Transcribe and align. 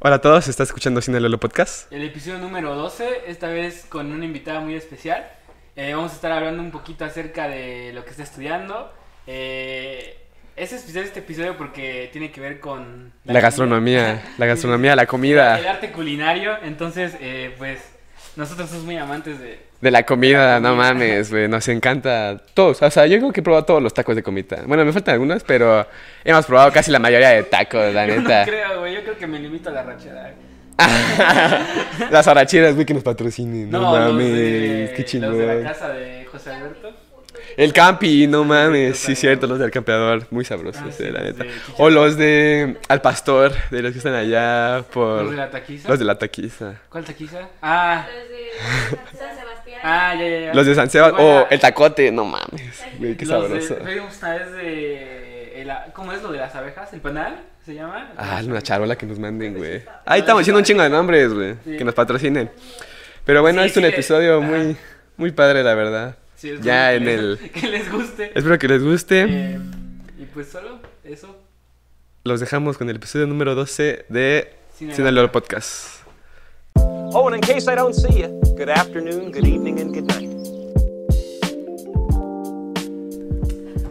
Hola 0.00 0.16
a 0.16 0.20
todos, 0.20 0.46
¿estás 0.46 0.68
escuchando 0.68 1.00
Cine 1.00 1.18
Lolo 1.18 1.40
Podcast? 1.40 1.92
El 1.92 2.04
episodio 2.04 2.38
número 2.38 2.76
12, 2.76 3.22
esta 3.26 3.48
vez 3.48 3.84
con 3.88 4.12
una 4.12 4.24
invitada 4.24 4.60
muy 4.60 4.76
especial. 4.76 5.28
Eh, 5.74 5.92
vamos 5.92 6.12
a 6.12 6.14
estar 6.14 6.30
hablando 6.30 6.62
un 6.62 6.70
poquito 6.70 7.04
acerca 7.04 7.48
de 7.48 7.92
lo 7.92 8.04
que 8.04 8.10
está 8.10 8.22
estudiando. 8.22 8.92
Eh, 9.26 10.16
es 10.54 10.72
especial 10.72 11.02
este 11.02 11.18
episodio 11.18 11.56
porque 11.56 12.10
tiene 12.12 12.30
que 12.30 12.40
ver 12.40 12.60
con... 12.60 13.12
La, 13.24 13.40
gastronomía, 13.40 14.22
la 14.38 14.46
gastronomía, 14.46 14.94
la 14.96 15.06
comida. 15.06 15.58
El 15.58 15.66
arte 15.66 15.90
culinario, 15.90 16.56
entonces, 16.62 17.16
eh, 17.18 17.52
pues, 17.58 17.80
nosotros 18.36 18.68
somos 18.68 18.84
muy 18.84 18.98
amantes 18.98 19.40
de... 19.40 19.66
De 19.80 19.92
la 19.92 20.04
comida, 20.04 20.58
no 20.58 20.74
mames, 20.74 21.30
güey, 21.30 21.46
nos 21.46 21.68
encanta 21.68 22.36
todos. 22.52 22.82
O 22.82 22.90
sea, 22.90 23.06
yo 23.06 23.18
creo 23.18 23.32
que 23.32 23.40
he 23.40 23.42
probado 23.44 23.64
todos 23.64 23.80
los 23.82 23.94
tacos 23.94 24.16
de 24.16 24.24
comida. 24.24 24.58
Bueno, 24.66 24.84
me 24.84 24.92
faltan 24.92 25.12
algunos, 25.14 25.44
pero 25.44 25.86
hemos 26.24 26.46
probado 26.46 26.72
casi 26.72 26.90
la 26.90 26.98
mayoría 26.98 27.28
de 27.28 27.44
tacos, 27.44 27.94
la 27.94 28.06
Yo 28.08 28.16
neta. 28.16 28.40
no 28.40 28.46
creo, 28.50 28.80
güey, 28.80 28.94
yo 28.94 29.02
creo 29.02 29.16
que 29.16 29.26
me 29.28 29.38
limito 29.38 29.68
a 29.70 29.72
la 29.72 29.82
rachera. 29.84 30.34
Las 32.10 32.26
arachiras, 32.28 32.74
güey, 32.74 32.86
que 32.86 32.94
nos 32.94 33.02
patrocinen. 33.02 33.70
No, 33.70 33.92
mames, 33.92 34.32
de, 34.32 34.92
qué 34.96 35.04
chingón. 35.04 35.30
Los 35.30 35.38
de 35.38 35.62
la 35.62 35.70
casa 35.70 35.88
de 35.90 36.24
José 36.30 36.50
Alberto. 36.52 36.92
El 37.56 37.72
campi, 37.72 38.26
no 38.28 38.44
mames, 38.44 38.98
Sí, 38.98 39.14
sí, 39.14 39.20
cierto, 39.22 39.46
los 39.48 39.58
del 39.58 39.70
campeador, 39.72 40.26
muy 40.30 40.44
sabrosos, 40.44 40.82
Ah, 40.86 40.92
sí, 40.96 41.02
eh, 41.04 41.10
la 41.10 41.22
neta. 41.22 41.44
O 41.78 41.90
los 41.90 42.16
de 42.16 42.76
Al 42.88 43.00
Pastor, 43.00 43.52
de 43.70 43.82
los 43.82 43.90
que 43.92 43.98
están 43.98 44.14
allá 44.14 44.84
por... 44.92 45.22
Los 45.22 45.30
de 45.32 45.36
la 45.36 45.50
taquiza. 45.50 45.88
Los 45.88 45.98
de 45.98 46.04
la 46.04 46.18
taquiza. 46.18 46.74
¿Cuál 46.88 47.04
taquiza? 47.04 47.48
Ah, 47.60 48.06
Los 48.06 48.28
de 48.28 49.18
San 49.18 49.36
Sebastián. 49.36 49.47
Ah, 49.82 50.14
ya, 50.14 50.28
ya, 50.28 50.40
ya. 50.40 50.54
Los 50.54 50.66
de 50.66 50.74
San 50.74 50.90
Sebastián, 50.90 51.24
o 51.26 51.38
a- 51.40 51.42
el 51.50 51.60
tacote, 51.60 52.10
no 52.12 52.24
mames, 52.24 52.82
güey, 52.98 53.16
qué 53.16 53.26
Los 53.26 53.42
sabroso. 53.44 53.74
De, 53.76 53.84
de. 54.62 55.62
el- 55.62 55.70
¿Cómo 55.92 56.12
es 56.12 56.22
lo 56.22 56.32
de 56.32 56.38
las 56.38 56.54
abejas? 56.54 56.92
¿El 56.92 57.00
panal? 57.00 57.40
¿Se 57.66 57.74
llama? 57.74 58.12
Ah, 58.16 58.40
una 58.46 58.62
charola 58.62 58.96
que 58.96 59.04
nos 59.06 59.18
manden, 59.18 59.54
güey. 59.56 59.82
Ahí 60.06 60.20
estamos 60.20 60.40
haciendo 60.40 60.58
un 60.58 60.64
chingo 60.64 60.82
de 60.82 60.88
nombres, 60.90 61.32
güey, 61.34 61.54
Sí. 61.64 61.76
que 61.76 61.84
nos 61.84 61.94
patrocinen. 61.94 62.50
Pero 63.24 63.42
bueno, 63.42 63.62
Sí, 63.62 63.68
es 63.68 63.76
un 63.76 63.82
sí, 63.82 63.88
episodio 63.90 64.38
ajá. 64.38 64.46
muy, 64.46 64.76
muy 65.18 65.32
padre, 65.32 65.62
la 65.62 65.74
verdad. 65.74 66.16
Sí, 66.36 66.50
es 66.50 66.60
Ya 66.62 66.94
en 66.94 67.04
que 67.04 67.14
el... 67.14 67.30
les- 67.34 67.50
Que 67.52 67.66
les 67.68 67.92
guste. 67.92 68.32
Espero 68.34 68.58
que 68.58 68.68
les 68.68 68.82
guste. 68.82 69.26
Eh, 69.28 69.58
y 70.18 70.24
pues 70.26 70.48
solo 70.48 70.80
eso. 71.04 71.36
Los 72.24 72.40
dejamos 72.40 72.78
con 72.78 72.88
el 72.88 72.96
episodio 72.96 73.26
número 73.26 73.54
12 73.54 74.06
de 74.08 74.52
Cine 74.78 75.12
Lolo 75.12 75.30
Podcast. 75.32 75.97
Oh, 77.14 77.26
and 77.26 77.36
in 77.36 77.40
case 77.40 77.68
I 77.68 77.74
don't 77.74 77.94
see 77.94 78.20
you, 78.20 78.40
good 78.56 78.68
afternoon, 78.68 79.32
good 79.32 79.46
evening, 79.46 79.80
and 79.80 79.92
good 79.92 80.06
night. 80.06 80.28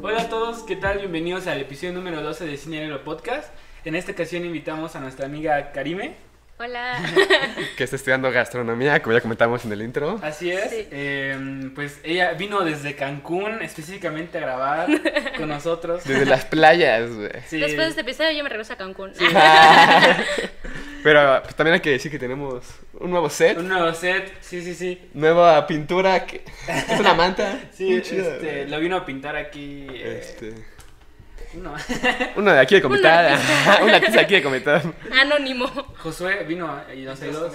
Hola 0.01 0.21
a 0.21 0.29
todos, 0.29 0.63
¿qué 0.63 0.75
tal? 0.75 0.99
Bienvenidos 0.99 1.47
al 1.47 1.59
episodio 1.59 1.93
número 1.93 2.21
12 2.21 2.45
de 2.45 2.57
Cine 2.57 2.79
Negro 2.79 3.03
Podcast. 3.03 3.49
En 3.85 3.95
esta 3.95 4.11
ocasión 4.11 4.45
invitamos 4.45 4.95
a 4.95 4.99
nuestra 4.99 5.25
amiga 5.25 5.71
Karime. 5.71 6.15
Hola. 6.59 6.99
Que 7.77 7.83
está 7.83 7.95
estudiando 7.97 8.31
gastronomía, 8.31 8.99
como 9.03 9.13
ya 9.15 9.21
comentamos 9.21 9.63
en 9.65 9.71
el 9.73 9.81
intro. 9.83 10.19
Así 10.23 10.51
es. 10.51 10.69
Sí. 10.71 10.87
Eh, 10.89 11.69
pues 11.75 11.99
ella 12.03 12.33
vino 12.33 12.61
desde 12.61 12.95
Cancún 12.95 13.61
específicamente 13.61 14.39
a 14.39 14.41
grabar 14.41 14.87
con 15.37 15.49
nosotros. 15.49 16.03
Desde 16.03 16.25
las 16.25 16.45
playas, 16.45 17.11
güey. 17.13 17.29
Sí. 17.47 17.59
Después 17.59 17.77
de 17.85 17.89
este 17.89 18.01
episodio 18.01 18.31
yo 18.31 18.43
me 18.43 18.49
regreso 18.49 18.73
a 18.73 18.77
Cancún. 18.77 19.11
Pero 21.03 21.41
pues, 21.43 21.55
también 21.55 21.75
hay 21.75 21.79
que 21.79 21.91
decir 21.91 22.11
que 22.11 22.17
tenemos 22.19 22.65
un 22.99 23.11
nuevo 23.11 23.29
set, 23.29 23.57
Un 23.59 23.67
nuevo 23.69 23.93
set, 23.93 24.33
sí, 24.41 24.61
sí, 24.63 24.73
sí. 24.73 25.09
nueva 25.13 25.65
pintura, 25.67 26.25
que 26.25 26.43
es 26.67 26.99
una 26.99 27.13
manta. 27.13 27.59
Sí, 27.71 27.93
este, 27.93 28.65
lo 28.67 28.79
vino 28.79 28.97
a 28.97 29.05
pintar 29.05 29.35
aquí. 29.35 29.85
eh, 29.91 30.19
Este, 30.21 30.53
uno. 31.59 31.73
uno 32.35 32.51
de 32.51 32.59
aquí 32.59 32.75
de 32.75 32.81
comentar, 32.81 33.37
una 33.83 33.95
artista 33.95 34.21
aquí 34.21 34.35
de 34.35 34.43
comentar. 34.43 34.81
Anónimo. 35.21 35.67
Josué 35.99 36.43
vino 36.43 36.67
a- 36.67 36.93
y 36.93 37.03
nos 37.03 37.21
ayudó. 37.21 37.51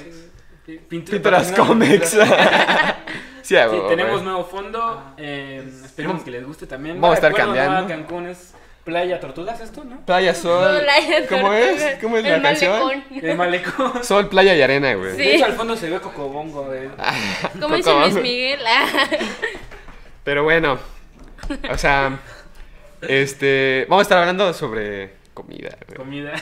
Pinturas. 0.89 1.53
Pinturas- 1.53 2.09
sí, 3.43 3.55
huevo, 3.57 3.89
tenemos 3.89 4.13
güey. 4.13 4.25
nuevo 4.25 4.45
fondo. 4.45 5.15
eh, 5.17 5.69
esperemos 5.85 6.23
que 6.23 6.31
les 6.31 6.47
guste 6.47 6.67
también. 6.67 7.01
Vamos 7.01 7.15
a 7.15 7.17
estar 7.17 7.35
cambiando. 7.35 7.89
Cancún 7.89 8.29
es 8.29 8.55
playa 8.85 9.19
tortugas, 9.21 9.61
esto, 9.61 9.83
¿no? 9.85 10.05
Playa, 10.07 10.35
sol. 10.35 10.81
Playa 10.83 11.27
¿Cómo 11.29 11.53
es? 11.53 11.97
¿Cómo 12.01 12.17
es 12.17 12.25
El 12.25 12.33
la 12.33 12.43
canción? 12.43 12.73
malecón. 12.87 13.05
El 13.31 13.37
malecón. 13.37 14.05
Sol, 14.05 14.29
playa 14.29 14.55
y 14.55 14.63
arena, 14.63 14.95
güey. 14.95 15.13
Sí. 15.13 15.19
De 15.19 15.35
hecho, 15.37 15.45
al 15.47 15.53
fondo 15.55 15.77
se 15.77 15.91
ve 15.91 16.01
Cocobongo. 16.01 16.69
De... 16.71 16.91
Como 17.61 17.77
dice 17.77 17.91
Coco. 17.91 18.01
Luis 18.05 18.15
Miguel. 18.23 18.61
ah. 18.67 18.87
Pero 20.25 20.45
bueno, 20.45 20.79
o 21.71 21.77
sea, 21.79 22.19
este, 23.09 23.87
vamos 23.89 24.01
a 24.01 24.05
estar 24.05 24.19
hablando 24.19 24.53
sobre 24.55 25.13
comida, 25.35 25.77
güey. 25.87 25.97
Comida. 25.99 26.33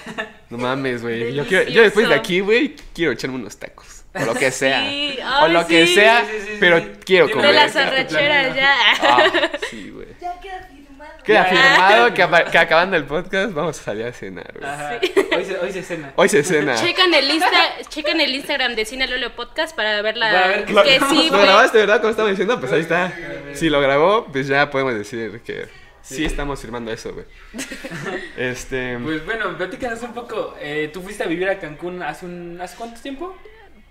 No 0.50 0.58
mames, 0.58 1.02
güey. 1.02 1.32
Yo, 1.34 1.44
quiero- 1.46 1.68
yo 1.70 1.82
después 1.82 2.08
de 2.08 2.14
aquí, 2.14 2.40
güey, 2.40 2.74
quiero 2.94 3.12
echarme 3.12 3.36
unos 3.36 3.56
tacos. 3.58 4.04
O 4.14 4.24
lo 4.24 4.34
que 4.34 4.50
sea. 4.50 4.80
Sí, 4.88 5.16
o 5.42 5.46
lo 5.48 5.64
que 5.68 5.86
sea, 5.86 6.24
Sí, 6.24 6.32
sí, 6.40 6.46
sí, 6.46 6.56
pero 6.58 6.78
sí. 6.80 6.90
quiero 7.04 7.30
comer. 7.30 7.46
De 7.46 7.52
las 7.52 7.76
arracheras 7.76 8.56
ya. 8.56 8.74
Ah, 9.02 9.50
sí, 9.70 9.90
güey. 9.90 10.08
Ya 10.20 10.40
queda 10.40 10.66
firmado. 10.68 11.10
Queda 11.24 11.44
Ya. 11.44 11.56
firmado 11.72 12.14
que, 12.50 12.58
acabando 12.58 12.96
el 12.96 13.04
podcast 13.04 13.54
vamos 13.54 13.78
a 13.78 13.82
salir 13.84 14.06
a 14.06 14.12
cenar, 14.12 14.52
güey. 14.58 14.68
Ajá. 14.68 14.98
Hoy, 15.36 15.44
se, 15.44 15.58
hoy 15.58 15.72
se 15.72 15.82
cena. 15.84 16.12
Hoy 16.16 16.28
se 16.28 16.42
cena. 16.42 16.74
Checan 16.74 17.14
el, 17.14 17.30
Insta, 17.30 17.48
checan 17.88 18.20
el 18.20 18.34
Instagram 18.34 18.74
de 18.74 18.84
Cine 18.84 19.06
Lolo 19.06 19.36
Podcast 19.36 19.76
para 19.76 20.02
ver 20.02 20.14
Para 20.18 20.32
la. 20.32 20.46
ver 20.48 20.70
Lo, 20.70 20.82
que 20.82 20.98
sí, 21.08 21.28
¿Lo 21.30 21.36
güey. 21.36 21.42
grabaste, 21.46 21.78
verdad? 21.78 21.98
Como 22.00 22.10
estaba 22.10 22.28
diciendo, 22.30 22.58
pues 22.58 22.72
ahí 22.72 22.80
está. 22.80 23.12
Si 23.54 23.70
lo 23.70 23.80
grabó, 23.80 24.26
pues 24.32 24.48
ya 24.48 24.68
podemos 24.72 24.94
decir 24.94 25.40
que 25.44 25.68
sí 26.02 26.24
estamos 26.24 26.60
firmando 26.60 26.90
eso, 26.92 27.12
güey. 27.12 27.26
Este. 28.36 28.98
Pues 28.98 29.24
bueno, 29.24 29.56
platícanos 29.56 30.02
un 30.02 30.14
poco. 30.14 30.54
Eh, 30.60 30.90
¿Tú 30.92 31.02
fuiste 31.02 31.24
a 31.24 31.26
vivir 31.26 31.48
a 31.48 31.58
Cancún 31.58 32.02
hace 32.02 32.26
un 32.26 32.58
hace 32.60 32.76
cuánto 32.76 33.00
tiempo? 33.00 33.36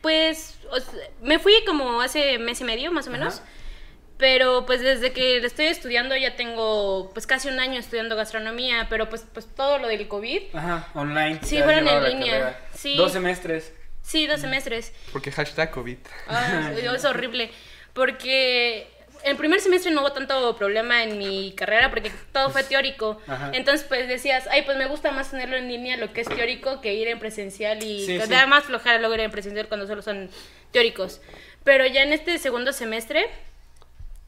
Pues 0.01 0.59
o 0.71 0.79
sea, 0.79 0.93
me 1.21 1.39
fui 1.39 1.53
como 1.65 2.01
hace 2.01 2.37
mes 2.39 2.61
y 2.61 2.63
medio, 2.63 2.91
más 2.91 3.07
o 3.07 3.11
menos. 3.11 3.39
Ajá. 3.39 3.45
Pero 4.19 4.65
pues 4.65 4.81
desde 4.81 5.13
que 5.13 5.37
estoy 5.37 5.67
estudiando 5.67 6.13
ya 6.17 6.35
tengo 6.35 7.09
pues 7.13 7.25
casi 7.25 7.47
un 7.47 7.57
año 7.57 7.79
estudiando 7.79 8.17
gastronomía, 8.17 8.87
pero 8.89 9.07
pues 9.07 9.25
pues 9.33 9.47
todo 9.47 9.77
lo 9.77 9.87
del 9.87 10.09
COVID. 10.09 10.53
Ajá, 10.53 10.89
online. 10.93 11.39
Sí, 11.41 11.61
fueron 11.63 11.87
en 11.87 12.03
línea. 12.03 12.59
Sí. 12.73 12.97
Dos 12.97 13.13
semestres. 13.13 13.71
Sí, 14.01 14.27
dos 14.27 14.41
semestres. 14.41 14.91
Porque 15.13 15.31
hashtag 15.31 15.71
COVID. 15.71 15.97
Ah, 16.27 16.71
es 16.95 17.05
horrible. 17.05 17.49
Porque 17.93 18.87
el 19.23 19.35
primer 19.37 19.59
semestre 19.59 19.91
no 19.91 20.01
hubo 20.01 20.11
tanto 20.11 20.55
problema 20.57 21.03
en 21.03 21.17
mi 21.17 21.53
carrera 21.53 21.89
porque 21.89 22.11
todo 22.31 22.49
fue 22.49 22.63
teórico. 22.63 23.19
Ajá. 23.27 23.51
Entonces, 23.53 23.85
pues 23.87 24.07
decías, 24.07 24.47
ay, 24.51 24.61
pues 24.63 24.77
me 24.77 24.87
gusta 24.87 25.11
más 25.11 25.31
tenerlo 25.31 25.57
en 25.57 25.67
línea 25.67 25.97
lo 25.97 26.11
que 26.13 26.21
es 26.21 26.27
teórico 26.29 26.81
que 26.81 26.93
ir 26.93 27.07
en 27.07 27.19
presencial 27.19 27.83
y 27.83 28.05
Sí, 28.05 28.19
sí. 28.19 28.29
da 28.29 28.47
más 28.47 28.63
flojera 28.65 28.97
luego 28.99 29.13
ir 29.15 29.21
en 29.21 29.31
presencial 29.31 29.67
cuando 29.67 29.87
solo 29.87 30.01
son 30.01 30.29
teóricos. 30.71 31.21
Pero 31.63 31.85
ya 31.85 32.03
en 32.03 32.13
este 32.13 32.37
segundo 32.37 32.71
semestre, 32.73 33.27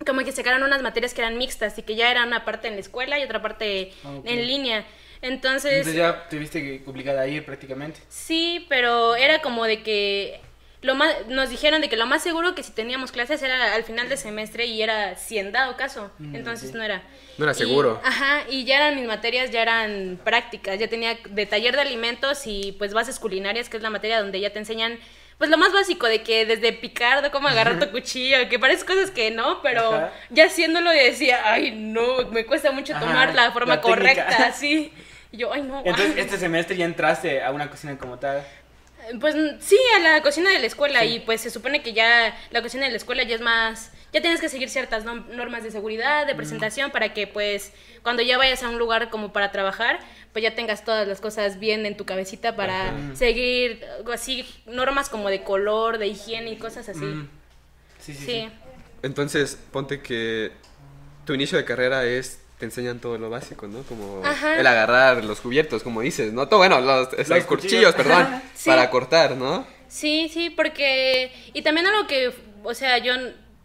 como 0.05 0.21
que 0.23 0.31
sacaron 0.31 0.63
unas 0.63 0.81
materias 0.81 1.13
que 1.13 1.21
eran 1.21 1.37
mixtas 1.37 1.77
y 1.77 1.83
que 1.83 1.95
ya 1.95 2.09
era 2.11 2.25
una 2.25 2.43
parte 2.43 2.67
en 2.67 2.73
la 2.75 2.81
escuela 2.81 3.19
y 3.19 3.23
otra 3.23 3.41
parte 3.41 3.91
Ah, 4.03 4.19
en 4.25 4.47
línea. 4.47 4.85
Entonces, 5.21 5.71
Entonces 5.73 5.95
ya 5.95 6.27
tuviste 6.29 6.61
que 6.61 6.89
obligada 6.89 7.21
a 7.21 7.27
ir 7.27 7.45
prácticamente. 7.45 7.99
Sí, 8.09 8.65
pero 8.69 9.15
era 9.15 9.39
como 9.41 9.65
de 9.65 9.83
que 9.83 10.41
lo 10.81 10.95
más, 10.95 11.13
nos 11.27 11.49
dijeron 11.49 11.81
de 11.81 11.89
que 11.89 11.95
lo 11.97 12.05
más 12.07 12.23
seguro 12.23 12.55
que 12.55 12.63
si 12.63 12.71
teníamos 12.71 13.11
clases 13.11 13.41
era 13.43 13.75
al 13.75 13.83
final 13.83 14.09
de 14.09 14.17
semestre 14.17 14.65
y 14.65 14.81
era 14.81 15.15
si 15.15 15.37
en 15.37 15.51
dado 15.51 15.77
caso, 15.77 16.11
entonces 16.33 16.69
ok. 16.71 16.75
no 16.75 16.83
era. 16.83 17.03
No 17.37 17.45
era 17.45 17.51
Y- 17.53 17.55
seguro. 17.55 18.01
ajá, 18.03 18.41
y 18.49 18.65
ya 18.65 18.77
eran 18.77 18.95
mis 18.95 19.07
materias, 19.07 19.51
ya 19.51 19.61
eran 19.61 20.19
prácticas, 20.23 20.79
ya 20.79 20.87
tenía 20.87 21.17
de 21.29 21.45
taller 21.45 21.75
de 21.75 21.81
alimentos 21.81 22.41
y 22.47 22.71
pues 22.79 22.93
bases 22.93 23.19
culinarias, 23.19 23.69
que 23.69 23.77
es 23.77 23.83
la 23.83 23.89
materia 23.91 24.19
donde 24.21 24.39
ya 24.39 24.49
te 24.51 24.59
enseñan 24.59 24.97
pues 25.37 25.49
lo 25.49 25.57
más 25.57 25.73
básico 25.73 26.05
de 26.05 26.21
que 26.21 26.45
desde 26.45 26.71
picar, 26.71 27.23
de 27.23 27.31
cómo 27.31 27.47
agarrar 27.47 27.79
tu 27.79 27.89
cuchillo, 27.91 28.47
que 28.49 28.59
parece 28.59 28.85
cosas 28.85 29.09
que 29.11 29.31
no, 29.31 29.61
pero 29.63 29.91
Ajá. 29.95 30.11
ya 30.29 30.45
haciéndolo 30.45 30.89
decía, 30.91 31.41
ay 31.51 31.71
no, 31.71 32.27
me 32.31 32.45
cuesta 32.45 32.71
mucho 32.71 32.93
Ajá, 32.95 33.01
tomar 33.05 33.33
la 33.35 33.51
forma 33.51 33.75
la 33.75 33.81
técnica. 33.81 33.97
correcta, 34.25 34.45
así. 34.47 34.91
Y 35.31 35.37
yo, 35.37 35.51
ay 35.53 35.61
no. 35.63 35.79
Entonces 35.85 36.13
ay". 36.15 36.21
este 36.21 36.37
semestre 36.37 36.75
ya 36.75 36.85
entraste 36.85 37.41
a 37.41 37.51
una 37.51 37.69
cocina 37.69 37.97
como 37.97 38.19
tal. 38.19 38.43
Pues 39.19 39.35
sí, 39.59 39.77
a 39.95 39.99
la 39.99 40.21
cocina 40.21 40.51
de 40.51 40.59
la 40.59 40.67
escuela 40.67 41.03
y 41.05 41.19
pues 41.21 41.41
se 41.41 41.49
supone 41.49 41.81
que 41.81 41.93
ya 41.93 42.37
la 42.51 42.61
cocina 42.61 42.85
de 42.85 42.91
la 42.91 42.97
escuela 42.97 43.23
ya 43.23 43.35
es 43.35 43.41
más, 43.41 43.91
ya 44.13 44.21
tienes 44.21 44.39
que 44.39 44.47
seguir 44.49 44.69
ciertas 44.69 45.03
normas 45.05 45.63
de 45.63 45.71
seguridad, 45.71 46.27
de 46.27 46.35
presentación 46.35 46.91
para 46.91 47.13
que 47.13 47.27
pues 47.27 47.73
cuando 48.03 48.21
ya 48.21 48.37
vayas 48.37 48.63
a 48.63 48.69
un 48.69 48.77
lugar 48.77 49.09
como 49.09 49.33
para 49.33 49.51
trabajar, 49.51 49.99
pues 50.33 50.43
ya 50.43 50.55
tengas 50.55 50.85
todas 50.85 51.07
las 51.07 51.19
cosas 51.19 51.59
bien 51.59 51.85
en 51.85 51.97
tu 51.97 52.05
cabecita 52.05 52.55
para 52.55 52.93
seguir 53.15 53.83
así 54.13 54.45
normas 54.65 55.09
como 55.09 55.29
de 55.29 55.43
color, 55.43 55.97
de 55.97 56.07
higiene 56.07 56.51
y 56.51 56.57
cosas 56.57 56.87
así. 56.87 56.99
Mm. 57.05 57.29
Sí, 57.99 58.13
sí, 58.13 58.19
Sí. 58.19 58.25
sí. 58.25 58.49
Entonces, 59.03 59.57
ponte 59.71 60.01
que 60.01 60.51
tu 61.25 61.33
inicio 61.33 61.57
de 61.57 61.65
carrera 61.65 62.05
es 62.05 62.39
te 62.61 62.65
enseñan 62.65 62.99
todo 62.99 63.17
lo 63.17 63.29
básico, 63.29 63.67
¿no? 63.67 63.81
Como 63.83 64.21
Ajá. 64.23 64.59
el 64.59 64.65
agarrar 64.67 65.25
los 65.25 65.41
cubiertos, 65.41 65.81
como 65.83 66.01
dices, 66.01 66.31
¿no? 66.31 66.47
Todo, 66.47 66.59
bueno, 66.59 66.79
los, 66.79 67.11
los 67.17 67.27
Los 67.27 67.43
cuchillos, 67.45 67.47
cuchillos. 67.47 67.95
perdón, 67.95 68.41
Sí. 68.53 68.69
para 68.69 68.89
cortar, 68.89 69.35
¿no? 69.35 69.65
Sí, 69.87 70.29
sí, 70.33 70.49
porque... 70.51 71.31
Y 71.53 71.63
también 71.63 71.87
algo 71.87 72.07
que, 72.07 72.31
o 72.63 72.73
sea, 72.75 72.99
yo 72.99 73.13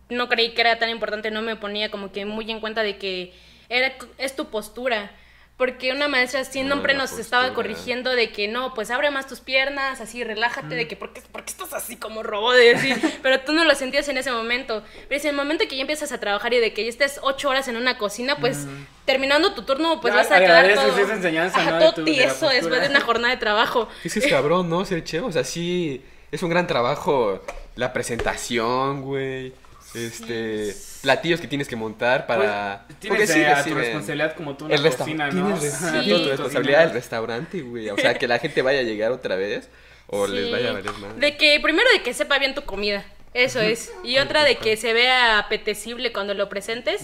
no 0.09 0.29
creí 0.29 0.55
que 0.55 0.63
era 0.63 0.79
tan 0.79 0.89
importante, 0.89 1.31
no 1.31 1.43
me 1.43 1.57
ponía 1.57 1.91
como 1.91 2.11
que 2.11 2.25
muy 2.25 2.51
en 2.51 2.61
cuenta 2.61 2.83
de 2.83 2.97
que 2.97 3.33
era, 3.69 3.93
es 4.19 4.35
tu 4.35 4.47
postura. 4.47 5.11
Porque 5.57 5.93
una 5.93 6.07
maestra 6.07 6.41
Ah, 6.41 6.83
la 6.83 6.95
nos 6.95 7.19
estaba 7.19 7.55
corrigiendo 7.55 8.11
de 8.15 8.31
que 8.31 8.47
no, 8.47 8.75
pues 8.75 8.91
abre 8.91 9.11
más 9.11 9.27
tus 9.27 9.41
piernas, 9.41 10.01
así 10.03 10.23
relájate, 10.23 10.75
de 10.75 10.87
que 10.87 10.97
¿por 10.97 11.15
qué, 11.15 11.23
por 11.33 11.45
qué 11.45 11.51
estás 11.53 11.73
así 11.73 11.97
como 11.97 12.23
robot? 12.23 12.55
De 12.57 12.75
así, 12.75 12.93
pero 13.23 13.41
tú 13.41 13.53
no 13.53 13.65
lo 13.65 13.75
sentías 13.75 14.07
en 14.09 14.19
ese 14.19 14.31
momento. 14.31 14.83
Pero 15.09 15.21
si 15.21 15.29
en 15.29 15.35
el 15.35 15.37
momento 15.37 15.65
que 15.67 15.77
ya 15.77 15.81
empiezas 15.81 16.13
a 16.13 16.19
trabajar 16.21 16.53
y 16.53 16.59
de 16.61 16.75
que 16.75 16.83
ya 16.85 16.91
estés 16.91 17.21
ocho 17.23 17.49
horas 17.49 17.69
en 17.69 17.77
una 17.77 17.97
cocina, 17.97 18.37
pues 18.37 18.67
terminando 19.07 19.55
tu 19.55 19.63
turno, 19.63 19.99
pues 20.01 20.13
Ya 20.13 20.21
vas 20.21 20.31
a 20.31 20.39
quedar 20.39 20.75
todo, 20.75 20.99
esa 20.99 21.15
enseñanza, 21.15 21.61
Ajá, 21.61 21.71
¿no? 21.71 21.79
de 21.79 21.93
todo 21.93 22.05
de 22.05 22.13
tieso 22.13 22.29
postura. 22.29 22.53
después 22.55 22.81
de 22.83 22.89
una 22.89 23.01
jornada 23.01 23.35
de 23.35 23.41
trabajo. 23.41 23.89
Es 24.05 24.13
que 24.13 24.19
es 24.19 24.27
cabrón, 24.27 24.69
¿no? 24.69 24.85
Ser 24.85 25.05
chef, 25.05 25.23
o 25.23 25.33
sea, 25.33 25.43
sí, 25.45 26.03
es 26.31 26.43
un 26.43 26.51
gran 26.51 26.67
trabajo 26.67 27.43
la 27.77 27.95
presentación, 27.95 29.01
güey. 29.03 29.55
Este, 29.95 30.75
platillos 31.07 31.41
que 31.41 31.47
tienes 31.49 31.69
que 31.69 31.77
montar 31.77 32.27
para... 32.27 32.85
Pues, 32.87 32.99
tienes 33.01 33.31
sí, 33.31 33.41
eh, 33.41 33.47
a 33.47 33.65
tu 33.65 33.75
responsabilidad 33.75 34.35
como 34.35 34.57
tú 34.57 34.67
una 34.67 34.75
el 34.75 34.83
resta- 34.83 34.99
cocina, 34.99 35.31
¿no? 35.31 35.55
tienes, 35.59 35.79
toda 35.81 36.03
tu 36.03 36.29
responsabilidad 36.29 36.81
del 36.85 36.91
restaurante, 36.93 37.61
güey. 37.63 37.89
O 37.91 37.97
sea, 37.97 38.15
que 38.15 38.27
la 38.29 38.39
gente 38.39 38.63
vaya 38.63 38.81
a 38.81 38.83
llegar 38.83 39.13
otra 39.13 39.37
vez 39.37 39.69
o 40.09 40.27
les 40.27 40.47
Sí. 40.47 40.53
vaya 40.53 40.71
a 40.71 40.73
valer 40.75 40.93
más. 40.95 41.19
De 41.19 41.37
que 41.37 41.59
primero 41.61 41.89
de 41.93 42.03
que 42.03 42.13
sepa 42.15 42.39
bien 42.39 42.55
tu 42.55 42.63
comida. 42.63 43.05
Eso 43.35 43.61
es. 43.61 43.93
Y 44.03 44.19
otra 44.19 44.45
de 44.45 44.57
que 44.57 44.77
se 44.79 44.93
vea 44.95 45.39
apetecible 45.39 46.11
cuando 46.13 46.33
lo 46.35 46.49
presentes. 46.49 47.03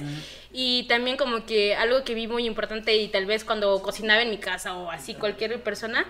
Y 0.52 0.84
también 0.88 1.16
como 1.16 1.44
que 1.44 1.74
algo 1.76 2.04
que 2.04 2.14
vi 2.14 2.26
muy 2.26 2.46
importante 2.46 2.96
y 2.96 3.08
tal 3.08 3.26
vez 3.26 3.44
cuando 3.44 3.80
cocinaba 3.82 4.22
en 4.22 4.30
mi 4.30 4.38
casa 4.38 4.74
o 4.74 4.90
así 4.90 5.14
cualquier 5.14 5.62
persona, 5.62 6.06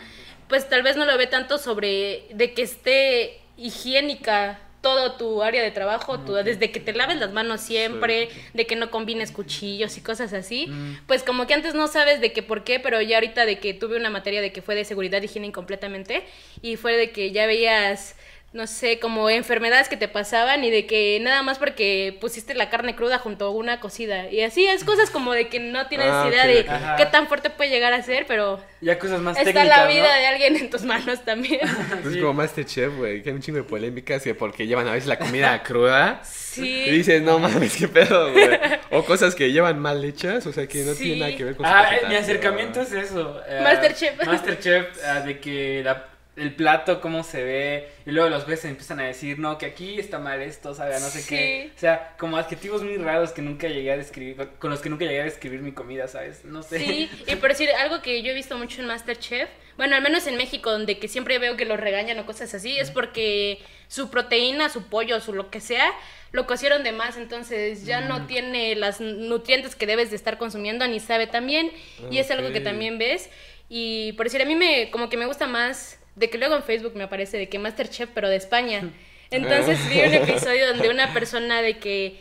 pues 0.48 0.68
tal 0.68 0.82
vez 0.84 0.96
no 0.96 1.06
lo 1.06 1.16
ve 1.18 1.26
tanto 1.26 1.58
sobre 1.58 2.24
de 2.32 2.52
que 2.54 2.62
esté 2.62 3.40
higiénica 3.56 4.60
todo 4.82 5.12
tu 5.12 5.42
área 5.42 5.62
de 5.62 5.70
trabajo, 5.70 6.20
tu- 6.20 6.34
desde 6.34 6.70
que 6.72 6.80
te 6.80 6.92
laves 6.92 7.16
las 7.18 7.32
manos 7.32 7.60
siempre, 7.62 8.28
de 8.52 8.66
que 8.66 8.76
no 8.76 8.90
combines 8.90 9.32
cuchillos 9.32 9.96
y 9.96 10.00
cosas 10.02 10.32
así, 10.34 10.66
pues 11.06 11.22
como 11.22 11.46
que 11.46 11.54
antes 11.54 11.72
no 11.74 11.86
sabes 11.88 12.20
de 12.20 12.32
qué 12.32 12.42
por 12.42 12.64
qué, 12.64 12.80
pero 12.80 13.00
ya 13.00 13.16
ahorita 13.16 13.46
de 13.46 13.58
que 13.60 13.72
tuve 13.74 13.96
una 13.96 14.10
materia 14.10 14.40
de 14.42 14.52
que 14.52 14.60
fue 14.60 14.74
de 14.74 14.84
seguridad 14.84 15.22
y 15.22 15.26
higiene 15.26 15.52
completamente 15.52 16.24
y 16.60 16.76
fue 16.76 16.96
de 16.96 17.10
que 17.12 17.30
ya 17.30 17.46
veías 17.46 18.16
no 18.52 18.66
sé, 18.66 18.98
como 18.98 19.30
enfermedades 19.30 19.88
que 19.88 19.96
te 19.96 20.08
pasaban 20.08 20.62
y 20.62 20.70
de 20.70 20.84
que 20.86 21.18
nada 21.22 21.42
más 21.42 21.58
porque 21.58 22.16
pusiste 22.20 22.54
la 22.54 22.68
carne 22.68 22.94
cruda 22.94 23.18
junto 23.18 23.46
a 23.46 23.50
una 23.50 23.80
cocida. 23.80 24.28
Y 24.30 24.42
así 24.42 24.66
es 24.66 24.84
cosas 24.84 25.08
como 25.08 25.32
de 25.32 25.48
que 25.48 25.58
no 25.58 25.86
tienes 25.86 26.08
Ah, 26.10 26.26
idea 26.28 26.46
de. 26.46 26.66
Ajá. 26.68 26.96
qué 26.96 27.06
tan 27.06 27.28
fuerte 27.28 27.48
puede 27.48 27.70
llegar 27.70 27.94
a 27.94 28.02
ser, 28.02 28.26
pero 28.26 28.62
Ya 28.82 28.98
cosas 28.98 29.20
más 29.20 29.38
está 29.38 29.52
técnicas, 29.52 29.78
la 29.78 29.86
vida 29.86 30.06
¿no? 30.14 30.20
de 30.20 30.26
alguien 30.26 30.56
en 30.56 30.68
tus 30.68 30.82
manos 30.82 31.24
también. 31.24 31.60
Es 32.06 32.16
como 32.18 32.34
Masterchef, 32.34 32.94
güey, 32.96 33.22
que 33.22 33.30
hay 33.30 33.34
un 33.36 33.40
chingo 33.40 33.56
de 33.58 33.64
polémicas 33.64 34.22
que 34.22 34.34
porque 34.34 34.66
llevan 34.66 34.86
a 34.86 34.92
veces 34.92 35.08
la 35.08 35.18
comida 35.18 35.62
cruda. 35.64 36.20
Y 36.22 36.26
Sí. 36.52 36.90
dices, 36.90 37.22
no 37.22 37.38
mames, 37.38 37.74
qué 37.74 37.88
pedo, 37.88 38.30
güey. 38.32 38.50
O 38.90 39.02
cosas 39.06 39.34
que 39.34 39.50
llevan 39.50 39.78
mal 39.78 40.04
hechas, 40.04 40.46
o 40.46 40.52
sea, 40.52 40.66
que 40.66 40.82
no 40.84 40.92
Sí. 40.92 41.04
tienen 41.04 41.20
nada 41.20 41.34
que 41.34 41.44
ver 41.44 41.56
con 41.56 41.64
Ah, 41.64 41.88
mi 42.06 42.14
acercamiento 42.16 42.82
es 42.82 42.92
eso. 42.92 43.40
eh, 43.48 43.60
Masterchef. 43.62 44.22
Masterchef, 44.26 44.86
ah, 45.06 45.20
de 45.20 45.40
que 45.40 45.80
la- 45.82 46.08
el 46.34 46.54
plato, 46.54 47.00
cómo 47.02 47.24
se 47.24 47.42
ve, 47.44 47.88
y 48.06 48.10
luego 48.10 48.30
los 48.30 48.44
jueces 48.44 48.64
empiezan 48.64 49.00
a 49.00 49.04
decir, 49.04 49.38
no, 49.38 49.58
que 49.58 49.66
aquí 49.66 49.98
está 50.00 50.18
mal 50.18 50.40
esto, 50.40 50.74
sabe, 50.74 50.94
no 50.94 51.08
sé 51.10 51.20
Sí. 51.20 51.28
qué. 51.28 51.70
O 51.76 51.78
sea, 51.78 52.14
como 52.18 52.38
adjetivos 52.38 52.82
muy 52.82 52.96
raros 52.96 53.32
que 53.32 53.42
nunca 53.42 53.68
llegué 53.68 53.92
a 53.92 53.98
describir, 53.98 54.36
con 54.58 54.70
los 54.70 54.80
que 54.80 54.88
nunca 54.88 55.04
llegué 55.04 55.20
a 55.20 55.24
describir 55.24 55.60
mi 55.60 55.72
comida, 55.72 56.08
¿sabes? 56.08 56.44
No 56.44 56.62
sé. 56.62 56.78
Sí, 56.78 57.10
y 57.26 57.36
por 57.36 57.50
decir 57.50 57.68
algo 57.78 58.00
que 58.00 58.22
yo 58.22 58.30
he 58.30 58.34
visto 58.34 58.56
mucho 58.56 58.80
en 58.80 58.86
Masterchef, 58.86 59.48
bueno, 59.76 59.94
al 59.94 60.02
menos 60.02 60.26
en 60.26 60.36
México, 60.36 60.70
donde 60.70 60.98
que 60.98 61.08
siempre 61.08 61.38
veo 61.38 61.56
que 61.56 61.64
los 61.66 61.78
regañan 61.78 62.18
o 62.18 62.24
cosas 62.26 62.54
así, 62.54 62.78
es 62.78 62.90
porque 62.90 63.58
su 63.88 64.10
proteína, 64.10 64.70
su 64.70 64.84
pollo, 64.84 65.20
su 65.20 65.34
lo 65.34 65.50
que 65.50 65.60
sea, 65.60 65.92
lo 66.30 66.46
cocieron 66.46 66.82
de 66.82 66.92
más, 66.92 67.18
entonces 67.18 67.84
ya 67.84 68.00
no 68.00 68.26
tiene 68.26 68.74
las 68.74 69.02
nutrientes 69.02 69.74
que 69.76 69.84
debes 69.86 70.08
de 70.08 70.16
estar 70.16 70.38
consumiendo 70.38 70.86
ni 70.88 70.98
sabe 70.98 71.26
tan 71.26 71.46
bien, 71.46 71.70
y 72.10 72.16
es 72.18 72.30
algo 72.30 72.52
que 72.52 72.60
también 72.60 72.96
ves. 72.96 73.28
Y 73.68 74.12
por 74.12 74.24
decir, 74.26 74.40
a 74.40 74.46
mí 74.46 74.54
me, 74.54 74.90
como 74.90 75.08
que 75.10 75.16
me 75.18 75.26
gusta 75.26 75.46
más, 75.46 75.98
de 76.14 76.30
que 76.30 76.38
luego 76.38 76.56
en 76.56 76.62
Facebook 76.62 76.94
me 76.94 77.04
aparece 77.04 77.36
de 77.38 77.48
que 77.48 77.58
Masterchef, 77.58 78.10
pero 78.14 78.28
de 78.28 78.36
España. 78.36 78.90
Entonces 79.30 79.78
vi 79.88 80.00
un 80.00 80.14
episodio 80.28 80.66
donde 80.68 80.90
una 80.90 81.12
persona 81.12 81.62
de 81.62 81.78
que 81.78 82.20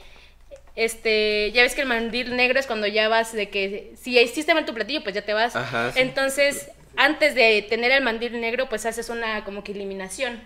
este, 0.76 1.52
ya 1.52 1.64
ves 1.64 1.76
que 1.76 1.82
el 1.82 1.88
mandil 1.88 2.36
negro 2.36 2.60
es 2.60 2.68
cuando 2.68 2.88
ya 2.88 3.10
vas 3.10 3.34
de 3.34 3.50
que 3.50 3.92
si 4.02 4.18
hiciste 4.18 4.54
mal 4.54 4.66
tu 4.66 4.74
platillo, 4.74 5.04
pues 5.04 5.16
ya 5.16 5.22
te 5.22 5.34
vas. 5.34 5.56
Ajá, 5.56 5.92
sí. 5.92 6.00
Entonces, 6.00 6.72
antes 6.96 7.36
de 7.36 7.62
tener 7.70 7.92
el 7.92 8.04
mandil 8.04 8.40
negro, 8.40 8.68
pues 8.70 8.86
haces 8.86 9.10
una 9.10 9.44
como 9.44 9.64
que 9.64 9.72
eliminación. 9.72 10.42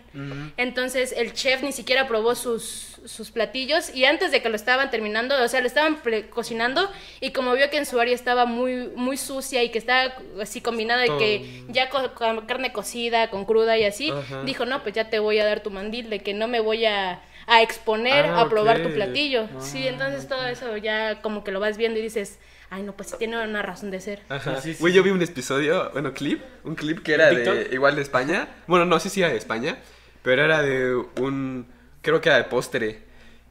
Entonces, 0.57 1.13
el 1.17 1.33
chef 1.33 1.63
ni 1.63 1.73
siquiera 1.73 2.07
probó 2.07 2.33
sus, 2.33 3.01
sus 3.05 3.31
platillos 3.31 3.93
y 3.93 4.05
antes 4.05 4.31
de 4.31 4.41
que 4.41 4.47
lo 4.49 4.55
estaban 4.55 4.89
terminando, 4.89 5.35
o 5.43 5.47
sea, 5.49 5.59
lo 5.59 5.67
estaban 5.67 5.97
pre- 6.01 6.29
cocinando 6.29 6.89
y 7.19 7.31
como 7.31 7.53
vio 7.53 7.69
que 7.69 7.77
en 7.77 7.85
su 7.85 7.99
área 7.99 8.15
estaba 8.15 8.45
muy 8.45 8.87
muy 8.95 9.17
sucia 9.17 9.63
y 9.63 9.69
que 9.69 9.77
estaba 9.79 10.13
así 10.41 10.61
combinada 10.61 11.01
de 11.01 11.17
que 11.17 11.45
ya 11.67 11.89
co- 11.89 12.13
con 12.13 12.45
carne 12.45 12.71
cocida, 12.71 13.29
con 13.29 13.43
cruda 13.45 13.77
y 13.77 13.83
así, 13.83 14.17
dijo, 14.41 14.65
"No, 14.65 14.81
pues 14.81 14.95
ya 14.95 15.09
te 15.09 15.19
voy 15.19 15.39
a 15.39 15.45
dar 15.45 15.61
tu 15.61 15.71
mandil 15.71 16.09
de 16.09 16.19
que 16.19 16.33
no 16.33 16.47
me 16.47 16.59
voy 16.61 16.85
a 16.85 17.21
a 17.47 17.61
exponer 17.61 18.31
Ah, 18.33 18.41
a 18.41 18.49
probar 18.49 18.81
tu 18.81 18.91
platillo. 18.91 19.47
Sí, 19.59 19.87
entonces 19.87 20.27
todo 20.27 20.47
eso 20.47 20.77
ya 20.77 21.21
como 21.21 21.43
que 21.43 21.51
lo 21.51 21.59
vas 21.59 21.77
viendo 21.77 21.99
y 21.99 22.01
dices, 22.01 22.39
ay, 22.69 22.83
no, 22.83 22.93
pues 22.95 23.09
sí 23.09 23.15
tiene 23.17 23.43
una 23.43 23.61
razón 23.61 23.91
de 23.91 23.99
ser. 23.99 24.21
Ajá. 24.29 24.61
Sí, 24.61 24.73
sí. 24.73 24.79
Güey, 24.79 24.93
yo 24.93 25.03
vi 25.03 25.11
un 25.11 25.21
episodio, 25.21 25.89
bueno, 25.93 26.13
clip, 26.13 26.41
un 26.63 26.75
clip 26.75 27.03
que 27.03 27.13
era 27.13 27.29
de 27.29 27.69
igual 27.71 27.95
de 27.95 28.01
España. 28.01 28.47
Bueno, 28.67 28.85
no 28.85 28.99
sé 28.99 29.09
si 29.09 29.21
era 29.21 29.29
de 29.29 29.37
España, 29.37 29.77
pero 30.23 30.43
era 30.43 30.61
de 30.61 30.95
un, 31.19 31.67
creo 32.01 32.21
que 32.21 32.29
era 32.29 32.37
de 32.37 32.45
postre. 32.45 33.03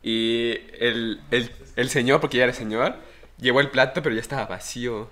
Y 0.02 0.58
el, 0.78 1.20
el, 1.30 1.50
el 1.76 1.88
señor, 1.88 2.20
porque 2.20 2.36
ya 2.38 2.44
era 2.44 2.52
señor, 2.52 2.96
llevó 3.38 3.60
el 3.60 3.70
plato, 3.70 4.02
pero 4.02 4.14
ya 4.14 4.20
estaba 4.20 4.46
vacío. 4.46 5.08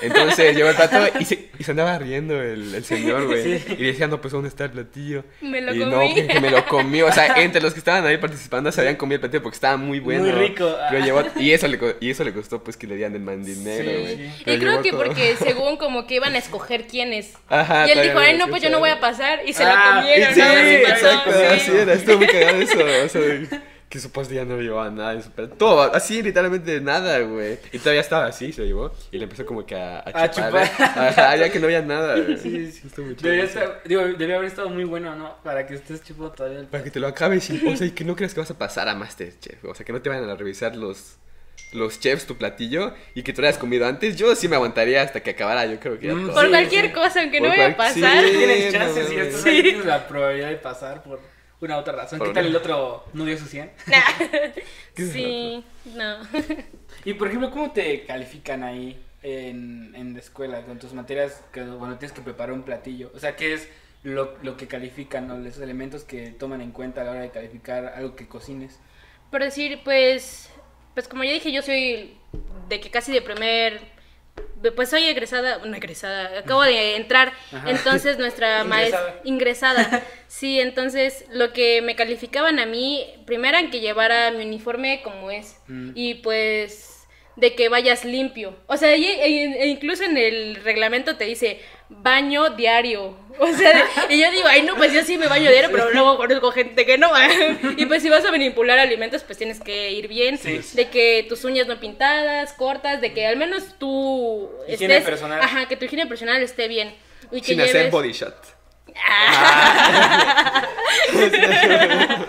Entonces 0.00 0.56
llevó 0.56 0.70
el 0.70 0.76
plato 0.76 0.96
y 1.18 1.24
se, 1.26 1.48
y 1.58 1.64
se 1.64 1.70
andaba 1.70 1.98
riendo 1.98 2.40
el, 2.42 2.74
el 2.74 2.84
señor, 2.84 3.26
güey. 3.26 3.58
Sí. 3.58 3.74
Y 3.78 3.84
decía, 3.84 4.08
no, 4.08 4.20
pues 4.20 4.32
¿dónde 4.32 4.48
está 4.48 4.64
el 4.64 4.70
platillo? 4.70 5.24
Me 5.40 5.60
lo 5.60 5.74
y 5.74 5.80
comí. 5.80 5.90
no, 5.92 6.14
que, 6.14 6.26
que 6.26 6.40
me 6.40 6.50
lo 6.50 6.64
comió. 6.66 7.06
O 7.06 7.12
sea, 7.12 7.34
entre 7.42 7.60
los 7.60 7.72
que 7.72 7.78
estaban 7.78 8.04
ahí 8.06 8.18
participando 8.18 8.70
se 8.72 8.80
habían 8.80 8.96
comido 8.96 9.16
el 9.16 9.20
platillo 9.20 9.42
porque 9.42 9.56
estaba 9.56 9.76
muy 9.76 10.00
bueno. 10.00 10.22
Muy 10.24 10.32
rico. 10.32 10.74
Pero 10.90 11.04
llevó, 11.04 11.22
y, 11.36 11.52
eso 11.52 11.68
le, 11.68 11.78
y 12.00 12.10
eso 12.10 12.24
le 12.24 12.32
costó 12.32 12.62
pues 12.62 12.76
que 12.76 12.86
le 12.86 12.96
dieran 12.96 13.14
el 13.14 13.22
Sí, 13.44 13.64
güey. 13.64 14.16
sí. 14.16 14.30
Y 14.46 14.58
creo 14.58 14.82
que 14.82 14.90
todo. 14.90 15.04
porque 15.04 15.36
según 15.38 15.76
como 15.76 16.06
que 16.06 16.16
iban 16.16 16.34
a 16.34 16.38
escoger 16.38 16.86
quiénes. 16.86 17.32
Ajá, 17.48 17.86
y 17.88 17.92
él 17.92 18.02
dijo, 18.02 18.18
ay, 18.18 18.36
no, 18.36 18.48
pues 18.48 18.62
yo 18.62 18.70
no 18.70 18.78
voy 18.78 18.90
a 18.90 19.00
pasar. 19.00 19.40
Y 19.46 19.52
se 19.52 19.62
Ah, 19.64 19.96
lo 19.96 20.00
comieron. 20.02 20.34
Sí, 20.34 20.40
¿no? 20.40 20.46
Así 20.46 20.76
pasó, 20.82 21.06
exacto, 21.06 21.30
sí. 21.32 21.44
así 21.54 21.70
era, 21.76 21.92
estuvo 21.94 22.16
muy 22.18 22.26
cagado 22.26 22.60
eso, 22.60 22.78
o 23.04 23.08
sea, 23.08 23.62
que 23.92 24.00
su 24.00 24.10
post 24.10 24.32
ya 24.32 24.46
no 24.46 24.56
llevaba 24.58 24.90
nada, 24.90 25.14
de 25.14 25.22
su 25.22 25.30
pla- 25.30 25.48
todo, 25.48 25.82
así 25.94 26.22
literalmente 26.22 26.80
nada, 26.80 27.18
güey, 27.18 27.58
y 27.72 27.78
todavía 27.78 28.00
estaba 28.00 28.24
así, 28.24 28.50
se 28.50 28.62
lo 28.62 28.66
llevó, 28.66 28.92
y 29.10 29.18
le 29.18 29.24
empezó 29.24 29.44
como 29.44 29.66
que 29.66 29.74
a, 29.76 29.98
a 29.98 30.22
A 30.24 30.30
chupar, 30.30 30.66
chupar. 30.70 30.88
ajá, 31.08 31.36
ya 31.36 31.52
que 31.52 31.58
no 31.60 31.66
había 31.66 31.82
nada, 31.82 32.14
güey. 32.18 32.38
Sí, 32.38 32.72
sí. 32.72 32.86
Estuvo 32.86 33.04
muy 33.04 33.16
chido 33.16 33.30
debería 33.84 34.36
haber 34.36 34.48
estado 34.48 34.70
muy 34.70 34.84
bueno, 34.84 35.14
¿no? 35.14 35.36
Para 35.44 35.66
que 35.66 35.74
estés 35.74 36.02
chupo 36.02 36.30
todavía 36.30 36.60
el 36.60 36.66
Para 36.68 36.82
que 36.82 36.90
te 36.90 37.00
lo 37.00 37.06
acabes, 37.06 37.50
y, 37.50 37.66
o 37.68 37.76
sea, 37.76 37.86
y 37.86 37.90
que 37.90 38.04
no 38.04 38.16
creas 38.16 38.32
que 38.32 38.40
vas 38.40 38.50
a 38.50 38.56
pasar 38.58 38.88
a 38.88 38.94
Masterchef, 38.94 39.62
o 39.66 39.74
sea, 39.74 39.84
que 39.84 39.92
no 39.92 40.00
te 40.00 40.08
vayan 40.08 40.28
a 40.30 40.34
revisar 40.36 40.74
los... 40.74 41.16
Los 41.74 42.00
chefs, 42.00 42.26
tu 42.26 42.36
platillo, 42.36 42.92
y 43.14 43.22
que 43.22 43.32
tú 43.32 43.40
lo 43.40 43.46
hayas 43.48 43.58
comido 43.58 43.86
antes, 43.86 44.16
yo 44.16 44.34
sí 44.34 44.46
me 44.46 44.56
aguantaría 44.56 45.00
hasta 45.02 45.20
que 45.22 45.30
acabara, 45.30 45.64
yo 45.64 45.80
creo 45.80 45.98
que 45.98 46.06
ya 46.08 46.14
Mm, 46.14 46.26
todo. 46.26 46.34
Por 46.34 46.44
Sí, 46.44 46.50
cualquier 46.50 46.86
sí. 46.86 46.92
cosa, 46.92 47.20
aunque 47.22 47.38
Por 47.38 47.48
no 47.48 47.54
vaya 47.54 47.66
a 47.66 47.70
sí. 47.70 47.74
pasar. 48.00 48.24
Tienes 48.24 48.72
no 48.74 48.78
chances 48.78 49.10
y 49.10 49.14
mames. 49.14 49.26
estás 49.28 49.42
Sí. 49.42 49.48
ahí, 49.48 49.62
tienes 49.62 49.86
la 49.86 50.06
probabilidad 50.06 50.48
de 50.50 50.56
pasar 50.56 51.02
por 51.02 51.18
una 51.62 51.78
otra 51.78 51.94
razón. 51.94 52.20
¿Qué 52.20 52.30
tal 52.30 52.46
el 52.46 52.56
otro 52.56 53.04
no 53.12 53.24
dio 53.24 53.38
su 53.38 53.46
100? 53.46 53.70
sí, 54.96 55.64
no. 55.94 56.16
Y 57.04 57.14
por 57.14 57.28
ejemplo, 57.28 57.50
¿cómo 57.50 57.72
te 57.72 58.04
califican 58.04 58.62
ahí 58.62 59.00
en, 59.22 59.94
en 59.94 60.12
la 60.12 60.20
escuela 60.20 60.62
con 60.62 60.78
tus 60.78 60.92
materias 60.92 61.42
que, 61.52 61.62
cuando 61.62 61.96
tienes 61.98 62.12
que 62.12 62.22
preparar 62.22 62.52
un 62.52 62.62
platillo? 62.62 63.10
O 63.14 63.18
sea, 63.18 63.36
¿qué 63.36 63.54
es 63.54 63.68
lo, 64.02 64.36
lo 64.42 64.56
que 64.56 64.66
califican 64.66 65.30
o 65.30 65.38
los 65.38 65.58
elementos 65.58 66.04
que 66.04 66.30
toman 66.30 66.60
en 66.60 66.72
cuenta 66.72 67.02
a 67.02 67.04
la 67.04 67.10
hora 67.12 67.20
de 67.20 67.30
calificar 67.30 67.86
algo 67.96 68.16
que 68.16 68.28
cocines? 68.28 68.78
Por 69.30 69.42
decir, 69.42 69.80
pues, 69.84 70.50
pues 70.94 71.08
como 71.08 71.24
ya 71.24 71.32
dije, 71.32 71.52
yo 71.52 71.62
soy 71.62 72.16
de 72.68 72.80
que 72.80 72.90
casi 72.90 73.12
de 73.12 73.22
primer, 73.22 73.80
pues 74.76 74.90
soy 74.90 75.04
egresada, 75.04 75.58
no 75.64 75.74
egresada, 75.76 76.38
acabo 76.38 76.62
de 76.62 76.94
entrar, 76.96 77.32
Ajá. 77.52 77.68
entonces 77.70 78.18
nuestra 78.18 78.62
maestra, 78.64 79.20
Ingresada. 79.24 80.02
sí, 80.28 80.60
entonces 80.60 81.24
lo 81.32 81.52
que 81.52 81.82
me 81.82 81.96
calificaban 81.96 82.58
a 82.60 82.66
mí, 82.66 83.04
primero 83.26 83.58
en 83.58 83.70
que 83.70 83.80
llevara 83.80 84.30
mi 84.30 84.44
uniforme 84.44 85.02
como 85.02 85.30
es, 85.30 85.56
Mm. 85.66 85.92
y 85.94 86.14
pues 86.14 86.88
de 87.34 87.54
que 87.54 87.68
vayas 87.70 88.04
limpio, 88.04 88.56
o 88.66 88.76
sea, 88.76 88.94
e- 88.94 89.24
e 89.24 89.66
incluso 89.66 90.04
en 90.04 90.16
el 90.18 90.56
reglamento 90.56 91.16
te 91.16 91.24
dice 91.24 91.60
baño 91.98 92.50
diario, 92.50 93.16
o 93.38 93.46
sea, 93.52 93.86
y 94.10 94.20
yo 94.20 94.30
digo, 94.30 94.46
ay 94.48 94.62
no, 94.62 94.74
pues 94.76 94.92
yo 94.92 95.02
sí 95.04 95.18
me 95.18 95.26
baño 95.28 95.50
diario, 95.50 95.70
pero 95.70 95.90
luego 95.90 96.16
conozco 96.16 96.50
gente 96.52 96.84
que 96.86 96.98
no, 96.98 97.10
y 97.76 97.86
pues 97.86 98.02
si 98.02 98.08
vas 98.08 98.24
a 98.24 98.30
manipular 98.30 98.78
alimentos, 98.78 99.22
pues 99.24 99.38
tienes 99.38 99.60
que 99.60 99.90
ir 99.92 100.08
bien, 100.08 100.38
Sí. 100.38 100.60
de 100.74 100.88
que 100.88 101.26
tus 101.28 101.44
uñas 101.44 101.66
no 101.66 101.78
pintadas, 101.80 102.52
cortas, 102.54 103.00
de 103.00 103.12
que 103.12 103.26
al 103.26 103.36
menos 103.36 103.78
tú 103.78 104.50
Higiene 104.68 104.96
estés, 104.96 105.08
personal. 105.10 105.40
ajá, 105.40 105.66
que 105.66 105.76
tu 105.76 105.84
higiene 105.84 106.06
personal 106.06 106.42
esté 106.42 106.68
bien, 106.68 106.94
y 107.30 107.40
que 107.40 107.46
Sin 107.48 107.60
hacer 107.60 107.90
body 107.90 108.12
shot. 108.12 108.34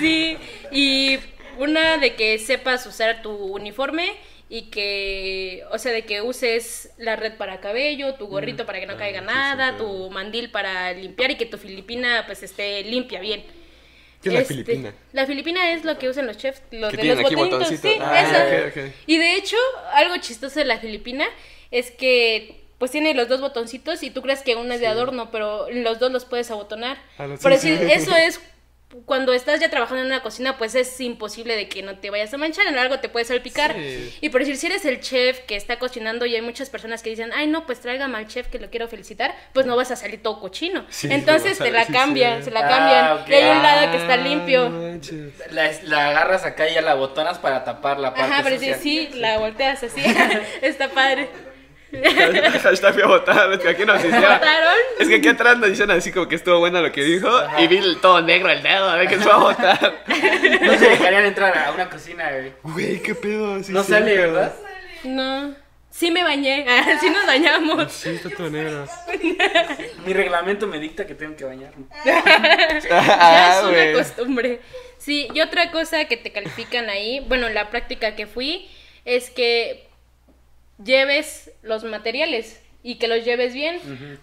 Sí, 0.00 0.36
y 0.70 1.18
una 1.58 1.96
de 1.98 2.14
que 2.14 2.38
sepas 2.38 2.86
usar 2.86 3.22
tu 3.22 3.30
uniforme 3.30 4.12
y 4.48 4.70
que, 4.70 5.64
o 5.72 5.78
sea, 5.78 5.92
de 5.92 6.04
que 6.04 6.22
uses 6.22 6.90
la 6.98 7.16
red 7.16 7.36
para 7.36 7.60
cabello, 7.60 8.14
tu 8.14 8.26
gorrito 8.28 8.64
para 8.66 8.80
que 8.80 8.86
no 8.86 8.94
Ah, 8.94 8.96
caiga 8.96 9.20
nada, 9.20 9.72
sí, 9.72 9.78
tu 9.78 10.10
mandil 10.10 10.50
para 10.50 10.92
limpiar 10.92 11.30
y 11.32 11.36
que 11.36 11.46
tu 11.46 11.58
filipina 11.58 12.24
pues 12.26 12.42
esté 12.42 12.82
limpia 12.84 13.20
bien. 13.20 13.44
¿Qué 14.22 14.28
es 14.30 14.34
la 14.34 14.40
Este, 14.40 14.54
filipina? 14.54 14.94
La 15.12 15.26
filipina 15.26 15.72
es 15.72 15.84
lo 15.84 15.98
que 15.98 16.08
usan 16.08 16.26
los 16.26 16.36
chefs, 16.36 16.62
los 16.70 16.96
de 16.96 17.04
los 17.04 17.20
botonitos, 17.22 17.50
botoncitos. 17.50 17.80
sí, 17.80 17.98
Ah. 18.00 18.72
Y 19.06 19.18
de 19.18 19.34
hecho, 19.36 19.56
algo 19.92 20.16
chistoso 20.18 20.58
de 20.58 20.64
la 20.64 20.78
filipina 20.78 21.26
es 21.70 21.90
que 21.90 22.62
pues 22.78 22.90
tiene 22.90 23.14
los 23.14 23.28
dos 23.28 23.40
botoncitos 23.40 24.02
y 24.02 24.10
tú 24.10 24.20
crees 24.22 24.42
que 24.42 24.54
uno 24.54 24.74
es 24.74 24.80
de 24.80 24.86
adorno, 24.86 25.30
pero 25.30 25.66
los 25.70 25.98
dos 25.98 26.12
los 26.12 26.24
puedes 26.24 26.50
abotonar. 26.50 26.98
Ah, 27.18 27.26
no, 27.26 27.36
decir, 27.36 27.78
sí. 27.78 27.84
eso 27.90 28.14
es 28.14 28.40
cuando 29.04 29.32
estás 29.32 29.60
ya 29.60 29.68
trabajando 29.68 30.00
en 30.02 30.06
una 30.06 30.22
cocina, 30.22 30.56
pues 30.58 30.74
es 30.74 31.00
imposible 31.00 31.56
de 31.56 31.68
que 31.68 31.82
no 31.82 31.98
te 31.98 32.08
vayas 32.10 32.32
a 32.32 32.38
manchar, 32.38 32.66
en 32.68 32.78
algo 32.78 33.00
te 33.00 33.08
puedes 33.08 33.28
salpicar. 33.28 33.74
Sí. 33.74 34.16
Y 34.20 34.28
por 34.28 34.40
decir, 34.40 34.56
si 34.56 34.66
eres 34.66 34.84
el 34.84 35.00
chef 35.00 35.40
que 35.40 35.56
está 35.56 35.78
cocinando 35.78 36.24
y 36.24 36.34
hay 36.36 36.40
muchas 36.42 36.70
personas 36.70 37.02
que 37.02 37.10
dicen, 37.10 37.30
ay, 37.34 37.46
no, 37.48 37.66
pues 37.66 37.80
tráigame 37.80 38.16
al 38.16 38.28
chef 38.28 38.46
que 38.46 38.58
lo 38.60 38.70
quiero 38.70 38.86
felicitar, 38.88 39.34
pues 39.52 39.66
no 39.66 39.76
vas 39.76 39.90
a 39.90 39.96
salir 39.96 40.22
todo 40.22 40.40
cochino. 40.40 40.86
Sí, 40.88 41.08
Entonces 41.10 41.58
te 41.58 41.70
la 41.72 41.84
sí, 41.84 41.92
cambian, 41.92 42.38
sí. 42.38 42.44
se 42.44 42.50
la 42.52 42.60
Ah, 42.60 42.68
cambian. 42.68 43.12
ok. 43.18 43.28
Y 43.28 43.34
hay 43.34 43.56
un 43.56 43.62
lado 43.62 43.90
que 43.90 43.96
está 43.98 44.14
Ah, 44.14 44.16
limpio. 44.18 44.70
La, 45.50 45.70
la 45.82 46.08
agarras 46.10 46.44
acá 46.44 46.68
y 46.68 46.74
ya 46.74 46.80
la 46.80 46.94
botonas 46.94 47.38
para 47.38 47.64
tapar 47.64 47.98
la 47.98 48.14
parte 48.14 48.32
Ajá, 48.32 48.42
pero 48.44 48.58
sí, 48.80 49.08
la 49.14 49.38
volteas 49.38 49.82
así. 49.82 50.00
Está 50.62 50.88
padre. 50.88 51.28
Hashtag 52.62 52.94
fui 52.94 53.02
a 53.02 53.06
votar, 53.06 53.52
es 53.52 53.60
que 53.60 53.68
aquí 53.68 53.84
nos 53.84 53.98
hicieron. 53.98 54.22
¿Votaron? 54.22 54.74
Es 54.98 55.08
que 55.08 55.14
aquí 55.16 55.28
atrás 55.28 55.56
nos 55.58 55.68
dicen 55.70 55.90
así 55.90 56.10
como 56.12 56.26
que 56.28 56.34
estuvo 56.34 56.58
bueno 56.58 56.80
lo 56.82 56.90
que 56.92 57.02
dijo 57.04 57.28
y 57.58 57.66
vi 57.68 57.76
el 57.78 58.00
todo 58.00 58.20
negro 58.22 58.50
el 58.50 58.62
dedo, 58.62 58.88
a 58.90 58.96
ver 58.96 59.08
que 59.08 59.18
se 59.18 59.24
va 59.28 59.34
a 59.34 59.38
votar. 59.38 60.04
No 60.62 60.78
se 60.78 60.88
dejarían 60.90 61.24
entrar 61.26 61.56
a 61.56 61.70
una 61.72 61.88
cocina, 61.88 62.28
güey. 62.30 62.52
Güey, 62.62 63.02
qué 63.02 63.14
pedo. 63.14 63.62
sí, 63.62 63.72
no 63.72 63.82
sí, 63.84 63.92
sale, 63.92 64.16
¿verdad? 64.16 64.52
No. 65.04 65.54
Sí 65.90 66.10
me 66.10 66.22
bañé. 66.24 66.66
Sí 67.00 67.08
nos 67.08 67.24
bañamos. 67.24 67.90
Sí, 67.92 68.10
está 68.10 68.28
todo 68.30 68.50
negro. 68.50 68.86
Mi 70.04 70.12
reglamento 70.12 70.66
me 70.66 70.78
dicta 70.78 71.06
que 71.06 71.14
tengo 71.14 71.36
que 71.36 71.44
bañarme. 71.44 71.86
Ya 72.04 72.22
Ah, 72.90 73.54
es 73.58 73.62
una 73.64 73.70
güey. 73.72 73.92
costumbre. 73.94 74.60
Sí, 74.98 75.28
y 75.32 75.40
otra 75.40 75.70
cosa 75.70 76.04
que 76.06 76.16
te 76.16 76.32
califican 76.32 76.90
ahí, 76.90 77.20
bueno, 77.28 77.48
la 77.48 77.70
práctica 77.70 78.14
que 78.16 78.26
fui, 78.26 78.68
es 79.04 79.30
que 79.30 79.85
lleves 80.82 81.50
los 81.62 81.84
materiales 81.84 82.62
y 82.82 82.96
que 82.96 83.08
los 83.08 83.24
lleves 83.24 83.54
bien. 83.54 83.80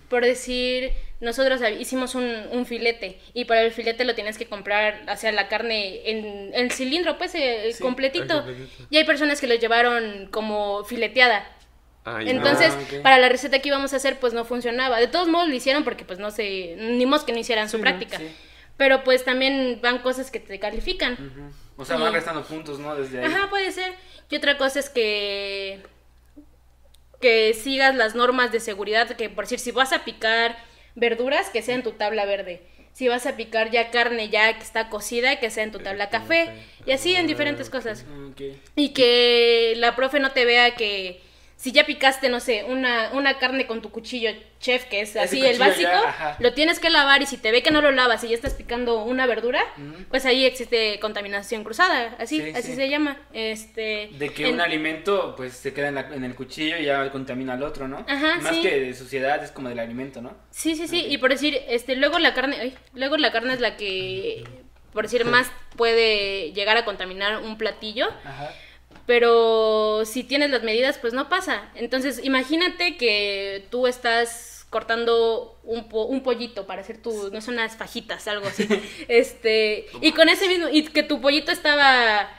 Por 0.10 0.24
decir, 0.24 0.92
nosotros 1.20 1.62
hicimos 1.80 2.16
un, 2.16 2.26
un 2.52 2.66
filete 2.66 3.20
y 3.34 3.46
para 3.46 3.62
el 3.62 3.72
filete 3.72 4.06
lo 4.06 4.16
tienes 4.16 4.38
que 4.38 4.46
comprar, 4.46 5.02
o 5.12 5.18
sea, 5.18 5.32
la 5.32 5.48
carne 5.48 6.10
en 6.10 6.52
el 6.54 6.72
cilindro, 6.72 7.18
pues, 7.18 7.36
eh, 7.36 7.74
completito. 7.82 8.46
Y 8.90 8.98
hay 8.98 9.04
personas 9.04 9.42
que 9.42 9.48
lo 9.48 9.56
llevaron 9.56 10.28
como 10.32 10.84
fileteada. 10.86 11.48
Ay, 12.06 12.26
no. 12.26 12.32
Entonces, 12.32 12.74
Ah, 12.74 13.02
para 13.02 13.18
la 13.18 13.30
receta 13.30 13.60
que 13.60 13.70
íbamos 13.70 13.94
a 13.94 13.96
hacer, 13.96 14.20
pues 14.20 14.34
no 14.34 14.44
funcionaba. 14.44 15.00
De 15.00 15.08
todos 15.08 15.28
modos 15.28 15.48
lo 15.48 15.56
hicieron 15.56 15.84
porque 15.84 16.04
pues 16.04 16.20
no 16.20 16.32
sé, 16.32 16.76
ni 16.78 17.06
modo 17.06 17.26
que 17.26 17.32
no 17.32 17.40
hicieran 17.40 17.70
su 17.70 17.80
práctica. 17.80 18.18
Sí. 18.18 18.28
Pero 18.76 19.04
pues 19.04 19.24
también 19.24 19.80
van 19.82 20.00
cosas 20.00 20.32
que 20.32 20.40
te 20.40 20.60
califican. 20.60 21.18
O 21.78 21.86
sea, 21.86 21.98
van 21.98 22.12
restando 22.14 22.44
puntos, 22.44 22.80
¿no? 22.80 22.96
Desde 22.96 23.20
ahí. 23.20 23.26
Ajá, 23.26 23.50
puede 23.50 23.72
ser. 23.72 23.94
Y 24.30 24.36
otra 24.36 24.58
cosa 24.58 24.80
es 24.80 24.90
que 24.90 25.82
que 27.24 27.54
sigas 27.54 27.96
las 27.96 28.16
normas 28.16 28.52
de 28.52 28.60
seguridad, 28.60 29.08
que 29.08 29.30
por 29.30 29.46
decir, 29.46 29.58
si 29.58 29.72
vas 29.72 29.94
a 29.94 30.04
picar 30.04 30.58
verduras, 30.94 31.50
que 31.50 31.62
sea 31.62 31.74
en 31.74 31.82
tu 31.82 31.94
tabla 31.94 32.26
verde. 32.26 32.62
Si 32.92 33.08
vas 33.08 33.26
a 33.26 33.38
picar 33.38 33.72
ya 33.72 33.92
carne 33.92 34.28
ya 34.28 34.54
que 34.54 34.62
está 34.62 34.90
cocida, 34.90 35.40
que 35.40 35.50
sea 35.50 35.64
en 35.64 35.72
tu 35.72 35.80
tabla 35.80 36.10
café. 36.10 36.50
Y 36.86 36.92
así 36.92 37.16
en 37.16 37.26
diferentes 37.26 37.70
cosas. 37.70 38.06
Y 38.76 38.90
que 38.90 39.74
la 39.78 39.96
profe 39.96 40.20
no 40.20 40.32
te 40.32 40.44
vea 40.44 40.76
que 40.76 41.22
si 41.64 41.72
ya 41.72 41.86
picaste, 41.86 42.28
no 42.28 42.42
sé, 42.42 42.66
una, 42.66 43.12
una 43.14 43.40
carne 43.40 43.66
con 43.68 43.82
tu 43.82 43.90
cuchillo 43.90 44.32
chef, 44.60 44.84
que 44.84 45.00
es 45.00 45.16
así 45.16 45.46
el 45.46 45.58
básico, 45.58 45.90
ya, 45.90 46.36
lo 46.42 46.52
tienes 46.54 46.78
que 46.82 46.90
lavar 46.90 47.22
y 47.22 47.26
si 47.26 47.38
te 47.38 47.52
ve 47.52 47.64
que 47.64 47.72
no 47.72 47.80
lo 47.82 47.94
lavas 47.94 48.22
y 48.26 48.28
ya 48.28 48.36
estás 48.36 48.54
picando 48.54 49.02
una 49.06 49.28
verdura, 49.28 49.64
pues 50.10 50.26
ahí 50.26 50.44
existe 50.46 51.00
contaminación 51.00 51.64
cruzada, 51.64 52.18
así, 52.20 52.42
Sí, 52.42 52.50
así 52.54 52.68
sí. 52.72 52.76
se 52.76 52.90
llama. 52.90 53.18
Este, 53.32 54.10
De 54.12 54.30
que 54.34 54.48
en- 54.50 54.56
un 54.56 54.60
alimento, 54.60 55.36
pues, 55.38 55.54
se 55.54 55.74
queda 55.74 55.88
en, 55.88 55.96
la- 55.96 56.10
en 56.14 56.26
el 56.26 56.36
cuchillo 56.36 56.76
y 56.78 56.84
ya 56.84 57.10
contamina 57.12 57.54
al 57.54 57.64
otro, 57.64 57.88
¿no? 57.88 58.06
Ajá, 58.10 58.42
Más 58.42 58.56
sí. 58.56 58.62
que 58.62 58.80
de 58.82 58.94
suciedad, 58.94 59.42
es 59.42 59.52
como 59.52 59.70
del 59.70 59.80
alimento, 59.80 60.22
¿no? 60.22 60.36
Sí, 60.52 60.76
sí, 60.76 60.86
sí, 60.90 61.06
y 61.08 61.18
por 61.18 61.30
decir, 61.32 61.58
este, 61.70 61.96
luego 61.96 62.20
la 62.20 62.34
carne, 62.34 62.58
ay, 62.60 62.78
luego 62.94 63.16
la 63.16 63.32
carne 63.32 63.54
es 63.54 63.62
la 63.62 63.78
que, 63.78 64.44
por 64.92 65.04
decir, 65.06 65.24
más 65.24 65.50
puede 65.78 66.52
llegar 66.52 66.76
a 66.76 66.84
contaminar 66.84 67.38
un 67.42 67.58
platillo. 67.58 68.10
Ajá. 68.26 68.52
Pero 69.06 70.06
si 70.06 70.24
tienes 70.24 70.50
las 70.50 70.64
medidas, 70.64 70.98
pues 70.98 71.14
no 71.14 71.28
pasa. 71.30 71.70
Entonces, 71.76 72.22
imagínate 72.24 72.96
que 72.98 73.68
tú 73.70 73.88
estás 73.88 74.66
cortando 74.70 75.60
un, 75.64 75.90
po- 75.90 76.06
un 76.06 76.24
pollito 76.24 76.66
para 76.66 76.82
hacer 76.82 76.98
tus, 77.02 77.32
no 77.32 77.42
son 77.42 77.56
unas 77.56 77.76
fajitas, 77.76 78.28
algo 78.28 78.48
así. 78.48 78.68
este, 79.08 79.88
y 80.02 80.14
con 80.14 80.30
ese 80.30 80.48
mismo, 80.48 80.68
y 80.72 80.84
que 80.86 81.04
tu 81.04 81.22
pollito 81.22 81.52
estaba, 81.52 82.30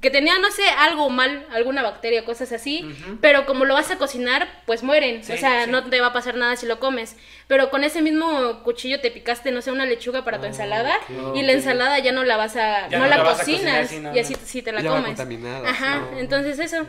que 0.00 0.10
tenía, 0.10 0.38
no 0.38 0.50
sé, 0.50 0.62
algo 0.78 1.10
mal, 1.10 1.46
alguna 1.52 1.82
bacteria, 1.82 2.24
cosas 2.24 2.52
así, 2.52 2.88
pero 3.20 3.46
como 3.46 3.64
lo 3.64 3.74
vas 3.74 3.90
a 3.90 3.98
cocinar, 3.98 4.48
pues 4.66 4.82
mueren. 4.82 5.24
Sí, 5.24 5.32
o 5.32 5.36
sea, 5.36 5.64
sí. 5.64 5.70
no 5.70 5.84
te 5.88 6.00
va 6.00 6.08
a 6.08 6.12
pasar 6.12 6.36
nada 6.36 6.56
si 6.56 6.66
lo 6.66 6.78
comes. 6.80 7.16
Pero 7.46 7.70
con 7.70 7.84
ese 7.84 8.02
mismo 8.02 8.62
cuchillo 8.62 9.00
te 9.00 9.10
picaste, 9.10 9.50
no 9.50 9.62
sé, 9.62 9.72
una 9.72 9.86
lechuga 9.86 10.24
para 10.24 10.38
tu 10.40 10.46
ensalada, 10.46 10.94
y 11.34 11.42
la 11.42 11.52
ensalada 11.52 11.98
ya 11.98 12.12
no 12.12 12.24
la 12.24 12.36
vas 12.36 12.56
a, 12.56 12.88
no, 12.88 12.98
no 12.98 13.06
la, 13.06 13.22
cocinas, 13.22 13.92
no, 13.92 14.14
y 14.14 14.18
así 14.18 14.36
sí 14.44 14.62
te 14.62 14.72
la 14.72 14.80
Ya 14.82 14.90
comes. 14.90 15.06
contaminada, 15.06 15.68
Ajá, 15.68 15.96
no. 16.12 16.18
entonces 16.18 16.58
eso. 16.58 16.86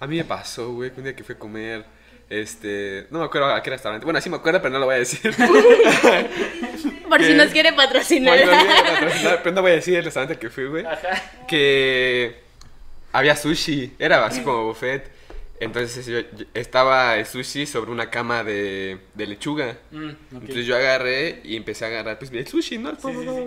A 0.00 0.06
mí 0.06 0.16
me 0.16 0.24
pasó, 0.24 0.72
güey, 0.72 0.90
que 0.92 0.98
un 1.00 1.04
día 1.04 1.14
que 1.16 1.24
fui 1.24 1.34
a 1.34 1.38
comer, 1.38 1.84
este, 2.30 3.06
no 3.10 3.18
me 3.20 3.24
acuerdo 3.26 3.52
a 3.52 3.62
qué 3.62 3.70
restaurante. 3.70 4.04
Bueno, 4.04 4.20
sí 4.20 4.30
me 4.30 4.36
acuerdo, 4.36 4.60
pero 4.60 4.72
no 4.72 4.78
lo 4.80 4.86
voy 4.86 4.96
a 4.96 4.98
decir. 4.98 5.34
Por 7.08 7.22
si 7.22 7.34
nos 7.34 7.48
quiere 7.50 7.72
patrocinar. 7.72 8.36
Bueno, 8.44 8.60
sí, 8.60 8.66
patrocinar, 8.92 9.40
pero 9.42 9.54
no 9.54 9.62
voy 9.62 9.72
a 9.72 9.74
decir 9.74 9.94
el 9.96 10.04
restaurante 10.04 10.38
que 10.38 10.50
fui, 10.50 10.64
güey. 10.66 10.84
Ajá. 10.84 11.22
Que 11.46 12.40
había 13.12 13.36
sushi, 13.36 13.92
era 13.98 14.24
así 14.24 14.42
como 14.42 14.64
buffet. 14.66 15.10
Entonces 15.60 16.04
yo, 16.06 16.18
yo- 16.20 16.46
estaba 16.52 17.16
el 17.16 17.26
sushi 17.26 17.66
sobre 17.66 17.92
una 17.92 18.10
cama 18.10 18.42
de, 18.42 18.98
de 19.14 19.26
lechuga. 19.26 19.76
Mm. 19.92 20.10
Entonces 20.32 20.66
yo 20.66 20.76
agarré 20.76 21.40
y 21.44 21.56
empecé 21.56 21.84
a 21.84 21.88
agarrar 21.88 22.18
pues 22.18 22.32
el 22.32 22.46
sushi, 22.46 22.78
¿no? 22.78 22.90
Sí, 22.96 23.08
sí, 23.12 23.24
sí. 23.24 23.46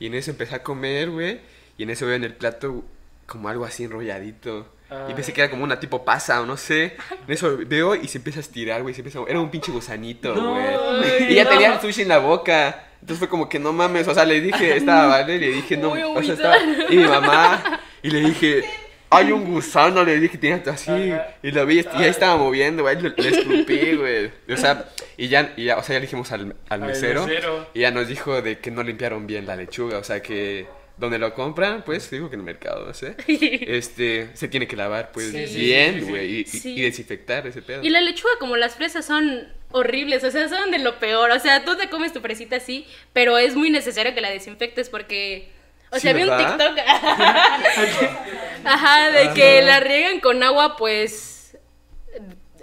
Y 0.00 0.06
en 0.08 0.14
eso 0.14 0.30
empecé 0.32 0.56
a 0.56 0.62
comer, 0.62 1.10
güey. 1.10 1.40
Y 1.78 1.84
en 1.84 1.90
eso 1.90 2.04
veo 2.06 2.16
en 2.16 2.24
el 2.24 2.34
plato 2.34 2.84
como 3.26 3.48
algo 3.48 3.64
así 3.64 3.84
enrolladito. 3.84 4.68
Ah. 4.94 5.06
Y 5.10 5.14
pensé 5.14 5.32
que 5.32 5.40
era 5.40 5.50
como 5.50 5.64
una 5.64 5.80
tipo 5.80 6.04
pasa 6.04 6.40
o 6.40 6.46
no 6.46 6.56
sé. 6.56 6.96
En 7.26 7.32
eso 7.34 7.58
veo 7.66 7.94
y 7.94 8.06
se 8.08 8.18
empieza 8.18 8.38
a 8.38 8.42
estirar, 8.42 8.82
güey. 8.82 8.94
Se 8.94 9.00
empieza 9.00 9.18
a- 9.18 9.24
Era 9.28 9.40
un 9.40 9.50
pinche 9.50 9.72
gusanito, 9.72 10.34
No, 10.34 10.52
güey. 10.54 11.32
Y 11.32 11.34
ya 11.34 11.44
no. 11.44 11.50
tenía 11.50 11.74
el 11.74 11.80
sushi 11.80 12.02
en 12.02 12.08
la 12.08 12.18
boca. 12.18 12.84
Entonces 13.00 13.18
fue 13.18 13.28
como 13.28 13.48
que 13.48 13.58
no 13.58 13.72
mames. 13.72 14.08
O 14.08 14.14
sea, 14.14 14.24
le 14.24 14.40
dije, 14.40 14.76
estaba 14.76 15.06
vale. 15.06 15.38
Le 15.38 15.48
dije, 15.48 15.76
no. 15.76 15.90
Uy, 15.92 16.02
o 16.02 16.22
sea, 16.22 16.34
estaba. 16.34 16.56
Y 16.90 16.96
mi 16.96 17.04
mamá. 17.04 17.80
Y 18.02 18.10
le 18.10 18.20
dije, 18.20 18.64
hay 19.10 19.32
un 19.32 19.44
gusano. 19.44 20.04
Le 20.04 20.18
dije, 20.20 20.38
tiene 20.38 20.62
así. 20.70 20.90
Ajá. 20.90 21.28
Y 21.42 21.50
lo 21.50 21.66
vi 21.66 21.80
y 21.80 22.02
ahí 22.02 22.08
estaba 22.08 22.36
moviendo, 22.36 22.82
güey. 22.82 23.00
Le, 23.00 23.10
le 23.16 23.28
escupí, 23.28 23.92
güey. 23.96 24.30
O 24.50 24.56
sea, 24.56 24.86
y 25.16 25.28
ya, 25.28 25.52
y 25.56 25.64
ya, 25.64 25.76
o 25.76 25.82
sea, 25.82 25.94
ya 25.94 26.00
le 26.00 26.06
dijimos 26.06 26.32
al, 26.32 26.56
al 26.68 26.82
Al 26.82 26.88
mesero. 26.88 27.26
mesero. 27.26 27.66
Y 27.74 27.80
ya 27.80 27.90
nos 27.90 28.08
dijo 28.08 28.40
de 28.42 28.58
que 28.58 28.70
no 28.70 28.82
limpiaron 28.82 29.26
bien 29.26 29.46
la 29.46 29.56
lechuga. 29.56 29.98
O 29.98 30.04
sea, 30.04 30.22
que 30.22 30.66
donde 30.96 31.18
lo 31.18 31.34
compran, 31.34 31.82
pues, 31.82 32.08
digo 32.10 32.28
que 32.28 32.34
en 32.34 32.40
el 32.40 32.46
mercado, 32.46 32.86
no 32.86 32.94
sé. 32.94 33.16
Este, 33.26 34.30
se 34.34 34.48
tiene 34.48 34.66
que 34.68 34.76
lavar, 34.76 35.10
pues, 35.12 35.30
Sí, 35.30 35.60
bien, 35.60 35.94
sí, 35.94 36.00
sí. 36.00 36.10
güey. 36.10 36.46
y, 36.78 36.82
desinfectar 36.82 37.46
ese 37.46 37.62
pedo. 37.62 37.82
Y 37.82 37.90
la 37.90 38.00
lechuga 38.00 38.32
como 38.38 38.56
las 38.56 38.76
fresas 38.76 39.04
son 39.04 39.48
horribles, 39.72 40.22
o 40.22 40.30
sea, 40.30 40.48
son 40.48 40.70
de 40.70 40.78
lo 40.78 40.98
peor. 41.00 41.30
O 41.32 41.40
sea, 41.40 41.64
tú 41.64 41.76
te 41.76 41.88
comes 41.88 42.12
tu 42.12 42.20
fresita 42.20 42.56
así, 42.56 42.86
pero 43.12 43.38
es 43.38 43.56
muy 43.56 43.70
necesario 43.70 44.14
que 44.14 44.20
la 44.20 44.30
desinfectes 44.30 44.88
porque... 44.88 45.52
O 45.90 45.98
sea, 45.98 46.12
vi 46.12 46.22
un. 46.24 46.36
TikTok. 46.36 46.78
Ajá, 48.64 49.10
de 49.10 49.32
que 49.34 49.62
la 49.62 49.80
riegan 49.80 50.20
con 50.20 50.42
agua, 50.42 50.76
pues... 50.76 51.56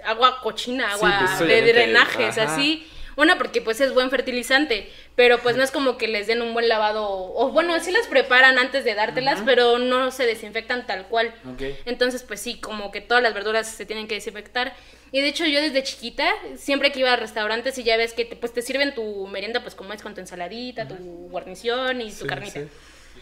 Agua 0.04 0.40
cochina, 0.42 0.92
agua 0.92 1.36
pues, 1.38 1.48
de 1.48 1.62
drenajes, 1.62 2.36
ajá. 2.36 2.54
así. 2.54 2.86
Una, 3.16 3.36
porque 3.38 3.60
pues 3.60 3.80
es 3.80 3.92
buen 3.92 4.10
fertilizante, 4.10 4.90
pero 5.16 5.38
pues 5.38 5.56
no 5.56 5.62
es 5.62 5.70
como 5.70 5.98
que 5.98 6.08
les 6.08 6.26
den 6.26 6.40
un 6.42 6.54
buen 6.54 6.68
lavado. 6.68 7.06
O 7.08 7.50
bueno, 7.50 7.78
sí 7.80 7.90
las 7.92 8.06
preparan 8.06 8.58
antes 8.58 8.84
de 8.84 8.94
dártelas, 8.94 9.40
pero 9.44 9.78
no 9.78 10.10
se 10.10 10.24
desinfectan 10.26 10.86
tal 10.86 11.06
cual. 11.08 11.34
Entonces, 11.84 12.22
pues 12.22 12.40
sí, 12.40 12.60
como 12.60 12.90
que 12.90 13.00
todas 13.00 13.22
las 13.22 13.34
verduras 13.34 13.68
se 13.68 13.84
tienen 13.86 14.08
que 14.08 14.14
desinfectar. 14.14 14.74
Y 15.14 15.20
de 15.20 15.28
hecho, 15.28 15.44
yo 15.44 15.60
desde 15.60 15.82
chiquita, 15.82 16.26
siempre 16.56 16.90
que 16.90 17.00
iba 17.00 17.12
a 17.12 17.16
restaurantes 17.16 17.76
y 17.76 17.82
ya 17.84 17.98
ves 17.98 18.14
que 18.14 18.24
te, 18.24 18.34
pues, 18.34 18.54
te 18.54 18.62
sirven 18.62 18.94
tu 18.94 19.26
merienda, 19.26 19.60
pues 19.62 19.74
como 19.74 19.92
es 19.92 20.00
con 20.02 20.14
tu 20.14 20.20
ensaladita, 20.22 20.88
tu 20.88 20.94
guarnición 21.30 22.00
y 22.00 22.06
tu 22.10 22.22
Sí, 22.22 22.26
carnita. 22.26 22.60
sí. 22.60 22.66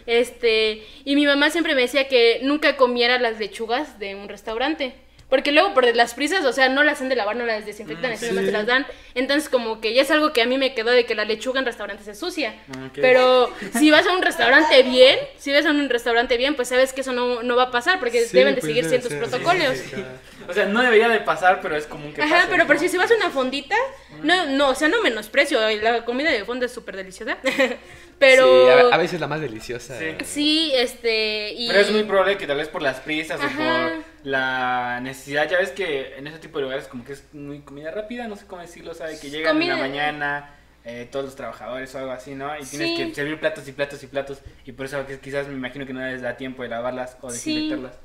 Este, 0.06 0.86
y 1.04 1.14
mi 1.16 1.26
mamá 1.26 1.50
siempre 1.50 1.74
me 1.74 1.82
decía 1.82 2.08
que 2.08 2.40
nunca 2.42 2.76
comiera 2.76 3.18
las 3.18 3.38
lechugas 3.38 3.98
de 3.98 4.14
un 4.14 4.28
restaurante. 4.28 4.94
Porque 5.30 5.52
luego 5.52 5.72
por 5.72 5.86
las 5.96 6.14
prisas, 6.14 6.44
o 6.44 6.52
sea, 6.52 6.68
no 6.68 6.82
las 6.82 7.00
han 7.00 7.08
de 7.08 7.14
lavar, 7.16 7.36
no 7.36 7.46
las 7.46 7.64
desinfectan, 7.64 8.12
así 8.12 8.26
nomás 8.26 8.44
te 8.44 8.50
las 8.52 8.66
dan. 8.66 8.84
Entonces 9.14 9.48
como 9.48 9.80
que 9.80 9.94
ya 9.94 10.02
es 10.02 10.10
algo 10.10 10.32
que 10.32 10.42
a 10.42 10.46
mí 10.46 10.58
me 10.58 10.74
quedó 10.74 10.90
de 10.90 11.06
que 11.06 11.14
la 11.14 11.24
lechuga 11.24 11.60
en 11.60 11.66
restaurantes 11.66 12.06
es 12.08 12.18
sucia. 12.18 12.54
Ah. 12.76 12.90
Pero 12.94 13.50
si 13.78 13.90
vas 13.90 14.06
a 14.06 14.12
un 14.12 14.22
restaurante 14.22 14.82
bien, 14.82 15.18
si 15.38 15.52
vas 15.52 15.64
a 15.64 15.70
un 15.70 15.88
restaurante 15.88 16.36
bien, 16.36 16.56
pues 16.56 16.68
sabes 16.68 16.92
que 16.92 17.00
eso 17.02 17.12
no, 17.12 17.42
no 17.42 17.56
va 17.56 17.64
a 17.64 17.70
pasar 17.70 17.98
porque 18.00 18.24
Sí, 18.24 18.36
deben 18.36 18.54
de 18.56 18.60
pues 18.60 18.68
seguir 18.70 18.84
debe 18.84 18.98
ciertos 19.00 19.12
ser. 19.12 19.20
protocolos. 19.20 19.78
Sí, 19.78 19.84
sí, 19.90 19.96
sí. 19.96 20.04
O 20.48 20.52
sea, 20.52 20.66
no 20.66 20.82
debería 20.82 21.08
de 21.08 21.20
pasar, 21.20 21.60
pero 21.62 21.76
es 21.76 21.86
común 21.86 22.12
que 22.12 22.22
Ajá, 22.22 22.34
pase, 22.36 22.46
pero, 22.50 22.64
¿no? 22.64 22.66
pero 22.66 22.80
si 22.80 22.88
se 22.88 22.98
vas 22.98 23.10
a 23.10 23.14
una 23.14 23.30
fondita, 23.30 23.76
no, 24.22 24.46
no, 24.46 24.70
o 24.70 24.74
sea, 24.74 24.88
no 24.88 25.00
menosprecio, 25.00 25.60
la 25.80 26.04
comida 26.04 26.30
de 26.32 26.44
fonda 26.44 26.66
es 26.66 26.72
súper 26.72 26.96
deliciosa. 26.96 27.36
pero 28.20 28.44
Sí, 28.44 28.70
a, 28.92 28.94
a 28.94 28.98
veces 28.98 29.18
la 29.20 29.26
más 29.26 29.40
deliciosa. 29.40 29.98
Sí. 29.98 30.14
sí, 30.24 30.72
este, 30.76 31.52
y... 31.54 31.66
Pero 31.66 31.80
es 31.80 31.90
muy 31.90 32.04
probable 32.04 32.36
que 32.36 32.46
tal 32.46 32.58
vez 32.58 32.68
por 32.68 32.82
las 32.82 33.00
prisas 33.00 33.40
o 33.40 33.48
por 33.56 34.04
la 34.22 35.00
necesidad, 35.02 35.48
ya 35.50 35.58
ves 35.58 35.70
que 35.72 36.16
en 36.16 36.26
ese 36.28 36.38
tipo 36.38 36.58
de 36.58 36.64
lugares 36.64 36.86
como 36.86 37.04
que 37.04 37.14
es 37.14 37.24
muy 37.32 37.60
comida 37.62 37.90
rápida, 37.90 38.28
no 38.28 38.36
sé 38.36 38.46
cómo 38.46 38.62
decirlo, 38.62 38.94
sabe 38.94 39.18
que 39.18 39.30
llegan 39.30 39.60
en 39.60 39.68
la 39.68 39.76
mañana 39.76 40.54
eh, 40.84 41.08
todos 41.10 41.24
los 41.24 41.34
trabajadores 41.36 41.94
o 41.94 41.98
algo 41.98 42.12
así, 42.12 42.34
¿no? 42.34 42.54
Y 42.58 42.62
tienes 42.64 42.90
Sí. 42.90 42.96
que 42.96 43.14
servir 43.14 43.40
platos 43.40 43.66
y 43.68 43.72
platos 43.72 44.02
y 44.02 44.06
platos 44.06 44.38
y 44.64 44.72
por 44.72 44.86
eso 44.86 45.06
que 45.06 45.18
quizás 45.18 45.48
me 45.48 45.54
imagino 45.54 45.84
que 45.86 45.92
no 45.92 46.00
les 46.00 46.22
da 46.22 46.36
tiempo 46.36 46.62
de 46.62 46.68
lavarlas 46.68 47.16
o 47.22 47.30
Sí. 47.30 47.54
desinfectarlas. 47.54 47.98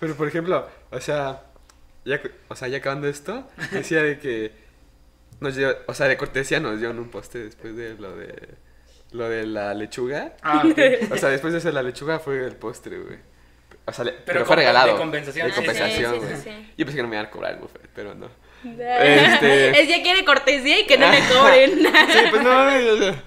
Pero 0.00 0.14
por 0.16 0.28
ejemplo, 0.28 0.68
o 0.90 1.00
sea, 1.00 1.42
ya, 2.04 2.20
o 2.48 2.56
sea, 2.56 2.68
ya 2.68 2.78
acabando 2.78 3.08
esto, 3.08 3.48
decía 3.72 4.02
de 4.02 4.18
que 4.18 4.52
nos 5.40 5.56
dio, 5.56 5.76
o 5.86 5.94
sea, 5.94 6.06
de 6.08 6.16
cortesía 6.16 6.60
nos 6.60 6.78
dieron 6.78 6.98
un 6.98 7.10
poste 7.10 7.38
después 7.38 7.76
de 7.76 7.94
lo 7.94 8.16
de 8.16 8.34
lo 9.14 9.28
de 9.28 9.46
la 9.46 9.72
lechuga. 9.74 10.32
Ah, 10.42 10.62
ok. 10.64 10.78
O 11.12 11.16
sea, 11.16 11.30
después 11.30 11.52
de 11.52 11.58
eso 11.60 11.70
la 11.72 11.82
lechuga 11.82 12.18
fue 12.18 12.44
el 12.44 12.56
postre, 12.56 12.98
güey. 12.98 13.18
O 13.86 13.92
sea, 13.92 14.04
le- 14.04 14.12
pero, 14.12 14.24
Pero 14.26 14.46
fue 14.46 14.56
regalado. 14.56 14.92
de 14.92 14.98
compensación. 14.98 15.46
De 15.48 15.52
compensación, 15.54 15.90
sí, 16.14 16.18
sí, 16.20 16.24
güey. 16.26 16.36
sí, 16.36 16.42
sí. 16.44 16.72
Yo 16.76 16.84
pensé 16.86 16.96
que 16.96 17.02
no 17.02 17.08
me 17.08 17.16
iban 17.16 17.26
a 17.26 17.30
cobrar 17.30 17.52
el 17.54 17.58
buffet, 17.60 17.88
pero 17.94 18.14
no. 18.14 18.28
Este- 18.64 19.68
Él 19.80 19.86
ya 19.88 20.02
quiere 20.02 20.24
cortesía 20.24 20.80
y 20.80 20.86
que 20.86 20.96
no 20.98 21.10
le 21.10 21.18
cobren. 21.32 21.78
Sí, 21.80 22.18
pues 22.30 22.42
no, 22.42 22.70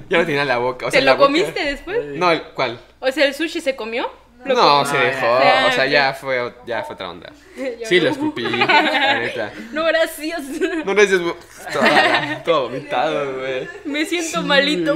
ya 0.10 0.17
no 0.17 0.25
tenía 0.25 0.41
en 0.41 0.48
la 0.48 0.58
boca. 0.58 0.88
O 0.88 0.91
sea, 0.91 1.00
¿Te 1.00 1.06
lo 1.06 1.13
boca- 1.15 1.25
comiste 1.27 1.63
después? 1.63 2.06
No, 2.15 2.32
¿el 2.32 2.41
cuál? 2.53 2.79
O 3.00 3.12
sea, 3.12 3.25
el 3.25 3.34
sushi 3.36 3.62
se 3.62 3.75
comió. 3.75 4.10
Lo 4.46 4.56
No, 4.56 4.86
se 4.86 4.98
dejó. 4.98 5.36
O 5.36 5.72
sea, 5.72 5.86
ya 5.88 6.13
fue, 6.13 6.53
ya 6.65 6.84
fue 6.84 6.94
otra 6.96 7.10
onda. 7.10 7.32
Sí, 7.86 7.98
no. 7.98 8.03
lo 8.03 8.10
escupí, 8.12 8.41
la 8.44 9.20
neta. 9.20 9.51
No, 9.72 9.86
gracias. 9.86 10.41
No 10.86 10.94
dices 10.94 11.20
todo, 11.74 11.84
todo 12.46 12.63
vomitado, 12.70 13.39
güey. 13.39 13.67
Me 13.86 14.06
siento 14.06 14.44
malito. 14.44 14.96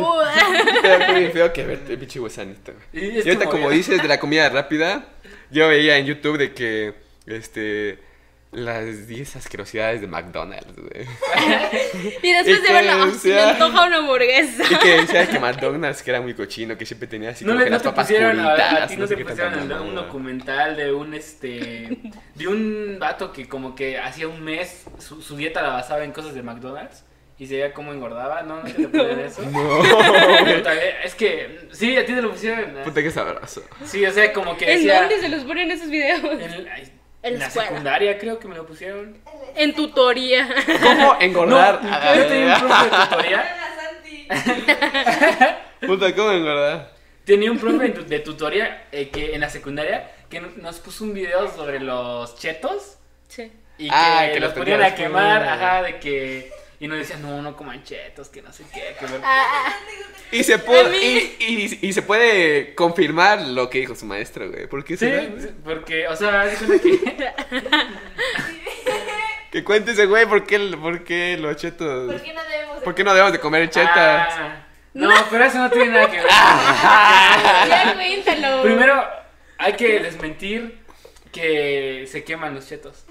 Pero 0.82 1.06
fue 1.06 1.16
bien 1.20 1.32
feo 1.32 1.52
que 1.52 1.66
verte, 1.66 1.98
pinche 1.98 2.20
gusanito. 2.20 2.74
Y 2.94 3.18
Y 3.20 3.30
ahorita, 3.30 3.48
como 3.48 3.70
dices 3.72 4.02
de 4.02 4.08
la 4.08 4.20
comida 4.20 4.48
rápida, 4.50 5.06
yo 5.50 5.68
veía 5.70 5.98
en 5.98 6.06
YouTube 6.06 6.38
de 6.38 6.54
que, 6.54 6.94
este, 7.26 8.00
las 8.52 9.08
10 9.08 9.38
asquerosidades 9.38 10.02
de 10.02 10.08
McDonald's, 10.08 10.76
güey. 10.76 11.06
Y 12.22 12.32
después 12.34 12.60
Y 12.60 12.62
de 12.62 12.68
que 12.68 12.74
verlo, 12.74 12.92
"Ah, 13.04 13.12
se 13.18 13.30
me 13.30 13.40
antoja 13.42 13.86
una 13.86 13.98
hamburguesa. 13.98 14.64
Y 14.70 14.76
que 14.76 14.90
decía 15.02 15.28
que 15.30 15.40
McDonald's 15.40 16.04
que 16.04 16.12
era 16.12 16.20
muy 16.22 16.34
cochino, 16.34 16.78
que 16.78 16.86
siempre 16.86 17.08
tenía 17.08 17.30
así 17.30 17.46
No, 17.46 17.52
como 17.52 17.60
le, 17.60 17.66
que 17.66 17.70
no 17.72 17.76
las 17.78 17.84
papas 17.84 18.08
pusieron, 18.08 18.40
a, 18.40 18.44
a 18.54 18.56
puritas, 18.58 18.90
ti 18.90 18.98
no 18.98 19.08
sé 19.08 19.16
te 19.16 19.24
pusieron 19.26 19.54
el- 19.72 19.72
un 19.80 19.96
documental 19.96 20.76
de 20.76 20.92
un 20.94 21.14
este 21.14 21.98
de 22.36 22.48
un 22.48 22.98
vato 23.00 23.32
que 23.32 23.48
como 23.48 23.74
que 23.74 23.98
hacía 23.98 24.28
un 24.28 24.44
mes 24.44 24.84
su, 25.00 25.22
su 25.22 25.38
dieta 25.38 25.62
la 25.62 25.70
basaba 25.70 26.04
en 26.04 26.12
cosas 26.12 26.34
de 26.34 26.44
McDonald's 26.44 27.06
y 27.40 27.48
se 27.48 27.54
veía 27.56 27.74
cómo 27.74 27.92
engordaba, 27.94 28.44
¿no? 28.44 28.58
¿No 28.58 28.64
te 28.64 28.74
pusieron 28.88 29.20
eso? 29.22 29.42
No. 29.52 29.84
Eh, 29.84 30.96
Es 31.06 31.16
que, 31.16 31.70
sí, 31.72 31.96
a 31.98 32.06
ti 32.06 32.14
te 32.14 32.22
lo 32.22 32.32
pusieron. 32.32 32.74
¿no? 32.76 32.84
Puta, 32.84 33.02
qué 33.02 33.10
sabroso. 33.12 33.64
Sí, 33.86 34.06
o 34.06 34.12
sea, 34.12 34.32
como 34.34 34.56
que 34.58 34.66
¿En 34.72 34.78
decía... 34.78 35.00
dónde 35.00 35.20
se 35.20 35.30
los 35.30 35.44
ponen 35.46 35.72
esos 35.72 35.90
videos? 35.90 36.22
En, 36.24 36.68
ay, 36.70 36.92
En 37.24 37.38
la 37.40 37.46
escuela. 37.48 37.70
secundaria 37.70 38.18
creo 38.18 38.40
que 38.40 38.48
me 38.48 38.56
lo 38.56 38.66
pusieron. 38.66 39.18
En 39.56 39.76
tutoría. 39.76 40.48
¿Cómo 40.82 41.18
engordar? 41.20 41.84
No, 41.84 42.16
yo 42.16 42.26
tenía 42.28 42.56
un 42.56 42.60
profe 42.68 42.84
de 42.90 43.06
tutoría. 43.06 43.58
Puta, 45.88 46.16
¿cómo 46.16 46.32
engordar? 46.32 46.92
Tenía 47.26 47.52
un 47.52 47.60
profe 47.60 47.78
de 47.78 47.90
tu- 47.90 48.06
de 48.06 48.20
tutoría 48.20 48.86
eh, 48.92 49.10
que 49.10 49.34
en 49.36 49.42
la 49.42 49.50
secundaria 49.50 50.12
que 50.30 50.40
nos 50.42 50.80
puso 50.80 51.04
un 51.04 51.14
video 51.14 51.48
sobre 51.54 51.80
los 51.80 52.38
chetos 52.38 52.98
Sí. 53.28 53.52
y 53.78 53.86
que, 53.90 53.96
Ah, 53.96 54.28
que 54.34 54.40
los 54.40 54.50
los 54.50 54.58
ponían 54.58 54.82
a 54.84 54.96
quemar, 54.96 55.44
ajá, 55.44 55.84
de 55.84 56.00
que 56.00 56.52
y 56.82 56.88
nos 56.90 56.98
decían, 56.98 57.22
"No, 57.22 57.42
no 57.42 57.56
coman 57.56 57.82
chetos, 57.84 58.28
que 58.28 58.42
no 58.42 58.52
sé 58.52 58.66
qué." 58.74 58.96
Que 59.00 59.06
ver- 59.06 59.22
Ah, 59.24 59.74
Y 60.32 60.44
se, 60.44 60.58
puede, 60.60 60.98
y, 60.98 61.36
y- 61.40 61.80
y 61.88 61.94
se 61.94 62.02
puede 62.02 62.74
confirmar 62.76 63.42
lo 63.42 63.70
que 63.70 63.80
dijo 63.80 63.96
su 63.96 64.06
maestro, 64.06 64.50
güey. 64.50 64.68
¿Por 64.68 64.84
qué 64.84 64.98
Sí, 64.98 65.06
será, 65.06 65.26
güey? 65.28 65.48
porque 65.64 66.08
o 66.08 66.16
sea, 66.16 66.50
que 66.82 67.00
Que 69.52 69.64
cuente 69.66 69.92
ese 69.92 70.06
güey 70.06 70.26
por 70.26 70.46
qué, 70.46 70.60
por 70.82 71.04
qué 71.04 71.38
los 71.38 71.56
chetos. 71.58 72.12
¿Por 72.12 72.22
qué 72.24 72.34
no 72.34 72.42
debemos 72.44 72.76
de 72.80 72.82
¿Por 72.84 72.96
qué 72.96 73.04
no 73.04 73.12
debemos 73.12 73.34
de 73.34 73.40
comer 73.40 73.70
chetas? 73.70 73.94
Ah, 73.98 74.66
no, 74.94 75.10
pero 75.30 75.44
eso 75.46 75.58
no 75.58 75.70
tiene 75.70 75.90
nada 75.90 76.10
que 76.10 76.18
ver. 76.18 76.26
ya 77.70 77.94
cuéntalo. 77.96 78.64
Primero 78.64 79.04
hay 79.58 79.74
que 79.74 80.00
desmentir 80.00 80.80
que 81.34 82.08
se 82.10 82.24
queman 82.24 82.56
los 82.56 82.68
chetos. 82.68 83.04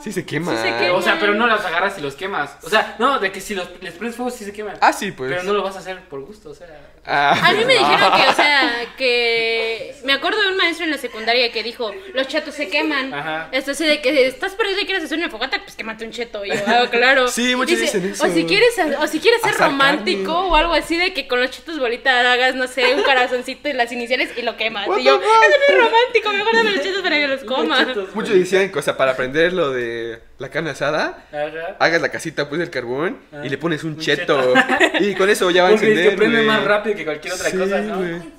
Sí 0.00 0.12
se 0.12 0.24
quema. 0.24 0.52
Sí 0.52 0.58
se 0.58 0.76
quema. 0.76 0.94
O 0.94 1.02
sea, 1.02 1.18
pero 1.18 1.34
no 1.34 1.46
las 1.46 1.64
agarras 1.64 1.98
y 1.98 2.00
los 2.00 2.14
quemas. 2.14 2.56
O 2.62 2.70
sea, 2.70 2.96
no, 2.98 3.18
de 3.18 3.32
que 3.32 3.40
si 3.40 3.54
los, 3.54 3.68
les 3.80 3.94
prendes 3.94 4.16
fuego 4.16 4.30
sí 4.30 4.44
se 4.44 4.52
queman. 4.52 4.76
Ah, 4.80 4.92
sí, 4.92 5.12
pues. 5.12 5.30
Pero 5.30 5.42
no 5.42 5.52
lo 5.52 5.62
vas 5.62 5.76
a 5.76 5.78
hacer 5.78 6.00
por 6.08 6.20
gusto, 6.20 6.50
o 6.50 6.54
sea. 6.54 6.66
Ah. 7.06 7.38
A 7.40 7.52
mí 7.52 7.64
me 7.64 7.74
dijeron 7.74 8.12
que, 8.12 8.28
o 8.28 8.32
sea, 8.36 8.86
que 8.96 9.94
me 10.04 10.12
acuerdo 10.12 10.42
de 10.42 10.48
un 10.48 10.56
maestro 10.56 10.84
en 10.84 10.90
la 10.90 10.98
secundaria 10.98 11.52
que 11.52 11.62
dijo, 11.62 11.92
los 12.14 12.26
chetos 12.28 12.54
se 12.54 12.68
queman. 12.68 13.14
Ajá. 13.14 13.48
Esto 13.52 13.72
así 13.72 13.84
de 13.84 14.00
que 14.00 14.26
estás 14.26 14.54
perdido 14.54 14.80
y 14.80 14.84
quieres 14.86 15.04
hacer 15.04 15.18
una 15.18 15.30
fogata, 15.30 15.60
pues 15.62 15.76
quémate 15.76 16.04
un 16.04 16.10
cheto. 16.10 16.44
Y 16.44 16.50
yo, 16.50 16.56
ah, 16.66 16.86
claro. 16.90 17.28
Sí, 17.28 17.54
muchos 17.54 17.78
Dice, 17.78 17.98
dicen 18.00 18.12
eso. 18.12 18.26
O 18.26 18.28
si 18.28 18.44
quieres, 18.44 18.74
o 19.00 19.06
si 19.06 19.20
quieres 19.20 19.40
ser 19.42 19.54
romántico 19.54 20.32
o 20.32 20.56
algo 20.56 20.74
así 20.74 20.96
de 20.96 21.12
que 21.12 21.28
con 21.28 21.40
los 21.40 21.50
chetos 21.50 21.78
bolita 21.78 22.32
hagas, 22.32 22.54
no 22.54 22.66
sé, 22.66 22.94
un 22.94 23.02
corazoncito 23.02 23.68
y 23.68 23.72
las 23.72 23.92
iniciales 23.92 24.30
y 24.36 24.42
lo 24.42 24.56
quemas. 24.56 24.88
What 24.88 24.98
Y 24.98 25.04
yo, 25.04 25.16
eso 25.16 25.24
no 25.24 25.76
es 25.76 25.84
romántico, 25.84 26.32
mejor 26.32 26.54
dame 26.54 26.72
los 26.72 26.82
chetos 26.82 27.02
para 27.02 27.16
que 27.16 27.28
los 27.28 27.44
coma. 27.44 27.86
Chetos, 27.86 28.14
Muchos 28.14 28.34
decían 28.34 28.72
o 28.74 28.82
sea, 28.82 28.96
para 28.96 29.12
aprender 29.12 29.52
lo 29.52 29.70
de 29.70 30.18
la 30.38 30.48
carne 30.50 30.70
asada, 30.70 31.24
Ajá. 31.32 31.76
hagas 31.78 32.02
la 32.02 32.08
casita, 32.10 32.48
pues, 32.48 32.58
del 32.58 32.70
carbón 32.70 33.18
Ah, 33.32 33.42
y 33.44 33.48
le 33.48 33.58
pones 33.58 33.84
un, 33.84 33.92
un 33.92 33.98
cheto. 33.98 34.54
Y 35.00 35.14
con 35.14 35.28
eso 35.30 35.50
ya 35.50 35.62
va 35.64 35.68
a 35.70 35.72
encender, 35.72 36.10
se 36.10 36.16
prende 36.16 36.42
más 36.42 36.64
rápido 36.64 36.96
que 36.96 37.04
cualquier 37.04 37.34
otra 37.34 37.50
Sí, 37.50 37.56
cosa, 37.56 37.80
¿no? 37.80 37.98
güey. 37.98 38.35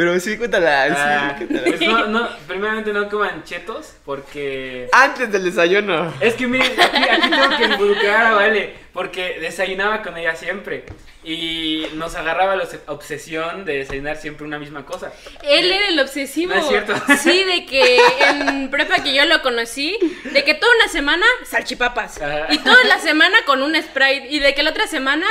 Pero 0.00 0.18
sí, 0.18 0.38
cuéntala, 0.38 0.84
Ah, 0.84 1.34
sí, 1.38 1.44
cuéntala. 1.44 1.76
pues 1.76 1.80
no, 1.90 2.06
no, 2.06 2.28
primeramente 2.48 2.90
no 2.90 3.06
coman 3.10 3.44
chetos 3.44 3.96
porque... 4.06 4.88
Antes 4.92 5.30
del 5.30 5.44
desayuno. 5.44 6.10
Es 6.20 6.32
que 6.36 6.46
miren, 6.46 6.72
aquí, 6.80 6.96
aquí 7.06 7.28
tengo 7.28 7.56
que 7.58 7.64
involucrar 7.64 8.26
a 8.28 8.32
Vale, 8.32 8.74
porque 8.94 9.36
desayunaba 9.40 10.00
con 10.00 10.16
ella 10.16 10.34
siempre 10.34 10.86
y 11.22 11.86
nos 11.96 12.14
agarraba 12.14 12.56
la 12.56 12.64
obs- 12.64 12.80
obsesión 12.86 13.66
de 13.66 13.74
desayunar 13.80 14.16
siempre 14.16 14.46
una 14.46 14.58
misma 14.58 14.86
cosa. 14.86 15.12
Él 15.42 15.70
era 15.70 15.88
el 15.88 16.00
obsesivo. 16.00 16.54
No 16.54 16.60
es 16.60 16.66
cierto. 16.68 16.94
Sí, 17.18 17.44
de 17.44 17.66
que 17.66 17.98
en 18.30 18.70
prepa 18.70 19.02
que 19.02 19.12
yo 19.12 19.26
lo 19.26 19.42
conocí, 19.42 19.98
de 20.24 20.44
que 20.44 20.54
toda 20.54 20.72
una 20.82 20.88
semana 20.90 21.26
salchipapas. 21.44 22.22
Ajá. 22.22 22.46
Y 22.48 22.56
toda 22.56 22.82
la 22.84 22.98
semana 23.00 23.36
con 23.44 23.62
un 23.62 23.74
Sprite. 23.76 24.28
Y 24.30 24.38
de 24.38 24.54
que 24.54 24.62
la 24.62 24.70
otra 24.70 24.86
semana, 24.86 25.26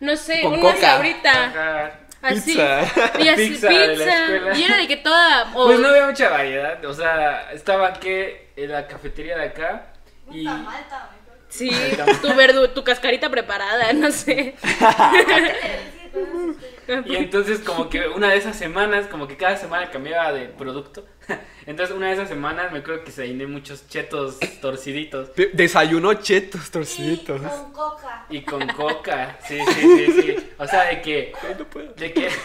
no 0.00 0.16
sé, 0.16 0.40
Con 0.40 0.54
una 0.54 0.62
coca. 0.62 0.80
sabrita. 0.80 1.44
Ajá. 1.44 2.00
Así. 2.24 2.52
Pizza. 2.52 2.80
Y 3.18 3.28
así, 3.28 3.48
Pizza 3.50 3.68
pizza. 3.68 3.80
de 3.86 3.96
la 3.96 4.04
escuela. 4.24 4.58
y 4.58 4.62
era 4.64 4.76
de 4.78 4.88
que 4.88 4.96
toda. 4.96 5.50
o- 5.54 5.66
Pues 5.66 5.78
no 5.78 5.88
había 5.88 6.06
mucha 6.06 6.30
variedad, 6.30 6.84
o 6.84 6.92
sea, 6.94 7.50
estaba 7.52 7.92
que 7.94 8.48
en 8.56 8.72
la 8.72 8.86
cafetería 8.86 9.36
de 9.36 9.44
acá 9.44 9.86
y... 10.30 10.44
Malta, 10.44 11.10
Sí, 11.48 11.70
tu 12.20 12.34
verdu, 12.34 12.66
tu 12.68 12.82
cascarita 12.82 13.30
preparada, 13.30 13.92
no 13.92 14.10
sé. 14.10 14.56
Y 17.06 17.16
entonces 17.16 17.60
como 17.60 17.88
que 17.88 18.08
una 18.08 18.30
de 18.30 18.36
esas 18.36 18.56
semanas, 18.56 19.06
como 19.06 19.26
que 19.26 19.36
cada 19.36 19.56
semana 19.56 19.90
cambiaba 19.90 20.32
de 20.32 20.46
producto. 20.48 21.06
Entonces 21.66 21.96
una 21.96 22.08
de 22.08 22.12
esas 22.12 22.28
semanas 22.28 22.70
me 22.72 22.80
acuerdo 22.80 23.02
que 23.04 23.10
se 23.10 23.26
llené 23.26 23.46
muchos 23.46 23.88
chetos 23.88 24.38
torciditos. 24.60 25.30
Desayunó 25.54 26.12
chetos 26.14 26.68
Y 26.68 26.70
torciditos. 26.70 27.40
con 27.40 27.72
coca. 27.72 28.26
Y 28.28 28.42
con 28.42 28.66
coca, 28.68 29.38
sí, 29.48 29.58
sí, 29.74 29.80
sí, 29.96 30.12
sí. 30.22 30.36
O 30.58 30.66
sea, 30.66 30.84
de 30.84 31.00
que... 31.00 31.32
Ay, 31.42 31.56
no 31.58 31.64
puedo. 31.64 31.92
De 31.94 32.12
que... 32.12 32.28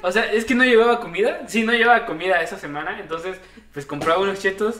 O 0.00 0.12
sea, 0.12 0.30
es 0.32 0.44
que 0.44 0.54
no 0.54 0.64
llevaba 0.64 1.00
comida. 1.00 1.42
Sí, 1.48 1.64
no 1.64 1.72
llevaba 1.72 2.06
comida 2.06 2.40
esa 2.40 2.56
semana. 2.56 3.00
Entonces, 3.00 3.36
pues 3.72 3.84
compraba 3.84 4.20
unos 4.20 4.40
chetos 4.40 4.76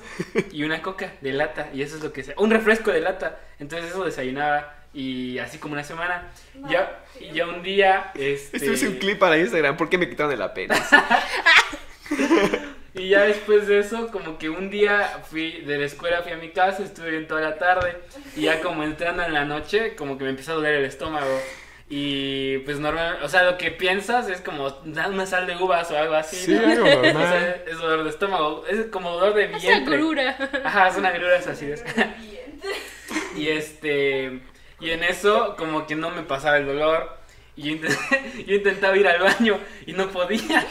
y 0.52 0.62
una 0.62 0.80
coca 0.80 1.12
de 1.20 1.32
lata. 1.32 1.70
Y 1.74 1.82
eso 1.82 1.96
es 1.96 2.02
lo 2.04 2.12
que... 2.12 2.22
se- 2.22 2.34
Un 2.36 2.50
refresco 2.50 2.92
de 2.92 3.00
lata. 3.00 3.38
Entonces 3.58 3.90
eso 3.90 4.04
desayunaba. 4.04 4.74
Y 4.98 5.38
así 5.38 5.58
como 5.58 5.74
una 5.74 5.84
semana. 5.84 6.28
Ya, 6.68 7.04
y 7.20 7.32
ya 7.32 7.46
un 7.46 7.62
día... 7.62 8.10
Este... 8.16 8.56
Esto 8.56 8.72
es 8.72 8.82
un 8.82 8.96
clip 8.96 9.16
para 9.16 9.38
Instagram. 9.38 9.76
¿Por 9.76 9.88
qué 9.88 9.96
me 9.96 10.08
quitaron 10.08 10.32
el 10.32 10.42
apenas? 10.42 10.90
Y 12.94 13.10
ya 13.10 13.22
después 13.22 13.68
de 13.68 13.78
eso, 13.78 14.08
como 14.10 14.38
que 14.38 14.50
un 14.50 14.70
día 14.70 15.22
fui 15.30 15.60
de 15.60 15.78
la 15.78 15.86
escuela, 15.86 16.22
fui 16.22 16.32
a 16.32 16.36
mi 16.36 16.48
casa, 16.48 16.82
estuve 16.82 17.10
bien 17.10 17.28
toda 17.28 17.42
la 17.42 17.56
tarde. 17.56 17.96
Y 18.34 18.40
ya 18.40 18.60
como 18.60 18.82
entrando 18.82 19.22
en 19.22 19.34
la 19.34 19.44
noche, 19.44 19.94
como 19.94 20.18
que 20.18 20.24
me 20.24 20.30
empezó 20.30 20.50
a 20.50 20.54
doler 20.56 20.74
el 20.74 20.84
estómago. 20.84 21.40
Y 21.88 22.58
pues 22.58 22.80
normal, 22.80 23.20
o 23.22 23.28
sea, 23.28 23.44
lo 23.44 23.56
que 23.56 23.70
piensas 23.70 24.28
es 24.28 24.40
como 24.40 24.66
una 24.84 25.26
sal 25.26 25.46
de 25.46 25.54
uvas 25.54 25.88
o 25.92 25.96
algo 25.96 26.14
así. 26.14 26.36
Sí, 26.36 26.52
¿no? 26.54 26.66
algo 26.66 26.86
O 26.98 27.02
sea, 27.02 27.12
normal. 27.12 27.62
es 27.68 27.78
dolor 27.78 28.02
de 28.02 28.10
estómago, 28.10 28.64
es 28.68 28.86
como 28.86 29.12
dolor 29.12 29.34
de 29.34 29.46
vientre. 29.46 29.96
grura. 29.96 30.36
Ajá, 30.64 30.88
es 30.88 30.96
una 30.96 31.12
grura, 31.12 31.36
es 31.36 31.46
así. 31.46 31.70
es. 31.70 31.84
Y 33.36 33.48
este. 33.48 34.40
Y 34.80 34.90
en 34.90 35.02
eso, 35.04 35.56
como 35.56 35.86
que 35.86 35.94
no 35.96 36.10
me 36.10 36.22
pasaba 36.22 36.56
el 36.58 36.66
dolor. 36.66 37.16
Y 37.56 37.62
yo, 37.62 37.76
intent- 37.76 38.44
yo 38.46 38.54
intentaba 38.54 38.96
ir 38.96 39.08
al 39.08 39.20
baño 39.20 39.58
y 39.86 39.92
no 39.92 40.08
podía. 40.08 40.38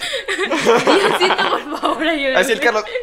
Diosito, 0.86 1.50
por 1.50 1.80
favor, 1.80 2.08
ayúdame. 2.08 2.36
Así 2.38 2.52
el 2.54 2.60
Carlos. 2.60 2.84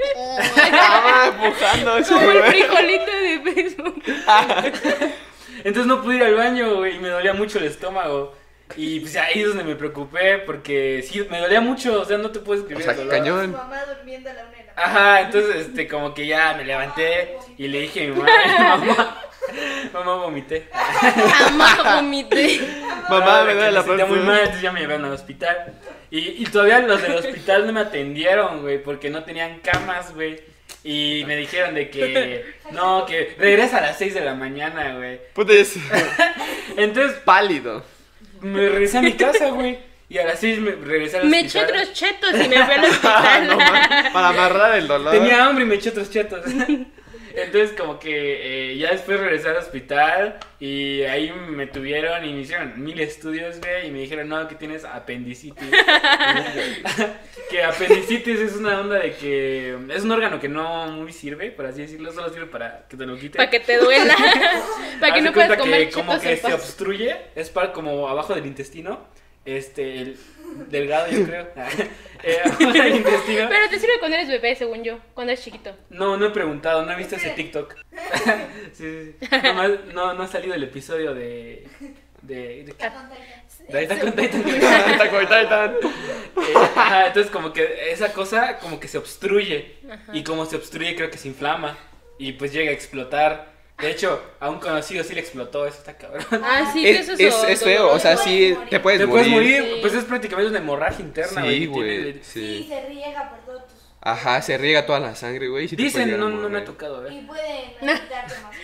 Ah, 0.77 1.31
empujando. 1.33 1.97
eso, 1.99 2.15
Como 2.15 2.31
el 2.31 2.43
frijolito 2.45 3.13
de 3.13 3.41
Facebook. 3.55 4.03
Entonces 5.59 5.87
no 5.87 6.03
pude 6.03 6.17
ir 6.17 6.23
al 6.25 6.35
baño, 6.35 6.77
güey, 6.77 6.97
y 6.97 6.99
me 6.99 7.09
dolía 7.09 7.33
mucho 7.35 7.59
el 7.59 7.65
estómago. 7.65 8.35
Y 8.77 9.01
pues 9.01 9.17
ahí 9.17 9.41
es 9.43 9.49
donde 9.49 9.63
me 9.65 9.77
preocupé, 9.77 10.39
porque 10.39 11.05
sí, 11.09 11.25
me 11.31 11.39
dolía 11.39 11.61
mucho, 11.61 12.01
o 12.01 12.05
sea, 12.05 12.19
no 12.19 12.31
te 12.31 12.41
puedes 12.41 12.63
O 12.63 12.67
escribir 12.67 12.85
sea, 12.85 12.93
el 12.95 12.99
dolor. 12.99 13.13
cañón. 13.13 13.53
mamá 13.53 13.85
durmiendo 13.85 14.31
a 14.31 14.33
la 14.33 14.43
una 14.45 14.57
de 14.59 14.65
la 14.65 14.73
Ajá, 14.77 15.21
entonces, 15.21 15.57
este, 15.67 15.87
como 15.87 16.15
que 16.15 16.27
ya 16.27 16.55
me 16.55 16.65
levanté 16.65 17.37
y 17.59 17.69
le 17.69 17.81
dije 17.83 18.05
a 18.05 18.09
mi 18.09 18.17
mamá, 18.17 18.77
mamá, 18.79 19.23
mamá, 19.93 20.15
vomité. 20.17 20.69
Mamá, 21.53 21.97
vomité. 21.97 22.61
Mamá, 23.09 23.41
Ah, 23.41 23.45
me 23.45 23.55
duele 23.55 23.73
la 23.73 23.83
sentía 23.83 24.07
muy 24.07 24.19
mal, 24.21 24.39
entonces 24.39 24.63
ya 24.63 24.73
me 24.73 24.81
llevaron 24.81 25.05
al 25.07 25.13
hospital. 25.13 25.75
Y, 26.11 26.43
y 26.43 26.45
todavía 26.47 26.79
los 26.81 27.03
del 27.03 27.15
hospital 27.17 27.67
no 27.67 27.73
me 27.73 27.81
atendieron, 27.81 28.63
güey, 28.63 28.83
porque 28.83 29.11
no 29.11 29.25
tenían 29.25 29.59
camas, 29.61 30.15
güey. 30.15 30.41
Y 30.83 31.25
me 31.27 31.37
dijeron 31.37 31.75
de 31.75 31.89
que, 31.91 32.55
no, 32.73 33.07
que 33.07 33.35
regresa 33.39 33.79
a 33.79 33.81
las 33.81 33.99
6 33.99 34.15
de 34.15 34.21
la 34.21 34.35
mañana, 34.35 34.95
güey. 34.97 35.19
Puta, 35.33 35.53
es 35.55 35.77
Entonces 36.77 37.19
pálido. 37.25 37.83
me 38.41 38.69
regresé 38.69 38.99
a 38.99 39.03
mi 39.03 39.13
casa, 39.15 39.51
güey. 39.51 39.79
Y 40.09 40.19
a 40.19 40.27
las 40.27 40.39
6 40.41 40.59
me 40.61 40.73
regresé 40.73 41.19
al 41.19 41.27
Me 41.29 41.41
eché 41.41 41.59
hospital. 41.61 41.81
otros 41.81 41.93
chetos 41.95 42.31
y 42.35 42.49
me 42.49 42.65
fui 42.65 42.75
al 42.75 42.85
hospital. 42.91 43.47
no, 43.49 43.57
man, 43.57 44.13
para 44.13 44.29
amarrar 44.29 44.77
el 44.77 44.87
dolor. 44.87 45.13
Tenía 45.13 45.45
hambre 45.47 45.65
y 45.65 45.67
me 45.69 45.75
eché 45.77 45.91
otros 45.91 46.11
chetos. 46.11 46.45
Entonces 47.37 47.73
como 47.77 47.99
que 47.99 48.71
eh, 48.73 48.77
ya 48.77 48.93
después 48.93 49.19
regresé 49.19 49.49
al 49.49 49.57
hospital 49.57 50.39
y 50.61 51.03
ahí 51.03 51.33
me 51.33 51.67
tuvieron 51.67 52.25
y 52.25 52.33
me 52.33 52.41
hicieron 52.41 52.81
mil 52.83 53.01
estudios, 53.01 53.59
güey, 53.59 53.89
y 53.89 53.91
me 53.91 54.01
dijeron, 54.01 54.29
no, 54.29 54.47
que 54.47 54.55
tienes 54.55 54.85
apendicitis. 54.85 55.69
que 57.51 57.63
apendicitis 57.65 58.39
es 58.39 58.57
una 58.57 58.81
onda 58.81 59.01
de 59.01 59.15
que 59.15 59.77
es 59.91 60.05
un 60.05 60.13
órgano 60.13 60.39
que 60.39 60.49
no 60.49 60.87
muy 60.89 61.13
sirve, 61.13 61.51
por 61.51 61.67
así 61.67 61.83
decirlo, 61.83 62.13
solo 62.13 62.33
sirve 62.33 62.47
para 62.47 62.87
que 62.89 62.97
te 62.97 63.05
lo 63.05 63.17
quiten. 63.17 63.33
Para 63.33 63.51
que 63.51 63.61
te 63.61 63.79
duela. 63.79 64.17
Para 65.01 65.15
que 65.15 65.23
no 65.23 65.33
puedas 65.33 65.49
cuenta 65.49 65.65
comer 65.65 65.89
que 65.89 65.93
como 65.93 66.21
que 66.21 66.37
se 66.37 66.43
paz. 66.43 66.55
obstruye, 66.55 67.17
es 67.35 67.51
para 67.51 67.73
como 67.73 68.09
abajo 68.09 68.33
del 68.35 68.47
intestino, 68.47 69.09
este, 69.45 70.01
el 70.01 70.19
delgado 70.69 71.11
yo 71.11 71.25
creo, 71.25 71.49
Eh. 72.27 72.41
Pero 73.05 73.69
te 73.69 73.79
sirve 73.79 73.99
cuando 73.99 74.17
eres 74.17 74.29
bebé, 74.29 74.57
según 74.57 74.83
yo. 74.83 74.99
Cuando 75.13 75.33
eres 75.33 75.45
chiquito. 75.45 75.77
No, 75.91 76.17
no 76.17 76.25
he 76.27 76.31
preguntado, 76.31 76.83
no 76.83 76.91
he 76.93 76.97
visto 76.97 77.17
ese 77.17 77.31
TikTok. 77.31 77.75
sí, 78.73 79.13
sí, 79.13 79.17
sí. 79.21 79.27
Nomás 79.43 79.71
no, 79.93 80.15
no 80.15 80.23
ha 80.23 80.27
salido 80.27 80.55
el 80.55 80.63
episodio 80.63 81.15
de. 81.15 81.69
de. 82.23 82.65
de. 82.65 82.75
entonces, 87.07 87.31
como 87.31 87.53
que 87.53 87.91
esa 87.93 88.15
cosa, 88.15 88.59
como 88.59 88.81
que 88.81 88.89
se 88.89 88.97
obstruye. 88.97 89.75
Y 90.15 90.25
como 90.25 90.47
se 90.47 90.57
obstruye, 90.57 90.97
creo 90.97 91.11
que 91.11 91.19
se 91.19 91.29
inflama. 91.29 91.77
Y 92.19 92.33
pues 92.33 92.55
llega 92.55 92.71
a 92.71 92.75
explotar. 92.75 93.54
De 93.79 93.91
hecho, 93.91 94.23
a 94.41 94.51
un 94.51 94.61
conocido 94.61 95.03
sí 95.03 95.15
le 95.15 95.21
explotó, 95.21 95.67
eso 95.67 95.79
está 95.79 95.97
cabrón. 95.99 96.25
Ah, 96.45 96.71
sí, 96.73 96.87
Es, 96.87 97.11
que 97.11 97.27
eso 97.27 97.45
es, 97.47 97.51
es 97.55 97.63
feo, 97.65 97.93
o 97.93 97.99
sea, 97.99 98.17
sí, 98.17 98.57
te 98.71 98.79
puedes 98.81 99.01
Te 99.01 99.07
morir. 99.07 99.25
puedes 99.25 99.29
morir, 99.29 99.63
Sí. 99.75 99.79
pues 99.81 99.95
es 99.95 100.05
prácticamente 100.05 100.51
una 100.51 100.59
hemorragia 100.61 101.05
interna. 101.05 101.43
Sí, 101.43 101.67
güey. 101.67 102.13
Sí, 102.15 102.21
Sí. 102.23 102.67
se 102.69 102.87
riega 102.87 103.31
por 103.31 103.39
todos 103.41 103.67
tus... 103.69 103.79
Ajá, 104.01 104.41
se 104.43 104.57
riega 104.59 104.87
toda 104.87 105.01
la 105.01 105.15
sangre, 105.17 105.49
güey. 105.49 105.65
y 105.65 105.69
te 105.69 105.77
puede 105.77 105.89
Dicen, 105.89 106.21
no, 106.21 106.29
no 106.29 106.49
me 106.49 106.59
ha 106.59 106.65
tocado, 106.65 107.11
Y 107.11 107.19
¿eh? 107.19 107.25
pueden 107.27 107.71
quitarte 108.01 108.35
más 108.35 108.45
cosas. 108.45 108.61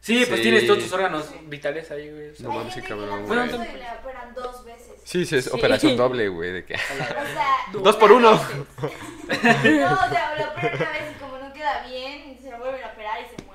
Sí, 0.00 0.24
pues 0.26 0.36
Sí. 0.38 0.42
tienes 0.42 0.66
todos 0.66 0.80
tus 0.80 0.92
órganos 0.92 1.26
vitales 1.44 1.90
ahí, 1.90 2.10
güey. 2.10 2.30
o 2.30 2.34
sea. 2.34 2.46
No 2.48 2.52
mames, 2.54 2.74
cabrón, 2.86 3.26
güey. 3.26 3.38
y 3.38 3.78
la 3.78 3.98
operan 4.02 4.34
dos 4.34 4.64
veces. 4.64 4.92
Sí, 5.04 5.24
sí, 5.26 5.36
es 5.36 5.44
Sí. 5.44 5.50
operación 5.52 5.96
doble, 5.98 6.28
güey. 6.28 6.50
De 6.52 6.64
que... 6.64 6.74
O 6.74 6.78
sea, 6.78 7.56
Dos 7.72 7.96
por 7.96 8.10
uno. 8.12 8.30
no, 8.78 8.88
o 9.28 10.08
sea, 10.08 10.34
la 10.38 10.48
operan 10.50 10.76
una 10.76 10.90
vez 10.92 11.02
y 11.16 11.20
como 11.20 11.38
no 11.38 11.52
queda 11.52 11.86
bien, 11.86 12.38
se 12.42 12.50
lo 12.50 12.58
vuelven 12.58 12.84
a 12.84 12.88
operar 12.88 13.18
y 13.20 13.36
se 13.36 13.42
mueren 13.44 13.44
y 13.44 13.44
así. 13.44 13.53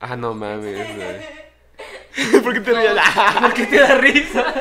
Ah, 0.00 0.16
no 0.16 0.34
mames, 0.34 0.76
güey. 0.96 1.38
¿Por 2.42 2.54
qué 2.54 2.60
te 2.60 2.72
ríes? 2.72 2.92
¿Por 3.40 3.54
qué 3.54 3.66
te 3.66 3.78
da 3.78 3.94
risa? 3.96 4.54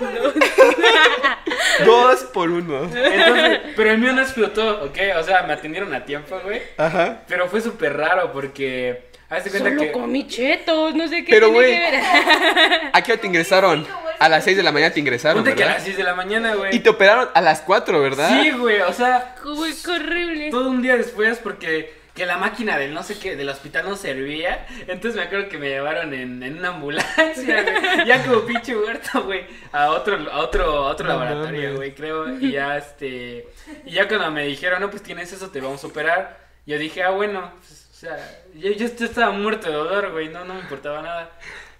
Dos 1.84 2.24
por 2.24 2.50
uno. 2.50 2.84
Entonces, 2.84 3.60
pero 3.76 3.90
el 3.90 3.98
mío 3.98 4.12
no 4.12 4.22
explotó, 4.22 4.84
¿ok? 4.84 4.98
O 5.18 5.22
sea, 5.22 5.42
me 5.42 5.52
atendieron 5.52 5.94
a 5.94 6.04
tiempo, 6.04 6.38
güey. 6.42 6.62
Ajá. 6.76 7.22
Pero 7.28 7.48
fue 7.48 7.60
súper 7.60 7.96
raro 7.96 8.32
porque. 8.32 9.06
Hazte 9.28 9.50
cuenta 9.50 9.70
Solo 9.70 9.80
que. 9.82 9.92
comí 9.92 10.26
chetos, 10.28 10.94
no 10.94 11.08
sé 11.08 11.24
qué 11.24 11.32
Pero, 11.32 11.48
tiene 11.50 11.58
güey, 11.66 11.72
que 11.74 11.90
ver. 11.90 12.90
¿A 12.92 13.02
qué 13.02 13.12
hora 13.12 13.20
te 13.20 13.26
ingresaron? 13.26 13.86
A 14.18 14.28
las 14.28 14.44
6 14.44 14.56
de 14.56 14.62
la 14.62 14.70
mañana 14.72 14.94
te 14.94 15.00
ingresaron, 15.00 15.42
Ponte 15.42 15.54
que 15.56 15.62
a 15.64 15.66
las 15.66 15.74
¿verdad? 15.76 15.84
6 15.86 15.96
de 15.96 16.02
la 16.04 16.14
mañana, 16.14 16.54
güey. 16.54 16.74
Y 16.76 16.78
te 16.78 16.88
operaron 16.90 17.28
a 17.34 17.40
las 17.40 17.60
4, 17.62 18.00
¿verdad? 18.00 18.40
Sí, 18.40 18.50
güey, 18.52 18.80
o 18.82 18.92
sea, 18.92 19.34
Güey, 19.42 19.72
qué 19.84 19.90
horrible. 19.90 20.50
todo 20.50 20.70
un 20.70 20.80
día 20.80 20.96
después 20.96 21.38
porque 21.38 21.92
que 22.16 22.26
la 22.26 22.38
máquina 22.38 22.78
del 22.78 22.94
no 22.94 23.02
sé 23.02 23.18
qué, 23.18 23.36
del 23.36 23.48
hospital 23.48 23.84
no 23.88 23.94
servía. 23.94 24.66
Entonces 24.88 25.14
me 25.14 25.22
acuerdo 25.22 25.48
que 25.48 25.58
me 25.58 25.68
llevaron 25.68 26.12
en, 26.14 26.42
en 26.42 26.58
una 26.58 26.70
ambulancia, 26.70 27.62
güey. 27.62 28.06
Ya 28.06 28.24
como 28.24 28.44
pinche 28.46 28.74
muerto, 28.74 29.22
güey. 29.22 29.46
A 29.70 29.90
otro, 29.90 30.16
a 30.32 30.38
otro, 30.38 30.64
a 30.64 30.90
otro 30.90 31.06
No 31.06 31.12
laboratorio, 31.12 31.76
güey, 31.76 31.94
creo. 31.94 32.36
Y 32.40 32.52
ya 32.52 32.78
este. 32.78 33.46
Y 33.84 33.92
ya 33.92 34.08
cuando 34.08 34.30
me 34.30 34.46
dijeron, 34.46 34.80
no, 34.80 34.90
pues 34.90 35.02
tienes 35.02 35.32
eso, 35.32 35.50
te 35.50 35.60
vamos 35.60 35.84
a 35.84 35.86
operar. 35.86 36.46
Yo 36.64 36.78
dije, 36.78 37.02
ah, 37.02 37.10
bueno, 37.10 37.52
pues, 37.58 37.88
o 37.92 37.94
sea, 37.94 38.16
yo, 38.54 38.72
yo 38.72 38.86
estaba 38.86 39.30
muerto 39.30 39.68
de 39.68 39.74
dolor, 39.74 40.10
güey, 40.10 40.28
no, 40.28 40.44
no 40.44 40.54
me 40.54 40.60
importaba 40.60 41.02
nada. 41.02 41.30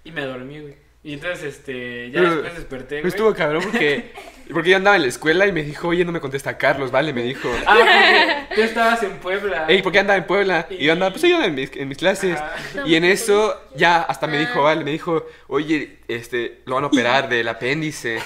Y 0.03 0.11
me 0.11 0.21
dormí, 0.21 0.61
güey. 0.61 0.86
Y 1.07 1.13
entonces, 1.13 1.55
este, 1.55 2.11
ya 2.11 2.19
Pero- 2.19 2.31
después 2.35 2.55
desperté, 2.55 2.99
güey. 2.99 3.07
Estuvo 3.07 3.33
cabrón 3.33 3.63
porque, 3.63 4.11
porque 4.51 4.71
yo 4.71 4.75
andaba 4.75 4.97
en 4.97 5.03
la 5.03 5.07
escuela 5.07 5.47
y 5.47 5.53
me 5.53 5.63
dijo, 5.63 5.87
oye, 5.87 6.03
no 6.03 6.11
me 6.11 6.19
contesta 6.19 6.57
Carlos, 6.57 6.91
vale, 6.91 7.13
me 7.13 7.21
dijo. 7.23 7.49
Ah, 7.65 7.75
porque 8.49 8.55
tú 8.55 8.61
estabas 8.63 9.01
en 9.03 9.11
Puebla. 9.19 9.67
Ey, 9.69 9.81
¿por 9.81 9.93
qué 9.93 9.99
andaba 9.99 10.17
en 10.17 10.25
Puebla? 10.27 10.67
Y 10.69 10.83
yo 10.83 10.91
andaba, 10.91 11.11
pues 11.11 11.21
yo 11.23 11.41
en 11.41 11.55
mis, 11.55 11.71
en 11.77 11.87
mis 11.87 11.97
clases. 11.97 12.35
Ajá. 12.37 12.55
Y 12.85 12.95
en 12.95 13.05
eso 13.05 13.55
ya 13.77 14.01
hasta 14.01 14.27
me 14.27 14.37
dijo, 14.37 14.59
Ah. 14.59 14.63
vale, 14.63 14.83
me 14.83 14.91
dijo, 14.91 15.25
oye, 15.47 15.99
este, 16.09 16.59
lo 16.65 16.75
van 16.75 16.83
a 16.83 16.87
operar 16.87 17.29
del 17.29 17.47
apéndice. 17.47 18.19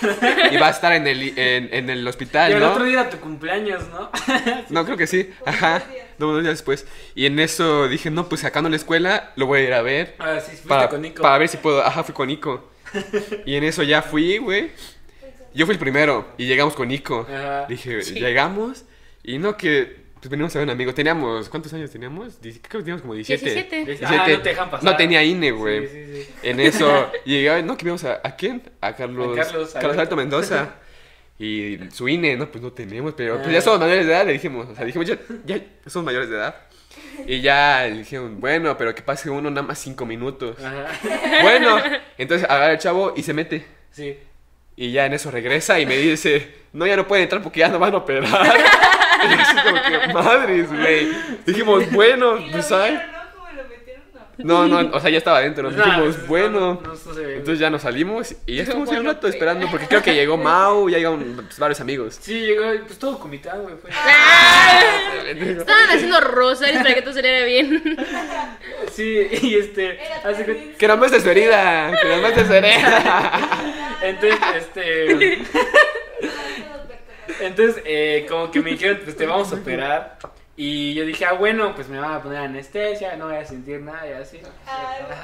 Y 0.52 0.58
va 0.58 0.70
a 0.70 0.72
estar 0.72 0.92
en 0.94 1.06
el, 1.06 1.38
en, 1.38 1.70
en 1.72 1.88
el 1.92 2.04
Y 2.04 2.08
hospital, 2.08 2.52
el 2.54 2.60
¿no? 2.62 2.72
otro 2.72 2.84
día 2.86 3.02
era 3.02 3.10
tu 3.12 3.18
cumpleaños, 3.18 3.84
¿no? 3.90 4.10
No, 4.72 4.86
creo 4.86 4.98
que 4.98 5.06
sí. 5.06 5.30
Ajá. 5.46 5.84
Dos 6.18 6.42
días 6.42 6.54
después. 6.54 6.88
Y 7.14 7.28
en 7.28 7.38
eso 7.40 7.88
dije, 7.88 8.10
no, 8.10 8.28
pues 8.28 8.42
sacando 8.42 8.72
la 8.72 8.76
escuela, 8.76 9.34
lo 9.36 9.46
voy 9.46 9.60
a 9.60 9.64
ir 9.66 9.74
a 9.74 9.82
ver. 9.84 10.16
Ah, 10.18 10.40
sí, 10.40 10.58
Para, 10.68 10.90
con 10.90 11.02
Nico. 11.04 11.22
para 11.22 11.38
ver 11.38 11.48
si 11.48 11.58
puedo. 11.58 11.84
Ajá, 11.86 12.04
fui 12.04 12.14
con 12.16 12.28
Nico. 12.28 12.71
Y 13.46 13.56
en 13.56 13.64
eso 13.64 13.84
ya 13.84 14.02
fui, 14.02 14.38
güey. 14.38 14.72
Yo 15.54 15.66
fui 15.66 15.74
el 15.74 15.80
primero 15.80 16.28
y 16.38 16.46
llegamos 16.46 16.74
con 16.76 16.88
Nico. 16.88 17.28
Ajá. 17.30 17.66
Dije, 17.68 18.02
Sí. 18.04 18.16
llegamos 18.20 18.86
y 19.24 19.38
no 19.38 19.58
que. 19.58 20.02
Pues 20.22 20.30
venimos 20.30 20.56
a 20.56 20.60
ver 20.60 20.70
a 20.70 20.72
un 20.72 20.76
amigo. 20.76 20.94
Teníamos. 20.94 21.50
¿Cuántos 21.50 21.74
años 21.74 21.90
teníamos? 21.90 22.38
Creo 22.42 22.54
que 22.62 22.78
teníamos 22.80 23.02
como 23.02 23.16
17. 23.16 23.86
17. 23.86 24.06
Ah, 24.06 24.28
no 24.30 24.42
te 24.42 24.50
dejan 24.50 24.70
pasar. 24.70 24.84
No 24.92 24.96
tenía 24.96 25.24
INE, 25.24 25.52
güey. 25.52 25.88
Sí, 25.88 25.94
sí, 26.06 26.24
sí. 26.24 26.30
En 26.44 26.60
eso 26.60 27.12
llegué, 27.26 27.64
no, 27.64 27.76
que 27.76 27.86
vimos 27.86 28.04
a, 28.04 28.22
¿a 28.24 28.36
quién? 28.36 28.62
A 28.82 28.96
Carlos, 28.96 29.38
A 29.38 29.42
Carlos 29.44 29.72
Carlos 29.74 29.94
Alberto. 29.94 30.16
Mendoza. 30.16 30.76
Y 31.40 31.80
su 31.92 32.08
INE, 32.08 32.36
no, 32.38 32.52
pues 32.52 32.64
no 32.64 32.72
tenemos, 32.72 33.16
pero 33.16 33.38
pues 33.38 33.48
Ah. 33.48 33.52
ya 33.54 33.62
somos 33.62 33.80
mayores 33.80 34.06
de 34.06 34.12
edad, 34.12 34.24
le 34.28 34.34
dijimos. 34.34 34.68
O 34.70 34.76
sea, 34.76 34.86
dijimos, 34.86 35.08
ya, 35.08 35.18
ya 35.44 35.60
somos 35.88 36.06
mayores 36.06 36.30
de 36.30 36.36
edad. 36.36 36.56
Y 37.28 37.42
ya 37.42 37.86
le 37.88 38.00
dijeron, 38.00 38.40
bueno, 38.40 38.78
pero 38.78 38.94
que 38.96 39.02
pase 39.02 39.30
uno 39.30 39.50
nada 39.50 39.66
más 39.66 39.80
cinco 39.80 40.06
minutos. 40.06 40.58
Ajá. 40.64 40.88
Bueno, 41.42 41.78
entonces 42.18 42.48
agarra 42.50 42.74
el 42.74 42.78
chavo 42.78 43.14
y 43.16 43.24
se 43.24 43.34
mete. 43.34 43.66
Sí. 43.92 44.18
Y 44.76 44.92
ya 44.92 45.06
en 45.06 45.14
eso 45.14 45.32
regresa 45.32 45.80
y 45.80 45.86
me 45.86 45.98
dice, 45.98 46.54
no, 46.74 46.86
ya 46.88 46.96
no 46.96 47.08
puede 47.08 47.24
entrar 47.24 47.42
porque 47.42 47.60
ya 47.60 47.70
no 47.70 47.80
van 47.80 47.94
a 47.94 47.98
operar. 47.98 48.26
y 49.30 49.34
así 49.34 49.56
como 49.64 49.82
que, 49.82 50.14
madres, 50.14 50.70
güey. 50.70 51.12
Dijimos, 51.46 51.92
bueno, 51.92 52.38
pues 52.52 52.72
ay. 52.72 52.92
vieron, 52.92 53.12
¿no? 53.12 53.20
¿Cómo 53.36 53.48
lo 53.52 53.68
metieron? 53.68 54.04
No. 54.44 54.68
No, 54.68 54.96
o 54.96 55.00
sea, 55.00 55.10
ya 55.10 55.18
estaba 55.18 55.38
adentro. 55.40 55.64
Nos 55.64 55.76
Nah, 55.76 55.86
dijimos, 55.86 56.18
no, 56.20 56.26
bueno. 56.28 56.82
no, 56.84 56.94
no, 56.94 57.14
ve. 57.14 57.38
Entonces 57.38 57.60
ya 57.60 57.70
nos 57.70 57.82
salimos 57.82 58.36
y 58.46 58.56
ya 58.56 58.64
estuvimos 58.64 58.90
un 58.90 59.06
rato 59.06 59.28
esperando 59.28 59.68
porque 59.70 59.88
creo 59.88 60.02
que 60.02 60.14
llegó 60.14 60.38
Mau, 60.42 60.90
ya 60.90 60.98
llegaron 60.98 61.34
pues, 61.36 61.60
varios 61.60 61.80
amigos. 61.82 62.18
Sí, 62.20 62.40
llegó, 62.40 62.64
pues 62.86 63.00
todo 63.00 63.18
comitado, 63.20 63.64
güey. 63.64 63.76
Fue. 63.78 63.90
Ah, 63.94 64.82
Estaban 65.28 65.90
haciendo 65.90 66.20
rosarios 66.22 66.84
para 66.84 66.96
que 66.96 67.02
todo 67.02 67.14
saliera 67.14 67.46
bien. 67.46 67.82
Sí, 68.92 69.28
y 69.42 69.56
este. 69.56 70.00
Hace 70.24 70.44
que-. 70.46 70.74
Que 70.78 70.88
más 70.88 71.12
te 71.12 71.32
herida, 71.32 71.92
que 72.02 72.22
más 72.22 72.34
te 72.34 72.58
herida. 72.58 73.40
Entonces, 74.02 74.40
este. 74.58 75.42
Entonces, 77.40 77.82
eh, 77.86 78.26
como 78.30 78.52
que 78.52 78.60
me 78.62 78.72
dijeron, 78.72 79.00
pues 79.04 79.16
te 79.16 79.26
vamos 79.26 79.52
a 79.52 79.56
operar. 79.56 80.18
Y 80.64 80.94
yo 80.94 81.06
dije, 81.08 81.26
ah, 81.26 81.34
bueno, 81.34 81.74
pues 81.74 81.88
me 81.90 82.00
van 82.00 82.14
a 82.14 82.22
poner 82.22 82.38
anestesia, 82.38 83.16
no 83.16 83.26
voy 83.30 83.38
a 83.38 83.44
sentir 83.46 83.82
nada 83.82 84.08
y 84.08 84.12
así. 84.12 84.40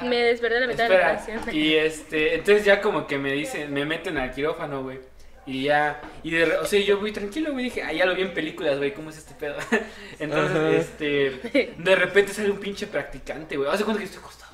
Me 0.02 0.16
desperté 0.16 0.56
a 0.56 0.60
la 0.62 0.66
mitad 0.66 0.88
de 0.88 0.88
la 0.98 1.12
Espera, 1.12 1.38
operación. 1.38 1.56
y 1.56 1.74
este, 1.76 2.34
entonces 2.34 2.64
ya 2.64 2.80
como 2.80 3.06
que 3.06 3.18
me 3.18 3.30
dicen, 3.34 3.72
me 3.72 3.84
meten 3.84 4.18
al 4.18 4.32
quirófano, 4.32 4.82
güey. 4.82 4.98
Y 5.46 5.62
ya, 5.62 6.00
y 6.24 6.32
de, 6.32 6.44
re- 6.44 6.58
o 6.58 6.64
sea, 6.66 6.80
yo 6.80 6.98
voy 6.98 7.12
tranquilo, 7.12 7.52
güey, 7.52 7.66
dije, 7.66 7.84
ah, 7.84 7.92
ya 7.92 8.04
lo 8.04 8.16
vi 8.16 8.22
en 8.22 8.34
películas, 8.34 8.78
güey, 8.78 8.92
¿cómo 8.92 9.10
es 9.10 9.18
este 9.18 9.32
pedo? 9.34 9.54
Entonces, 10.18 10.56
Ajá. 10.56 10.70
este, 10.76 11.40
de 11.78 11.94
repente 11.94 12.32
sale 12.34 12.50
un 12.50 12.58
pinche 12.58 12.88
practicante, 12.88 13.56
güey, 13.56 13.70
hace 13.70 13.84
cuenta 13.84 14.00
que 14.00 14.06
estoy 14.06 14.18
acostado. 14.20 14.50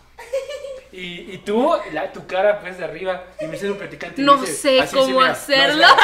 Y, 0.93 1.33
y 1.33 1.39
tú, 1.47 1.75
la, 1.95 2.13
tu 2.13 2.27
cara 2.27 2.61
pues 2.61 2.77
de 2.77 2.85
arriba, 2.85 3.25
y 3.41 3.47
me 3.47 3.57
sale 3.57 3.73
un 3.73 3.79
practicante. 3.79 4.21
No 4.21 4.37
dice, 4.37 4.53
sé 4.53 4.81
así, 4.83 4.95
cómo 4.95 5.07
mira, 5.21 5.29
no, 5.29 5.33
hacerlo. 5.33 5.87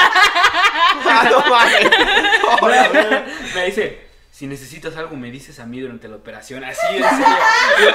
Ah, 1.05 1.29
no 1.31 1.41
mames. 1.51 3.45
me 3.55 3.67
dice, 3.67 4.10
si 4.41 4.47
necesitas 4.47 4.97
algo 4.97 5.17
me 5.17 5.31
dices 5.31 5.59
a 5.61 5.67
mí 5.67 5.81
durante 5.81 6.09
la 6.09 6.17
operación, 6.17 6.65
así 6.65 6.81
en 6.97 7.03
serio. 7.03 7.95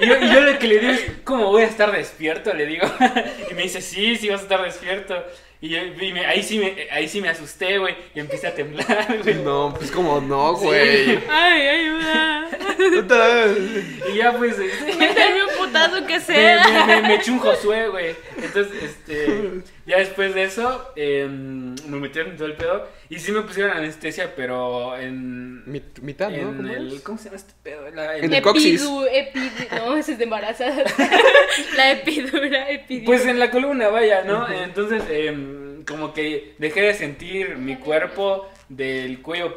Y 0.00 0.06
yo, 0.08 0.16
y 0.22 0.28
yo 0.34 0.40
lo 0.40 0.58
que 0.58 0.66
le 0.66 0.78
digo 0.80 0.92
es, 0.92 1.04
¿cómo 1.22 1.52
voy 1.52 1.62
a 1.62 1.66
estar 1.66 1.92
despierto? 1.92 2.52
Le 2.52 2.66
digo. 2.66 2.84
Y 3.48 3.54
me 3.54 3.62
dice, 3.62 3.80
sí, 3.80 4.16
sí 4.16 4.28
vas 4.28 4.40
a 4.40 4.42
estar 4.42 4.60
despierto. 4.64 5.14
Y, 5.60 5.68
yo- 5.68 5.78
y 5.78 6.12
me- 6.12 6.26
ahí, 6.26 6.42
sí 6.42 6.58
me, 6.58 6.88
ahí 6.90 7.08
sí 7.08 7.20
me 7.20 7.28
asusté, 7.28 7.78
güey, 7.78 7.94
y 8.12 8.18
empecé 8.18 8.48
a 8.48 8.54
temblar, 8.56 9.18
güey. 9.22 9.36
No, 9.36 9.72
pues 9.78 9.92
como 9.92 10.20
no, 10.20 10.54
güey. 10.54 11.20
Ay, 11.30 11.68
ayuda. 11.68 12.48
Y 14.12 14.16
ya 14.16 14.32
pues... 14.36 14.58
Méteme 14.58 15.44
un 15.44 15.50
putazo 15.58 16.04
que 16.06 16.14
me, 16.18 16.20
sea. 16.20 16.86
me, 16.86 16.96
me, 17.02 17.08
me 17.08 17.14
eché 17.14 17.30
un 17.30 17.38
Josué, 17.38 17.86
güey. 17.88 18.16
Entonces, 18.42 18.82
este, 18.82 19.62
ya 19.86 19.98
después 19.98 20.34
de 20.34 20.44
eso, 20.44 20.92
em, 20.96 21.74
me 21.88 21.96
metieron 21.98 22.32
en 22.32 22.36
todo 22.36 22.46
el 22.48 22.54
pedo. 22.54 22.88
Y 23.08 23.18
sí 23.18 23.32
me 23.32 23.42
pusieron 23.42 23.76
anestesia, 23.76 24.34
pero 24.34 24.96
en... 24.96 25.64
Mit- 25.66 26.00
mitad, 26.00 26.30
¿no? 26.30 26.36
en 26.36 26.56
¿Cómo 26.56 26.68
el? 26.72 27.02
¿Cómo 27.02 27.18
se 27.18 27.24
llama 27.24 27.36
este 27.36 27.52
pedo? 27.62 27.90
La- 27.90 28.16
En 28.16 28.32
el 28.32 28.42
coxis. 28.42 28.80
Epidu, 28.82 29.04
epidu- 29.06 29.70
no, 29.86 29.96
ese 29.96 30.12
es 30.12 30.18
de 30.18 30.24
embarazadas. 30.24 30.94
La 31.76 31.92
epidura, 31.92 32.70
epidu. 32.70 33.04
Pues 33.04 33.26
en 33.26 33.38
la 33.38 33.50
columna, 33.50 33.88
vaya, 33.88 34.22
¿no? 34.24 34.48
Entonces, 34.50 35.02
em, 35.10 35.84
como 35.84 36.12
que 36.14 36.54
dejé 36.58 36.80
de 36.82 36.94
sentir 36.94 37.56
mi 37.56 37.76
cuerpo 37.76 38.48
del 38.68 39.20
cuello, 39.22 39.56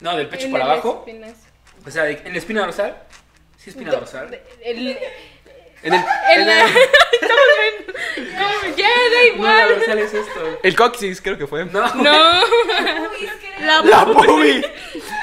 no, 0.00 0.16
del 0.16 0.28
pecho 0.28 0.46
En 0.46 0.52
para 0.52 0.64
abajo. 0.64 1.04
espinas. 1.06 1.34
O 1.86 1.90
sea, 1.90 2.08
en 2.10 2.32
la 2.32 2.38
espina 2.38 2.60
dorsal. 2.62 2.96
Sí, 3.56 3.70
espina 3.70 3.90
dorsal. 3.92 4.40
El, 4.64 4.96
En 5.82 5.94
el, 5.94 6.00
en 6.34 6.40
en 6.40 6.46
la, 6.46 6.64
el. 6.64 6.72
¿Cómo? 8.38 8.76
Ya, 8.76 8.88
da 8.88 8.94
No, 9.08 9.14
la 9.14 9.24
igual. 9.34 9.68
dorsal 9.78 9.98
es 9.98 10.14
esto. 10.14 10.58
el 10.62 10.76
coxis, 10.76 11.20
creo 11.20 11.38
que 11.38 11.46
fue. 11.46 11.64
No, 11.66 11.94
No. 11.94 12.42
La, 13.60 13.82
La 13.82 14.04
pubi. 14.06 14.64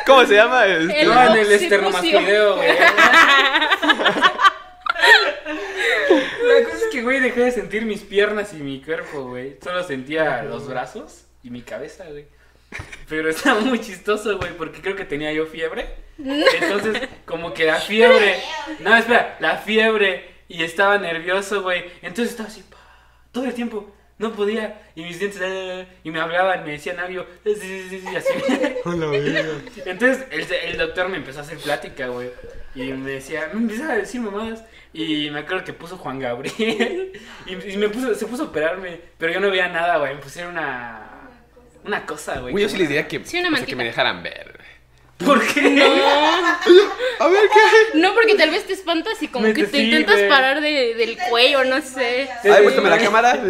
¿Cómo 0.05 0.25
se 0.25 0.35
llama? 0.35 0.65
Este, 0.67 1.01
El- 1.01 1.07
no, 1.07 1.13
en 1.13 1.19
el 1.19 1.29
occipucio. 1.39 1.55
esternomascoideo, 1.55 2.55
güey. 2.57 2.69
La 5.47 6.63
cosa 6.63 6.77
es 6.77 6.83
que, 6.91 7.01
güey, 7.01 7.19
dejé 7.19 7.41
de 7.41 7.51
sentir 7.51 7.85
mis 7.85 8.01
piernas 8.01 8.53
y 8.53 8.57
mi 8.57 8.81
cuerpo, 8.81 9.23
güey. 9.23 9.57
Solo 9.63 9.83
sentía 9.83 10.43
los 10.43 10.67
brazos 10.67 11.25
y 11.43 11.49
mi 11.49 11.61
cabeza, 11.61 12.05
güey. 12.09 12.25
Pero 13.07 13.29
estaba 13.29 13.59
muy 13.61 13.79
chistoso, 13.79 14.37
güey, 14.37 14.51
porque 14.53 14.81
creo 14.81 14.95
que 14.95 15.05
tenía 15.05 15.31
yo 15.31 15.45
fiebre. 15.45 15.87
Entonces, 16.19 17.07
como 17.25 17.53
que 17.53 17.65
la 17.65 17.75
fiebre. 17.75 18.39
No, 18.79 18.95
espera, 18.95 19.37
la 19.39 19.57
fiebre. 19.57 20.35
Y 20.47 20.63
estaba 20.63 20.97
nervioso, 20.97 21.62
güey. 21.62 21.86
Entonces 22.01 22.31
estaba 22.31 22.49
así, 22.49 22.63
pa, 22.63 22.77
todo 23.31 23.45
el 23.45 23.53
tiempo. 23.53 23.91
No 24.17 24.31
podía. 24.31 24.81
Y 24.95 25.03
mis 25.03 25.19
dientes, 25.19 25.41
eh, 25.43 25.86
y 26.03 26.10
me 26.12 26.21
hablaban, 26.21 26.63
me 26.63 26.71
decían 26.71 26.99
algo. 26.99 27.25
Sí, 27.43 27.55
sí, 27.55 27.88
sí, 27.89 27.99
sí, 27.99 28.15
así. 28.15 28.34
Entonces 29.86 30.25
el, 30.31 30.71
el 30.71 30.77
doctor 30.77 31.10
me 31.10 31.17
empezó 31.17 31.39
a 31.39 31.41
hacer 31.41 31.58
plática, 31.58 32.08
güey. 32.08 32.29
Y 32.75 32.93
me 32.93 33.12
decía, 33.12 33.49
me 33.53 33.60
empezaba 33.60 33.93
a 33.93 33.97
decir 33.97 34.21
mamadas. 34.21 34.63
Y 34.93 35.29
me 35.31 35.39
acuerdo 35.39 35.65
que 35.65 35.73
puso 35.73 35.97
Juan 35.97 36.19
Gabriel. 36.19 37.12
Y, 37.45 37.73
y 37.73 37.77
me 37.77 37.89
puso, 37.89 38.15
se 38.15 38.25
puso 38.25 38.43
a 38.43 38.45
operarme. 38.47 38.99
Pero 39.17 39.34
yo 39.34 39.39
no 39.39 39.51
veía 39.51 39.67
nada, 39.67 39.97
güey. 39.97 40.15
Me 40.15 40.21
pusieron 40.21 40.53
una. 40.53 41.12
Una 41.84 42.05
cosa, 42.05 42.39
güey. 42.39 42.53
Güey, 42.53 42.63
yo 42.63 42.69
sí 42.69 42.77
les 42.77 42.88
diría 42.88 43.08
que, 43.08 43.23
Sí, 43.23 43.39
una 43.39 43.49
o 43.49 43.55
sea, 43.58 43.65
que 43.65 43.75
me 43.75 43.84
dejaran 43.84 44.23
ver. 44.23 44.54
¿Por 45.17 45.41
qué? 45.47 45.62
A 47.19 47.28
ver, 47.30 47.41
¿qué? 47.54 47.97
No, 47.99 48.13
porque 48.13 48.36
tal 48.36 48.49
vez 48.51 48.65
te 48.65 48.73
espantas 48.73 49.21
y 49.23 49.30
como 49.30 49.47
Me- 49.47 49.54
que 49.54 49.63
te 49.63 49.78
sí, 49.78 49.84
intentas 49.86 50.15
güey. 50.17 50.30
parar 50.30 50.60
de, 50.60 50.93
del 50.95 51.17
cuello, 51.30 51.63
no 51.63 51.78
sé. 51.82 52.28
Sí, 52.41 52.49
A 52.49 52.51
ver, 52.51 52.58
sí, 52.58 52.63
muéstrame 52.63 52.89
la 52.89 52.97
cámara. 52.99 53.39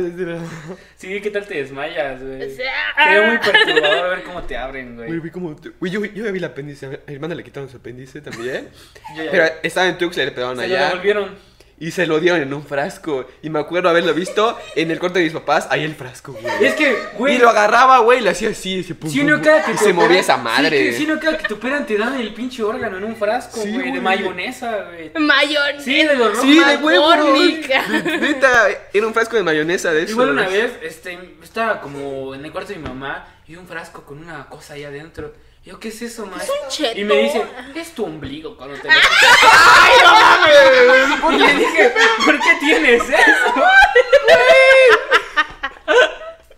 Sí, 0.97 1.19
¿qué 1.21 1.30
tal 1.30 1.45
te 1.45 1.56
desmayas, 1.56 2.21
güey? 2.23 2.41
O 2.51 2.56
sea, 2.56 2.73
Sería 3.04 3.21
muy 3.28 3.38
perturbador 3.38 4.10
ver 4.12 4.23
cómo 4.23 4.43
te 4.43 4.58
abren, 4.58 4.95
Güey, 4.95 5.08
güey. 5.10 5.19
vi 5.19 5.30
como. 5.30 5.56
Güey, 5.80 5.91
yo, 5.91 6.04
yo 6.06 6.23
ya 6.25 6.32
vi 6.32 6.38
el 6.39 6.45
apéndice. 6.45 6.86
A 6.86 6.89
mi 6.89 7.13
hermana 7.15 7.36
le 7.36 7.43
quitaron 7.43 7.69
su 7.69 7.78
apéndice 7.78 8.21
también. 8.21 8.69
Yo 9.17 9.23
ya- 9.25 9.32
Pero 9.32 9.45
estaba 9.62 9.88
en 9.88 9.97
Tuxtla, 9.97 10.25
le 10.25 10.32
pegaron 10.32 10.56
se 10.58 10.67
lo 10.67 10.75
allá. 10.75 10.88
devolvieron. 10.88 11.36
Y 11.77 11.91
se 11.91 12.07
lo 12.07 12.21
dieron 12.21 12.41
en 12.41 12.53
un 12.53 12.65
frasco. 12.65 13.27
Y 13.43 13.49
me 13.49 13.59
acuerdo 13.59 13.89
haberlo 13.89 14.13
visto 14.13 14.57
en 14.77 14.91
el 14.91 14.97
corte 14.99 15.19
de 15.19 15.25
mis 15.25 15.33
papás. 15.33 15.67
Ahí 15.69 15.83
el 15.83 15.93
frasco, 15.93 16.31
güey. 16.31 16.45
Es 16.65 16.73
que, 16.75 16.95
güey. 17.17 17.35
Y 17.35 17.38
lo 17.38 17.49
agarraba, 17.49 17.99
güey, 17.99 18.19
y 18.19 18.21
le 18.21 18.29
hacía 18.29 18.49
así. 18.51 18.79
ese 18.79 18.95
pum, 18.95 19.09
Si 19.09 19.19
pum, 19.19 19.27
no 19.29 19.35
pum, 19.35 19.43
cada 19.43 19.63
que 19.65 19.71
y 19.71 19.75
te 19.75 19.83
se 19.83 19.93
movía 19.93 20.19
esa 20.21 20.38
madre. 20.38 20.69
Sí, 20.77 20.85
que- 20.85 20.93
si 20.93 21.05
no 21.05 21.19
cada 21.19 21.38
que 21.38 21.47
te 21.49 21.53
operan 21.53 21.85
te 21.85 21.97
dan 21.97 22.15
el 22.19 22.33
pinche 22.33 22.63
órgano 22.63 22.97
en 22.97 23.03
un 23.03 23.15
frasco, 23.17 23.61
Sí, 23.61 23.71
güey, 23.73 23.83
de 23.88 23.89
güey. 23.89 24.01
mayonesa, 24.01 24.85
güey. 24.85 25.11
Mayor. 25.19 25.81
Sí, 25.81 25.95
de 26.05 26.15
los 26.15 26.39
Sí, 26.39 26.59
de 26.59 26.65
rojos. 26.77 26.83
huevo. 26.85 27.33
De- 27.33 28.17
Neta, 28.21 28.67
era 28.93 29.07
un 29.07 29.13
frasco 29.13 29.35
de 29.35 29.43
mayonesa 29.43 29.91
de 29.91 30.03
eso. 30.03 30.11
Igual 30.13 30.29
una 30.29 30.47
vez, 30.47 30.71
este, 30.81 31.17
estaba 31.43 31.81
como 31.81 32.33
en 32.35 32.45
el 32.45 32.51
cuarto 32.53 32.71
de 32.71 32.77
mi 32.79 32.88
mamá 32.88 33.27
y 33.47 33.57
un 33.57 33.67
frasco 33.67 34.03
con 34.03 34.19
una 34.19 34.45
cosa 34.47 34.75
ahí 34.75 34.85
adentro. 34.85 35.33
Y 35.65 35.69
yo, 35.71 35.80
¿qué 35.80 35.88
es 35.88 35.99
eso, 36.04 36.28
ma? 36.28 36.38
Es 36.38 36.47
un 36.47 36.69
cheto. 36.69 36.99
Y 36.99 37.04
me 37.04 37.15
dice, 37.23 37.43
es 37.73 37.95
tu 37.95 38.06
ombligo 38.06 38.56
cuando 38.56 38.75
te 38.78 38.88
lo 38.88 38.93
¡Ay, 38.93 39.93
no 40.04 40.12
mames! 40.12 41.34
Y 41.34 41.39
le 41.39 41.54
dije, 41.56 41.93
¿por 42.23 42.39
qué 42.39 42.56
tienes 42.60 43.01
eso? 43.01 43.54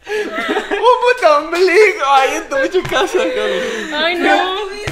¡Un 0.10 1.16
puto 1.16 1.38
ombligo! 1.38 2.06
Ahí 2.06 2.36
en 2.36 2.50
tu 2.50 2.56
pinche 2.58 2.84
casa, 2.84 3.18
cabrón. 3.18 3.94
Ay, 3.96 4.16
no. 4.16 4.87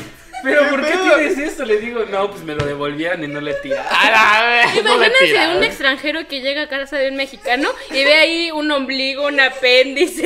Pero 0.46 0.70
¿por 0.70 0.86
qué 0.86 0.92
pedo? 0.92 1.16
tienes 1.16 1.38
esto? 1.38 1.66
Le 1.66 1.78
digo, 1.78 2.06
no, 2.06 2.30
pues 2.30 2.44
me 2.44 2.56
lo 2.56 2.66
devolvieron 2.66 3.24
y 3.24 3.28
no 3.28 3.42
le 3.42 3.54
tiraron. 3.56 3.86
No 4.84 4.96
Imagínense 4.96 5.58
un 5.58 5.64
extranjero 5.64 6.28
que 6.28 6.42
llega 6.42 6.64
a 6.64 6.68
casa 6.68 6.98
de 6.98 7.10
un 7.10 7.16
mexicano 7.16 7.70
y 7.90 8.04
ve 8.04 8.14
ahí 8.14 8.52
un 8.52 8.72
ombligo, 8.72 9.28
un 9.28 9.40
apéndice. 9.40 10.26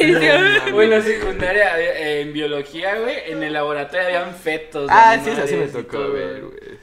Bueno, 0.71 0.95
en 0.95 0.99
la 0.99 1.01
secundaria, 1.01 1.79
eh, 1.79 2.21
en 2.21 2.34
biología, 2.34 2.95
güey, 2.95 3.15
en 3.27 3.43
el 3.43 3.53
laboratorio 3.53 4.08
habían 4.08 4.36
fetos. 4.36 4.89
Ah, 4.91 5.17
sí, 5.23 5.29
eso 5.29 5.47
sí 5.47 5.55
me 5.55 5.67
tocó 5.67 6.12
ver, 6.12 6.41
güey. 6.41 6.78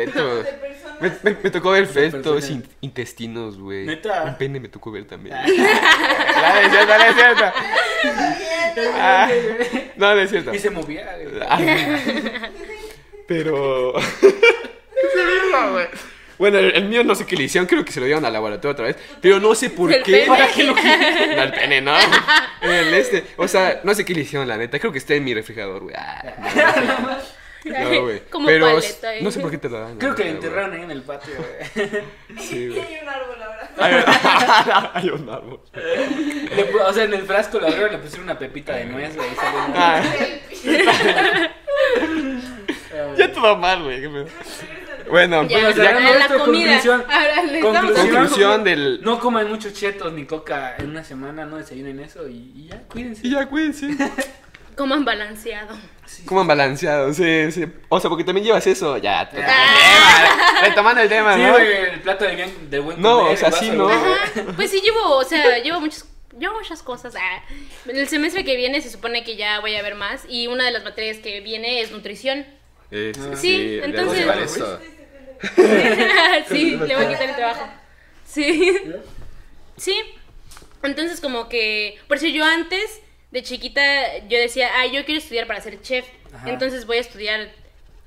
De 0.00 0.06
personas. 0.06 1.00
Me, 1.00 1.10
me- 1.30 1.36
me 1.42 1.50
tocó 1.50 1.70
ver 1.70 1.86
fetos, 1.86 2.48
in- 2.50 2.66
intestinos, 2.80 3.58
güey. 3.58 3.84
¿Neta? 3.86 4.22
Un 4.24 4.36
pene 4.36 4.60
me 4.60 4.68
tocó 4.68 4.90
ver 4.92 5.04
también. 5.06 5.36
no, 5.36 5.44
no 5.44 6.60
es 6.60 6.70
cierto, 6.70 6.98
no 6.98 7.04
es 7.04 7.14
cierto. 7.14 7.44
Ah, 8.96 9.28
no, 9.96 10.14
no 10.14 10.20
es 10.20 10.30
cierto. 10.30 10.54
Y 10.54 10.58
se 10.58 10.70
movía, 10.70 11.16
güey. 11.22 11.42
Ay, 11.48 11.96
pero. 13.26 13.94
Bueno, 16.36 16.58
el, 16.58 16.72
el 16.74 16.84
mío 16.86 17.04
no 17.04 17.14
sé 17.14 17.24
qué 17.26 17.36
le 17.36 17.44
hicieron, 17.44 17.66
creo 17.68 17.84
que 17.84 17.92
se 17.92 18.00
lo 18.00 18.06
dieron 18.06 18.24
al 18.24 18.32
laboratorio 18.32 18.72
otra 18.72 18.86
vez, 18.86 18.96
pero 19.20 19.38
no 19.38 19.54
sé 19.54 19.70
por 19.70 19.92
¿El 19.92 20.02
qué. 20.02 20.12
pene? 20.12 20.26
¿Para 20.26 20.48
qué 20.48 20.64
lo 20.64 20.74
No, 20.74 20.80
el 21.44 21.52
pene, 21.52 21.80
no. 21.80 21.94
El 22.60 22.92
este, 22.92 23.24
o 23.36 23.46
sea, 23.46 23.80
no 23.84 23.94
sé 23.94 24.04
qué 24.04 24.14
le 24.14 24.22
hicieron, 24.22 24.48
la 24.48 24.56
neta, 24.56 24.80
creo 24.80 24.90
que 24.90 24.98
está 24.98 25.14
en 25.14 25.22
mi 25.22 25.32
refrigerador, 25.32 25.84
güey. 25.84 25.94
Ah, 25.96 26.34
no, 26.36 27.08
no, 27.12 27.18
güey. 27.64 28.20
Como 28.30 28.46
pero 28.46 28.66
paleta, 28.74 29.14
¿eh? 29.16 29.22
no 29.22 29.30
sé 29.30 29.40
por 29.40 29.50
qué 29.50 29.58
te 29.58 29.68
lo 29.68 29.80
dan. 29.80 29.98
Creo 29.98 30.14
que 30.14 30.24
la 30.24 30.28
lo 30.30 30.34
neta, 30.34 30.46
enterraron 30.46 30.74
ahí 30.76 30.82
en 30.82 30.90
el 30.90 31.02
patio, 31.02 31.34
güey. 31.36 31.88
güey. 31.90 32.38
Sí, 32.38 32.56
Y 32.56 32.68
güey. 32.68 32.80
hay 32.80 32.98
un 33.02 33.08
árbol 33.08 33.42
ahora. 33.42 33.70
Hay, 33.78 33.94
hay 35.04 35.10
un 35.10 35.28
árbol. 35.28 35.60
Le 35.74 36.74
o 36.80 36.92
sea, 36.92 37.04
en 37.04 37.14
el 37.14 37.22
frasco 37.22 37.58
lo 37.60 37.66
abrieron, 37.66 37.92
le 37.92 37.98
pusieron 37.98 38.24
una 38.24 38.38
pepita 38.38 38.74
de 38.76 38.84
nuez, 38.86 39.16
güey. 39.16 39.28
y 39.28 39.34
Ah, 39.76 40.02
ya 43.16 43.32
todo 43.32 43.56
mal, 43.56 43.82
güey. 43.82 44.06
Bueno, 44.06 44.26
Ya, 45.44 45.58
Bueno, 45.60 45.70
ya, 45.70 45.92
la 46.00 46.18
esto, 46.24 46.38
comida. 46.44 46.64
conclusión. 46.80 47.04
Ahora 47.08 47.42
le 47.42 47.58
estamos 47.58 47.76
Conclusión. 47.80 48.08
conclusión 48.10 48.64
del. 48.64 49.00
No 49.02 49.18
coman 49.20 49.48
muchos 49.48 49.72
chetos 49.74 50.12
ni 50.12 50.24
coca 50.24 50.76
en 50.78 50.90
una 50.90 51.04
semana, 51.04 51.44
no 51.44 51.56
desayunen 51.58 52.00
eso 52.00 52.28
y, 52.28 52.52
y 52.56 52.68
ya, 52.70 52.78
cuídense. 52.88 53.26
Y 53.26 53.30
ya, 53.30 53.46
cuídense. 53.46 53.88
Coman 54.76 55.04
balanceado. 55.04 55.76
Coman 56.26 56.46
balanceado, 56.46 57.12
sí, 57.14 57.50
sí. 57.52 57.64
O 57.88 58.00
sea, 58.00 58.08
porque 58.10 58.24
también 58.24 58.44
llevas 58.46 58.66
eso. 58.66 58.96
Ya, 58.98 59.28
te- 59.28 59.42
Ah. 59.42 60.60
retomando 60.62 61.00
el 61.02 61.08
tema, 61.08 61.34
Sí, 61.36 61.42
¿no? 61.42 61.56
el 61.58 62.00
plato 62.00 62.24
de, 62.24 62.34
bien, 62.34 62.70
de 62.70 62.78
buen 62.80 63.00
No, 63.00 63.18
comer, 63.20 63.34
o 63.34 63.36
sea, 63.36 63.48
el 63.48 63.54
sí, 63.54 63.70
¿no? 63.70 63.88
Ajá. 63.88 64.14
Pues 64.56 64.70
sí 64.70 64.80
llevo, 64.80 65.16
o 65.16 65.24
sea, 65.24 65.58
llevo 65.58 65.80
muchas, 65.80 66.06
llevo 66.38 66.54
muchas 66.58 66.82
cosas. 66.82 67.14
Ah, 67.16 67.42
el 67.86 68.08
semestre 68.08 68.44
que 68.44 68.56
viene 68.56 68.80
se 68.80 68.90
supone 68.90 69.22
que 69.24 69.36
ya 69.36 69.60
voy 69.60 69.76
a 69.76 69.82
ver 69.82 69.94
más 69.94 70.22
y 70.28 70.46
una 70.48 70.64
de 70.64 70.72
las 70.72 70.82
materias 70.84 71.18
que 71.18 71.40
viene 71.40 71.80
es 71.80 71.90
nutrición. 71.92 72.44
Eh, 72.90 73.12
Sí, 73.36 73.80
entonces- 73.82 74.18
a 74.18 74.20
llevar 74.22 74.38
eso. 74.42 74.80
sí, 76.48 76.70
le 76.76 76.94
voy 76.96 77.04
a 77.04 77.08
quitar 77.08 77.28
el 77.28 77.36
trabajo. 77.36 77.68
Sí. 78.26 78.78
Sí. 79.76 79.96
Entonces 80.82 81.20
como 81.20 81.48
que, 81.48 81.98
por 82.08 82.18
si 82.18 82.32
yo 82.32 82.44
antes 82.44 83.00
de 83.34 83.42
chiquita 83.42 84.18
yo 84.28 84.38
decía, 84.38 84.70
ah, 84.76 84.86
yo 84.86 85.04
quiero 85.04 85.18
estudiar 85.18 85.46
para 85.46 85.60
ser 85.60 85.82
chef. 85.82 86.06
Ajá. 86.32 86.48
Entonces 86.48 86.86
voy 86.86 86.96
a 86.96 87.00
estudiar 87.00 87.50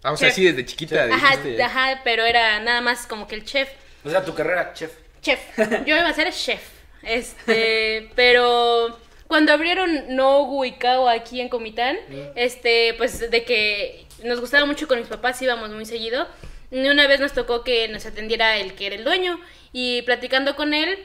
Ah, 0.03 0.11
o 0.13 0.17
sea, 0.17 0.29
Chef. 0.29 0.35
sí, 0.35 0.45
desde 0.45 0.65
chiquita 0.65 1.03
Ajá, 1.11 1.35
dijiste. 1.37 1.61
ajá, 1.61 2.01
pero 2.03 2.23
era 2.23 2.59
nada 2.61 2.81
más 2.81 3.05
como 3.07 3.27
que 3.27 3.35
el 3.35 3.43
chef. 3.45 3.67
O 4.05 4.09
sea, 4.09 4.23
tu 4.23 4.33
carrera, 4.33 4.71
chef. 4.73 4.91
Chef. 5.21 5.39
Yo 5.85 5.95
iba 5.97 6.07
a 6.07 6.13
ser 6.13 6.31
chef. 6.33 6.61
Este, 7.03 8.09
pero 8.15 8.97
cuando 9.27 9.51
abrieron 9.51 10.15
Nogu 10.15 10.63
y 10.65 10.73
Kao 10.73 11.09
aquí 11.09 11.41
en 11.41 11.49
Comitán, 11.49 11.97
este, 12.35 12.93
pues 12.97 13.29
de 13.29 13.43
que 13.43 14.05
nos 14.23 14.39
gustaba 14.39 14.65
mucho 14.65 14.87
con 14.87 14.99
mis 14.99 15.07
papás, 15.07 15.41
íbamos 15.41 15.71
muy 15.71 15.85
seguido. 15.85 16.27
Y 16.71 16.87
una 16.87 17.07
vez 17.07 17.19
nos 17.19 17.33
tocó 17.33 17.63
que 17.63 17.87
nos 17.87 18.05
atendiera 18.05 18.57
el 18.57 18.73
que 18.75 18.87
era 18.87 18.95
el 18.95 19.03
dueño 19.03 19.39
y 19.73 20.01
platicando 20.03 20.55
con 20.55 20.73
él, 20.73 20.97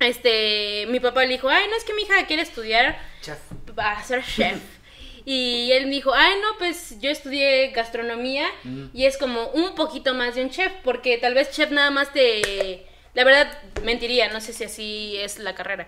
este, 0.00 0.86
mi 0.88 1.00
papá 1.00 1.22
le 1.22 1.32
dijo, 1.34 1.48
ay, 1.48 1.66
no 1.68 1.76
es 1.76 1.84
que 1.84 1.94
mi 1.94 2.02
hija 2.02 2.26
quiere 2.26 2.42
estudiar 2.42 2.98
Chef. 3.20 3.38
para 3.74 4.02
ser 4.02 4.24
chef. 4.24 4.58
Y 5.26 5.72
él 5.72 5.86
me 5.86 5.92
dijo, 5.92 6.12
ay, 6.12 6.34
no, 6.42 6.58
pues 6.58 7.00
yo 7.00 7.08
estudié 7.08 7.70
gastronomía 7.70 8.46
y 8.92 9.06
es 9.06 9.16
como 9.16 9.48
un 9.48 9.74
poquito 9.74 10.12
más 10.12 10.34
de 10.34 10.42
un 10.42 10.50
chef, 10.50 10.70
porque 10.84 11.16
tal 11.16 11.32
vez 11.32 11.50
chef 11.50 11.70
nada 11.70 11.90
más 11.90 12.12
te... 12.12 12.84
La 13.14 13.24
verdad, 13.24 13.58
mentiría, 13.84 14.28
no 14.28 14.42
sé 14.42 14.52
si 14.52 14.64
así 14.64 15.16
es 15.16 15.38
la 15.38 15.54
carrera, 15.54 15.86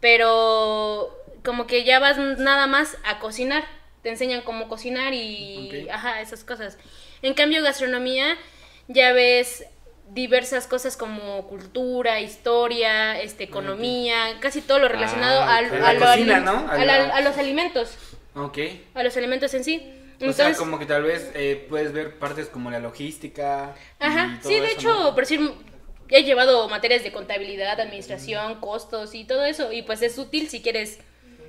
pero 0.00 1.14
como 1.44 1.66
que 1.66 1.84
ya 1.84 1.98
vas 1.98 2.16
nada 2.16 2.66
más 2.66 2.96
a 3.04 3.18
cocinar, 3.18 3.66
te 4.02 4.08
enseñan 4.08 4.40
cómo 4.40 4.68
cocinar 4.68 5.12
y... 5.12 5.86
Ajá, 5.90 6.22
esas 6.22 6.42
cosas. 6.42 6.78
En 7.20 7.34
cambio, 7.34 7.62
gastronomía, 7.62 8.38
ya 8.86 9.12
ves 9.12 9.66
diversas 10.10 10.66
cosas 10.66 10.96
como 10.96 11.46
cultura, 11.46 12.20
historia, 12.20 13.20
este, 13.20 13.44
economía, 13.44 14.38
casi 14.40 14.60
todo 14.62 14.78
lo 14.78 14.88
relacionado 14.88 15.40
Ah, 15.42 15.56
a, 15.58 15.62
La 15.62 15.92
lo 15.94 16.00
cocina, 16.00 16.38
aliment- 16.38 16.44
¿no? 16.44 16.68
A 16.70 16.72
a 16.72 16.84
la- 16.84 17.06
la- 17.06 17.14
a 17.16 17.20
los 17.20 17.36
alimentos 17.38 17.90
Ok. 18.34 18.58
a 18.94 19.02
los 19.02 19.16
alimentos 19.16 19.52
en 19.54 19.64
sí. 19.64 19.76
o 20.20 20.24
Entonces, 20.24 20.46
sea, 20.46 20.56
como 20.56 20.78
que 20.78 20.86
tal 20.86 21.02
vez 21.04 21.30
eh, 21.34 21.66
puedes 21.68 21.92
ver 21.92 22.18
partes 22.18 22.48
como 22.48 22.70
la 22.70 22.80
logística. 22.80 23.74
y 24.00 24.04
ajá, 24.04 24.38
todo 24.42 24.50
sí, 24.52 24.58
de 24.60 24.66
eso, 24.66 24.74
hecho, 24.78 24.94
¿no? 24.94 25.14
por 25.14 25.24
decir, 25.24 25.52
he 26.08 26.22
llevado 26.24 26.68
materias 26.68 27.02
de 27.04 27.12
contabilidad, 27.12 27.78
administración, 27.80 28.56
costos 28.60 29.14
y 29.14 29.24
todo 29.24 29.44
eso, 29.44 29.72
y 29.72 29.82
pues 29.82 30.02
es 30.02 30.16
útil 30.18 30.48
si 30.48 30.60
quieres 30.62 30.98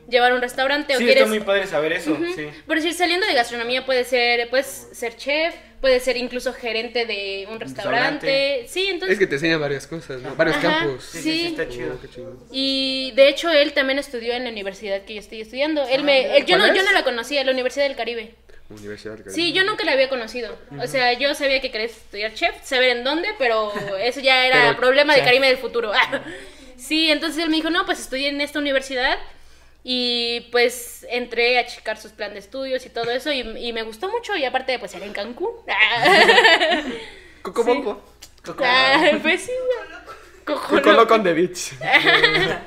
llevar 0.10 0.34
un 0.34 0.42
restaurante 0.42 0.96
o 0.96 0.98
Sí, 0.98 1.04
quieres... 1.06 1.24
está 1.24 1.30
muy 1.30 1.40
padre 1.42 1.68
saber 1.68 1.94
eso, 1.94 2.18
sí. 2.36 2.48
Por 2.66 2.76
decir, 2.78 2.94
saliendo 2.94 3.26
de 3.28 3.34
gastronomía 3.34 3.86
puede 3.86 4.04
ser, 4.04 4.50
puedes 4.50 4.90
ser 4.94 5.16
chef, 5.16 5.54
puede 5.82 6.00
ser 6.00 6.18
incluso 6.18 6.52
gerente 6.54 7.06
de 7.06 7.48
un 7.50 7.60
restaurante. 7.60 8.26
restaurante. 8.26 8.66
Sí, 8.68 8.88
entonces... 8.90 9.14
Es 9.14 9.20
que 9.20 9.28
te 9.28 9.36
enseñan 9.36 9.62
varias 9.62 9.88
cosas, 9.88 10.22
¿no? 10.22 10.36
Varios 10.36 10.58
Ajá, 10.58 10.80
campos. 10.80 11.04
Sí, 11.06 11.18
sí, 11.18 11.24
Sí. 11.24 11.40
sí, 11.40 11.48
está 11.48 11.70
chido. 11.70 12.00
Oh. 12.28 12.48
Y 12.52 13.12
de 13.16 13.30
hecho 13.30 13.50
él 13.52 13.74
también 13.74 14.00
estudió 14.00 14.34
en 14.34 14.44
la 14.44 14.50
universidad 14.50 15.02
que 15.04 15.14
yo 15.14 15.20
estoy 15.20 15.42
estudiando. 15.42 15.88
Él 15.88 16.02
Ah, 16.02 16.04
me, 16.04 16.38
él- 16.38 16.46
yo, 16.46 16.58
no, 16.58 16.66
¿cuál 16.66 16.76
yo 16.76 16.84
no 16.84 16.92
la 16.92 17.04
conocía, 17.04 17.44
la 17.44 17.52
Universidad 17.52 17.86
del 17.86 17.96
Caribe. 17.96 18.34
Universidad 18.70 19.14
del 19.16 19.24
Caribe. 19.24 19.36
Sí, 19.42 19.54
yo 19.54 19.64
nunca 19.64 19.84
la 19.86 19.94
había 19.94 20.10
conocido. 20.10 20.58
O 20.82 20.86
sea, 20.88 21.14
yo 21.14 21.34
sabía 21.36 21.60
que 21.62 21.72
querías 21.72 21.92
estudiar 21.92 22.34
chef, 22.34 22.56
saber 22.64 22.90
en 22.98 23.04
dónde, 23.04 23.30
pero 23.38 23.72
eso 24.02 24.20
ya 24.20 24.46
era 24.46 24.62
Pero, 24.68 24.78
problema 24.78 25.14
de 25.14 25.20
chef. 25.20 25.26
Karime 25.28 25.48
del 25.48 25.58
futuro. 25.58 25.92
sí, 26.78 27.10
entonces 27.12 27.44
él 27.44 27.50
me 27.50 27.56
dijo, 27.58 27.70
no, 27.70 27.86
pues 27.86 28.00
estudié 28.00 28.30
en 28.30 28.42
esta 28.42 28.60
universidad 28.60 29.18
y 29.84 30.48
pues 30.52 31.06
entré 31.10 31.58
a 31.58 31.66
checar 31.66 31.98
sus 31.98 32.12
planes 32.12 32.34
de 32.34 32.40
estudios 32.40 32.86
y 32.86 32.90
todo 32.90 33.10
eso 33.12 33.32
y, 33.32 33.40
y 33.40 33.74
me 33.74 33.84
gustó 33.84 34.10
mucho 34.10 34.36
y 34.36 34.46
aparte 34.46 34.78
pues 34.80 34.94
era 34.94 35.06
en 35.06 35.14
Cancún. 35.14 35.52
Cocomoco. 37.42 38.02
Ah, 38.60 39.12
pues 39.22 39.44
sí. 39.44 39.52
Cojo 40.46 40.62
Coco 40.62 40.76
loco. 40.76 40.92
Loco 40.92 41.14
on 41.16 41.24
the 41.24 41.34
beach. 41.34 41.72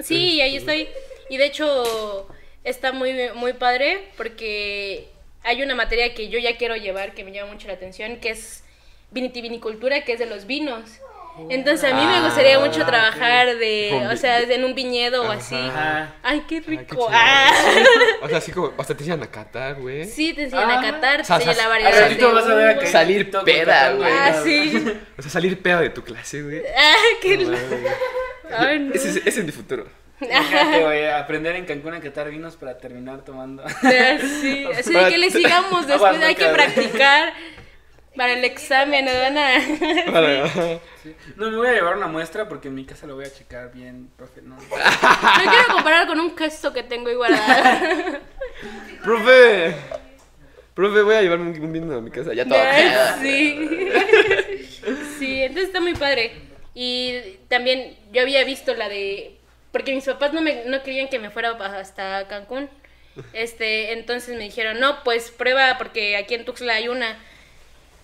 Sí, 0.00 0.40
ahí 0.40 0.56
estoy. 0.56 0.88
Y 1.28 1.38
de 1.38 1.46
hecho 1.46 2.28
está 2.62 2.92
muy, 2.92 3.14
muy 3.34 3.52
padre 3.54 4.10
porque 4.16 5.08
hay 5.42 5.62
una 5.62 5.74
materia 5.74 6.14
que 6.14 6.28
yo 6.28 6.38
ya 6.38 6.56
quiero 6.56 6.76
llevar 6.76 7.14
que 7.14 7.24
me 7.24 7.32
llama 7.32 7.52
mucho 7.52 7.66
la 7.66 7.74
atención, 7.74 8.20
que 8.20 8.30
es 8.30 8.62
vinitivinicultura, 9.10 10.04
que 10.04 10.12
es 10.12 10.18
de 10.18 10.26
los 10.26 10.46
vinos. 10.46 11.00
Entonces 11.50 11.90
a 11.90 11.94
mí 11.94 12.04
me 12.04 12.20
gustaría 12.22 12.56
Ah, 12.56 12.60
mucho 12.60 12.84
trabajar 12.84 13.56
de, 13.56 14.08
o 14.12 14.16
sea, 14.16 14.40
en 14.40 14.64
un 14.64 14.74
viñedo 14.74 15.22
o 15.22 15.30
así. 15.30 15.54
Ajá. 15.54 16.14
Ay, 16.22 16.44
qué 16.48 16.60
rico. 16.60 17.08
Ah. 17.10 17.50
O 18.22 18.28
sea, 18.28 18.38
así 18.38 18.52
como, 18.52 18.72
hasta 18.78 18.94
te 18.94 19.02
enseñan 19.04 19.22
a 19.22 19.30
catar, 19.30 19.76
güey. 19.76 20.04
Sí, 20.06 20.32
te 20.34 20.44
enseñan 20.44 20.70
Ah. 20.70 20.78
a 20.80 20.82
catar, 20.92 21.22
te 21.22 21.32
enseñan 21.32 21.56
la 21.56 21.68
variedad 21.68 21.92
a 22.02 22.06
a 22.82 22.86
Salir 22.86 23.30
peda, 23.44 23.92
güey. 23.92 24.12
Ah, 24.12 24.40
sí. 24.42 24.84
O 25.18 25.22
sea, 25.22 25.30
salir 25.30 25.60
pedo 25.62 25.80
de 25.80 25.90
tu 25.90 26.02
clase, 26.02 26.42
güey. 26.42 26.62
Ah, 26.76 26.94
qué 27.22 27.38
No 27.38 27.44
mames. 27.50 27.62
Ay, 28.56 28.78
no. 28.80 28.94
Ese, 28.94 29.10
es- 29.10 29.16
ese 29.26 29.40
es 29.40 29.44
mi 29.46 29.52
futuro. 29.52 29.86
Imagínate, 30.20 30.80
güey, 30.82 31.06
aprender 31.08 31.54
en 31.54 31.64
Cancún 31.64 31.94
a 31.94 32.00
catar 32.00 32.28
vinos 32.28 32.56
para 32.56 32.76
terminar 32.78 33.24
tomando. 33.24 33.62
Ah, 33.64 34.16
Sí, 34.40 34.66
así 34.78 34.92
de 34.92 35.08
que 35.10 35.18
le 35.18 35.30
sigamos 35.30 35.86
después, 35.86 36.20
hay 36.22 36.34
que 36.34 36.46
practicar 36.46 37.32
para 38.18 38.32
el 38.32 38.44
examen, 38.44 39.04
nos 39.04 39.14
van 39.14 39.38
a... 39.38 40.10
Vale. 40.10 40.50
Sí. 41.02 41.14
No, 41.36 41.50
me 41.50 41.56
voy 41.56 41.68
a 41.68 41.72
llevar 41.72 41.96
una 41.96 42.08
muestra 42.08 42.48
porque 42.48 42.66
en 42.66 42.74
mi 42.74 42.84
casa 42.84 43.06
lo 43.06 43.14
voy 43.14 43.24
a 43.24 43.32
checar 43.32 43.72
bien, 43.72 44.10
profe. 44.16 44.42
No. 44.42 44.56
No 44.56 44.60
quiero 44.60 45.72
comparar 45.72 46.08
con 46.08 46.18
un 46.18 46.34
queso 46.34 46.72
que 46.72 46.82
tengo 46.82 47.08
igual. 47.10 47.32
Profe. 49.04 49.76
Profe, 50.74 51.02
voy 51.02 51.14
a 51.14 51.22
llevarme 51.22 51.52
un, 51.52 51.60
un 51.60 51.72
vino 51.72 51.96
a 51.96 52.00
mi 52.00 52.10
casa. 52.10 52.34
Ya 52.34 52.44
todo. 52.44 52.58
sí. 53.22 53.92
Sí, 55.20 55.42
entonces 55.42 55.68
está 55.68 55.80
muy 55.80 55.94
padre. 55.94 56.32
Y 56.74 57.38
también 57.46 57.96
yo 58.12 58.22
había 58.22 58.42
visto 58.42 58.74
la 58.74 58.88
de... 58.88 59.38
Porque 59.70 59.94
mis 59.94 60.04
papás 60.04 60.32
no, 60.32 60.42
me, 60.42 60.64
no 60.64 60.82
querían 60.82 61.08
que 61.08 61.20
me 61.20 61.30
fuera 61.30 61.50
hasta 61.52 62.26
Cancún. 62.26 62.68
Este, 63.32 63.92
entonces 63.92 64.36
me 64.36 64.42
dijeron, 64.42 64.80
no, 64.80 65.04
pues 65.04 65.30
prueba 65.30 65.76
porque 65.78 66.16
aquí 66.16 66.34
en 66.34 66.44
Tuxtla 66.44 66.74
hay 66.74 66.88
una. 66.88 67.16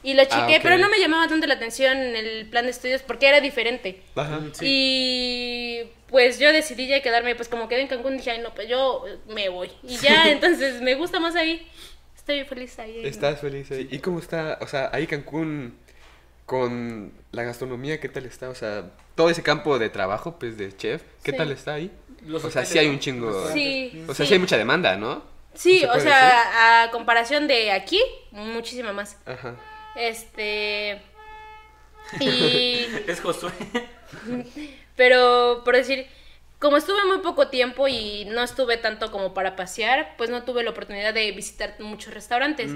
Y 0.04 0.14
lo 0.14 0.22
chequé, 0.24 0.56
ok. 0.56 0.62
pero 0.62 0.78
no 0.78 0.88
me 0.90 0.98
llamaba 1.00 1.26
tanto 1.26 1.46
la 1.46 1.54
atención 1.54 1.96
el 1.98 2.46
plan 2.50 2.66
de 2.66 2.70
estudios 2.72 3.02
porque 3.02 3.26
era 3.26 3.40
diferente. 3.40 4.02
Ajá. 4.14 4.40
Sí. 4.52 4.64
Y 4.68 5.90
pues 6.08 6.38
yo 6.38 6.52
decidí 6.52 6.86
ya 6.86 7.02
quedarme, 7.02 7.34
pues 7.34 7.48
como 7.48 7.68
quedé 7.68 7.80
en 7.80 7.88
Cancún, 7.88 8.18
dije, 8.18 8.30
ay 8.32 8.38
no, 8.38 8.52
pues 8.54 8.68
yo 8.68 9.04
me 9.26 9.48
voy. 9.48 9.70
Y 9.82 9.96
ya, 9.96 10.30
entonces 10.30 10.82
me 10.82 10.94
gusta 10.94 11.18
más 11.20 11.34
ahí. 11.34 11.66
Estoy 12.14 12.44
feliz 12.44 12.78
ahí. 12.78 13.00
Estás 13.04 13.40
feliz 13.40 13.70
ahí. 13.70 13.88
¿Y 13.90 13.98
cómo 13.98 14.18
está? 14.18 14.58
O 14.60 14.66
sea, 14.66 14.90
ahí 14.92 15.06
Cancún 15.06 15.76
con 16.46 17.12
la 17.32 17.42
gastronomía, 17.42 17.98
¿qué 18.00 18.08
tal 18.08 18.26
está? 18.26 18.50
O 18.50 18.54
sea, 18.54 18.90
todo 19.14 19.30
ese 19.30 19.42
campo 19.42 19.78
de 19.78 19.88
trabajo, 19.88 20.38
pues 20.38 20.58
de 20.58 20.76
chef, 20.76 21.02
¿qué 21.22 21.30
Sí. 21.32 21.36
tal 21.38 21.50
está 21.50 21.74
ahí? 21.74 21.90
Los 22.26 22.44
o 22.44 22.50
sea, 22.50 22.64
sí 22.64 22.78
hay 22.78 22.88
un 22.88 22.98
chingo. 22.98 23.50
Sí. 23.52 24.04
O 24.06 24.14
sea, 24.14 24.24
sí. 24.24 24.28
sí 24.28 24.34
hay 24.34 24.40
mucha 24.40 24.58
demanda, 24.58 24.96
¿no? 24.96 25.22
Sí, 25.54 25.80
¿Se 25.80 25.86
o 25.86 26.00
sea, 26.00 26.84
a 26.84 26.90
comparación 26.90 27.46
de 27.46 27.70
aquí, 27.70 28.00
muchísima 28.32 28.92
más. 28.92 29.18
Ajá. 29.24 29.54
Este. 29.96 31.00
Y. 32.20 32.87
Es 33.07 33.20
Josué. 33.20 33.52
Pero, 34.96 35.62
por 35.64 35.74
decir, 35.76 36.07
como 36.59 36.76
estuve 36.76 37.04
muy 37.04 37.18
poco 37.18 37.48
tiempo 37.48 37.88
y 37.88 38.24
no 38.26 38.42
estuve 38.42 38.76
tanto 38.76 39.11
como 39.11 39.35
para 39.35 39.57
pasear, 39.57 40.14
pues 40.16 40.30
no 40.30 40.44
tuve 40.44 40.62
la 40.62 40.70
oportunidad 40.70 41.12
de 41.12 41.30
visitar 41.33 41.74
muchos 41.80 42.14
restaurantes. 42.14 42.70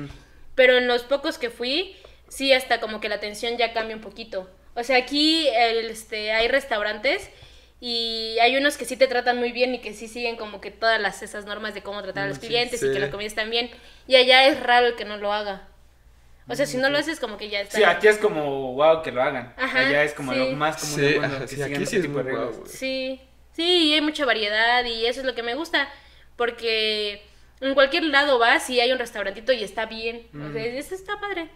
Pero 0.55 0.77
en 0.77 0.89
los 0.89 1.05
pocos 1.05 1.39
que 1.39 1.51
fui, 1.51 1.97
sí, 2.29 2.53
hasta 2.53 2.81
como 2.81 3.01
que 3.01 3.09
la 3.09 3.15
atención 3.15 3.57
ya 3.57 3.73
cambia 3.73 3.97
un 3.97 4.03
poquito. 4.03 4.51
O 4.75 4.83
sea, 4.83 4.97
aquí 4.97 5.49
el, 5.49 5.91
este, 5.91 6.33
hay 6.33 6.49
restaurantes 6.49 7.31
y 7.81 8.37
hay 8.41 8.57
unos 8.57 8.77
que 8.77 8.85
sí 8.85 8.97
te 8.97 9.07
tratan 9.07 9.39
muy 9.39 9.53
bien 9.53 9.75
y 9.75 9.79
que 9.81 9.95
sí 9.95 10.09
siguen 10.09 10.37
como 10.37 10.61
que 10.61 10.71
todas 10.71 11.01
las 11.01 11.23
esas 11.23 11.47
normas 11.47 11.75
de 11.75 11.83
cómo 11.83 12.03
tratar 12.03 12.25
a 12.25 12.29
los 12.29 12.41
clientes 12.41 12.83
y 12.83 12.93
que 12.93 12.99
la 12.99 13.11
comida 13.11 13.29
está 13.29 13.45
bien. 13.45 13.71
Y 14.07 14.17
allá 14.17 14.47
es 14.49 14.61
raro 14.61 14.87
el 14.87 14.97
que 14.97 15.05
no 15.05 15.17
lo 15.17 15.33
haga. 15.33 15.69
O 16.49 16.55
sea, 16.55 16.67
si 16.67 16.77
no 16.79 16.89
lo 16.89 16.99
haces 16.99 17.21
como 17.21 17.37
que 17.37 17.49
ya 17.51 17.61
está. 17.61 17.77
Sí, 17.77 17.85
aquí 17.85 18.07
es 18.09 18.17
como 18.19 18.73
wow 18.75 19.03
que 19.03 19.13
lo 19.13 19.23
hagan. 19.23 19.53
Ajá, 19.57 19.81
Allá 19.87 20.03
es 20.05 20.15
como 20.15 20.33
sí. 20.33 20.39
lo 20.39 20.47
más 20.53 20.77
común 20.81 20.99
Sí, 20.99 21.17
ajá, 21.17 21.39
que 21.41 21.49
sí, 21.49 21.55
sigan 21.57 21.73
aquí 21.75 21.83
ese 21.83 21.91
sí 21.91 21.97
es 21.99 22.09
muy. 22.09 22.25
Sí, 22.67 23.21
sí, 23.53 23.63
y 23.91 23.95
hay 23.95 24.01
mucha 24.01 24.25
variedad 24.25 24.85
y 24.85 25.07
eso 25.07 25.21
es 25.21 25.27
lo 25.27 25.35
que 25.35 25.43
me 25.43 25.55
gusta, 25.55 25.89
porque 26.37 27.23
en 27.61 27.75
cualquier 27.75 28.05
lado 28.05 28.39
vas 28.39 28.71
y 28.71 28.81
hay 28.81 28.93
un 28.93 28.99
restaurantito 28.99 29.53
y 29.53 29.63
está 29.63 29.87
bien, 29.87 30.27
o 30.35 30.53
sea, 30.53 30.65
eso 30.65 30.95
está 30.95 31.21
padre. 31.21 31.49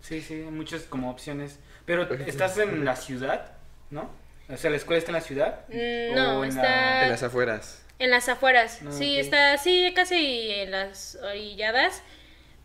Sí, 0.00 0.20
sí, 0.22 0.34
hay 0.34 0.40
muchas 0.50 0.82
como 0.82 1.10
opciones. 1.10 1.58
Pero 1.84 2.12
estás 2.26 2.56
en 2.58 2.84
la 2.84 2.96
ciudad, 2.96 3.52
¿no? 3.90 4.10
O 4.48 4.56
sea, 4.56 4.70
la 4.70 4.76
escuela 4.76 4.98
está 4.98 5.10
en 5.10 5.14
la 5.16 5.20
ciudad. 5.20 5.60
Mm, 5.68 6.12
¿O 6.12 6.14
no, 6.14 6.44
en 6.44 6.50
está 6.50 6.62
la- 6.62 7.04
En 7.04 7.10
las 7.10 7.22
afueras. 7.22 7.84
en 7.98 8.10
las 8.10 8.28
afueras, 8.28 8.80
Ah, 8.86 8.90
sí, 8.92 9.18
está, 9.18 9.58
sí, 9.58 9.92
casi 9.94 10.50
en 10.50 10.70
las 10.70 11.16
orilladas, 11.22 12.02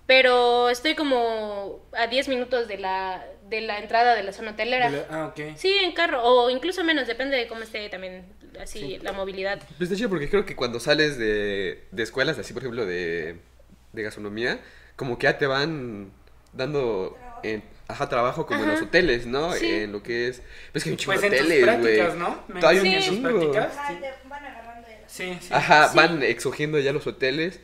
pero 0.06 0.70
estoy 0.70 0.96
como 0.96 1.88
a 1.94 2.08
10 2.08 2.28
minutos 2.28 2.68
de 2.68 2.78
la, 2.78 3.26
de 3.50 3.62
la 3.62 3.80
entrada 3.80 4.16
de 4.16 4.24
la 4.24 4.34
zona 4.34 4.52
hotelera. 4.52 4.90
de 4.92 4.98
la- 4.98 5.08
Ah, 5.10 5.26
ok. 5.28 5.56
Sí, 5.58 5.74
en 5.84 5.94
carro, 5.94 6.24
o 6.24 6.50
incluso 6.50 6.84
menos, 6.84 7.08
depende 7.08 7.38
de 7.38 7.48
cómo 7.48 7.62
esté 7.64 7.90
también 7.90 8.26
así 8.60 8.80
Sí. 8.80 9.00
la 9.02 9.12
movilidad. 9.14 9.60
Pues 9.78 9.82
está 9.90 9.96
chido 9.96 10.10
porque 10.10 10.30
creo 10.30 10.46
que 10.46 10.56
cuando 10.56 10.80
sales 10.80 11.18
de, 11.18 11.84
de 11.92 12.04
escuelas, 12.04 12.38
así 12.40 12.54
por 12.54 12.62
ejemplo 12.64 12.86
de, 12.86 13.38
de 13.94 14.04
gastronomía, 14.04 14.60
como 14.96 15.18
que 15.18 15.24
ya 15.26 15.38
te 15.38 15.48
van 15.48 16.12
dando 16.54 17.18
en, 17.44 17.64
ajá, 17.88 18.08
trabajo 18.08 18.46
como 18.46 18.64
en 18.64 18.70
los 18.70 18.82
hoteles, 18.82 19.26
¿no? 19.26 19.52
Sí. 19.54 19.70
En 19.70 19.92
lo 19.92 20.02
que 20.04 20.30
es... 20.30 20.42
Pues 20.72 20.84
que 20.84 20.90
hay 20.90 20.94
un 20.94 20.98
chingo 20.98 21.12
Pues 21.14 21.22
de 21.22 21.28
hoteles, 21.28 21.48
güey. 21.48 21.64
prácticas, 21.64 22.16
¿no? 22.16 22.44
Me 22.48 22.66
Hay 22.66 22.78
un 22.80 23.00
chingo. 23.02 23.30
sí. 23.42 23.48
te 23.52 24.30
van 24.30 24.46
agarrando 24.46 24.88
de 24.88 25.02
las 25.02 25.12
Sí, 25.12 25.38
sí. 25.42 25.50
Ajá, 25.52 25.90
Sí. 25.90 25.98
van 25.98 26.24
exogiendo 26.24 26.80
ya 26.80 26.94
los 26.94 27.06
hoteles 27.08 27.60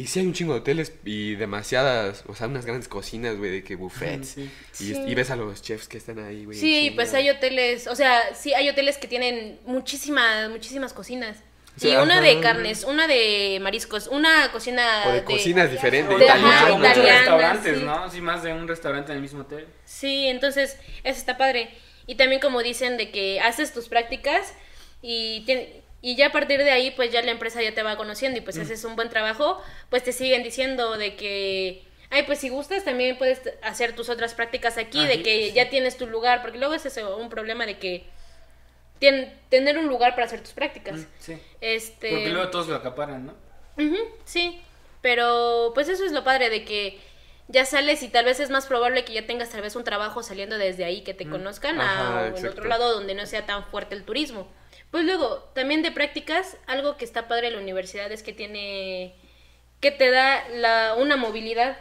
Y 0.00 0.06
sí 0.06 0.20
hay 0.20 0.26
un 0.26 0.32
chingo 0.32 0.54
de 0.54 0.60
hoteles 0.60 0.92
y 1.04 1.34
demasiadas, 1.34 2.24
o 2.26 2.34
sea, 2.34 2.46
unas 2.46 2.64
grandes 2.64 2.88
cocinas, 2.88 3.36
güey, 3.36 3.50
de 3.50 3.62
que 3.64 3.74
buffets. 3.76 4.28
Sí. 4.28 4.50
Y, 4.80 4.94
Sí. 4.94 5.02
y 5.06 5.14
ves 5.14 5.30
a 5.30 5.36
los 5.36 5.60
chefs 5.60 5.88
que 5.88 5.98
están 5.98 6.18
ahí, 6.18 6.44
güey. 6.46 6.56
Sí, 6.58 6.92
pues 6.94 7.12
hay 7.12 7.28
hoteles, 7.28 7.86
o 7.86 7.94
sea, 7.94 8.34
sí 8.34 8.54
hay 8.54 8.68
hoteles 8.68 8.96
que 8.96 9.08
tienen 9.08 9.58
muchísimas, 9.66 10.48
muchísimas 10.48 10.92
cocinas. 10.94 11.36
Sí, 11.76 11.88
y 11.88 11.96
una 11.96 12.14
ajá. 12.18 12.22
de 12.22 12.40
carnes, 12.40 12.84
una 12.84 13.06
de 13.06 13.58
mariscos, 13.62 14.06
una 14.08 14.50
cocina 14.52 15.04
O 15.06 15.12
de 15.12 15.22
cocinas 15.24 15.70
diferentes. 15.70 16.14
O 16.14 16.18
De- 16.18 16.26
muchos- 16.34 16.96
restaurantes, 17.04 17.78
sí. 17.78 17.84
¿no? 17.84 18.10
Sí, 18.10 18.20
más 18.20 18.42
de 18.42 18.52
un 18.52 18.66
restaurante 18.68 19.12
en 19.12 19.16
el 19.16 19.22
mismo 19.22 19.42
hotel. 19.42 19.66
Sí, 19.84 20.26
entonces 20.28 20.76
eso 21.04 21.18
está 21.18 21.36
padre. 21.36 21.70
Y 22.06 22.16
también 22.16 22.40
como 22.40 22.62
dicen 22.62 22.96
de 22.96 23.10
que 23.10 23.40
haces 23.40 23.72
tus 23.72 23.88
prácticas 23.88 24.52
y, 25.02 25.44
y 26.02 26.16
ya 26.16 26.26
a 26.28 26.32
partir 26.32 26.62
de 26.64 26.70
ahí 26.70 26.90
pues 26.92 27.10
ya 27.12 27.22
la 27.22 27.30
empresa 27.30 27.62
ya 27.62 27.74
te 27.74 27.82
va 27.82 27.96
conociendo 27.96 28.38
y 28.38 28.40
pues 28.42 28.56
Mm. 28.56 28.62
haces 28.62 28.84
un 28.84 28.96
buen 28.96 29.08
trabajo, 29.10 29.60
pues 29.90 30.02
te 30.02 30.12
siguen 30.12 30.42
diciendo 30.42 30.96
de 30.96 31.14
que, 31.16 31.84
ay 32.10 32.22
pues 32.24 32.38
si 32.38 32.48
gustas 32.48 32.84
también 32.84 33.18
puedes 33.18 33.40
hacer 33.62 33.94
tus 33.94 34.08
otras 34.08 34.34
prácticas 34.34 34.78
aquí, 34.78 35.06
de 35.06 35.22
que 35.22 35.48
sí. 35.48 35.52
ya 35.52 35.68
tienes 35.70 35.96
tu 35.96 36.06
lugar, 36.06 36.42
porque 36.42 36.58
luego 36.58 36.74
es 36.74 36.86
eso, 36.86 37.16
un 37.16 37.28
problema 37.28 37.66
de 37.66 37.78
que 37.78 38.04
tien- 39.00 39.32
tener 39.48 39.78
un 39.78 39.86
lugar 39.88 40.14
para 40.14 40.26
hacer 40.26 40.40
tus 40.40 40.52
prácticas. 40.52 41.00
Mm, 41.00 41.06
Sí. 41.18 41.38
Este... 41.60 42.10
Porque 42.10 42.28
luego 42.30 42.48
todos 42.50 42.68
lo 42.68 42.76
acaparan, 42.76 43.26
¿no? 43.26 43.34
Ujú, 43.82 43.96
sí, 44.24 44.60
pero 45.00 45.72
pues 45.74 45.88
eso 45.88 46.04
es 46.04 46.12
lo 46.12 46.24
padre 46.24 46.50
de 46.50 46.64
que 46.64 46.98
ya 47.48 47.64
sales 47.64 48.02
y 48.02 48.08
tal 48.08 48.26
vez 48.26 48.38
es 48.40 48.50
más 48.50 48.66
probable 48.66 49.04
que 49.04 49.12
ya 49.12 49.26
tengas 49.26 49.50
tal 49.50 49.62
vez 49.62 49.74
un 49.74 49.84
trabajo 49.84 50.22
saliendo 50.22 50.56
desde 50.58 50.84
ahí 50.84 51.02
que 51.02 51.14
te 51.14 51.28
conozcan 51.28 51.80
Ajá, 51.80 52.24
a 52.24 52.26
en 52.28 52.46
otro 52.46 52.64
lado 52.64 52.92
donde 52.94 53.14
no 53.14 53.26
sea 53.26 53.44
tan 53.46 53.64
fuerte 53.64 53.94
el 53.94 54.04
turismo. 54.04 54.46
Pues 54.90 55.04
luego, 55.04 55.50
también 55.54 55.82
de 55.82 55.92
prácticas, 55.92 56.56
algo 56.66 56.96
que 56.96 57.04
está 57.04 57.28
padre 57.28 57.48
de 57.50 57.56
la 57.56 57.62
universidad 57.62 58.10
es 58.10 58.22
que 58.22 58.32
tiene 58.32 59.14
que 59.80 59.90
te 59.90 60.10
da 60.10 60.46
la 60.50 60.94
una 60.98 61.16
movilidad 61.16 61.78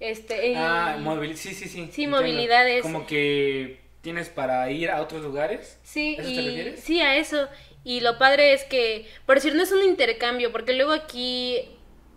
este 0.00 0.54
Ah, 0.56 0.96
movilidad, 1.00 1.36
sí, 1.38 1.54
sí, 1.54 1.64
sí. 1.64 1.70
Sí, 1.70 1.80
entiendo. 1.82 2.18
movilidad 2.20 2.68
es- 2.68 2.82
Como 2.82 3.06
que 3.06 3.80
tienes 4.02 4.28
para 4.28 4.70
ir 4.70 4.90
a 4.90 5.00
otros 5.00 5.22
lugares. 5.22 5.78
Sí, 5.82 6.16
¿Eso 6.18 6.28
te 6.28 6.34
y 6.42 6.46
refieres? 6.48 6.80
sí, 6.80 7.00
a 7.00 7.16
eso. 7.16 7.48
Y 7.84 8.00
lo 8.00 8.18
padre 8.18 8.52
es 8.52 8.64
que, 8.64 9.08
por 9.26 9.36
decir, 9.36 9.54
no 9.54 9.62
es 9.62 9.72
un 9.72 9.82
intercambio, 9.82 10.52
porque 10.52 10.74
luego 10.74 10.92
aquí, 10.92 11.58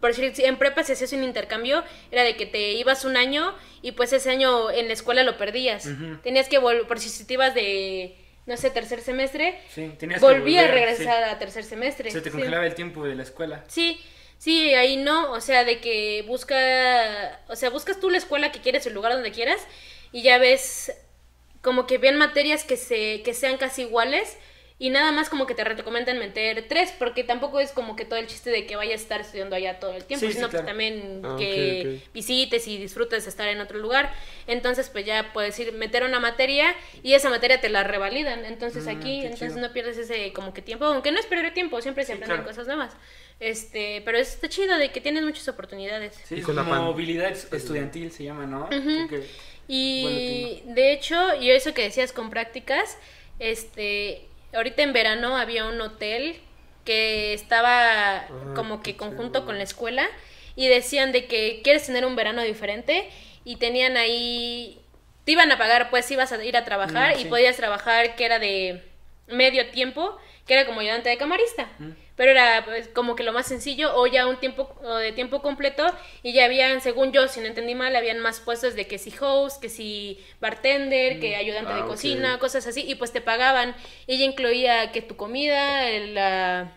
por 0.02 0.14
decir, 0.14 0.46
en 0.46 0.58
prepa 0.58 0.84
si 0.84 0.94
hacías 0.94 1.14
un 1.14 1.24
intercambio, 1.24 1.84
era 2.12 2.24
de 2.24 2.36
que 2.36 2.46
te 2.46 2.74
ibas 2.74 3.06
un 3.06 3.16
año 3.18 3.56
y 3.82 3.94
pues 3.94 4.12
ese 4.14 4.30
año 4.30 4.70
en 4.72 4.88
la 4.88 4.94
escuela 4.94 5.24
lo 5.24 5.38
perdías. 5.38 5.90
Tenías 6.24 6.48
que 6.50 6.58
volver, 6.58 6.86
por 6.88 7.00
si 7.00 7.26
te 7.26 7.34
ibas 7.34 7.54
de, 7.56 8.16
no 8.48 8.58
sé, 8.58 8.72
tercer 8.72 9.02
semestre, 9.02 9.60
Sí, 9.70 9.92
tenías 10.00 10.20
que 10.20 10.26
volví 10.26 10.58
a 10.58 10.62
volver, 10.64 10.74
regresar 10.74 11.24
a 11.26 11.38
tercer 11.38 11.64
semestre. 11.64 12.10
Se 12.10 12.22
te 12.22 12.30
Sí. 12.32 12.36
congelaba 12.36 12.66
el 12.66 12.74
tiempo 12.74 13.06
de 13.06 13.14
la 13.14 13.22
escuela. 13.24 13.64
Sí, 13.68 14.00
sí, 14.40 14.74
ahí 14.74 14.98
no, 14.98 15.32
o 15.34 15.42
sea, 15.42 15.64
de 15.66 15.80
que 15.80 16.24
busca, 16.28 17.42
o 17.50 17.56
sea, 17.56 17.70
buscas 17.70 18.00
tú 18.00 18.10
la 18.10 18.18
escuela 18.18 18.52
que 18.52 18.62
quieres, 18.62 18.88
el 18.88 18.94
lugar 18.94 19.14
donde 19.14 19.32
quieras, 19.32 19.62
y 20.12 20.24
ya 20.24 20.38
ves 20.40 20.92
como 21.62 21.86
que 21.86 21.98
ven 21.98 22.18
materias 22.18 22.64
que 22.64 22.78
se, 22.78 23.22
que 23.24 23.34
sean 23.34 23.58
casi 23.58 23.82
iguales, 23.84 24.38
y 24.80 24.92
nada 24.92 25.12
más 25.12 25.30
como 25.30 25.48
que 25.48 25.56
te 25.56 25.64
recomiendan 25.64 26.20
meter 26.20 26.66
tres, 26.68 26.94
porque 27.00 27.24
tampoco 27.24 27.60
es 27.60 27.72
como 27.72 27.96
que 27.96 28.06
todo 28.06 28.20
el 28.20 28.28
chiste 28.28 28.52
de 28.52 28.68
que 28.68 28.76
vayas 28.76 29.00
a 29.00 29.04
estar 29.04 29.22
estudiando 29.22 29.56
allá 29.56 29.80
todo 29.80 29.94
el 29.94 30.06
tiempo, 30.06 30.28
Sí, 30.28 30.34
sino 30.34 30.50
claro. 30.50 30.68
también 30.68 31.22
Ah, 31.24 31.36
que 31.40 32.02
visites 32.14 32.68
y 32.68 32.78
disfrutes 32.78 33.24
de 33.24 33.30
estar 33.32 33.48
en 33.48 33.60
otro 33.60 33.80
lugar. 33.80 34.14
Entonces, 34.46 34.90
pues 34.90 35.04
ya 35.04 35.34
puedes 35.34 35.58
ir 35.60 35.74
meter 35.74 36.04
una 36.04 36.20
materia 36.20 36.76
y 37.02 37.14
esa 37.14 37.30
materia 37.32 37.60
te 37.60 37.70
la 37.70 37.84
revalidan. 37.84 38.46
Entonces 38.46 38.86
Mm, 38.86 38.90
aquí, 38.90 39.22
entonces 39.22 39.54
chido. 39.56 39.68
no 39.68 39.74
pierdes 39.74 39.98
ese 39.98 40.32
como 40.34 40.54
que 40.54 40.62
tiempo, 40.62 40.86
aunque 40.86 41.12
no 41.12 41.20
es 41.20 41.26
perder 41.26 41.56
tiempo, 41.56 41.82
siempre 41.82 42.04
se 42.06 42.14
Sí, 42.14 42.18
aprenden 42.18 42.38
claro. 42.44 42.50
cosas 42.50 42.68
nuevas. 42.68 42.94
Este, 43.40 44.02
pero 44.06 44.20
está 44.20 44.48
chido 44.48 44.78
de 44.78 44.92
que 44.92 45.02
tienes 45.02 45.24
muchas 45.24 45.48
oportunidades. 45.48 46.16
Sí, 46.24 46.36
Y 46.36 46.42
con 46.42 46.56
la 46.56 46.62
movilidad 46.64 47.32
estudiantil 47.32 48.12
se 48.12 48.26
llama, 48.26 48.46
¿no? 48.46 48.70
Que- 48.70 49.26
Y 49.68 50.62
de 50.66 50.94
hecho, 50.94 51.36
y 51.42 51.50
eso 51.50 51.74
que 51.74 51.82
decías 51.84 52.14
con 52.14 52.30
prácticas, 52.30 52.98
este, 53.40 54.27
ahorita 54.54 54.82
en 54.84 54.94
verano 54.94 55.38
había 55.38 55.66
un 55.66 55.80
hotel 55.82 56.40
que 56.86 57.34
estaba 57.34 58.28
como 58.56 58.82
que 58.82 58.96
conjunto 58.96 59.46
con 59.46 59.58
la 59.58 59.64
escuela 59.64 60.08
y 60.56 60.68
decían 60.68 61.12
de 61.12 61.26
que 61.26 61.62
quieres 61.64 61.86
tener 61.86 62.06
un 62.06 62.16
verano 62.16 62.42
diferente 62.42 63.10
y 63.44 63.58
tenían 63.58 63.98
ahí, 63.98 64.80
te 65.24 65.34
iban 65.34 65.52
a 65.52 65.58
pagar, 65.58 65.90
pues 65.90 66.10
ibas 66.12 66.32
a 66.32 66.44
ir 66.44 66.56
a 66.58 66.64
trabajar 66.66 67.16
Mm, 67.16 67.20
y 67.20 67.26
podías 67.26 67.58
trabajar 67.58 68.16
que 68.16 68.26
era 68.26 68.40
de 68.40 68.84
medio 69.28 69.70
tiempo, 69.70 70.18
que 70.46 70.54
era 70.54 70.66
como 70.66 70.80
ayudante 70.80 71.10
de 71.10 71.18
camarista. 71.18 71.68
Mm. 71.80 71.92
Pero 72.18 72.32
era 72.32 72.66
pues, 72.66 72.90
como 72.90 73.16
que 73.16 73.24
lo 73.24 73.32
más 73.32 73.48
sencillo, 73.48 73.96
o 73.96 74.06
ya 74.08 74.28
un 74.28 74.38
tiempo 74.42 74.76
o 74.84 74.96
de 74.96 75.14
tiempo 75.14 75.42
completo, 75.42 75.86
y 76.24 76.34
ya 76.34 76.46
habían, 76.46 76.82
según 76.82 77.14
yo, 77.14 77.28
si 77.30 77.40
no 77.40 77.46
entendí 77.46 77.76
mal, 77.76 77.96
habían 77.96 78.20
más 78.20 78.42
puestos 78.42 78.76
de 78.76 78.88
que 78.88 78.98
si 78.98 79.14
host, 79.20 79.62
que 79.62 79.70
si 79.70 80.20
bartender, 80.42 81.20
que 81.20 81.36
ayudante 81.36 81.72
Ah, 81.72 81.76
de 81.76 81.82
ok. 81.84 81.88
cocina, 81.88 82.40
cosas 82.40 82.68
así, 82.68 82.84
y 82.86 82.96
pues 82.96 83.14
te 83.14 83.22
pagaban. 83.22 83.76
Y 84.08 84.18
ya 84.18 84.26
incluía 84.26 84.92
que 84.92 85.02
tu 85.02 85.16
comida, 85.16 85.88
el, 85.90 86.16
la- 86.16 86.74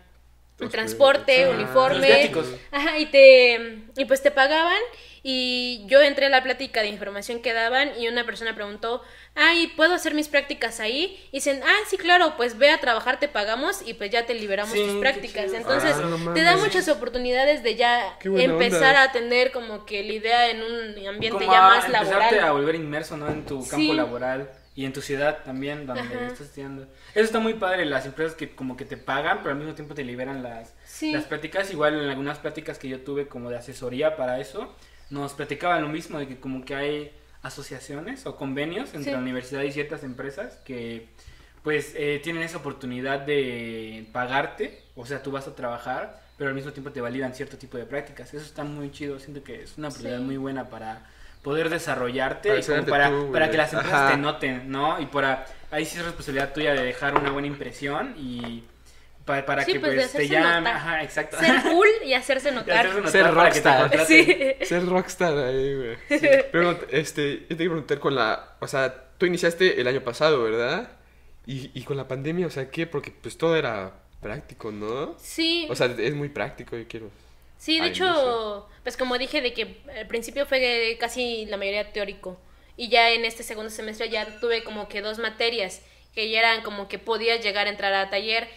el 0.59 0.69
transporte, 0.69 1.45
Ah, 1.45 1.49
uniforme. 1.49 2.29
los. 2.29 2.47
Ajá, 2.71 2.99
y 2.99 3.07
te 3.07 3.79
y 3.97 4.05
pues 4.05 4.21
te 4.21 4.29
pagaban 4.31 4.79
y 5.23 5.83
yo 5.87 6.01
entré 6.01 6.25
a 6.25 6.29
la 6.29 6.43
plática 6.43 6.81
de 6.81 6.87
información 6.87 7.41
que 7.41 7.53
daban 7.53 7.91
y 7.99 8.07
una 8.07 8.25
persona 8.25 8.55
preguntó, 8.55 9.01
"Ay, 9.35 9.67
¿puedo 9.75 9.93
hacer 9.93 10.13
mis 10.15 10.27
prácticas 10.27 10.79
ahí?" 10.79 11.19
Y 11.31 11.37
dicen, 11.37 11.61
"Ah, 11.63 11.77
sí, 11.87 11.97
claro, 11.97 12.33
pues 12.37 12.57
ve 12.57 12.69
a 12.71 12.79
trabajar, 12.79 13.19
te 13.19 13.27
pagamos 13.27 13.81
y 13.85 13.93
pues 13.93 14.09
ya 14.11 14.25
te 14.25 14.33
liberamos 14.33 14.73
Sí, 14.73 14.83
tus 14.83 14.99
prácticas." 14.99 15.53
Entonces, 15.53 15.95
Ah, 15.95 16.01
no 16.23 16.33
te 16.33 16.41
da 16.41 16.57
muchas 16.57 16.87
oportunidades 16.89 17.61
de 17.63 17.75
ya 17.75 18.17
empezar 18.23 18.95
onda. 18.95 19.03
a 19.03 19.11
tener 19.11 19.51
como 19.51 19.85
que 19.85 20.03
la 20.03 20.13
idea 20.13 20.49
en 20.49 20.63
un 20.63 21.07
ambiente 21.07 21.39
Como 21.39 21.51
ya 21.51 21.65
a 21.65 21.69
más 21.69 21.85
empezarte 21.85 22.11
laboral. 22.35 22.39
a 22.39 22.51
volver 22.51 22.75
inmerso, 22.75 23.17
¿no? 23.17 23.27
En 23.29 23.45
tu 23.45 23.61
Sí. 23.61 23.69
campo 23.69 23.93
laboral 23.93 24.49
y 24.75 24.85
en 24.85 24.93
tu 24.93 25.01
ciudad 25.01 25.39
también, 25.43 25.85
donde 25.85 26.01
Ajá. 26.15 26.25
estás 26.27 26.47
estudiando. 26.47 26.83
Eso 27.13 27.25
está 27.25 27.39
muy 27.39 27.53
padre, 27.55 27.85
las 27.85 28.05
empresas 28.05 28.35
que 28.35 28.55
como 28.55 28.77
que 28.77 28.85
te 28.85 28.97
pagan, 28.97 29.39
pero 29.39 29.51
al 29.51 29.57
mismo 29.57 29.75
tiempo 29.75 29.93
te 29.93 30.03
liberan 30.03 30.41
las, 30.41 30.73
Sí. 30.85 31.11
las 31.11 31.25
prácticas. 31.25 31.69
Igual 31.71 32.01
en 32.01 32.09
algunas 32.09 32.39
prácticas 32.39 32.79
que 32.79 32.87
yo 32.87 33.01
tuve 33.01 33.27
como 33.27 33.49
de 33.49 33.57
asesoría 33.57 34.15
para 34.15 34.39
eso, 34.39 34.73
nos 35.11 35.33
platicaban 35.33 35.81
lo 35.81 35.89
mismo, 35.89 36.17
de 36.19 36.27
que 36.27 36.39
como 36.39 36.65
que 36.65 36.75
hay 36.75 37.11
asociaciones 37.43 38.25
o 38.25 38.35
convenios 38.35 38.89
entre 38.93 39.05
Sí. 39.05 39.11
la 39.11 39.19
universidad 39.19 39.61
y 39.63 39.71
ciertas 39.71 40.03
empresas 40.03 40.55
que 40.65 41.07
pues 41.63 41.93
eh, 41.95 42.19
tienen 42.23 42.41
esa 42.41 42.57
oportunidad 42.57 43.19
de 43.19 44.07
pagarte, 44.11 44.81
o 44.95 45.05
sea, 45.05 45.21
tú 45.21 45.29
vas 45.31 45.47
a 45.47 45.55
trabajar, 45.55 46.19
pero 46.37 46.49
al 46.49 46.55
mismo 46.55 46.71
tiempo 46.71 46.91
te 46.91 47.01
validan 47.01 47.35
cierto 47.35 47.55
tipo 47.57 47.77
de 47.77 47.85
prácticas. 47.85 48.33
Eso 48.33 48.43
está 48.43 48.63
muy 48.63 48.91
chido, 48.91 49.19
siento 49.19 49.43
que 49.43 49.61
es 49.61 49.77
una 49.77 49.89
oportunidad 49.89 50.17
Sí. 50.17 50.23
muy 50.23 50.37
buena 50.37 50.69
para 50.69 51.05
poder 51.43 51.69
desarrollarte 51.69 52.49
Para 52.49 52.61
y 52.61 52.63
como 52.63 52.85
para, 52.85 53.09
tú, 53.09 53.31
para 53.31 53.51
que 53.51 53.57
las 53.57 53.73
empresas 53.73 53.99
Ajá. 54.01 54.11
te 54.11 54.17
noten, 54.17 54.71
¿no? 54.71 54.99
Y 54.99 55.05
para 55.07 55.45
ahí 55.69 55.85
sí 55.85 55.97
es 55.99 56.05
responsabilidad 56.05 56.51
tuya 56.53 56.73
de 56.73 56.83
dejar 56.83 57.15
una 57.15 57.29
buena 57.31 57.47
impresión 57.47 58.15
y 58.17 58.63
pa- 59.39 59.45
para 59.45 59.63
Sí, 59.65 59.73
que 59.73 59.79
pues, 59.79 59.93
pues, 59.95 60.11
te 60.13 60.27
llamen, 60.27 60.63
notar. 60.63 60.75
ajá, 60.75 61.03
exacto. 61.03 61.37
Ser 61.39 61.61
cool 61.71 61.87
y 62.05 62.13
hacerse 62.13 62.49
Y 62.49 62.53
notar. 62.53 62.87
hacerse 62.87 62.97
notar 63.01 63.11
Ser 63.11 63.33
rockstar. 63.33 64.05
Sí. 64.05 64.53
Ser 64.65 64.85
rockstar 64.85 65.37
ahí, 65.37 65.75
güey. 65.75 65.97
Pero, 66.51 66.79
este, 66.91 67.39
yo 67.41 67.47
te 67.47 67.55
quiero 67.57 67.71
preguntar 67.71 67.99
con 67.99 68.15
la... 68.15 68.55
O 68.59 68.67
sea, 68.67 68.93
tú 69.17 69.25
iniciaste 69.25 69.79
el 69.81 69.87
año 69.87 70.01
pasado, 70.01 70.43
¿verdad? 70.43 70.91
Y, 71.45 71.71
y 71.73 71.83
con 71.83 71.97
la 71.97 72.07
pandemia, 72.07 72.47
o 72.47 72.51
sea, 72.51 72.69
¿qué? 72.69 72.85
Porque 72.87 73.11
pues 73.11 73.37
todo 73.37 73.55
era 73.55 73.93
práctico, 74.21 74.71
¿no? 74.71 75.15
Sí. 75.19 75.67
O 75.69 75.75
sea, 75.75 75.87
es 75.97 76.13
muy 76.13 76.29
práctico, 76.29 76.77
yo 76.77 76.87
quiero... 76.87 77.09
Sí, 77.57 77.79
de 77.79 77.87
hecho, 77.87 78.05
inicio. 78.05 78.67
pues 78.83 78.97
como 78.97 79.17
dije, 79.19 79.39
de 79.41 79.53
que 79.53 79.81
al 79.99 80.07
principio 80.07 80.45
fue 80.47 80.97
casi 80.99 81.45
la 81.45 81.57
mayoría 81.57 81.91
teórico. 81.93 82.39
Y 82.75 82.89
ya 82.89 83.11
en 83.11 83.23
este 83.25 83.43
segundo 83.43 83.69
semestre 83.69 84.09
ya 84.09 84.39
tuve 84.39 84.63
como 84.63 84.87
que 84.87 85.01
dos 85.01 85.19
materias 85.19 85.81
que 86.15 86.29
ya 86.31 86.39
eran 86.39 86.61
como 86.63 86.87
que 86.87 86.97
podías 86.97 87.43
llegar 87.43 87.67
a 87.67 87.69
entrar 87.69 87.93
a 87.93 88.09
taller. 88.09 88.47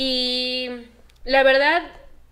Y 0.00 0.70
la 1.24 1.42
verdad, 1.42 1.82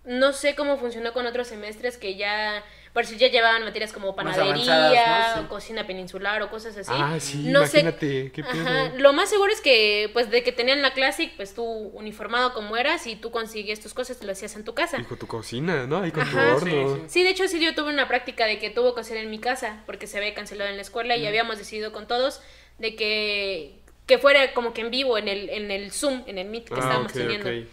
no 0.05 0.33
sé 0.33 0.55
cómo 0.55 0.79
funcionó 0.79 1.13
con 1.13 1.27
otros 1.27 1.49
semestres 1.49 1.97
que 1.99 2.15
ya, 2.15 2.63
por 2.93 3.05
si 3.07 3.17
ya 3.17 3.27
llevaban 3.27 3.65
materias 3.65 3.93
como 3.93 4.15
panadería, 4.15 4.53
avanzadas, 4.87 5.37
¿no? 5.37 5.43
Sí. 5.43 5.47
o 5.47 5.49
cocina 5.49 5.85
peninsular 5.85 6.41
o 6.43 6.49
cosas 6.49 6.77
así. 6.77 6.93
Ah, 6.95 7.17
sí, 7.19 7.39
no 7.49 7.67
sé- 7.67 7.81
imagínate, 7.81 8.31
qué 8.31 8.45
pedo. 8.45 8.63
Ajá, 8.63 8.93
lo 8.97 9.13
más 9.13 9.29
seguro 9.31 9.53
es 9.53 9.61
que, 9.61 10.09
pues, 10.13 10.31
de 10.31 10.45
que 10.45 10.53
tenían 10.53 10.81
la 10.81 10.93
clase, 10.93 11.33
pues 11.37 11.55
tú 11.55 11.65
uniformado 11.65 12.55
como 12.55 12.77
eras 12.77 13.05
y 13.09 13.17
tú 13.17 13.33
consigues 13.33 13.81
tus 13.81 13.95
cosas, 13.95 14.17
te 14.21 14.27
lo 14.27 14.31
hacías 14.33 14.55
en 14.55 14.63
tu 14.63 14.73
casa. 14.73 14.99
Y 15.01 15.03
con 15.05 15.19
tu 15.19 15.27
cocina, 15.27 15.89
¿no? 15.89 16.03
Ahí 16.03 16.13
con 16.13 16.31
tu 16.31 16.39
horno. 16.39 16.61
Sí, 16.95 17.01
sí. 17.01 17.05
Sí, 17.09 17.23
de 17.25 17.31
hecho 17.31 17.49
sí 17.49 17.59
yo 17.59 17.75
tuve 17.75 17.91
una 17.91 18.07
práctica 18.07 18.47
de 18.47 18.61
que 18.61 18.71
tuvo 18.71 18.95
que 18.95 19.01
hacer 19.01 19.17
en 19.17 19.29
mi 19.29 19.41
casa 19.41 19.83
porque 19.87 20.07
se 20.07 20.19
había 20.19 20.35
cancelado 20.35 20.71
en 20.71 20.77
la 20.77 20.83
escuela 20.83 21.17
y 21.17 21.27
habíamos 21.27 21.59
decidido 21.59 21.91
con 21.93 22.07
todos 22.07 22.41
de 22.79 22.95
que, 22.95 23.81
que 24.07 24.19
fuera 24.19 24.53
como 24.55 24.73
que 24.73 24.83
en 24.83 24.91
vivo 24.91 25.19
en 25.19 25.29
el, 25.29 25.49
en 25.51 25.71
el 25.71 25.91
Zoom, 25.93 26.23
en 26.27 26.39
el 26.39 26.49
Meet 26.49 26.69
que 26.69 26.75
Ah, 26.75 26.79
estábamos 26.79 27.13
teniendo. 27.13 27.49
ok. 27.49 27.67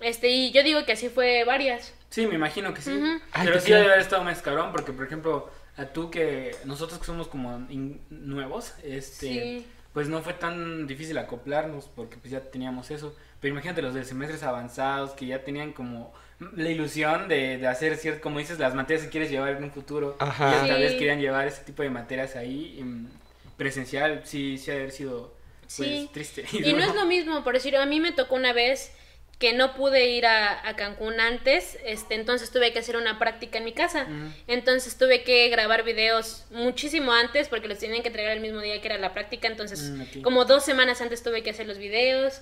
Este, 0.00 0.28
y 0.28 0.50
yo 0.52 0.62
digo 0.62 0.84
que 0.84 0.92
así 0.92 1.08
fue 1.08 1.44
varias. 1.44 1.94
Sí, 2.10 2.26
me 2.26 2.34
imagino 2.34 2.72
que 2.74 2.80
sí. 2.82 2.90
Ay, 3.32 3.46
Pero 3.46 3.60
sí 3.60 3.72
debe 3.72 3.86
haber 3.86 4.00
estado 4.00 4.22
más 4.24 4.42
cabrón, 4.42 4.70
porque 4.72 4.92
por 4.92 5.06
ejemplo, 5.06 5.50
a 5.76 5.86
tú 5.86 6.10
que 6.10 6.54
nosotros 6.64 6.98
que 6.98 7.04
somos 7.06 7.28
como 7.28 7.66
in- 7.70 8.00
nuevos, 8.10 8.74
este, 8.82 9.26
Sí. 9.26 9.66
pues 9.92 10.08
no 10.08 10.22
fue 10.22 10.34
tan 10.34 10.86
difícil 10.86 11.16
acoplarnos, 11.18 11.88
porque 11.94 12.16
pues 12.16 12.30
ya 12.30 12.40
teníamos 12.40 12.90
eso. 12.90 13.14
Pero 13.40 13.52
imagínate 13.52 13.82
los 13.82 13.94
de 13.94 14.04
semestres 14.04 14.42
avanzados 14.42 15.10
que 15.12 15.26
ya 15.26 15.44
tenían 15.44 15.72
como 15.72 16.12
la 16.54 16.70
ilusión 16.70 17.28
de, 17.28 17.58
de 17.58 17.66
hacer 17.66 17.96
cierto, 17.96 18.20
como 18.22 18.38
dices, 18.38 18.58
las 18.58 18.74
materias 18.74 19.04
que 19.04 19.10
quieres 19.10 19.30
llevar 19.30 19.50
en 19.56 19.64
un 19.64 19.70
futuro. 19.70 20.16
Ajá. 20.18 20.62
Y 20.64 20.68
tal 20.68 20.80
vez 20.80 20.92
Sí. 20.92 20.98
querían 20.98 21.20
llevar 21.20 21.46
ese 21.46 21.62
tipo 21.64 21.82
de 21.82 21.90
materias 21.90 22.36
ahí 22.36 22.76
em, 22.80 23.08
presencial, 23.56 24.22
sí, 24.24 24.58
sí 24.58 24.70
ha 24.70 24.74
de 24.74 24.80
haber 24.80 24.92
sido 24.92 25.35
pues, 25.66 25.74
Sí. 25.88 26.10
triste. 26.12 26.44
Y 26.52 26.72
no 26.74 26.84
es 26.84 26.94
lo 26.94 27.06
mismo, 27.06 27.42
por 27.44 27.54
decir, 27.54 27.76
a 27.76 27.86
mí 27.86 28.00
me 28.00 28.12
tocó 28.12 28.34
una 28.36 28.52
vez 28.52 28.92
que 29.38 29.52
no 29.52 29.74
pude 29.74 30.06
ir 30.06 30.24
a, 30.24 30.66
a 30.66 30.76
Cancún 30.76 31.20
antes, 31.20 31.76
este, 31.84 32.14
entonces 32.14 32.50
tuve 32.50 32.72
que 32.72 32.78
hacer 32.78 32.96
una 32.96 33.18
práctica 33.18 33.58
en 33.58 33.64
mi 33.64 33.72
casa. 33.72 34.06
Entonces 34.46 34.96
tuve 34.96 35.24
que 35.24 35.50
grabar 35.50 35.82
videos 35.82 36.46
muchísimo 36.50 37.12
antes 37.12 37.48
porque 37.48 37.68
los 37.68 37.78
tenían 37.78 38.00
que 38.00 38.08
entregar 38.08 38.32
el 38.32 38.40
mismo 38.40 38.60
día 38.60 38.80
que 38.80 38.86
era 38.88 38.96
la 38.96 39.12
práctica, 39.12 39.46
entonces 39.46 39.90
Mm, 39.90 40.22
como 40.22 40.46
dos 40.46 40.64
semanas 40.64 41.02
antes 41.02 41.22
tuve 41.22 41.42
que 41.42 41.50
hacer 41.50 41.66
los 41.66 41.76
videos. 41.76 42.40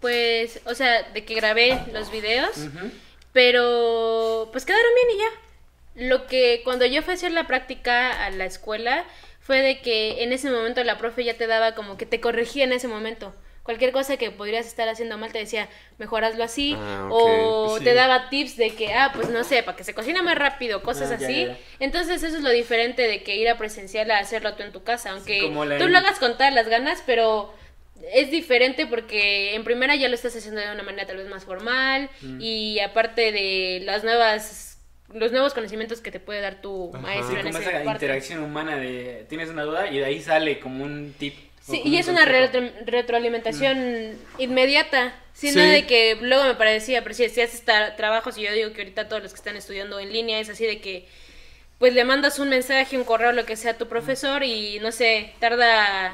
Pues, 0.00 0.60
o 0.64 0.74
sea, 0.76 1.02
de 1.12 1.24
que 1.24 1.34
grabé 1.34 1.76
los 1.92 2.12
videos, 2.12 2.52
pero 3.32 4.48
pues 4.52 4.64
quedaron 4.64 4.90
bien 4.94 5.16
y 5.16 5.20
ya. 5.20 6.08
Lo 6.08 6.26
que 6.26 6.60
cuando 6.64 6.86
yo 6.86 7.02
fui 7.02 7.12
a 7.12 7.14
hacer 7.14 7.32
la 7.32 7.46
práctica 7.46 8.24
a 8.24 8.30
la 8.30 8.44
escuela 8.44 9.04
fue 9.48 9.62
de 9.62 9.80
que 9.80 10.22
en 10.22 10.32
ese 10.34 10.50
momento 10.50 10.84
la 10.84 10.98
profe 10.98 11.24
ya 11.24 11.32
te 11.38 11.46
daba 11.46 11.74
como 11.74 11.96
que 11.96 12.04
te 12.04 12.20
corregía 12.20 12.64
en 12.64 12.72
ese 12.72 12.86
momento. 12.86 13.34
Cualquier 13.62 13.92
cosa 13.92 14.18
que 14.18 14.30
podrías 14.30 14.66
estar 14.66 14.90
haciendo 14.90 15.16
mal 15.16 15.32
te 15.32 15.38
decía, 15.38 15.70
mejor 15.96 16.22
hazlo 16.22 16.44
así. 16.44 16.74
Ah, 16.78 17.08
O 17.10 17.78
sí. 17.78 17.84
te 17.84 17.94
daba 17.94 18.28
tips 18.28 18.58
de 18.58 18.74
que, 18.74 18.92
ah, 18.92 19.10
pues 19.14 19.30
no 19.30 19.44
sé, 19.44 19.62
para 19.62 19.74
que 19.74 19.84
se 19.84 19.94
cocine 19.94 20.20
más 20.20 20.36
rápido, 20.36 20.82
cosas 20.82 21.10
Ah, 21.12 21.16
ya, 21.18 21.26
así. 21.26 21.40
ya, 21.46 21.52
ya. 21.52 21.58
Entonces 21.80 22.22
eso 22.22 22.36
es 22.36 22.42
lo 22.42 22.50
diferente 22.50 23.08
de 23.08 23.22
que 23.22 23.36
ir 23.36 23.48
a 23.48 23.56
presencial 23.56 24.10
a 24.10 24.18
hacerlo 24.18 24.52
tú 24.54 24.62
en 24.64 24.72
tu 24.72 24.82
casa. 24.84 25.12
Aunque 25.12 25.50
la- 25.50 25.78
tú 25.78 25.88
lo 25.88 25.96
hagas 25.96 26.18
con 26.18 26.34
todas 26.34 26.52
las 26.52 26.68
ganas, 26.68 27.02
pero 27.06 27.54
es 28.12 28.30
diferente 28.30 28.86
porque 28.86 29.54
en 29.54 29.64
primera 29.64 29.96
ya 29.96 30.08
lo 30.08 30.14
estás 30.14 30.36
haciendo 30.36 30.60
de 30.60 30.70
una 30.72 30.82
manera 30.82 31.06
tal 31.06 31.16
vez 31.16 31.28
más 31.28 31.44
formal 31.46 32.10
Mm. 32.20 32.38
y 32.40 32.80
aparte 32.80 33.32
de 33.32 33.80
las 33.84 34.04
nuevas 34.04 34.67
los 35.14 35.32
nuevos 35.32 35.54
conocimientos 35.54 36.00
que 36.00 36.10
te 36.10 36.20
puede 36.20 36.40
dar 36.40 36.60
tu 36.60 36.90
Ajá. 36.92 36.98
maestro 37.02 37.28
Sí, 37.30 37.36
en 37.36 37.46
como 37.46 37.58
esa 37.58 37.70
esa 37.80 37.92
interacción 37.92 38.42
humana 38.42 38.76
de 38.76 39.24
tienes 39.28 39.48
una 39.50 39.62
duda 39.64 39.88
y 39.90 39.98
de 39.98 40.04
ahí 40.04 40.20
sale 40.22 40.58
como 40.60 40.84
un 40.84 41.14
tip. 41.18 41.34
Sí, 41.62 41.82
y 41.84 41.88
un 41.90 41.94
es 41.96 42.08
una 42.08 42.24
retro- 42.24 42.72
retroalimentación 42.86 44.18
inmediata. 44.38 45.14
Sino 45.34 45.62
Sí. 45.62 45.68
de 45.68 45.86
que 45.86 46.16
luego 46.20 46.44
me 46.44 46.56
parecía, 46.56 47.02
pero 47.02 47.14
si, 47.14 47.28
si 47.28 47.40
haces 47.40 47.62
trabajos 47.64 48.36
y 48.38 48.42
yo 48.42 48.52
digo 48.52 48.72
que 48.72 48.80
ahorita 48.80 49.08
todos 49.08 49.22
los 49.22 49.32
que 49.32 49.36
están 49.36 49.54
estudiando 49.56 50.00
en 50.00 50.12
línea 50.12 50.40
es 50.40 50.48
así 50.48 50.66
de 50.66 50.80
que 50.80 51.06
pues 51.78 51.92
le 51.94 52.02
mandas 52.02 52.40
un 52.40 52.48
mensaje, 52.48 52.98
un 52.98 53.04
correo, 53.04 53.30
lo 53.30 53.46
que 53.46 53.54
sea 53.54 53.70
a 53.72 53.78
tu 53.78 53.86
profesor 53.86 54.42
y 54.42 54.80
no 54.80 54.90
sé, 54.90 55.32
tarda, 55.38 56.12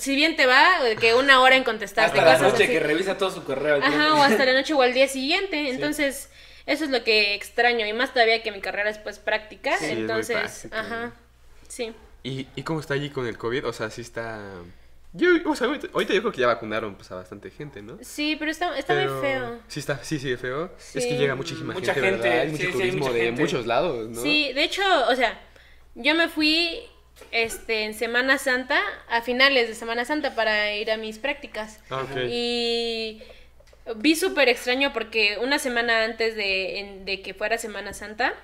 si 0.00 0.16
bien 0.16 0.34
te 0.34 0.44
va, 0.46 0.82
de 0.82 0.96
que 0.96 1.14
una 1.14 1.40
hora 1.40 1.54
en 1.54 1.62
contestarte. 1.62 2.18
Hasta 2.18 2.32
la 2.32 2.50
noche 2.50 2.64
así. 2.64 2.72
que 2.72 2.80
revisa 2.80 3.16
todo 3.16 3.30
su 3.30 3.44
correo. 3.44 3.76
Ajá, 3.80 4.14
o 4.14 4.22
hasta 4.24 4.44
la 4.44 4.52
noche 4.54 4.74
o 4.74 4.82
al 4.82 4.92
día 4.92 5.06
siguiente. 5.06 5.70
Entonces, 5.70 6.30
eso 6.66 6.84
es 6.84 6.90
lo 6.90 7.04
que 7.04 7.34
extraño. 7.34 7.86
Y 7.86 7.92
más 7.92 8.12
todavía 8.12 8.42
que 8.42 8.52
mi 8.52 8.60
carrera 8.60 8.90
es 8.90 8.98
pues 8.98 9.18
práctica. 9.18 9.76
Sí, 9.78 9.84
es 9.86 9.92
muy 9.92 10.00
entonces, 10.02 10.36
práctica. 10.36 10.80
ajá. 10.80 11.12
Sí. 11.68 11.92
¿Y, 12.22 12.46
¿Y 12.56 12.62
cómo 12.62 12.80
está 12.80 12.94
allí 12.94 13.10
con 13.10 13.26
el 13.26 13.36
COVID? 13.36 13.66
O 13.66 13.72
sea, 13.72 13.90
sí 13.90 14.00
está... 14.00 14.40
Yo, 15.16 15.28
o 15.46 15.54
sea, 15.54 15.68
ahorita, 15.68 15.88
ahorita 15.92 16.12
yo 16.12 16.20
creo 16.22 16.32
que 16.32 16.40
ya 16.40 16.48
vacunaron 16.48 16.96
pues, 16.96 17.08
a 17.12 17.14
bastante 17.14 17.48
gente, 17.50 17.80
¿no? 17.82 17.98
Sí, 18.00 18.34
pero 18.36 18.50
está, 18.50 18.76
está 18.76 18.94
Pero- 18.94 19.12
muy 19.12 19.22
feo. 19.22 19.60
Sí, 19.68 19.78
está, 19.78 20.02
sí, 20.02 20.18
sigue 20.18 20.36
feo. 20.36 20.72
Es 20.76 21.04
que 21.06 21.16
llega 21.16 21.36
muchísima 21.36 21.72
Mucha 21.72 21.94
gente, 21.94 22.08
gente, 22.10 22.28
¿verdad? 22.28 22.42
Hay 22.42 22.56
sí, 22.56 22.66
mucho 22.66 22.78
sí, 22.78 22.82
hay 22.82 22.92
mucha 22.92 23.12
de 23.12 23.20
gente. 23.20 23.40
muchos 23.42 23.66
lados, 23.66 24.08
¿no? 24.08 24.20
Sí, 24.20 24.52
de 24.52 24.64
hecho, 24.64 24.82
o 25.08 25.14
sea, 25.14 25.40
yo 25.94 26.16
me 26.16 26.28
fui 26.28 26.80
este 27.30 27.84
en 27.84 27.94
Semana 27.94 28.38
Santa, 28.38 28.80
a 29.08 29.22
finales 29.22 29.68
de 29.68 29.74
Semana 29.76 30.04
Santa 30.04 30.34
para 30.34 30.74
ir 30.74 30.90
a 30.90 30.96
mis 30.96 31.20
prácticas. 31.20 31.78
Ah, 31.90 32.02
ok. 32.02 32.16
Y 32.28 33.22
vi 33.96 34.16
súper 34.16 34.48
extraño 34.48 34.92
porque 34.92 35.38
una 35.40 35.58
semana 35.58 36.04
antes 36.04 36.36
de, 36.36 36.78
en- 36.78 37.04
de 37.04 37.20
que 37.22 37.34
fuera 37.34 37.58
Semana 37.58 37.92
Santa 37.92 38.34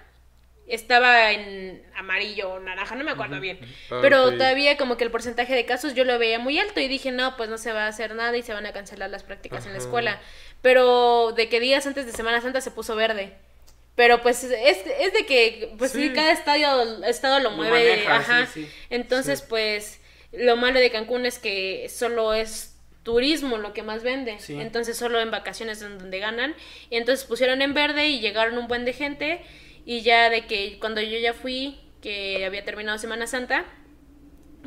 estaba 0.66 1.32
en 1.32 1.82
amarillo 1.96 2.50
o 2.52 2.60
naranja, 2.60 2.94
no 2.94 3.02
me 3.02 3.10
acuerdo 3.10 3.40
bien. 3.40 3.58
Ah, 3.90 3.98
Pero 4.02 4.30
todavía 4.36 4.76
como 4.76 4.96
que 4.96 5.02
el 5.02 5.10
porcentaje 5.10 5.54
de 5.54 5.64
casos 5.66 5.94
yo 5.94 6.04
lo 6.04 6.16
veía 6.18 6.38
muy 6.38 6.60
alto 6.60 6.78
y 6.78 6.86
dije, 6.86 7.10
no, 7.10 7.36
pues 7.36 7.48
no 7.50 7.58
se 7.58 7.72
va 7.72 7.86
a 7.86 7.88
hacer 7.88 8.14
nada 8.14 8.36
y 8.36 8.42
se 8.42 8.52
van 8.54 8.66
a 8.66 8.72
cancelar 8.72 9.10
las 9.10 9.24
prácticas 9.24 9.66
en 9.66 9.72
la 9.72 9.78
escuela. 9.78 10.20
Pero 10.62 11.32
de 11.32 11.48
que 11.48 11.58
días 11.58 11.86
antes 11.88 12.06
de 12.06 12.12
Semana 12.12 12.40
Santa 12.40 12.60
se 12.60 12.70
puso 12.70 12.94
verde. 12.94 13.32
Pero 13.96 14.22
pues 14.22 14.44
es, 14.44 14.78
es 15.00 15.12
de 15.12 15.26
que 15.26 15.74
pues 15.76 15.90
sí, 15.90 16.08
Sí. 16.08 16.14
cada 16.14 16.30
estadio, 16.32 17.04
estado 17.04 17.40
lo 17.40 17.50
Lo 17.50 17.56
mueve, 17.56 17.90
maneja, 17.90 18.16
ajá. 18.16 18.46
sí, 18.46 18.64
sí. 18.64 18.70
Entonces, 18.90 19.42
pues 19.42 20.00
lo 20.32 20.56
malo 20.56 20.78
de 20.78 20.90
Cancún 20.92 21.26
es 21.26 21.40
que 21.40 21.88
solo 21.92 22.32
es 22.32 22.69
turismo 23.02 23.56
lo 23.58 23.72
que 23.72 23.82
más 23.82 24.02
vende. 24.02 24.38
Sí. 24.38 24.60
Entonces, 24.60 24.96
solo 24.96 25.20
en 25.20 25.30
vacaciones 25.30 25.82
es 25.82 25.98
donde 25.98 26.18
ganan. 26.18 26.54
Y 26.90 26.96
entonces 26.96 27.26
pusieron 27.26 27.62
en 27.62 27.74
verde 27.74 28.08
y 28.08 28.20
llegaron 28.20 28.58
un 28.58 28.68
buen 28.68 28.84
de 28.84 28.92
gente. 28.92 29.40
Y 29.86 30.02
ya 30.02 30.30
de 30.30 30.46
que 30.46 30.78
cuando 30.78 31.00
yo 31.00 31.18
ya 31.18 31.32
fui, 31.32 31.80
que 32.02 32.44
había 32.44 32.64
terminado 32.64 32.98
Semana 32.98 33.26
Santa, 33.26 33.64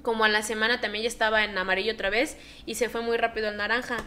como 0.02 0.26
a 0.26 0.30
la 0.30 0.42
semana 0.44 0.82
también 0.82 1.04
ya 1.04 1.08
estaba 1.08 1.44
en 1.44 1.58
amarillo 1.58 1.94
otra 1.94 2.10
vez 2.10 2.38
y 2.66 2.76
se 2.76 2.90
fue 2.90 3.02
muy 3.02 3.18
rápido 3.18 3.48
al 3.48 3.58
naranja. 3.58 3.98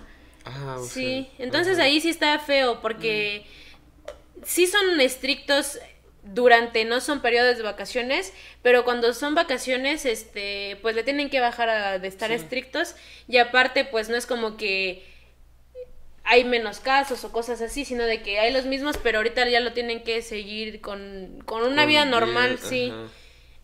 Ah, 0.45 0.77
o 0.79 0.85
Sí, 0.85 1.29
entonces 1.39 1.75
ajá. 1.79 1.85
ahí 1.87 2.01
sí 2.01 2.09
está 2.09 2.39
feo 2.39 2.81
porque 2.81 3.47
sí 4.45 4.67
son 4.67 5.01
estrictos 5.01 5.79
durante, 6.35 6.85
no 6.85 7.01
son 7.01 7.23
periodos 7.23 7.57
de 7.57 7.63
vacaciones, 7.63 8.33
pero 8.63 8.85
cuando 8.85 9.15
son 9.15 9.35
vacaciones, 9.35 10.05
este, 10.07 10.79
pues 10.83 10.95
le 10.97 11.05
tienen 11.05 11.31
que 11.31 11.41
bajar 11.41 11.69
a, 11.69 11.99
de 11.99 12.09
estar 12.09 12.31
Sí. 12.31 12.35
estrictos 12.35 12.97
y 13.29 13.39
aparte, 13.39 13.85
pues 13.85 14.09
no 14.09 14.17
es 14.17 14.27
como 14.27 14.57
que 14.57 15.05
hay 16.25 16.45
menos 16.45 16.81
casos 16.81 17.25
o 17.25 17.31
cosas 17.33 17.61
así, 17.63 17.85
sino 17.85 18.05
de 18.05 18.23
que 18.23 18.41
hay 18.41 18.53
los 18.53 18.65
mismos, 18.67 18.99
pero 18.99 19.19
ahorita 19.19 19.49
ya 19.49 19.61
lo 19.61 19.73
tienen 19.73 20.03
que 20.03 20.23
seguir 20.23 20.81
con, 20.81 21.41
con 21.47 21.63
una 21.63 21.85
Con 21.85 21.87
vida 21.87 22.05
bien, 22.05 22.11
normal, 22.11 22.59
sí. 22.59 22.93
ajá. 22.93 23.13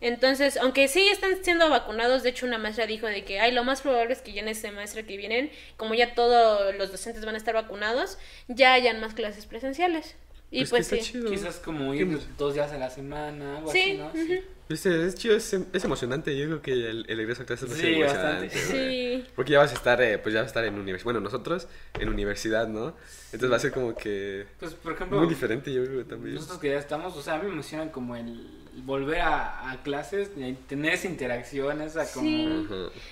Entonces, 0.01 0.57
aunque 0.57 0.87
sí 0.89 1.07
están 1.09 1.43
siendo 1.43 1.69
vacunados, 1.69 2.23
de 2.23 2.29
hecho 2.29 2.45
una 2.45 2.57
maestra 2.57 2.87
dijo 2.87 3.07
de 3.07 3.23
que, 3.25 3.39
ay, 3.39 3.51
lo 3.53 3.63
más 3.63 3.81
probable 3.81 4.13
es 4.13 4.21
que 4.21 4.33
ya 4.33 4.41
en 4.41 4.49
este 4.49 4.67
semestre 4.67 5.05
que 5.05 5.17
vienen, 5.17 5.51
como 5.77 5.93
ya 5.95 6.13
todos 6.13 6.75
los 6.75 6.91
docentes 6.91 7.23
van 7.25 7.35
a 7.35 7.37
estar 7.37 7.53
vacunados, 7.55 8.17
ya 8.49 8.73
hayan 8.73 8.99
más 8.99 9.13
clases 9.13 9.45
presenciales. 9.45 10.15
Y 10.55 10.59
Pues, 10.59 10.69
pues, 10.69 10.87
que 10.89 10.95
está 10.97 11.05
sí. 11.07 11.11
chido. 11.13 11.31
Quizás 11.31 11.55
como 11.57 11.93
ir 11.95 12.19
dos 12.37 12.53
días 12.53 12.71
a 12.71 12.77
la 12.77 12.89
semana, 12.89 13.57
algo 13.57 13.71
Sí, 13.71 13.79
así, 13.79 13.93
¿no? 13.97 14.07
ujú. 14.09 14.43
Pues, 14.67 14.85
eh, 14.85 15.07
es 15.07 15.15
chido, 15.15 15.35
es, 15.35 15.51
es 15.73 15.83
emocionante. 15.83 16.37
Yo 16.37 16.45
creo 16.45 16.61
que 16.61 16.71
el, 16.73 17.05
el 17.09 17.17
regreso 17.17 17.41
a 17.41 17.45
clases 17.45 17.69
va 17.69 17.73
a 17.73 17.77
ser 17.77 17.85
Sí, 17.87 18.01
emocionante. 18.01 18.49
Sí. 18.51 19.25
Porque 19.35 19.51
ya 19.53 19.59
vas 19.59 19.71
a 19.71 19.73
estar, 19.73 19.99
eh, 20.01 20.19
pues 20.19 20.33
ya 20.33 20.41
vas 20.41 20.45
a 20.45 20.51
estar 20.51 20.63
en 20.65 20.75
universidad. 20.75 21.05
Bueno, 21.05 21.19
nosotros 21.21 21.67
en 21.99 22.07
universidad, 22.07 22.67
¿no? 22.67 22.95
Entonces 23.33 23.51
va 23.51 23.55
a 23.55 23.59
ser 23.59 23.71
como 23.71 23.95
que 23.95 24.45
Pues, 24.59 24.75
por 24.75 24.93
ejemplo, 24.93 25.17
muy 25.19 25.27
diferente, 25.27 25.73
yo 25.73 25.83
creo 25.85 26.05
también. 26.05 26.35
nosotros 26.35 26.59
que 26.59 26.69
ya 26.69 26.77
estamos, 26.77 27.17
o 27.17 27.21
sea, 27.23 27.33
a 27.33 27.37
mí 27.39 27.47
me 27.47 27.53
emociona 27.53 27.91
como 27.91 28.15
el 28.15 28.47
volver 28.83 29.21
a, 29.21 29.71
a 29.71 29.81
clases 29.83 30.29
y 30.37 30.53
tener 30.53 30.93
esa 30.93 31.07
interacción, 31.07 31.81
esa 31.81 32.05
como... 32.11 32.27
Sí. 32.27 32.67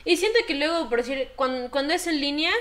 Y 0.05 0.17
siento 0.17 0.39
que 0.47 0.53
luego, 0.55 0.89
por 0.89 0.99
decir, 0.99 1.27
cuando, 1.35 1.69
cuando 1.71 1.93
es 1.93 2.05
en 2.07 2.21
línea, 2.21 2.51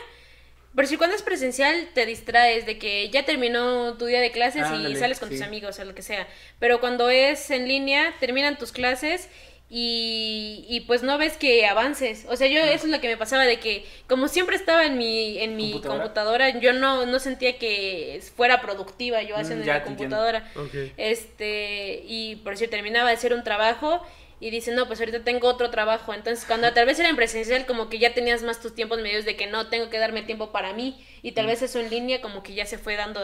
por 0.75 0.85
decir, 0.85 0.99
cuando 0.99 1.17
es 1.17 1.23
presencial, 1.23 1.89
te 1.95 2.07
distraes 2.07 2.65
de 2.67 2.79
que 2.79 3.11
ya 3.11 3.25
terminó 3.25 3.95
tu 3.99 4.07
día 4.07 4.21
de 4.21 4.31
clases 4.31 4.67
y 4.71 4.97
sales 4.97 5.19
con 5.19 5.29
tus 5.29 5.41
amigos 5.43 5.79
o 5.79 5.85
lo 5.85 5.95
que 5.95 6.03
sea. 6.03 6.29
Pero 6.59 6.81
cuando 6.81 7.11
es 7.11 7.51
en 7.51 7.67
línea, 7.69 8.15
terminan 8.21 8.57
tus 8.57 8.71
clases 8.73 9.29
y, 9.73 10.65
y 10.69 10.81
pues 10.81 11.03
no 11.03 11.17
ves 11.19 11.37
que 11.37 11.65
avances. 11.67 12.27
O 12.29 12.37
sea, 12.37 12.49
yo 12.49 12.61
eso 12.61 12.87
es 12.87 12.91
lo 12.91 13.01
que 13.01 13.09
me 13.09 13.17
pasaba 13.17 13.45
de 13.47 13.59
que 13.61 13.85
como 14.09 14.27
siempre 14.29 14.57
estaba 14.57 14.85
en 14.85 14.99
mi, 14.99 15.39
en 15.39 15.55
mi 15.57 15.71
¿Computadora? 15.73 16.03
computadora, 16.03 16.59
yo 16.61 16.73
no, 16.73 17.07
no 17.07 17.19
sentía 17.21 17.57
que 17.59 18.21
fuera 18.37 18.61
productiva 18.61 19.23
yo 19.23 19.37
Mm, 19.37 19.41
haciendo 19.41 19.65
en 19.65 19.71
entiendo. 19.71 19.85
computadora. 19.85 20.51
Este, 20.97 22.03
y 22.07 22.37
por 22.37 22.53
decir, 22.55 22.69
terminaba 22.71 23.09
de 23.11 23.15
hacer 23.17 23.33
un 23.33 23.45
trabajo 23.45 24.03
y 24.41 24.51
dice, 24.51 24.73
no, 24.75 24.87
pues 24.87 24.99
ahorita 25.01 25.23
tengo 25.23 25.49
otro 25.49 25.71
trabajo. 25.71 26.15
Entonces, 26.15 26.45
cuando 26.47 26.73
tal 26.73 26.87
vez 26.87 26.99
era 26.99 27.09
en 27.11 27.17
presencial, 27.17 27.67
como 27.67 27.89
que 27.91 27.99
ya 27.99 28.15
tenías 28.15 28.43
más 28.43 28.61
tus 28.61 28.75
tiempos 28.75 29.01
medios 29.01 29.25
de 29.27 29.37
que 29.37 29.47
no, 29.47 29.69
tengo 29.69 29.91
que 29.91 29.99
darme 29.99 30.23
tiempo 30.23 30.51
para 30.51 30.73
mí. 30.73 31.05
Y 31.23 31.33
tal 31.33 31.47
vez 31.47 31.61
eso 31.63 31.79
en 31.79 31.91
línea, 31.91 32.21
como 32.23 32.43
que 32.43 32.55
ya 32.55 32.65
se 32.67 32.79
fue 32.79 32.97
dando 32.97 33.21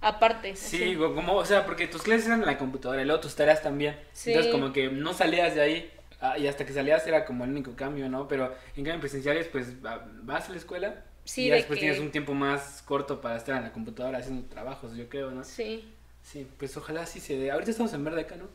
aparte. 0.00 0.54
Sí, 0.56 0.82
así. 0.90 0.96
como, 0.96 1.34
o 1.34 1.44
sea, 1.44 1.64
porque 1.66 1.86
tus 1.86 2.02
clases 2.02 2.26
eran 2.26 2.40
en 2.40 2.46
la 2.46 2.58
computadora 2.58 3.00
y 3.02 3.04
luego 3.06 3.20
tus 3.20 3.34
tareas 3.34 3.62
también. 3.62 3.98
Sí. 4.12 4.30
Entonces, 4.30 4.52
como 4.52 4.72
que 4.72 4.88
no 4.88 5.14
salías 5.14 5.54
de 5.54 5.60
ahí 5.62 5.90
ah, 6.20 6.36
y 6.38 6.46
hasta 6.46 6.64
que 6.66 6.72
salías 6.72 7.06
era 7.06 7.24
como 7.24 7.44
el 7.44 7.50
único 7.50 7.74
cambio, 7.74 8.08
¿no? 8.08 8.28
Pero 8.28 8.46
en 8.70 8.84
cambio 8.84 8.94
en 8.94 9.00
presenciales, 9.00 9.48
pues 9.48 9.84
va- 9.84 10.06
vas 10.22 10.48
a 10.48 10.52
la 10.52 10.58
escuela 10.58 11.02
Sí, 11.24 11.44
y 11.44 11.48
ya 11.48 11.54
de 11.54 11.56
después 11.60 11.78
que- 11.78 11.86
tienes 11.86 12.00
un 12.00 12.10
tiempo 12.10 12.34
más 12.34 12.82
corto 12.86 13.20
para 13.20 13.36
estar 13.36 13.56
en 13.56 13.62
la 13.64 13.72
computadora 13.72 14.18
haciendo 14.18 14.46
trabajos, 14.48 14.94
yo 14.96 15.08
creo, 15.08 15.30
¿no? 15.30 15.42
Sí. 15.44 15.92
Sí, 16.22 16.46
pues 16.58 16.76
ojalá 16.76 17.06
sí 17.06 17.20
se 17.20 17.36
dé. 17.38 17.50
Ahorita 17.50 17.70
estamos 17.70 17.92
en 17.94 18.04
verde 18.04 18.20
acá, 18.22 18.36
¿no? 18.36 18.48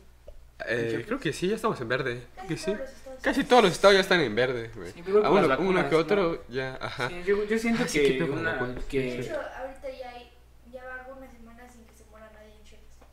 Eh, 0.68 1.02
creo 1.06 1.18
que 1.20 1.32
sí, 1.32 1.48
ya 1.48 1.56
estamos 1.56 1.80
en 1.80 1.88
verde. 1.88 2.22
Creo 2.36 2.48
que 2.48 2.54
Casi 2.54 2.64
sí. 2.64 2.72
todos 2.72 2.78
los 2.80 2.90
estados. 2.90 3.22
Casi 3.22 3.44
todos 3.44 3.62
los 3.62 3.72
estados 3.72 3.94
ya 3.94 4.00
están 4.00 4.20
en 4.20 4.34
verde, 4.34 4.70
güey. 4.74 4.92
Sí, 4.92 5.02
pero 5.04 5.24
A 5.24 5.28
por 5.28 5.34
las 5.34 5.44
uno, 5.44 5.44
uno 5.44 5.48
vacunas, 5.48 5.84
que 5.86 5.94
otro 5.96 6.32
¿no? 6.48 6.54
ya, 6.54 6.78
ajá. 6.80 7.08
Sí, 7.08 7.22
yo, 7.26 7.44
yo 7.44 7.58
siento 7.58 7.82
Ah, 7.84 7.88
sí, 7.88 8.00
que, 8.00 8.18
con 8.18 8.38
una, 8.38 8.74
que... 8.88 8.98
De 9.00 9.20
hecho, 9.20 9.34
ahorita 9.34 9.88
ya, 10.00 10.10
hay, 10.10 10.30
ya 10.72 10.84
va 10.84 11.04
algunas 11.04 11.32
semanas 11.32 11.72
sin 11.72 11.84
que 11.84 11.94
se 11.94 12.04
muera 12.10 12.30
nadie 12.32 12.52
en 12.58 12.64
Chiapas. 12.64 13.08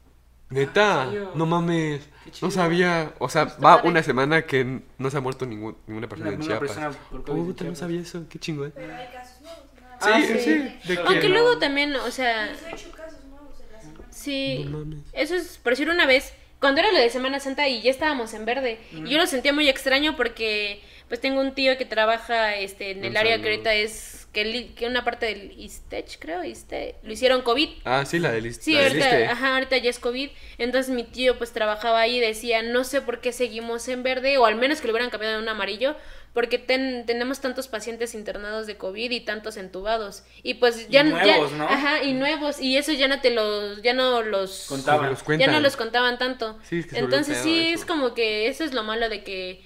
Neta, 0.49 1.03
¿en 1.03 1.09
serio? 1.11 1.31
no 1.35 1.45
mames. 1.45 2.01
No 2.41 2.51
sabía. 2.51 3.13
O 3.19 3.29
sea, 3.29 3.43
Está 3.43 3.59
va 3.61 3.75
padre. 3.77 3.89
una 3.89 4.03
semana 4.03 4.41
que 4.43 4.81
no 4.97 5.09
se 5.09 5.17
ha 5.17 5.21
muerto 5.21 5.45
ningún- 5.45 5.77
ninguna 5.87 6.07
persona 6.09 6.31
en 6.31 6.39
Chiapas. 6.41 6.59
persona 6.71 6.91
Puta, 7.25 7.63
no 7.65 7.75
sabía 7.75 8.01
eso. 8.01 8.23
Qué 8.29 8.39
chingón. 8.39 8.71
Pero 8.75 8.95
hay 8.95 9.07
casos 9.11 9.41
nuevos, 9.41 9.63
nada 9.81 9.97
Sí, 9.99 10.09
Ah, 10.11 10.21
sí. 10.27 10.39
sí. 10.39 10.87
de 10.87 10.95
que- 10.95 11.03
Aunque 11.07 11.29
luego 11.29 11.57
también, 11.59 11.95
o 11.95 12.09
sea, 12.11 12.47
18 12.47 12.91
casos 12.91 13.23
nuevos 13.25 13.59
en 13.61 13.71
la 13.71 13.81
semana. 13.81 14.05
sí, 14.11 14.65
No 14.69 14.79
mames. 14.79 14.99
eso 15.13 15.35
es, 15.35 15.57
por 15.57 15.73
decir 15.73 15.89
una 15.89 16.05
vez, 16.05 16.33
cuando 16.59 16.81
era 16.81 16.91
lo 16.91 16.99
de 16.99 17.09
Semana 17.09 17.39
Santa 17.39 17.67
y 17.67 17.81
ya 17.81 17.91
estábamos 17.91 18.33
en 18.33 18.45
verde, 18.45 18.79
y 18.91 19.09
yo 19.09 19.17
lo 19.17 19.27
sentía 19.27 19.53
muy 19.53 19.69
extraño 19.69 20.15
porque 20.15 20.81
pues 21.07 21.19
tengo 21.21 21.41
un 21.41 21.53
tío 21.55 21.77
que 21.77 21.85
trabaja 21.85 22.55
este 22.55 22.91
en 22.91 23.03
el 23.05 23.17
área 23.17 23.37
que 23.41 23.49
ahorita 23.49 23.73
es, 23.73 24.27
que, 24.31 24.73
que 24.75 24.85
una 24.85 25.03
parte 25.03 25.25
del 25.25 25.53
Istech, 25.59 26.19
creo, 26.19 26.41
lo 26.43 27.11
hicieron 27.11 27.41
COVID. 27.41 27.69
Ah, 27.83 28.05
sí, 28.05 28.19
la 28.19 28.31
del 28.31 28.43
list- 28.43 28.61
Sí, 28.61 28.77
ahorita, 28.77 29.31
ajá, 29.31 29.53
ahorita 29.55 29.77
ya 29.77 29.89
es 29.89 29.97
COVID. 29.97 30.29
Entonces 30.59 30.93
mi 30.93 31.03
tío 31.03 31.37
pues 31.39 31.51
trabajaba 31.51 31.99
ahí 32.01 32.17
y 32.17 32.19
decía, 32.19 32.61
no 32.61 32.83
sé 32.83 33.01
por 33.01 33.21
qué 33.21 33.31
seguimos 33.31 33.87
en 33.87 34.03
verde, 34.03 34.37
o 34.37 34.45
al 34.45 34.55
menos 34.55 34.81
que 34.81 34.87
lo 34.87 34.93
hubieran 34.93 35.09
cambiado 35.09 35.35
en 35.37 35.41
un 35.43 35.49
amarillo, 35.49 35.95
porque 36.33 36.57
ten- 36.59 37.05
tenemos 37.05 37.41
tantos 37.41 37.67
pacientes 37.67 38.13
internados 38.13 38.67
de 38.67 38.77
COVID 38.77 39.11
y 39.11 39.21
tantos 39.21 39.57
entubados. 39.57 40.23
Y 40.43 40.55
pues 40.55 40.87
Y 40.87 40.91
ya 40.91 41.03
nuevos, 41.03 41.51
ya- 41.51 41.57
¿no? 41.57 41.63
Ajá, 41.67 42.03
y 42.03 42.13
nuevos. 42.13 42.59
Y 42.59 42.77
eso 42.77 42.91
ya 42.93 43.07
no 43.07 43.19
te 43.21 43.31
los, 43.31 43.81
ya 43.81 43.93
no 43.93 44.21
los 44.21 44.65
Contaban. 44.67 45.09
Los 45.09 45.23
ya 45.39 45.47
no 45.47 45.59
los 45.59 45.75
contaban 45.75 46.17
tanto. 46.17 46.57
Sí, 46.63 46.79
es 46.79 46.85
que 46.87 46.99
Entonces 46.99 47.37
sí, 47.39 47.67
eso. 47.69 47.79
es 47.81 47.85
como 47.85 48.13
que 48.13 48.47
eso 48.47 48.63
es 48.63 48.73
lo 48.73 48.83
malo 48.83 49.09
de 49.09 49.23
que 49.23 49.61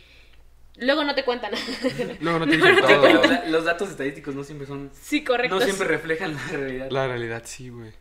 luego 0.77 1.03
no 1.03 1.13
te 1.15 1.23
cuentan. 1.23 1.51
Luego 2.21 2.39
no 2.39 2.45
te 2.49 2.55
dicen 2.57 2.75
Que 2.77 2.81
todo. 2.81 3.09
los, 3.13 3.29
da- 3.29 3.43
los 3.47 3.65
datos 3.65 3.89
estadísticos 3.89 4.33
no 4.33 4.43
siempre 4.43 4.65
son. 4.65 4.89
sí, 4.99 5.23
correcto. 5.23 5.55
No 5.55 5.61
siempre 5.61 5.87
reflejan 5.87 6.33
la 6.35 6.47
realidad. 6.51 6.87
La 6.91 7.07
realidad 7.07 7.43
sí, 7.45 7.69
güey. 7.69 7.91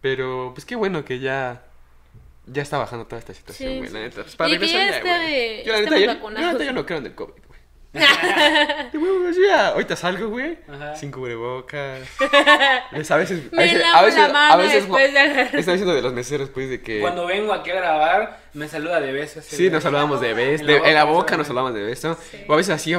Pero, 0.00 0.50
pues 0.54 0.64
qué 0.64 0.76
bueno 0.76 1.04
que 1.04 1.18
ya. 1.18 1.64
Ya 2.46 2.60
está 2.62 2.76
bajando 2.76 3.06
toda 3.06 3.20
esta 3.20 3.32
situación, 3.34 3.78
güey. 3.78 3.88
sí. 3.88 3.94
La 3.94 4.00
neta. 4.00 4.22
Pues 4.22 4.34
para 4.36 4.50
Y 4.50 4.52
que 4.54 4.58
regresar 4.58 4.92
ya 4.92 5.00
güey. 5.00 5.64
Yo, 5.64 5.72
la 5.72 5.80
neta, 5.80 5.98
yo, 6.64 6.72
no 6.72 6.84
creo 6.84 6.98
en 6.98 7.06
el 7.06 7.14
COVID. 7.14 7.32
De 7.92 8.98
huevos, 8.98 9.36
ya. 9.36 9.68
Ahorita 9.68 9.96
salgo, 9.96 10.28
güey. 10.28 10.56
Sin 10.96 11.10
cubrebocas. 11.10 12.00
Ves, 12.92 13.10
a 13.10 13.16
veces. 13.16 13.42
a 13.52 13.56
Me 13.56 13.62
veces, 13.64 13.80
lavo 13.80 13.96
a 13.98 14.02
veces, 14.02 14.20
la 14.20 14.28
mano 14.28 14.54
a 14.54 14.56
veces 14.56 14.74
después 14.74 15.12
de... 15.12 15.42
Están 15.42 15.74
diciendo 15.74 15.94
de 15.94 16.02
los 16.02 16.12
meseros, 16.12 16.48
pues, 16.48 16.70
de 16.70 16.80
que. 16.80 17.00
Cuando 17.00 17.26
vengo 17.26 17.52
aquí 17.52 17.70
a 17.70 17.74
grabar, 17.74 18.40
me 18.54 18.66
saluda 18.68 19.00
de 19.00 19.12
beso. 19.12 19.40
ese 19.40 19.56
Sí, 19.56 19.68
nos 19.70 19.82
saludamos 19.82 20.20
de 20.20 20.32
beso. 20.32 20.64
En 20.68 20.94
la 20.94 21.04
boca, 21.04 21.36
nos 21.36 21.46
saludamos 21.46 21.74
de 21.74 21.82
beso. 21.82 22.16
O 22.48 22.54
a 22.54 22.56
veces 22.56 22.74
así. 22.74 22.94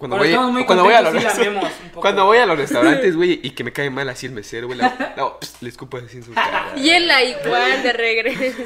Cuando 0.00 0.16
voy, 0.16 0.34
muy 0.50 0.64
cuando 0.64 0.84
voy 0.84 0.94
a 0.94 1.02
los 1.02 1.14
cuando 1.94 2.24
voy 2.24 2.38
a 2.38 2.46
los 2.46 2.56
restaurantes, 2.56 3.14
güey, 3.20 3.38
y 3.42 3.50
que 3.50 3.62
me 3.64 3.70
cae 3.70 3.90
mal 3.90 4.08
así 4.08 4.24
el 4.24 4.32
mesero, 4.32 4.66
güey, 4.66 4.78
la- 4.78 5.12
la- 5.14 5.38
pss, 5.38 5.60
le 5.60 5.68
escupo 5.68 5.98
así 5.98 6.16
en 6.16 6.22
su 6.24 6.32
cara. 6.32 6.72
Y 6.76 6.88
él 6.88 7.06
la 7.06 7.22
igual 7.22 7.82
de 7.82 7.92
regreso. 7.92 8.62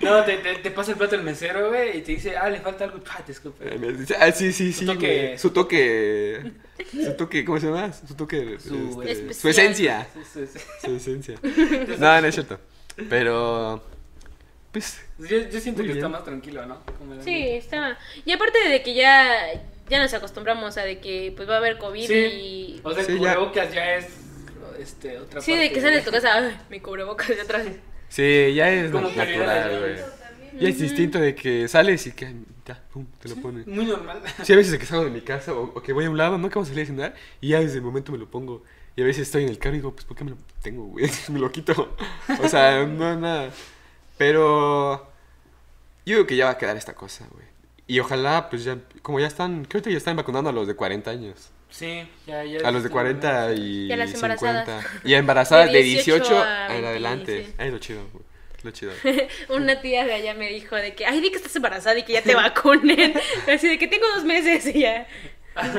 No, 0.00 0.24
te, 0.24 0.38
te, 0.38 0.54
te 0.56 0.70
pasa 0.70 0.92
el 0.92 0.96
plato 0.96 1.16
el 1.16 1.22
mesero, 1.22 1.68
güey, 1.68 1.98
y 1.98 2.00
te 2.00 2.12
dice, 2.12 2.34
ah, 2.36 2.48
le 2.48 2.60
falta 2.60 2.84
algo. 2.84 2.98
Ah, 3.10 3.20
te 3.26 3.32
escupe. 3.32 3.62
Ah, 4.18 4.32
sí, 4.32 4.52
sí, 4.54 4.72
sí. 4.72 4.86
Su 4.86 4.92
toque-. 4.94 5.36
Su 5.38 5.50
toque. 5.50 6.52
Su 6.92 7.12
toque, 7.14 7.44
¿cómo 7.44 7.60
se 7.60 7.66
llama? 7.66 7.92
Su 7.92 8.14
toque. 8.14 8.56
Su- 8.58 9.02
este, 9.02 9.30
Especial. 9.30 9.34
su 9.34 9.48
esencia. 9.48 10.08
Su 10.82 10.94
esencia. 10.96 11.34
No, 11.98 12.20
no 12.22 12.26
es 12.26 12.34
cierto. 12.34 12.58
Pero. 13.10 13.82
Pues. 14.72 15.00
Yo, 15.18 15.48
yo 15.48 15.60
siento 15.60 15.82
que 15.82 15.92
está 15.92 16.08
más 16.08 16.24
tranquilo, 16.24 16.64
¿no? 16.66 16.80
Como 16.98 17.20
Sí, 17.22 17.48
está. 17.48 17.98
Y 18.24 18.32
aparte 18.32 18.68
de 18.68 18.82
que 18.82 18.94
ya, 18.94 19.48
ya 19.88 19.98
nos 20.00 20.12
acostumbramos 20.14 20.76
a 20.76 20.82
de 20.82 20.98
que 21.00 21.32
pues 21.36 21.48
va 21.48 21.54
a 21.54 21.58
haber 21.58 21.78
COVID 21.78 22.06
Sí. 22.06 22.14
y... 22.14 22.80
O 22.84 22.92
sea, 22.92 23.02
Sí, 23.04 23.12
el 23.12 23.18
ya. 23.20 23.34
cubrebocas 23.34 23.72
ya 23.74 23.94
es 23.96 24.06
este, 24.78 25.18
otra 25.18 25.40
Sí, 25.40 25.56
de 25.56 25.72
que 25.72 25.80
sales 25.80 26.04
de 26.04 26.10
tu 26.10 26.12
casa, 26.14 26.34
ay, 26.34 26.56
mi 26.70 26.80
cubrebocas 26.80 27.28
de 27.28 27.40
atrás. 27.40 27.66
Sí, 28.08 28.54
ya 28.54 28.70
es 28.70 28.90
Como 28.90 29.08
natural, 29.10 29.78
güey. 29.80 29.96
Ya 30.60 30.68
es 30.68 30.78
distinto 30.78 31.18
de 31.18 31.34
que 31.34 31.68
sales 31.68 32.06
y 32.06 32.12
que. 32.12 32.32
Ya, 32.66 32.82
pum, 32.92 33.06
te 33.20 33.28
lo 33.30 33.36
pones. 33.36 33.66
Muy 33.66 33.86
normal. 33.86 34.20
Sí, 34.42 34.52
a 34.52 34.56
veces 34.56 34.78
que 34.78 34.84
salgo 34.84 35.04
de 35.04 35.10
mi 35.10 35.20
casa 35.22 35.54
o, 35.54 35.62
o 35.74 35.82
que 35.82 35.92
voy 35.94 36.04
a 36.04 36.10
un 36.10 36.18
lado, 36.18 36.36
no 36.36 36.48
que 36.50 36.54
vamos 36.56 36.68
a 36.68 36.72
salir 36.72 36.84
a 36.84 36.86
cenar 36.86 37.14
y 37.40 37.48
ya 37.48 37.60
desde 37.60 37.76
el 37.76 37.82
momento 37.82 38.12
me 38.12 38.18
lo 38.18 38.30
pongo. 38.30 38.62
Y 38.96 39.02
a 39.02 39.04
veces 39.04 39.22
estoy 39.22 39.44
en 39.44 39.48
el 39.50 39.58
carro 39.58 39.74
y 39.76 39.78
digo, 39.78 39.92
pues 39.94 40.04
¿por 40.04 40.16
qué 40.16 40.24
me 40.24 40.30
lo 40.32 40.36
tengo, 40.62 40.84
güey? 40.84 41.08
me 41.30 41.38
lo 41.38 41.50
quito. 41.52 41.96
O 42.42 42.48
sea, 42.48 42.84
no 42.84 43.16
nada. 43.18 43.50
Pero 44.18 45.10
yo 46.04 46.16
digo 46.16 46.26
que 46.26 46.36
ya 46.36 46.46
va 46.46 46.50
a 46.52 46.58
quedar 46.58 46.76
esta 46.76 46.94
cosa, 46.94 47.26
güey. 47.30 47.46
Y 47.86 48.00
ojalá, 48.00 48.50
pues 48.50 48.64
ya, 48.64 48.76
como 49.00 49.18
ya 49.20 49.26
están, 49.26 49.64
creo 49.64 49.82
que 49.82 49.90
ya 49.90 49.96
están 49.96 50.16
vacunando 50.16 50.50
a 50.50 50.52
los 50.52 50.66
de 50.66 50.74
40 50.76 51.10
años. 51.10 51.50
Sí, 51.70 52.06
ya, 52.26 52.44
ya. 52.44 52.66
A 52.66 52.70
los 52.70 52.82
de 52.82 52.90
40 52.90 53.52
y, 53.54 53.86
Y 53.86 53.92
a 53.92 53.96
las 53.96 54.10
50. 54.10 54.34
embarazadas. 54.36 54.86
Y 55.04 55.14
a 55.14 55.18
embarazadas 55.18 55.66
de 55.72 55.78
De 55.78 55.84
18, 55.84 56.16
18 56.24 56.42
a 56.42 56.66
en 56.66 56.72
20, 56.72 56.88
adelante. 56.88 57.44
sí. 57.46 57.54
Ay, 57.58 57.66
es 57.68 57.72
lo 57.72 57.78
chido, 57.78 58.00
güey. 58.12 58.24
Lo 58.64 58.70
chido. 58.72 58.92
Una 59.50 59.80
tía 59.80 60.04
de 60.04 60.14
allá 60.14 60.34
me 60.34 60.48
dijo 60.48 60.74
de 60.76 60.94
que, 60.94 61.06
ay, 61.06 61.20
di 61.20 61.30
que 61.30 61.36
estás 61.36 61.54
embarazada 61.56 61.98
y 61.98 62.02
que 62.02 62.14
ya 62.14 62.22
te 62.22 62.34
vacunen. 62.34 63.14
Así 63.52 63.68
de 63.68 63.78
que 63.78 63.86
tengo 63.86 64.06
dos 64.14 64.24
meses 64.24 64.66
y 64.66 64.80
ya. 64.80 65.06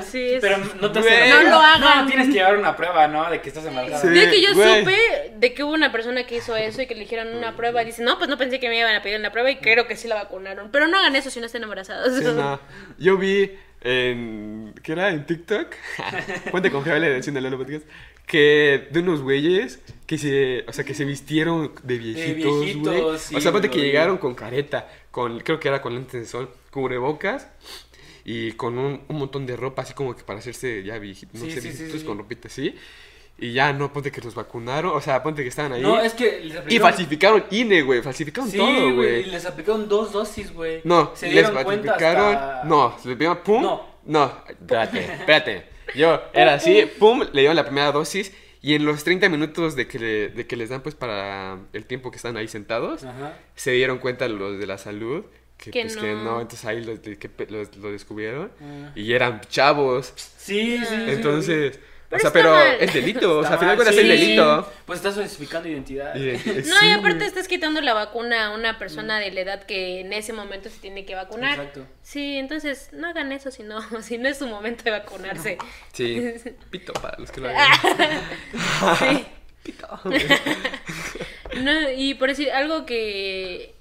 Sí, 0.03 0.31
es... 0.33 0.41
Pero 0.41 0.57
no 0.79 0.91
te 0.91 0.99
Güey. 0.99 1.13
hacen 1.13 1.29
la 1.29 1.43
No 1.43 1.49
lo 1.49 1.55
hagan. 1.57 2.05
No, 2.05 2.07
tienes 2.07 2.27
que 2.27 2.33
llevar 2.33 2.57
una 2.57 2.75
prueba, 2.75 3.07
¿no? 3.07 3.29
De 3.29 3.41
que 3.41 3.49
estás 3.49 3.65
embarazada. 3.65 4.01
Sí. 4.01 4.09
De 4.09 4.29
que 4.29 4.41
yo 4.41 4.53
güey. 4.53 4.79
supe 4.79 5.33
de 5.35 5.53
que 5.53 5.63
hubo 5.63 5.73
una 5.73 5.91
persona 5.91 6.25
que 6.25 6.37
hizo 6.37 6.55
eso 6.55 6.81
y 6.81 6.87
que 6.87 6.95
le 6.95 7.01
dijeron 7.01 7.35
una 7.35 7.55
prueba. 7.55 7.83
Dice, 7.83 8.03
no, 8.03 8.17
pues 8.17 8.29
no 8.29 8.37
pensé 8.37 8.59
que 8.59 8.69
me 8.69 8.77
iban 8.77 8.95
a 8.95 9.01
pedir 9.01 9.19
una 9.19 9.31
prueba 9.31 9.49
y 9.51 9.57
creo 9.57 9.87
que 9.87 9.95
sí 9.95 10.07
la 10.07 10.15
vacunaron. 10.15 10.69
Pero 10.71 10.87
no 10.87 10.97
hagan 10.97 11.15
eso 11.15 11.29
si 11.29 11.39
no 11.39 11.45
están 11.45 11.63
embarazados. 11.63 12.17
Sí, 12.17 12.23
no. 12.23 12.59
Yo 12.97 13.17
vi 13.17 13.51
en. 13.81 14.73
¿Qué 14.83 14.91
era? 14.91 15.09
En 15.09 15.25
TikTok. 15.25 15.73
Fuente 16.51 16.71
confiable 16.71 17.09
de 17.09 17.23
Cine 17.23 17.41
Lolo 17.41 17.57
Podcast. 17.57 17.85
Que 18.25 18.87
de 18.91 18.99
unos 18.99 19.21
güeyes 19.21 19.79
que 20.05 20.17
se. 20.17 20.65
O 20.67 20.73
sea, 20.73 20.83
que 20.83 20.93
se 20.93 21.03
vistieron 21.05 21.73
de 21.83 21.97
viejitos, 21.97 22.61
viejitos, 22.61 23.01
güey. 23.01 23.17
sí, 23.19 23.35
o 23.35 23.41
sea, 23.41 23.49
aparte 23.49 23.69
que 23.69 23.79
llegaron 23.79 24.17
con 24.17 24.35
careta. 24.35 24.87
Con, 25.09 25.39
creo 25.39 25.59
que 25.59 25.67
era 25.67 25.81
con 25.81 25.95
lentes 25.95 26.21
de 26.21 26.27
sol. 26.27 26.49
Cubrebocas. 26.69 27.47
Y 28.25 28.51
con 28.53 28.77
un, 28.77 29.01
un 29.07 29.17
montón 29.17 29.45
de 29.45 29.55
ropa, 29.55 29.81
así 29.83 29.93
como 29.93 30.15
que 30.15 30.23
para 30.23 30.39
hacerse 30.39 30.83
ya 30.83 30.97
viejitos. 30.99 31.39
No 31.39 31.45
Sí, 31.45 31.51
sé, 31.51 31.61
sí, 31.61 31.67
viejitos 31.69 32.01
sí. 32.01 32.05
con 32.05 32.17
ropita 32.17 32.47
así. 32.47 32.75
Y 33.41 33.53
ya 33.53 33.71
no, 33.71 33.93
ponte 33.93 34.11
que 34.11 34.19
los 34.19 34.35
vacunaron. 34.35 34.91
O 34.95 34.99
sea, 35.01 35.23
ponte 35.23 35.41
que 35.43 35.47
estaban 35.49 35.71
ahí. 35.71 35.81
No, 35.81 36.01
es 36.01 36.13
que 36.13 36.41
les 36.41 36.55
Y 36.55 36.57
aplicaron- 36.57 36.81
falsificaron 36.81 37.43
INE, 37.51 37.81
güey. 37.83 38.01
Falsificaron 38.01 38.51
todo, 38.51 38.95
güey. 38.95 39.21
Y 39.21 39.25
les 39.31 39.45
aplicaron 39.45 39.87
dos 39.87 40.11
dosis, 40.11 40.53
güey. 40.53 40.81
No, 40.83 41.11
se 41.15 41.27
les 41.27 41.35
dieron 41.35 41.51
cuenta 41.63 41.93
falsificaron. 41.93 42.35
hasta... 42.35 42.63
No, 42.65 42.97
se 43.01 43.09
les 43.09 43.17
dieron 43.17 43.37
pum. 43.37 43.61
No. 43.63 43.85
No. 44.05 44.31
espérate, 44.49 44.99
espérate. 45.05 45.63
Yo 45.95 46.21
era 46.33 46.55
así, 46.55 46.83
pum, 46.99 47.21
le 47.31 47.41
dieron 47.41 47.55
la 47.55 47.63
primera 47.63 47.91
dosis. 47.93 48.33
Y 48.61 48.73
en 48.73 48.83
los 48.83 49.05
30 49.05 49.29
minutos 49.29 49.77
de 49.77 49.87
que, 49.87 49.99
le- 49.99 50.29
de 50.29 50.45
que 50.45 50.57
les 50.57 50.67
dan, 50.67 50.81
pues, 50.81 50.93
para 50.93 51.59
el 51.71 51.85
tiempo 51.85 52.11
que 52.11 52.17
están 52.17 52.35
ahí 52.35 52.49
sentados, 52.49 53.05
Ajá. 53.05 53.37
se 53.55 53.71
dieron 53.71 53.99
cuenta 53.99 54.27
los 54.27 54.59
de 54.59 54.67
la 54.67 54.77
salud. 54.77 55.23
Que, 55.59 55.71
Que 55.71 55.81
pues, 55.81 55.97
que 55.97 56.13
no. 56.13 56.23
no. 56.23 56.41
Entonces 56.41 56.65
ahí 56.65 56.81
que 57.17 57.29
los- 57.49 57.75
lo 57.75 57.91
descubrieron. 57.91 58.49
Ah. 58.61 58.91
Y 58.95 59.11
eran 59.13 59.41
chavos. 59.49 60.13
Sí, 60.15 60.77
sí, 60.79 60.85
sí. 60.85 60.95
Entonces. 61.07 61.79
O 62.11 62.17
sea, 62.17 62.33
pero 62.33 62.51
mal. 62.53 62.77
es 62.79 62.91
delito. 62.91 63.37
O 63.39 63.43
sea, 63.43 63.53
al 63.53 63.59
final 63.59 63.75
cuentas 63.75 63.93
sí. 63.93 64.01
es 64.01 64.07
delito. 64.07 64.71
Pues 64.87 64.97
estás 64.97 65.13
falsificando 65.15 65.69
identidad. 65.69 66.15
No, 66.15 66.21
sí, 66.39 66.87
y 66.87 66.91
aparte 66.91 67.17
güey. 67.17 67.27
estás 67.27 67.47
quitando 67.47 67.81
la 67.81 67.93
vacuna 67.93 68.47
a 68.47 68.55
una 68.55 68.79
persona 68.79 69.19
de 69.19 69.29
la 69.31 69.41
edad 69.41 69.63
que 69.63 69.99
en 69.99 70.11
ese 70.13 70.33
momento 70.33 70.69
se 70.69 70.79
tiene 70.79 71.05
que 71.05 71.13
vacunar. 71.13 71.59
Exacto. 71.59 71.85
Sí, 72.01 72.37
entonces 72.37 72.89
no 72.93 73.09
hagan 73.09 73.31
eso 73.31 73.51
si 73.51 73.61
no, 73.61 73.79
si 74.01 74.17
no 74.17 74.27
es 74.27 74.39
su 74.39 74.47
momento 74.47 74.85
de 74.85 74.91
vacunarse. 74.91 75.59
Sí. 75.93 76.33
Pito 76.71 76.93
para 76.93 77.19
los 77.19 77.29
que 77.31 77.41
lo 77.41 77.49
hagan. 77.49 77.67
Sí. 78.97 79.25
Pito. 79.63 79.87
No, 81.61 81.91
y 81.91 82.15
por 82.15 82.29
decir 82.29 82.49
algo 82.51 82.85
que, 82.87 83.75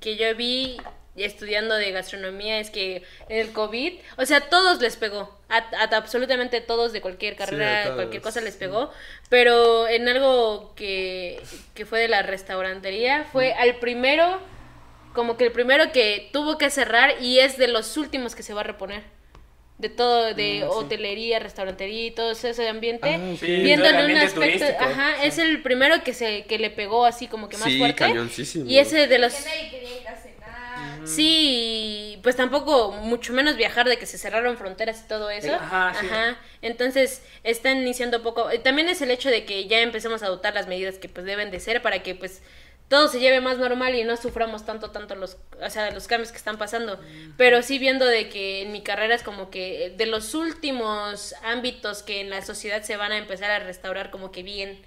que 0.00 0.16
yo 0.16 0.34
vi 0.36 0.76
estudiando 1.24 1.74
de 1.76 1.90
gastronomía 1.92 2.58
es 2.60 2.70
que 2.70 3.02
el 3.28 3.52
COVID, 3.52 3.94
o 4.18 4.26
sea, 4.26 4.38
a 4.38 4.40
todos 4.48 4.80
les 4.80 4.96
pegó, 4.96 5.36
a, 5.48 5.56
a 5.58 5.96
absolutamente 5.96 6.60
todos 6.60 6.92
de 6.92 7.00
cualquier 7.00 7.36
carrera, 7.36 7.92
cualquier 7.94 8.22
cosa 8.22 8.40
les 8.40 8.56
pegó, 8.56 8.90
pero 9.30 9.88
en 9.88 10.08
algo 10.08 10.74
que, 10.76 11.40
que 11.74 11.86
fue 11.86 12.00
de 12.00 12.08
la 12.08 12.22
restaurantería, 12.22 13.24
fue 13.32 13.52
al 13.54 13.76
primero, 13.76 14.40
como 15.14 15.36
que 15.36 15.44
el 15.44 15.52
primero 15.52 15.92
que 15.92 16.28
tuvo 16.32 16.58
que 16.58 16.68
cerrar 16.70 17.14
y 17.22 17.38
es 17.38 17.56
de 17.56 17.68
los 17.68 17.96
últimos 17.96 18.34
que 18.34 18.42
se 18.42 18.52
va 18.54 18.60
a 18.60 18.64
reponer. 18.64 19.02
De 19.78 19.90
todo, 19.90 20.32
de 20.32 20.60
Mm, 20.60 20.60
sí. 20.60 20.62
hotelería, 20.70 21.38
restaurantería 21.38 22.06
y 22.06 22.10
todo 22.10 22.30
ese 22.30 22.66
ambiente. 22.66 23.10
Ah. 23.14 23.34
Sí, 23.38 23.74
un 23.74 23.84
ambiente 23.84 24.24
aspecto, 24.24 24.64
ajá, 24.80 25.16
sí. 25.20 25.26
es 25.28 25.36
el 25.38 25.60
primero 25.62 26.02
que 26.02 26.14
se 26.14 26.44
que 26.46 26.58
le 26.58 26.70
pegó 26.70 27.04
así 27.04 27.26
como 27.26 27.50
que 27.50 27.58
más 27.58 27.68
Sí, 27.68 27.76
fuerte. 27.78 27.96
cañoncísimo. 27.98 28.64
Y 28.70 28.78
ese 28.78 29.06
de 29.06 29.18
los 29.18 29.34
Que 29.34 29.44
nadie 29.44 29.70
quería 29.70 30.00
ir 30.00 30.08
a 30.08 30.16
cenar. 30.16 30.35
Sí, 31.06 32.18
pues 32.22 32.36
tampoco, 32.36 32.92
mucho 32.92 33.32
menos 33.32 33.56
viajar 33.56 33.88
de 33.88 33.98
que 33.98 34.06
se 34.06 34.18
cerraron 34.18 34.56
fronteras 34.56 35.02
y 35.04 35.08
todo 35.08 35.30
eso. 35.30 35.48
Eh, 35.48 35.54
ajá, 35.54 35.94
sí. 36.00 36.06
Entonces, 36.62 37.22
están 37.44 37.78
iniciando 37.78 38.22
poco. 38.22 38.52
y 38.52 38.58
También 38.58 38.88
es 38.88 39.00
el 39.02 39.10
hecho 39.10 39.30
de 39.30 39.44
que 39.44 39.66
ya 39.66 39.80
empecemos 39.80 40.22
a 40.22 40.26
adoptar 40.26 40.54
las 40.54 40.66
medidas 40.66 40.98
que 40.98 41.08
pues 41.08 41.24
deben 41.26 41.50
de 41.50 41.60
ser 41.60 41.82
para 41.82 42.02
que 42.02 42.14
pues 42.14 42.42
todo 42.88 43.08
se 43.08 43.18
lleve 43.18 43.40
más 43.40 43.58
normal 43.58 43.94
y 43.94 44.04
no 44.04 44.16
suframos 44.16 44.64
tanto, 44.64 44.90
tanto 44.90 45.16
los, 45.16 45.38
o 45.60 45.70
sea, 45.70 45.90
los 45.90 46.06
cambios 46.06 46.30
que 46.30 46.38
están 46.38 46.56
pasando. 46.56 47.00
Pero 47.36 47.62
sí 47.62 47.78
viendo 47.78 48.06
de 48.06 48.28
que 48.28 48.62
en 48.62 48.72
mi 48.72 48.82
carrera 48.82 49.14
es 49.14 49.22
como 49.22 49.50
que 49.50 49.92
de 49.96 50.06
los 50.06 50.34
últimos 50.34 51.34
ámbitos 51.42 52.02
que 52.02 52.20
en 52.20 52.30
la 52.30 52.42
sociedad 52.42 52.82
se 52.82 52.96
van 52.96 53.12
a 53.12 53.18
empezar 53.18 53.50
a 53.50 53.58
restaurar 53.58 54.10
como 54.10 54.30
que 54.30 54.42
bien. 54.42 54.84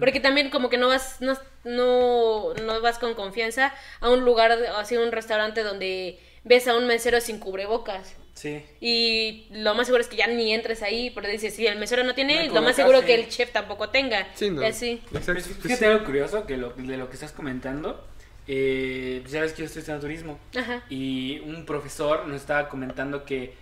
Porque 0.00 0.20
también 0.20 0.50
como 0.50 0.70
que 0.70 0.78
no 0.78 0.88
vas, 0.88 1.20
no, 1.20 1.36
no, 1.64 2.54
no 2.54 2.80
vas 2.80 2.98
con 2.98 3.14
confianza 3.14 3.74
a 4.00 4.10
un 4.10 4.24
lugar, 4.24 4.52
así 4.76 4.96
un 4.96 5.12
restaurante 5.12 5.62
donde 5.62 6.18
ves 6.44 6.66
a 6.68 6.76
un 6.76 6.86
mesero 6.86 7.20
sin 7.20 7.38
cubrebocas. 7.38 8.16
Sí. 8.34 8.64
Y 8.80 9.46
lo 9.50 9.74
más 9.74 9.88
seguro 9.88 10.00
es 10.00 10.08
que 10.08 10.16
ya 10.16 10.28
ni 10.28 10.54
entres 10.54 10.82
ahí, 10.82 11.10
porque 11.10 11.28
dices, 11.28 11.54
si 11.54 11.66
el 11.66 11.78
mesero 11.78 12.04
no 12.04 12.14
tiene, 12.14 12.48
lo 12.48 12.62
más 12.62 12.76
seguro 12.76 12.98
acá, 12.98 13.08
que 13.08 13.16
sí. 13.16 13.22
el 13.22 13.28
chef 13.28 13.52
tampoco 13.52 13.90
tenga. 13.90 14.28
Sí, 14.34 14.50
no. 14.50 14.62
Y 14.62 14.66
así. 14.66 15.02
Exacto. 15.12 15.32
Pues, 15.32 15.46
fíjate 15.46 15.76
sí. 15.76 15.84
algo 15.84 16.04
curioso 16.04 16.46
que 16.46 16.56
lo, 16.56 16.70
de 16.70 16.96
lo 16.96 17.08
que 17.08 17.14
estás 17.14 17.32
comentando. 17.32 18.06
Eh, 18.46 19.18
pues 19.20 19.32
ya 19.32 19.42
ves 19.42 19.52
que 19.52 19.58
yo 19.58 19.66
estoy 19.66 19.80
estudiando 19.80 20.06
turismo. 20.06 20.38
Ajá. 20.56 20.84
Y 20.88 21.40
un 21.40 21.66
profesor 21.66 22.26
nos 22.26 22.40
estaba 22.40 22.68
comentando 22.68 23.24
que 23.24 23.54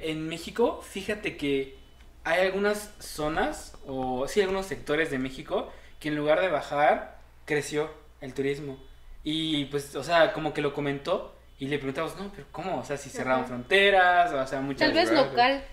en 0.00 0.26
México, 0.26 0.82
fíjate 0.82 1.36
que 1.36 1.77
hay 2.24 2.46
algunas 2.46 2.92
zonas, 2.98 3.76
o 3.86 4.26
sí, 4.28 4.40
algunos 4.40 4.66
sectores 4.66 5.10
de 5.10 5.18
México, 5.18 5.72
que 6.00 6.08
en 6.08 6.16
lugar 6.16 6.40
de 6.40 6.48
bajar, 6.48 7.18
creció 7.44 7.90
el 8.20 8.34
turismo. 8.34 8.78
Y 9.24 9.66
pues, 9.66 9.94
o 9.96 10.04
sea, 10.04 10.32
como 10.32 10.52
que 10.54 10.62
lo 10.62 10.72
comentó 10.74 11.34
y 11.58 11.66
le 11.66 11.78
preguntamos, 11.78 12.16
no, 12.16 12.30
pero 12.34 12.46
¿cómo? 12.52 12.78
O 12.78 12.84
sea, 12.84 12.96
si 12.96 13.10
cerraron 13.10 13.40
Ajá. 13.40 13.48
fronteras, 13.48 14.32
o 14.32 14.46
sea, 14.46 14.60
muchas 14.60 14.88
Tal 14.88 14.92
vez 14.94 15.10
local. 15.10 15.64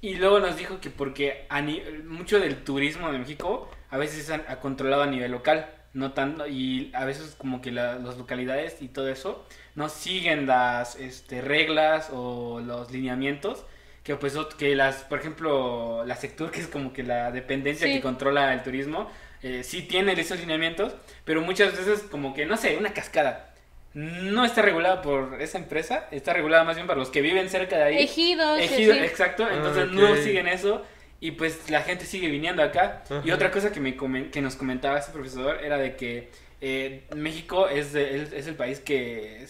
y 0.00 0.14
luego 0.16 0.40
nos 0.40 0.56
dijo 0.56 0.80
que 0.80 0.90
porque 0.90 1.46
a 1.48 1.60
ni- 1.62 1.80
mucho 2.04 2.38
del 2.40 2.64
turismo 2.64 3.10
de 3.12 3.18
México 3.18 3.68
a 3.90 3.96
veces 3.98 4.18
es 4.24 4.30
a- 4.30 4.44
a 4.52 4.60
controlado 4.60 5.02
a 5.02 5.06
nivel 5.06 5.30
local, 5.32 5.70
no 5.94 6.12
tanto, 6.12 6.46
y 6.46 6.90
a 6.94 7.04
veces 7.04 7.34
como 7.38 7.60
que 7.62 7.70
la- 7.70 7.94
las 7.96 8.16
localidades 8.18 8.82
y 8.82 8.88
todo 8.88 9.08
eso 9.08 9.44
no 9.74 9.88
siguen 9.88 10.46
las 10.46 10.96
este, 10.96 11.40
reglas 11.40 12.10
o 12.12 12.60
los 12.60 12.90
lineamientos 12.90 13.64
que 14.02 14.16
pues 14.16 14.36
que 14.58 14.74
las, 14.74 14.96
por 15.04 15.18
ejemplo, 15.20 16.04
la 16.04 16.16
Sectur, 16.16 16.50
que 16.50 16.60
es 16.60 16.66
como 16.66 16.92
que 16.92 17.02
la 17.02 17.30
dependencia 17.30 17.86
Sí. 17.86 17.94
que 17.94 18.00
controla 18.00 18.52
el 18.52 18.62
turismo, 18.62 19.10
eh, 19.42 19.62
sí 19.64 19.82
tiene 19.82 20.12
esos 20.12 20.38
lineamientos, 20.40 20.94
pero 21.24 21.40
muchas 21.40 21.76
veces 21.76 22.02
como 22.10 22.34
que, 22.34 22.46
no 22.46 22.56
sé, 22.56 22.76
una 22.76 22.92
cascada. 22.92 23.54
No 23.94 24.44
está 24.44 24.62
regulada 24.62 25.02
por 25.02 25.40
esa 25.42 25.58
empresa, 25.58 26.08
está 26.10 26.32
regulada 26.32 26.64
más 26.64 26.76
bien 26.76 26.86
para 26.86 26.98
los 26.98 27.10
que 27.10 27.20
viven 27.20 27.48
cerca 27.50 27.76
de 27.76 27.82
ahí. 27.84 27.98
Ejidos, 28.02 28.58
y 28.60 28.62
Ejido, 28.64 28.92
así. 28.94 29.02
exacto, 29.04 29.44
Ah, 29.48 29.54
entonces 29.54 29.88
no 29.90 30.16
siguen 30.16 30.48
eso 30.48 30.82
y 31.20 31.32
pues 31.32 31.68
la 31.70 31.82
gente 31.82 32.06
sigue 32.06 32.28
viniendo 32.28 32.62
acá. 32.62 33.04
Y 33.24 33.30
otra 33.32 33.50
cosa 33.50 33.70
que, 33.70 33.80
me 33.80 33.96
que 34.30 34.40
nos 34.40 34.56
comentaba 34.56 34.98
este 34.98 35.12
profesor 35.12 35.58
era 35.62 35.76
de 35.78 35.94
que 35.96 36.30
eh, 36.62 37.04
México 37.14 37.68
es, 37.68 37.92
de- 37.92 38.22
es, 38.22 38.32
es 38.32 38.46
el 38.46 38.54
país 38.54 38.80
que 38.80 39.46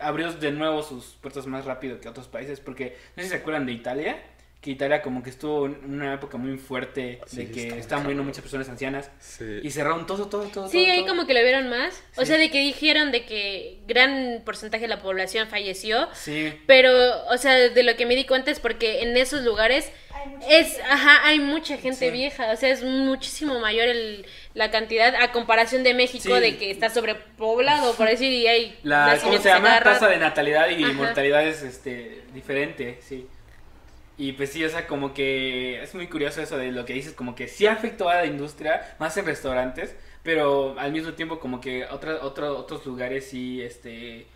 abrió 0.00 0.32
de 0.32 0.52
nuevo 0.52 0.82
sus 0.82 1.16
puertas 1.20 1.46
más 1.46 1.64
rápido 1.64 2.00
que 2.00 2.08
otros 2.08 2.28
países, 2.28 2.60
porque 2.60 2.96
no 3.16 3.22
sé 3.22 3.24
si 3.24 3.28
se 3.30 3.36
acuerdan 3.36 3.66
de 3.66 3.72
Italia, 3.72 4.22
que 4.66 4.72
Italia 4.72 5.00
como 5.00 5.22
que 5.22 5.30
estuvo 5.30 5.66
en 5.66 5.78
una 5.94 6.14
época 6.14 6.36
muy 6.38 6.58
fuerte 6.58 7.20
Sí, 7.26 7.36
de 7.36 7.50
que 7.52 7.62
está 7.68 7.76
estaban 7.78 8.02
muriendo 8.02 8.24
muchas 8.24 8.42
personas 8.42 8.68
ancianas 8.68 9.10
Sí. 9.20 9.60
y 9.62 9.70
cerraron 9.70 10.06
todo, 10.06 10.26
todo, 10.26 10.42
todo. 10.48 10.68
Sí, 10.68 10.82
todo, 10.82 10.92
ahí 10.92 10.98
todo. 11.04 11.08
como 11.14 11.26
que 11.28 11.34
lo 11.34 11.42
vieron 11.42 11.68
más. 11.70 12.02
O 12.16 12.24
sea, 12.26 12.36
de 12.36 12.50
que 12.50 12.58
dijeron 12.58 13.12
de 13.12 13.24
que 13.24 13.78
gran 13.86 14.42
porcentaje 14.44 14.82
de 14.82 14.88
la 14.88 14.98
población 15.00 15.46
falleció. 15.48 16.08
Sí, 16.14 16.52
Pero, 16.66 16.90
o 17.28 17.38
sea, 17.38 17.52
de 17.54 17.82
lo 17.84 17.94
que 17.96 18.06
me 18.06 18.16
di 18.16 18.24
cuenta 18.26 18.50
es 18.50 18.58
porque 18.58 19.02
en 19.02 19.16
esos 19.16 19.42
lugares 19.44 19.92
Hay 20.12 20.26
mucha 20.32 20.48
es, 20.58 20.66
gente. 20.72 20.82
ajá, 20.90 21.26
hay 21.28 21.38
mucha 21.38 21.76
gente 21.78 22.06
Sí. 22.06 22.10
vieja. 22.10 22.50
O 22.50 22.56
sea, 22.56 22.70
es 22.70 22.82
muchísimo 22.82 23.60
mayor 23.60 23.86
el, 23.86 24.26
la 24.54 24.72
cantidad 24.72 25.14
a 25.14 25.30
comparación 25.30 25.84
de 25.84 25.94
México 25.94 26.34
Sí. 26.34 26.40
de 26.40 26.56
que 26.56 26.72
está 26.72 26.90
sobrepoblado, 26.90 27.94
por 27.94 28.08
decir, 28.08 28.32
y 28.32 28.46
hay 28.48 28.76
la, 28.82 29.16
¿cómo 29.22 29.38
se 29.38 29.48
llama? 29.48 29.80
Tasa 29.80 30.08
de 30.08 30.16
natalidad 30.18 30.68
y 30.70 30.82
Ajá. 30.82 30.92
mortalidad 30.92 31.46
es 31.46 31.62
este, 31.62 32.22
diferente, 32.34 32.98
sí. 33.00 33.28
Y 34.18 34.32
pues 34.32 34.50
sí, 34.50 34.64
o 34.64 34.68
sea, 34.70 34.86
como 34.86 35.12
que 35.12 35.82
es 35.82 35.94
muy 35.94 36.06
curioso 36.08 36.40
eso 36.40 36.56
de 36.56 36.72
lo 36.72 36.84
que 36.86 36.94
dices, 36.94 37.12
como 37.12 37.34
que 37.34 37.48
sí 37.48 37.66
afectó 37.66 38.08
a 38.08 38.14
la 38.16 38.26
industria, 38.26 38.94
más 38.98 39.16
en 39.18 39.26
restaurantes, 39.26 39.94
pero 40.22 40.74
al 40.78 40.90
mismo 40.92 41.12
tiempo 41.12 41.38
como 41.38 41.60
que 41.60 41.84
otra, 41.84 42.16
otro- 42.22 42.56
otros 42.58 42.84
lugares 42.86 43.28
sí, 43.28 43.60
este, 43.62 44.26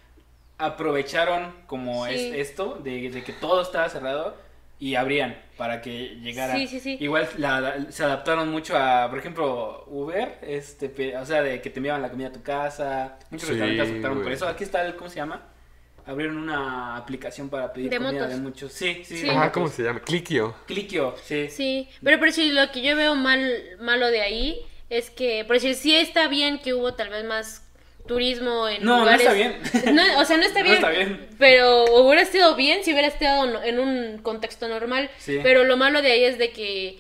aprovecharon 0.59 1.55
como 1.67 2.07
Sí. 2.07 2.15
es, 2.15 2.49
esto, 2.51 2.79
de, 2.83 3.11
de 3.11 3.25
que 3.25 3.33
todo 3.33 3.63
estaba 3.63 3.89
cerrado 3.89 4.37
y 4.79 4.95
abrían 4.95 5.37
para 5.57 5.81
que 5.83 6.17
llegara. 6.23 6.55
Sí, 6.55 6.67
sí, 6.67 6.81
sí. 6.81 6.97
Igual 7.01 7.29
la- 7.39 7.61
la- 7.61 7.93
se 7.93 8.05
adaptaron 8.05 8.51
mucho 8.51 8.77
a, 8.77 9.09
por 9.11 9.19
ejemplo, 9.19 9.85
Uber, 9.89 10.39
este, 10.43 11.17
o 11.17 11.25
sea, 11.27 11.43
de 11.43 11.61
que 11.61 11.71
te 11.71 11.79
enviaban 11.79 12.03
la 12.03 12.11
comida 12.11 12.29
a 12.29 12.33
tu 12.33 12.43
casa, 12.43 13.19
muchos 13.31 13.49
Sí, 13.49 13.55
restaurantes 13.55 13.97
optaron 13.97 14.23
por 14.23 14.33
eso. 14.33 14.47
Aquí 14.49 14.65
está 14.65 14.85
el, 14.85 14.97
¿cómo 14.97 15.09
se 15.11 15.17
llama? 15.17 15.43
Abrieron 16.07 16.37
una 16.39 16.97
aplicación 16.97 17.49
para 17.49 17.73
pedir 17.73 17.91
De 17.91 17.97
comida 17.99 18.13
motos. 18.13 18.29
de 18.31 18.37
muchos. 18.37 18.73
Sí, 18.73 19.03
sí. 19.05 19.19
Sí. 19.19 19.29
Ajá. 19.29 19.53
¿cómo 19.53 19.69
se 19.69 19.83
llama? 19.83 20.01
Clickio. 20.01 20.55
Clickio, 20.67 21.15
sí. 21.25 21.49
Sí, 21.51 21.89
pero 22.03 22.19
por 22.19 22.29
decir, 22.29 22.53
lo 22.53 22.71
que 22.73 22.83
yo 22.83 22.97
veo 22.97 23.15
mal, 23.15 23.53
malo 23.81 24.09
de 24.11 24.21
ahí 24.21 24.61
es 24.89 25.11
que, 25.11 25.45
por 25.45 25.55
decir, 25.57 25.75
sí 25.75 25.95
está 25.95 26.27
bien 26.29 26.59
que 26.59 26.75
hubo 26.75 26.95
tal 26.95 27.11
vez 27.11 27.25
más 27.25 27.65
turismo 28.07 28.67
en 28.69 28.83
No, 28.83 28.93
no 28.95 28.99
lugares... 29.01 29.21
está 29.21 29.33
bien. 29.35 29.61
No, 29.95 30.21
o 30.21 30.25
sea, 30.25 30.37
no 30.37 30.43
está 30.45 30.61
No 30.61 30.65
bien. 30.65 30.75
está 30.77 30.91
bien. 30.91 31.29
Pero 31.39 31.85
hubiera 31.85 32.23
estado 32.23 32.57
bien 32.57 32.83
si 32.83 32.93
hubiera 32.93 33.07
estado 33.09 33.47
no- 33.47 33.63
en 33.63 33.79
un 33.79 34.19
contexto 34.19 34.67
normal. 34.69 35.11
Sí. 35.19 35.39
Pero 35.43 35.63
lo 35.65 35.77
malo 35.77 36.03
de 36.03 36.11
ahí 36.13 36.25
es 36.25 36.39
de 36.39 36.51
que 36.51 36.99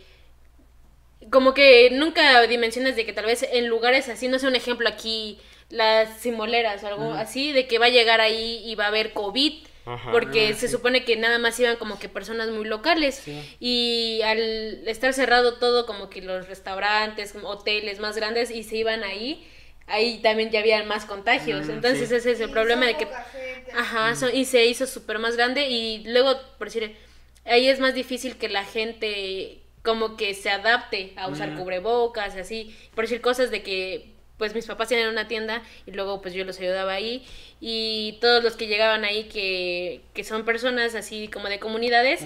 como 1.31 1.53
que 1.55 1.91
nunca 1.93 2.41
dimensionas 2.43 2.97
de 2.97 3.05
que 3.07 3.13
tal 3.13 3.27
vez 3.27 3.47
en 3.53 3.67
lugares 3.69 4.09
así, 4.09 4.29
no 4.29 4.39
sé, 4.39 4.47
un 4.47 4.57
ejemplo 4.57 4.89
aquí, 4.89 5.39
las 5.71 6.19
simoleras 6.21 6.83
o 6.85 6.89
algo 6.89 7.13
así, 7.15 7.53
de 7.53 7.67
que 7.67 7.79
va 7.79 7.87
a 7.87 7.91
llegar 7.91 8.21
ahí 8.21 8.63
y 8.65 8.75
va 8.75 8.85
a 8.85 8.89
haber 8.89 9.13
COVID. 9.13 9.53
Ajá. 9.87 10.13
Porque 10.13 10.49
Ah, 10.49 10.55
se 10.55 10.69
sí. 10.69 10.73
supone 10.73 11.05
que 11.05 11.17
nada 11.17 11.39
más 11.39 11.59
iban 11.59 11.77
como 11.77 11.99
que 11.99 12.09
personas 12.09 12.51
muy 12.51 12.65
locales. 12.67 13.15
Sí. 13.25 13.41
Y 13.61 14.21
al 14.23 14.87
estar 14.87 15.13
cerrado 15.15 15.55
todo, 15.55 15.87
como 15.87 16.11
que 16.11 16.21
los 16.21 16.47
restaurantes, 16.49 17.35
hoteles 17.43 17.99
más 17.99 18.15
grandes, 18.15 18.51
y 18.51 18.63
se 18.63 18.77
iban 18.77 19.03
ahí, 19.05 19.47
ahí 19.87 20.19
también 20.23 20.51
ya 20.51 20.61
había 20.61 20.83
más 20.85 21.07
contagios. 21.07 21.67
Mm, 21.67 21.71
Entonces 21.71 22.09
sí. 22.11 22.15
ese 22.15 22.33
es 22.33 22.41
el 22.41 22.51
Y 22.51 22.53
problema 22.53 22.87
de 22.87 22.97
que... 22.97 23.09
Ajá, 23.75 24.15
so- 24.17 24.31
y 24.31 24.45
se 24.45 24.67
hizo 24.67 24.87
súper 24.87 25.19
más 25.19 25.37
grande 25.37 25.69
y 25.69 26.05
luego, 26.05 26.39
por 26.59 26.67
decir, 26.69 26.95
ahí 27.47 27.67
es 27.69 27.81
más 27.81 27.95
difícil 27.95 28.37
que 28.37 28.49
la 28.49 28.65
gente 28.65 29.61
como 29.83 30.17
que 30.17 30.35
se 30.35 30.51
adapte 30.51 31.15
a 31.17 31.29
usar 31.29 31.53
Mm. 31.53 31.59
cubrebocas, 31.59 32.37
así, 32.37 32.77
por 32.95 33.05
decir 33.05 33.23
cosas 33.23 33.51
de 33.51 33.63
que 33.63 34.10
pues 34.41 34.55
mis 34.55 34.65
papás 34.67 34.89
tienen 34.89 35.07
una 35.09 35.29
tienda 35.29 35.63
y 35.87 35.91
luego 35.93 36.21
pues 36.23 36.33
yo 36.35 36.45
los 36.47 36.59
ayudaba 36.59 36.95
ahí 36.95 37.25
y 37.61 38.17
todos 38.21 38.43
los 38.43 38.57
que 38.57 38.67
llegaban 38.69 39.05
ahí 39.05 39.25
que, 39.25 40.01
que 40.15 40.25
son 40.25 40.45
personas 40.47 40.95
así 40.97 41.29
como 41.29 41.49
de 41.49 41.59
comunidades. 41.61 42.23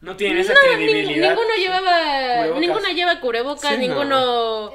No 0.00 0.16
tienen 0.16 0.38
esa 0.38 0.54
no, 0.54 0.60
credibilidad. 0.60 1.30
ninguno 1.30 1.54
llevaba, 1.58 2.00
Cubrebocas. 2.36 2.60
ninguno 2.60 2.88
lleva 2.90 3.20
cubrebocas, 3.20 3.70
Sí, 3.70 3.76
no. 3.76 3.80
ninguno... 3.94 4.70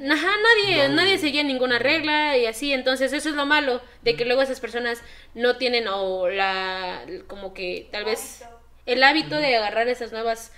Nadie- 0.00 0.12
Ajá, 0.12 0.30
nadie, 0.42 0.88
nadie 0.88 1.18
seguía 1.18 1.42
ninguna 1.42 1.78
regla 1.78 2.38
y 2.38 2.46
así, 2.46 2.72
entonces 2.72 3.12
eso 3.12 3.28
es 3.28 3.34
lo 3.34 3.44
malo, 3.44 3.82
de 4.02 4.16
que 4.16 4.24
luego 4.24 4.40
esas 4.40 4.58
personas 4.58 5.02
no 5.34 5.56
tienen 5.58 5.86
o 5.88 6.28
la, 6.30 7.02
como 7.26 7.52
que 7.52 7.86
tal 7.92 8.04
vez 8.06 8.40
Hábito. 8.40 8.60
el 8.86 9.02
hábito 9.02 9.36
de 9.36 9.56
agarrar 9.56 9.88
esas 9.88 10.10
nuevas, 10.12 10.52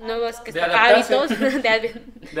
nuevas 0.00 0.40
que 0.40 0.52
De 0.52 0.60
hábitos, 0.62 1.28
de, 1.38 1.68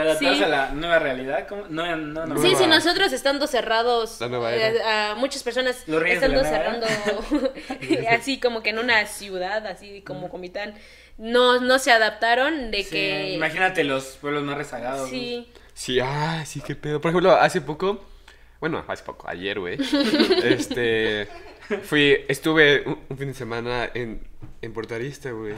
adaptarse 0.00 0.18
sí. 0.36 0.42
a 0.42 0.48
la 0.48 0.70
nueva 0.72 0.98
realidad. 0.98 1.46
¿cómo? 1.48 1.66
No, 1.68 1.96
no, 1.96 2.26
no. 2.26 2.36
Sí, 2.36 2.42
Nueva- 2.48 2.58
sí, 2.58 2.66
nosotros 2.66 3.12
estando 3.12 3.46
cerrados, 3.46 4.20
La 4.20 4.28
nueva 4.28 4.54
eh, 4.54 4.76
era. 4.76 5.10
a 5.12 5.14
muchas 5.14 5.42
personas 5.42 5.76
estando 5.86 6.42
cerrando 6.44 6.86
así 8.10 8.40
como 8.40 8.62
que 8.62 8.70
en 8.70 8.78
una 8.78 9.06
ciudad, 9.06 9.66
así 9.66 10.02
como 10.02 10.28
Comitán, 10.28 10.74
no, 11.18 11.60
no 11.60 11.78
se 11.78 11.92
adaptaron 11.92 12.70
de 12.70 12.82
Sí, 12.82 12.90
que... 12.90 13.32
Imagínate 13.34 13.84
los 13.84 14.04
pueblos 14.20 14.42
más 14.42 14.56
rezagados. 14.56 15.08
Sí, 15.10 15.48
Sí, 15.74 15.98
ah, 16.00 16.42
sí, 16.44 16.60
qué 16.60 16.74
pedo. 16.74 17.00
Por 17.00 17.10
ejemplo, 17.10 17.32
hace 17.32 17.60
poco, 17.62 18.04
bueno, 18.60 18.84
hace 18.86 19.02
poco, 19.02 19.26
ayer, 19.28 19.58
güey. 19.58 19.78
este, 20.44 21.26
fui, 21.84 22.18
estuve 22.28 22.82
un, 22.86 22.98
un 23.08 23.16
fin 23.18 23.28
de 23.28 23.34
semana 23.34 23.88
en, 23.94 24.26
en 24.60 24.72
Puerto 24.72 24.94
Arista, 24.94 25.30
güey. 25.30 25.54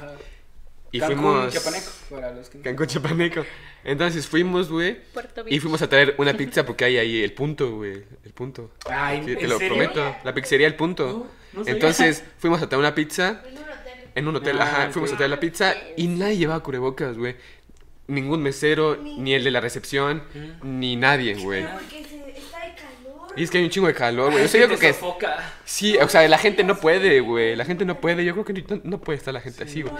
Y 0.93 1.01
Cancún, 1.01 1.16
fuimos... 1.16 1.53
Chiapaneco, 1.53 1.90
para 2.11 2.30
los 2.32 2.49
que- 2.51 2.61
Cancún, 2.61 2.86
Chapaneco. 2.86 3.45
Entonces 3.82 4.26
fuimos, 4.26 4.70
güey. 4.70 5.01
Puerto 5.12 5.45
Y 5.49 5.59
fuimos 5.59 5.80
a 5.82 5.88
traer 5.88 6.14
una 6.18 6.34
pizza 6.34 6.64
porque 6.66 6.84
hay 6.84 6.99
ahí 6.99 7.22
el 7.22 7.32
punto, 7.32 7.76
güey. 7.76 8.05
El 8.24 8.32
punto. 8.32 8.70
Ay, 8.88 9.22
Sí, 9.24 9.32
¿en 9.32 9.38
te 9.38 9.49
lo 9.49 9.59
serio? 9.59 9.74
prometo. 9.74 10.16
La 10.22 10.34
pizzería 10.34 10.66
El 10.66 10.74
Punto. 10.76 11.28
No, 11.55 11.62
no. 11.62 11.66
Entonces 11.68 12.22
fuimos 12.38 12.61
a 12.62 12.68
traer 12.68 12.78
una 12.80 12.95
pizza 12.95 13.43
En 13.47 13.57
un 13.57 13.64
hotel. 13.64 13.93
en 14.14 14.28
un 14.28 14.36
hotel. 14.36 14.61
Ah, 14.61 14.64
Ajá, 14.64 14.84
ok. 14.86 14.93
fuimos 14.93 15.12
a 15.12 15.16
traer 15.16 15.30
la 15.30 15.40
pizza 15.40 15.74
y 15.97 16.07
nadie 16.09 16.36
llevaba 16.36 16.62
cubrebocas, 16.62 17.16
güey. 17.16 17.36
Ningún 18.07 18.43
mesero, 18.43 18.97
ni 18.97 19.32
el 19.32 19.45
de 19.45 19.51
la 19.51 19.61
recepción, 19.61 20.22
ni 20.62 20.97
nadie, 20.97 21.34
güey. 21.36 21.62
De 21.62 21.68
calor. 21.68 23.32
Y 23.36 23.45
es 23.45 23.51
que 23.51 23.59
hay 23.59 23.64
un 23.64 23.70
chingo 23.70 23.86
de 23.86 23.95
calor, 23.95 24.30
güey. 24.32 24.45
O 24.45 24.49
sea, 24.49 24.61
yo 24.61 24.66
creo 24.66 24.78
que... 24.78 24.93
sofoca. 24.93 25.55
Sí, 25.64 25.97
o 25.97 26.09
sea, 26.09 26.28
la 26.28 26.36
gente 26.38 26.64
no 26.64 26.76
puede, 26.78 27.20
güey. 27.20 27.57
La 27.57 27.64
gente 27.64 27.84
no 27.86 27.99
puede. 28.01 28.24
Yo 28.24 28.34
creo 28.34 28.45
que 28.45 28.53
no, 28.53 28.80
no 28.84 29.01
puede 29.01 29.16
estar 29.18 29.32
la 29.32 29.40
gente 29.40 29.64
así, 29.64 29.82
güey. 29.82 29.95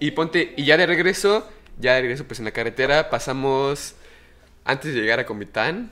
Y 0.00 0.10
ponte, 0.12 0.54
y 0.56 0.64
ya 0.64 0.76
de 0.76 0.86
regreso, 0.86 1.48
ya 1.78 1.94
de 1.94 2.00
regreso, 2.02 2.24
pues 2.26 2.38
en 2.38 2.44
la 2.46 2.50
carretera 2.52 3.10
pasamos, 3.10 3.94
antes 4.64 4.94
de 4.94 5.00
llegar 5.00 5.20
a 5.20 5.26
Comitán, 5.26 5.90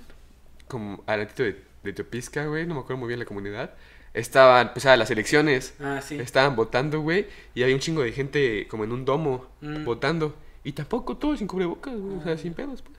como 0.67 1.03
al 1.07 1.21
latito 1.21 1.43
de, 1.43 1.63
de 1.85 1.93
Teopisca, 1.93 2.47
güey, 2.47 2.67
no 2.67 2.75
me 2.75 2.81
acuerdo 2.81 2.99
muy 2.99 3.09
bien 3.09 3.21
la 3.21 3.27
comunidad, 3.27 3.75
estaban, 4.15 4.73
pues, 4.73 4.87
a 4.87 4.97
las 4.97 5.11
elecciones, 5.11 5.75
Ah, 5.81 6.01
sí. 6.03 6.19
estaban 6.19 6.57
votando, 6.57 7.01
güey, 7.01 7.27
y 7.55 7.63
había 7.63 7.75
un 7.75 7.81
chingo 7.81 8.03
de 8.03 8.13
gente 8.13 8.67
como 8.69 8.85
en 8.85 8.93
un 8.93 9.05
domo, 9.05 9.47
Mm. 9.61 9.85
votando, 9.85 10.35
y 10.65 10.73
tampoco 10.73 11.17
todos 11.17 11.39
sin 11.39 11.47
cubrebocas, 11.47 11.95
güey, 11.97 12.17
o 12.17 12.23
sea, 12.23 12.37
sin 12.39 12.55
pedos, 12.55 12.83
pues. 12.83 12.97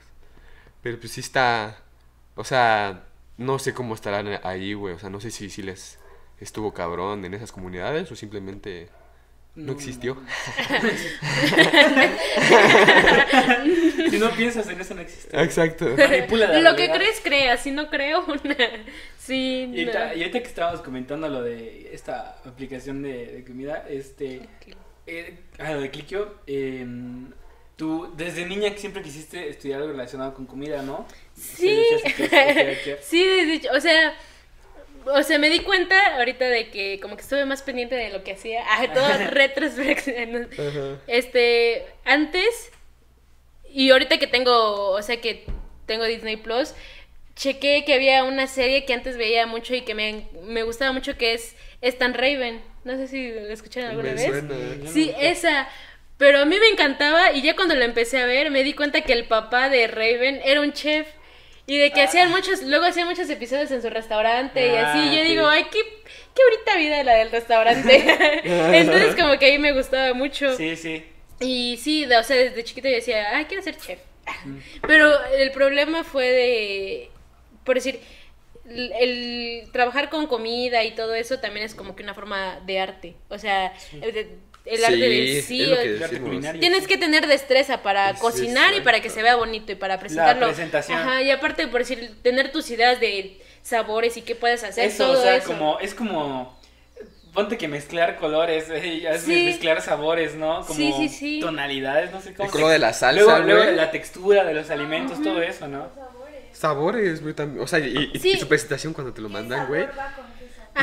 Pero 0.82 0.98
pues 0.98 1.12
sí 1.12 1.20
está, 1.20 1.78
o 2.36 2.44
sea, 2.44 3.04
no 3.36 3.58
sé 3.58 3.74
cómo 3.74 3.94
estarán 3.94 4.38
ahí, 4.44 4.72
güey, 4.74 4.94
o 4.94 4.98
sea, 4.98 5.10
no 5.10 5.20
sé 5.20 5.30
si, 5.30 5.50
si 5.50 5.62
les 5.62 5.98
estuvo 6.40 6.72
cabrón 6.72 7.24
en 7.24 7.34
esas 7.34 7.52
comunidades 7.52 8.10
o 8.10 8.16
simplemente 8.16 8.88
no 9.54 9.72
existió. 9.72 10.16
Si 14.10 14.18
no 14.18 14.30
piensas 14.30 14.68
en 14.68 14.80
eso, 14.80 14.94
no 14.94 15.02
existe. 15.02 15.40
Exacto. 15.40 15.86
Manipula 15.96 16.48
la 16.48 16.60
Lo 16.60 16.76
que 16.76 16.90
crees, 16.90 17.20
creas. 17.22 17.60
Si 17.60 17.70
no 17.70 17.88
creo, 17.88 18.24
sí. 19.18 19.70
Y, 19.72 19.84
no. 19.84 19.92
ahorita, 19.92 20.14
y 20.14 20.20
ahorita 20.22 20.40
que 20.40 20.48
estábamos 20.48 20.80
comentando 20.80 21.28
lo 21.28 21.42
de 21.42 21.90
esta 21.92 22.38
aplicación 22.44 23.02
de, 23.02 23.26
de 23.26 23.44
comida, 23.44 23.84
este. 23.88 24.48
Eh, 25.06 25.38
ah, 25.58 25.72
lo 25.72 25.80
de 25.80 25.90
Clickio, 25.90 26.36
eh, 26.46 26.86
tú 27.76 28.12
desde 28.16 28.46
niña 28.46 28.72
siempre 28.76 29.02
quisiste 29.02 29.48
estudiar 29.48 29.80
algo 29.80 29.92
relacionado 29.92 30.34
con 30.34 30.46
comida, 30.46 30.82
¿no? 30.82 31.06
Sí. 31.34 31.84
Sí, 33.02 33.24
desde 33.24 33.54
hecho, 33.54 33.68
o 33.74 33.80
sea, 33.80 34.14
o 35.06 35.22
sea, 35.22 35.38
me 35.38 35.50
di 35.50 35.60
cuenta 35.60 36.16
ahorita 36.16 36.44
de 36.46 36.70
que 36.70 36.98
como 37.00 37.16
que 37.16 37.22
estuve 37.22 37.44
más 37.44 37.62
pendiente 37.62 37.94
de 37.94 38.10
lo 38.10 38.22
que 38.24 38.32
hacía. 38.32 38.62
Ah, 38.68 38.86
todo 38.92 39.06
retrospección. 39.30 40.48
Este, 41.06 41.86
antes 42.04 42.70
y 43.72 43.90
ahorita 43.90 44.18
que 44.18 44.26
tengo, 44.26 44.90
o 44.90 45.02
sea, 45.02 45.20
que 45.20 45.44
tengo 45.86 46.04
Disney 46.04 46.36
Plus, 46.36 46.74
chequé 47.36 47.84
que 47.84 47.94
había 47.94 48.24
una 48.24 48.46
serie 48.46 48.84
que 48.84 48.92
antes 48.92 49.16
veía 49.16 49.46
mucho 49.46 49.74
y 49.74 49.82
que 49.82 49.94
me, 49.94 50.26
me 50.44 50.62
gustaba 50.62 50.92
mucho 50.92 51.16
que 51.16 51.34
es 51.34 51.56
Stan 51.80 52.14
Raven. 52.14 52.60
No 52.84 52.96
sé 52.96 53.08
si 53.08 53.30
la 53.30 53.52
escucharon 53.52 53.90
alguna 53.90 54.10
Me 54.10 54.14
vez. 54.14 54.26
suena. 54.28 54.54
Sí, 54.90 55.12
esa. 55.20 55.68
Pero 56.18 56.40
a 56.40 56.44
mí 56.44 56.56
me 56.58 56.68
encantaba 56.68 57.32
y 57.32 57.42
ya 57.42 57.56
cuando 57.56 57.74
la 57.74 57.84
empecé 57.86 58.18
a 58.18 58.26
ver 58.26 58.50
me 58.50 58.62
di 58.62 58.74
cuenta 58.74 59.00
que 59.02 59.12
el 59.14 59.24
papá 59.26 59.70
de 59.70 59.86
Raven 59.86 60.40
era 60.44 60.60
un 60.60 60.72
chef 60.72 61.06
y 61.72 61.78
de 61.78 61.92
que 61.92 62.02
hacían 62.02 62.30
muchos, 62.30 62.62
luego 62.62 62.84
hacían 62.84 63.06
muchos 63.06 63.30
episodios 63.30 63.70
en 63.70 63.80
su 63.80 63.90
restaurante 63.90 64.66
y 64.66 64.70
Ah, 64.76 64.92
así. 64.92 65.16
Yo 65.16 65.22
sí. 65.22 65.28
digo, 65.28 65.46
ay, 65.46 65.64
qué, 65.70 65.78
qué 66.34 66.42
bonita 66.50 66.76
vida 66.76 67.04
la 67.04 67.14
del 67.14 67.30
restaurante. 67.30 68.04
Entonces 68.76 69.14
como 69.14 69.38
que 69.38 69.46
ahí 69.46 69.58
me 69.58 69.72
gustaba 69.72 70.12
mucho. 70.14 70.56
Sí, 70.56 70.74
sí. 70.76 71.04
Y 71.38 71.76
sí, 71.76 72.04
o 72.06 72.22
sea, 72.24 72.36
desde 72.36 72.64
chiquito 72.64 72.88
yo 72.88 72.94
decía, 72.96 73.36
ay, 73.36 73.44
quiero 73.44 73.62
ser 73.62 73.76
chef. 73.76 74.00
Pero 74.86 75.12
el 75.34 75.52
problema 75.52 76.02
fue 76.04 76.26
de, 76.30 77.10
por 77.64 77.76
decir, 77.76 78.00
el, 78.68 79.68
trabajar 79.72 80.10
con 80.10 80.26
comida 80.26 80.84
y 80.84 80.92
todo 80.94 81.14
eso 81.14 81.38
también 81.38 81.66
es 81.66 81.74
como 81.74 81.96
que 81.96 82.02
una 82.02 82.14
forma 82.14 82.60
de 82.66 82.80
arte. 82.80 83.14
O 83.28 83.38
sea, 83.38 83.72
de- 83.92 84.38
el 84.64 84.84
arte 84.84 84.96
de 84.98 85.42
sí. 85.42 85.62
es 85.62 85.68
lo 85.68 85.74
o- 85.74 85.78
que 85.78 85.84
El 85.84 85.94
arte 85.94 86.08
decimos. 86.14 86.28
culinario. 86.28 86.60
Tienes 86.60 86.86
que 86.86 86.96
tener 86.98 87.26
destreza 87.26 87.82
para 87.82 88.10
Es- 88.10 88.18
cocinar 88.20 88.74
y 88.74 88.80
para 88.80 89.00
que 89.00 89.10
se 89.10 89.22
vea 89.22 89.36
bonito 89.36 89.72
y 89.72 89.74
para 89.74 89.98
presentarlo. 89.98 90.46
presentación. 90.46 90.98
Ajá, 90.98 91.22
y 91.22 91.30
aparte, 91.30 91.66
por 91.68 91.80
decir, 91.80 92.14
tener 92.22 92.52
tus 92.52 92.70
ideas 92.70 93.00
de 93.00 93.40
sabores 93.62 94.16
y 94.16 94.22
qué 94.22 94.34
puedes 94.34 94.62
hacer. 94.64 94.86
Eso, 94.86 95.06
todo 95.06 95.18
o 95.20 95.22
sea, 95.22 95.36
eso. 95.36 95.46
como, 95.48 95.78
es 95.80 95.94
como, 95.94 96.58
ponte 97.34 97.56
que 97.58 97.68
mezclar 97.68 98.16
colores, 98.16 98.66
eh, 98.70 99.00
ya 99.02 99.10
es 99.12 99.22
Sí. 99.22 99.44
mezclar 99.46 99.80
sabores, 99.82 100.34
¿no? 100.34 100.64
Como 100.66 100.74
Sí, 100.74 100.92
sí, 100.98 101.08
sí. 101.08 101.40
tonalidades, 101.40 102.10
no 102.12 102.20
sé 102.20 102.34
cómo. 102.34 102.46
El 102.46 102.52
color 102.52 102.70
de 102.70 102.78
la 102.78 102.92
salsa, 102.92 103.22
Luego, 103.22 103.38
luego 103.46 103.70
la 103.72 103.90
textura 103.90 104.44
de 104.44 104.54
los 104.54 104.70
alimentos, 104.70 105.22
todo 105.22 105.42
eso, 105.42 105.68
¿no? 105.68 105.88
Sabores, 106.52 107.22
güey, 107.22 107.32
también. 107.34 107.62
O 107.62 107.66
sea, 107.66 107.78
y, 107.78 108.10
y 108.12 108.36
su 108.36 108.46
presentación 108.48 108.92
cuando 108.92 109.14
te 109.14 109.22
lo 109.22 109.28
mandan, 109.30 109.66
güey. 109.68 109.86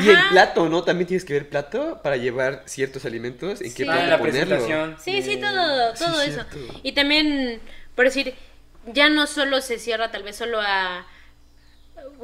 Y 0.02 0.08
el 0.10 0.18
plato, 0.30 0.68
¿no? 0.68 0.82
También 0.84 1.06
tienes 1.06 1.24
que 1.24 1.32
ver 1.34 1.48
plato 1.48 2.00
para 2.02 2.16
llevar 2.16 2.62
ciertos 2.66 3.04
alimentos 3.04 3.60
en 3.60 3.72
qué. 3.74 3.82
Ah, 3.84 3.86
plato 3.86 4.06
la 4.10 4.18
ponerlo. 4.18 4.96
Sí, 4.98 5.22
sí, 5.22 5.36
de- 5.36 5.42
todo, 5.42 5.96
Sí, 5.96 6.04
todo 6.04 6.20
eso. 6.22 6.44
cierto. 6.50 6.80
Y 6.82 6.92
también, 6.92 7.60
por 7.94 8.04
decir, 8.04 8.34
ya 8.86 9.08
no 9.08 9.26
solo 9.26 9.60
se 9.60 9.78
cierra 9.78 10.10
tal 10.10 10.22
vez 10.22 10.36
solo 10.36 10.60
a, 10.60 11.06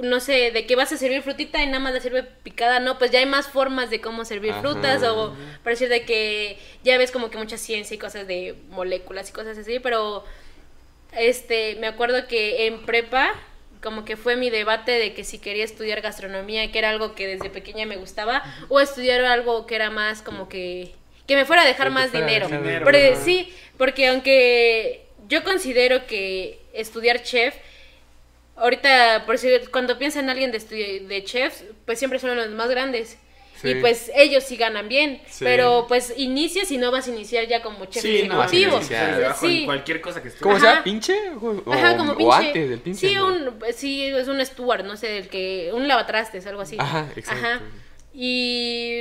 no 0.02 0.20
sé, 0.20 0.50
de 0.52 0.66
que 0.66 0.76
vas 0.76 0.92
a 0.92 0.96
servir 0.96 1.22
frutita 1.22 1.62
y 1.62 1.66
nada 1.66 1.78
más 1.80 1.92
la 1.94 2.00
sirve 2.00 2.22
picada, 2.22 2.80
no, 2.80 2.98
pues 2.98 3.10
ya 3.10 3.18
hay 3.18 3.26
más 3.26 3.48
formas 3.48 3.90
de 3.90 4.00
cómo 4.00 4.24
servir 4.24 4.52
Ajá. 4.52 4.60
frutas 4.60 5.02
o 5.02 5.34
por 5.62 5.72
decir 5.72 5.88
de 5.88 6.04
que 6.04 6.58
ya 6.84 6.96
ves 6.98 7.10
como 7.10 7.28
que 7.30 7.38
mucha 7.38 7.58
ciencia 7.58 7.94
y 7.94 7.98
cosas 7.98 8.26
de 8.26 8.54
moléculas 8.70 9.28
y 9.28 9.32
cosas 9.32 9.58
así, 9.58 9.78
pero 9.80 10.24
este, 11.12 11.76
me 11.80 11.86
acuerdo 11.86 12.26
que 12.26 12.66
en 12.66 12.84
prepa 12.86 13.30
como 13.84 14.06
que 14.06 14.16
fue 14.16 14.34
mi 14.34 14.48
debate 14.48 14.92
de 14.92 15.12
que 15.12 15.22
si 15.22 15.38
quería 15.38 15.62
estudiar 15.62 16.00
gastronomía, 16.00 16.72
que 16.72 16.78
era 16.78 16.88
algo 16.88 17.14
que 17.14 17.26
desde 17.26 17.50
pequeña 17.50 17.84
me 17.84 17.96
gustaba, 17.96 18.42
o 18.70 18.80
estudiar 18.80 19.22
algo 19.26 19.66
que 19.66 19.74
era 19.74 19.90
más 19.90 20.22
como 20.22 20.48
que 20.48 20.92
que 21.26 21.36
me 21.36 21.44
fuera 21.44 21.62
a 21.62 21.66
dejar 21.66 21.90
más 21.90 22.10
dinero. 22.10 22.48
Porque, 22.82 23.16
sí, 23.16 23.54
porque 23.78 24.08
aunque 24.08 25.06
yo 25.28 25.44
considero 25.44 26.06
que 26.06 26.58
estudiar 26.72 27.22
chef 27.22 27.54
ahorita 28.56 29.24
por 29.26 29.38
si 29.38 29.48
cuando 29.70 29.98
piensa 29.98 30.20
en 30.20 30.30
alguien 30.30 30.50
de 30.50 30.58
de 31.06 31.24
chefs, 31.24 31.64
pues 31.84 31.98
siempre 31.98 32.18
son 32.18 32.36
los 32.36 32.48
más 32.50 32.68
grandes. 32.70 33.18
Sí. 33.64 33.70
Y 33.70 33.74
pues 33.80 34.10
ellos 34.14 34.44
sí 34.44 34.56
ganan 34.56 34.88
bien, 34.88 35.20
Sí. 35.28 35.44
pero 35.44 35.86
pues 35.88 36.12
inicias 36.16 36.70
y 36.70 36.76
no 36.76 36.90
vas 36.92 37.08
a 37.08 37.10
iniciar 37.10 37.46
ya 37.48 37.62
como 37.62 37.86
chef 37.86 38.02
Sí, 38.02 38.22
no, 38.28 38.34
ejecutivo. 38.44 38.72
vas 38.76 38.90
a 38.90 38.94
iniciar. 38.94 39.18
Trabajo 39.18 39.46
en 39.46 39.52
Sí. 39.52 39.64
cualquier 39.64 40.00
cosa 40.00 40.22
que 40.22 40.28
esté. 40.28 40.40
¿Cómo 40.40 40.56
Ajá. 40.56 40.72
sea? 40.74 40.84
¿Pinche? 40.84 41.18
O, 41.40 41.72
Ajá, 41.72 41.96
como 41.96 42.12
o 42.12 42.16
pinche. 42.16 42.36
antes 42.36 42.70
del 42.70 42.78
pinche. 42.80 43.08
sí, 43.08 43.14
¿no? 43.14 43.26
un, 43.26 43.58
sí, 43.74 44.04
es 44.04 44.28
un 44.28 44.44
steward, 44.44 44.84
no 44.84 44.96
sé, 44.96 45.16
el 45.18 45.28
que, 45.28 45.70
un 45.72 45.88
lavatrastes, 45.88 46.46
algo 46.46 46.60
así. 46.60 46.76
Ajá, 46.78 47.08
exacto. 47.16 47.64
Y 48.12 49.00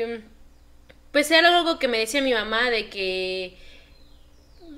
pues 1.11 1.29
era 1.29 1.55
algo 1.55 1.77
que 1.77 1.87
me 1.87 1.99
decía 1.99 2.21
mi 2.21 2.33
mamá 2.33 2.69
de 2.71 2.89
que 2.89 3.55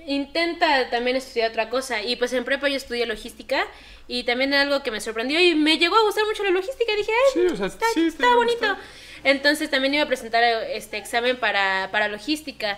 intenta 0.08 0.90
también 0.90 1.16
estudiar 1.18 1.52
otra 1.52 1.70
cosa. 1.70 2.02
Y 2.04 2.16
pues 2.16 2.34
en 2.34 2.44
prepa 2.44 2.68
yo 2.70 2.76
estudié 2.76 3.06
logística 3.06 3.66
y 4.08 4.24
también 4.24 4.54
era 4.54 4.62
algo 4.64 4.84
que 4.84 4.92
me 4.92 5.02
sorprendió 5.02 5.40
y 5.40 5.56
me 5.56 5.78
llegó 5.78 5.96
a 5.96 6.04
gustar 6.04 6.26
mucho 6.26 6.44
la 6.44 6.52
logística. 6.52 6.94
Dije, 6.96 7.12
ay, 7.12 7.32
Sí, 7.48 7.54
o 7.54 7.56
sea, 7.58 7.68
está, 7.68 7.86
sí, 7.94 8.08
está 8.08 8.30
me 8.30 8.36
bonito. 8.36 8.58
gusta. 8.68 8.78
Entonces 9.24 9.70
también 9.70 9.94
iba 9.94 10.04
a 10.04 10.08
presentar 10.08 10.44
este 10.44 10.98
examen 10.98 11.38
para, 11.38 11.90
para 11.92 12.08
logística. 12.08 12.78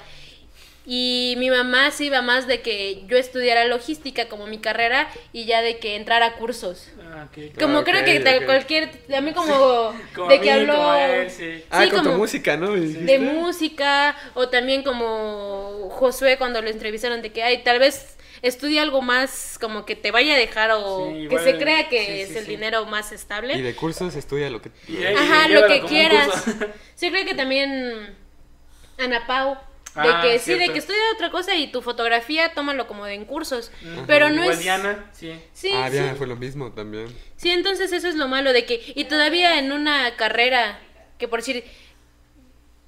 Y 0.89 1.35
mi 1.37 1.49
mamá 1.49 1.91
se 1.91 2.05
iba 2.05 2.21
más 2.21 2.47
de 2.47 2.61
que 2.61 3.03
yo 3.07 3.17
estudiara 3.17 3.65
logística 3.65 4.29
como 4.29 4.47
mi 4.47 4.59
carrera 4.59 5.09
y 5.33 5.43
ya 5.45 5.61
de 5.61 5.79
que 5.79 5.97
entrara 5.97 6.27
a 6.27 6.33
cursos. 6.37 6.87
Ah, 7.01 7.27
ok. 7.29 7.59
Como 7.59 7.79
Ah, 7.79 7.83
creo 7.83 8.05
que 8.05 8.19
tal 8.21 8.37
ok. 8.37 8.45
cualquier, 8.45 8.89
a 9.13 9.19
mí 9.21 9.33
como, 9.33 9.93
Como 10.15 10.29
de 10.29 10.35
a 10.35 10.39
que 10.39 10.43
mí, 10.43 10.49
habló 10.49 10.73
como 10.73 10.89
a 10.91 11.15
él, 11.15 11.29
sí. 11.29 11.63
Ah, 11.69 11.83
Sí, 11.83 11.89
con 11.89 12.03
tu 12.03 12.11
música, 12.13 12.55
¿no? 12.55 12.71
De 12.73 13.19
música 13.19 14.15
o 14.33 14.47
también 14.47 14.83
como 14.83 15.89
Josué 15.91 16.37
cuando 16.37 16.61
lo 16.61 16.69
entrevistaron 16.69 17.21
de 17.21 17.31
que 17.33 17.43
ay 17.43 17.63
tal 17.63 17.79
vez 17.79 18.15
estudie 18.41 18.79
algo 18.79 19.01
más 19.01 19.57
como 19.59 19.85
que 19.85 19.95
te 19.95 20.11
vaya 20.11 20.35
a 20.35 20.37
dejar 20.37 20.71
o 20.73 21.11
Sí, 21.13 21.27
que 21.27 21.39
se 21.39 21.57
crea 21.57 21.89
que 21.89 22.05
sí, 22.05 22.21
es 22.21 22.29
sí, 22.29 22.37
el 22.37 22.47
dinero 22.47 22.85
más 22.85 23.11
Y 23.11 23.15
estable 23.15 23.61
de 23.61 23.75
cursos 23.75 24.15
estudia 24.15 24.49
lo 24.49 24.61
que. 24.61 24.71
Y 24.87 24.97
ahí- 25.03 25.15
ajá 25.15 25.47
y 25.49 25.53
lo 25.53 25.67
que 25.67 25.81
quieras 25.81 26.29
sí 26.95 27.09
creo 27.09 27.25
que 27.25 27.35
también 27.35 28.15
Ana 28.97 29.25
Pau 29.27 29.55
de 29.95 30.09
Ah, 30.09 30.21
que 30.21 30.37
sí 30.37 30.53
de 30.53 30.69
que 30.69 30.77
estudia 30.77 30.99
otra 31.15 31.31
cosa 31.31 31.55
y 31.55 31.71
tu 31.71 31.81
fotografía 31.81 32.53
tómalo 32.53 32.85
como 32.85 33.05
de 33.05 33.15
en 33.15 33.25
cursos 33.25 33.71
pero 34.05 34.29
no 34.29 34.35
Igual 34.43 34.51
es 34.51 34.59
Diana, 34.59 35.09
sí. 35.11 35.33
sí 35.53 35.71
ah, 35.73 35.87
sí. 35.87 35.93
Diana 35.93 36.13
fue 36.15 36.27
lo 36.27 36.35
mismo 36.35 36.71
también. 36.71 37.07
Sí, 37.35 37.49
entonces 37.49 37.91
eso 37.91 38.07
es 38.07 38.13
lo 38.15 38.27
malo 38.27 38.53
de 38.53 38.65
que, 38.65 38.93
y 38.95 39.05
todavía 39.05 39.57
en 39.57 39.71
una 39.71 40.15
carrera 40.15 40.79
que 41.17 41.27
por 41.27 41.39
decir, 41.39 41.63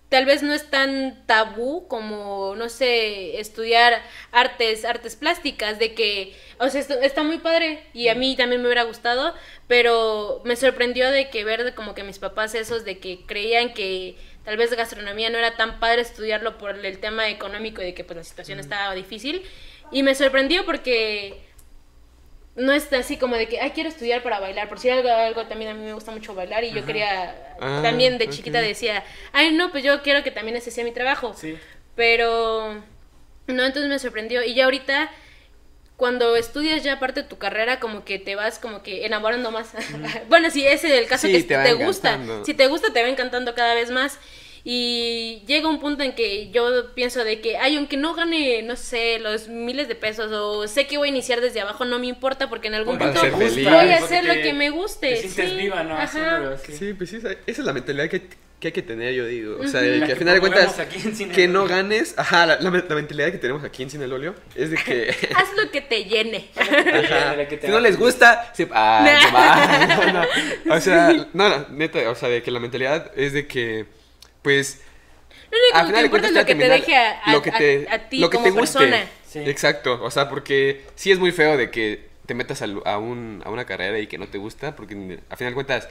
tal 0.09 0.25
vez 0.25 0.41
no 0.43 0.53
es 0.53 0.69
tan 0.71 1.23
tabú 1.27 1.87
como, 1.87 2.55
no 2.57 2.67
sé, 2.69 3.39
estudiar 3.39 4.01
artes, 4.31 4.83
artes 4.85 5.15
plásticas, 5.15 5.77
de 5.79 5.93
que, 5.93 6.35
o 6.59 6.67
sea, 6.69 6.81
esto- 6.81 6.99
está 7.01 7.23
muy 7.23 7.37
padre 7.37 7.83
y 7.93 8.07
a 8.09 8.15
mí 8.15 8.35
también 8.35 8.61
me 8.61 8.67
hubiera 8.67 8.83
gustado, 8.83 9.35
pero 9.67 10.41
me 10.45 10.55
sorprendió 10.55 11.11
de 11.11 11.29
que 11.29 11.43
ver 11.43 11.75
como 11.75 11.93
que 11.93 12.03
mis 12.03 12.19
papás 12.19 12.55
esos 12.55 12.85
de 12.85 12.97
que 12.99 13.25
creían 13.27 13.73
que 13.73 14.15
tal 14.43 14.57
vez 14.57 14.73
gastronomía 14.75 15.29
no 15.29 15.37
era 15.37 15.55
tan 15.57 15.79
padre 15.79 16.01
estudiarlo 16.01 16.57
por 16.57 16.83
el 16.83 16.99
tema 16.99 17.29
económico 17.29 17.81
y 17.81 17.85
de 17.85 17.93
que 17.93 18.03
pues 18.03 18.17
la 18.17 18.23
situación 18.23 18.59
estaba 18.59 18.95
difícil. 18.95 19.43
Y 19.91 20.01
me 20.03 20.15
sorprendió 20.15 20.65
porque 20.65 21.39
no 22.55 22.73
es 22.73 22.91
así 22.93 23.17
como 23.17 23.35
de 23.35 23.47
que, 23.47 23.59
ay, 23.61 23.71
quiero 23.71 23.89
estudiar 23.89 24.21
para 24.21 24.39
bailar. 24.39 24.67
Por 24.69 24.79
si 24.79 24.89
algo, 24.89 25.09
algo 25.09 25.45
también 25.47 25.71
a 25.71 25.73
mí 25.73 25.85
me 25.85 25.93
gusta 25.93 26.11
mucho 26.11 26.33
bailar 26.35 26.63
y 26.63 26.71
yo 26.71 26.85
quería, 26.85 27.55
Ah, 27.59 27.79
también 27.83 28.17
de 28.17 28.29
chiquita 28.29 28.61
decía, 28.61 29.03
ay, 29.31 29.51
no, 29.53 29.71
pues 29.71 29.83
yo 29.83 30.01
quiero 30.01 30.23
que 30.23 30.31
también 30.31 30.57
ese 30.57 30.71
sea 30.71 30.83
mi 30.83 30.91
trabajo. 30.91 31.33
Sí. 31.33 31.57
Pero, 31.95 32.75
no, 33.47 33.65
entonces 33.65 33.89
me 33.89 33.99
sorprendió. 33.99 34.43
Y 34.43 34.53
ya 34.55 34.65
ahorita, 34.65 35.09
cuando 35.97 36.35
estudias 36.35 36.83
ya 36.83 36.93
aparte 36.93 37.23
de 37.23 37.29
tu 37.29 37.37
carrera, 37.37 37.79
como 37.79 38.05
que 38.05 38.19
te 38.19 38.35
vas 38.35 38.59
como 38.59 38.83
que 38.83 39.05
enamorando 39.05 39.51
más. 39.51 39.73
bueno, 40.29 40.49
si 40.49 40.65
ese 40.65 40.87
es 40.87 41.01
el 41.01 41.07
caso 41.07 41.27
Sí, 41.27 41.33
que 41.33 41.43
te 41.43 41.57
te, 41.57 41.73
gusta. 41.73 42.19
Si 42.45 42.53
te 42.53 42.67
gusta, 42.67 42.93
te 42.93 43.01
va 43.01 43.09
encantando 43.09 43.55
cada 43.55 43.73
vez 43.75 43.91
más. 43.91 44.19
Y 44.71 45.41
llega 45.47 45.67
un 45.67 45.79
punto 45.79 46.03
en 46.03 46.13
que 46.13 46.51
yo 46.51 46.93
pienso 46.93 47.23
de 47.23 47.41
que, 47.41 47.57
ay, 47.57 47.75
aunque 47.77 47.97
no 47.97 48.13
gane, 48.13 48.61
no 48.61 48.75
sé, 48.75 49.17
los 49.17 49.47
miles 49.47 49.87
de 49.87 49.95
pesos 49.95 50.31
o 50.31 50.67
sé 50.67 50.85
que 50.85 50.99
voy 50.99 51.07
a 51.07 51.11
iniciar 51.11 51.41
desde 51.41 51.59
abajo, 51.59 51.85
no 51.85 51.97
me 51.97 52.05
importa 52.05 52.49
porque 52.49 52.67
en 52.67 52.75
algún 52.75 52.99
punto 52.99 53.19
voy 53.19 53.65
a 53.67 53.97
hacer 53.97 54.25
lo 54.25 54.35
que 54.35 54.53
me 54.53 54.69
guste. 54.69 55.09
Te 55.09 55.21
sientes 55.21 55.49
sí, 55.49 55.55
viva, 55.57 55.83
¿no? 55.83 55.97
Ajá. 55.97 56.55
Sí. 56.63 56.73
Sí, 56.73 56.93
pues 56.93 57.09
sí, 57.09 57.15
esa 57.15 57.35
es 57.47 57.57
la 57.57 57.73
mentalidad 57.73 58.07
que 58.09 58.27
que 58.59 58.67
hay 58.67 58.71
que 58.73 58.81
tener, 58.81 59.13
yo 59.13 59.25
digo. 59.25 59.57
O 59.59 59.67
sea, 59.67 59.81
de 59.81 60.05
que 60.05 60.11
al 60.11 60.17
final 60.17 60.33
de 60.35 60.39
cuentas, 60.41 60.75
que 61.33 61.47
no 61.47 61.65
ganes. 61.65 62.13
Ajá, 62.17 62.45
la, 62.45 62.59
la- 62.59 62.69
la 62.69 62.95
mentalidad 62.95 63.31
que 63.31 63.37
tenemos 63.37 63.63
aquí 63.63 63.83
en 63.83 63.89
Cine 63.89 64.03
al 64.03 64.13
Óleo 64.13 64.35
es 64.53 64.69
de 64.69 64.77
que. 64.77 65.09
Haz 65.35 65.47
lo 65.55 65.71
que 65.71 65.81
te 65.81 66.03
llene. 66.03 66.49
Ajá. 66.57 67.35
Si 67.61 67.67
no 67.69 67.79
les 67.79 67.97
gusta, 67.97 68.51
se, 68.53 68.67
ah. 68.71 70.03
No, 70.05 70.13
no. 70.13 70.75
O 70.75 70.79
sea, 70.81 71.27
no, 71.33 71.49
no, 71.49 71.67
neta, 71.71 72.07
o 72.09 72.15
sea, 72.15 72.29
de 72.29 72.43
que 72.43 72.51
la 72.51 72.59
mentalidad 72.59 73.11
es 73.15 73.31
de 73.33 73.47
que, 73.47 73.85
pues, 74.41 74.81
Lo 75.51 75.57
único 75.57 75.73
que 75.73 75.85
final 75.87 75.93
de 76.01 76.05
importa 76.05 76.09
cuentas 76.09 76.29
es 76.29 76.33
te 76.33 76.39
va 76.39 76.41
lo 76.41 76.45
que 76.45 76.55
te 76.55 76.69
deje 76.69 76.95
a, 76.97 77.19
a- 77.21 77.31
lo 77.33 77.41
que 77.41 77.51
te, 77.51 77.87
a- 77.89 77.93
a 77.95 77.99
ti 78.09 78.19
lo 78.19 78.29
que 78.29 78.37
como 78.37 78.43
te 78.53 78.59
guste. 78.59 78.79
persona. 78.79 79.05
Sí. 79.27 79.39
Exacto, 79.45 79.99
o 80.03 80.09
sea, 80.11 80.29
porque 80.29 80.85
sí 80.95 81.11
es 81.11 81.19
muy 81.19 81.31
feo 81.31 81.55
de 81.57 81.69
que 81.69 82.07
te 82.25 82.33
metas 82.33 82.61
a, 82.61 82.97
un, 82.97 83.41
a 83.45 83.49
una 83.49 83.65
carrera 83.65 83.99
y 83.99 84.07
que 84.07 84.17
no 84.17 84.27
te 84.27 84.37
gusta, 84.37 84.75
porque 84.75 84.93
al 85.29 85.37
final 85.37 85.51
de 85.51 85.55
cuentas 85.55 85.87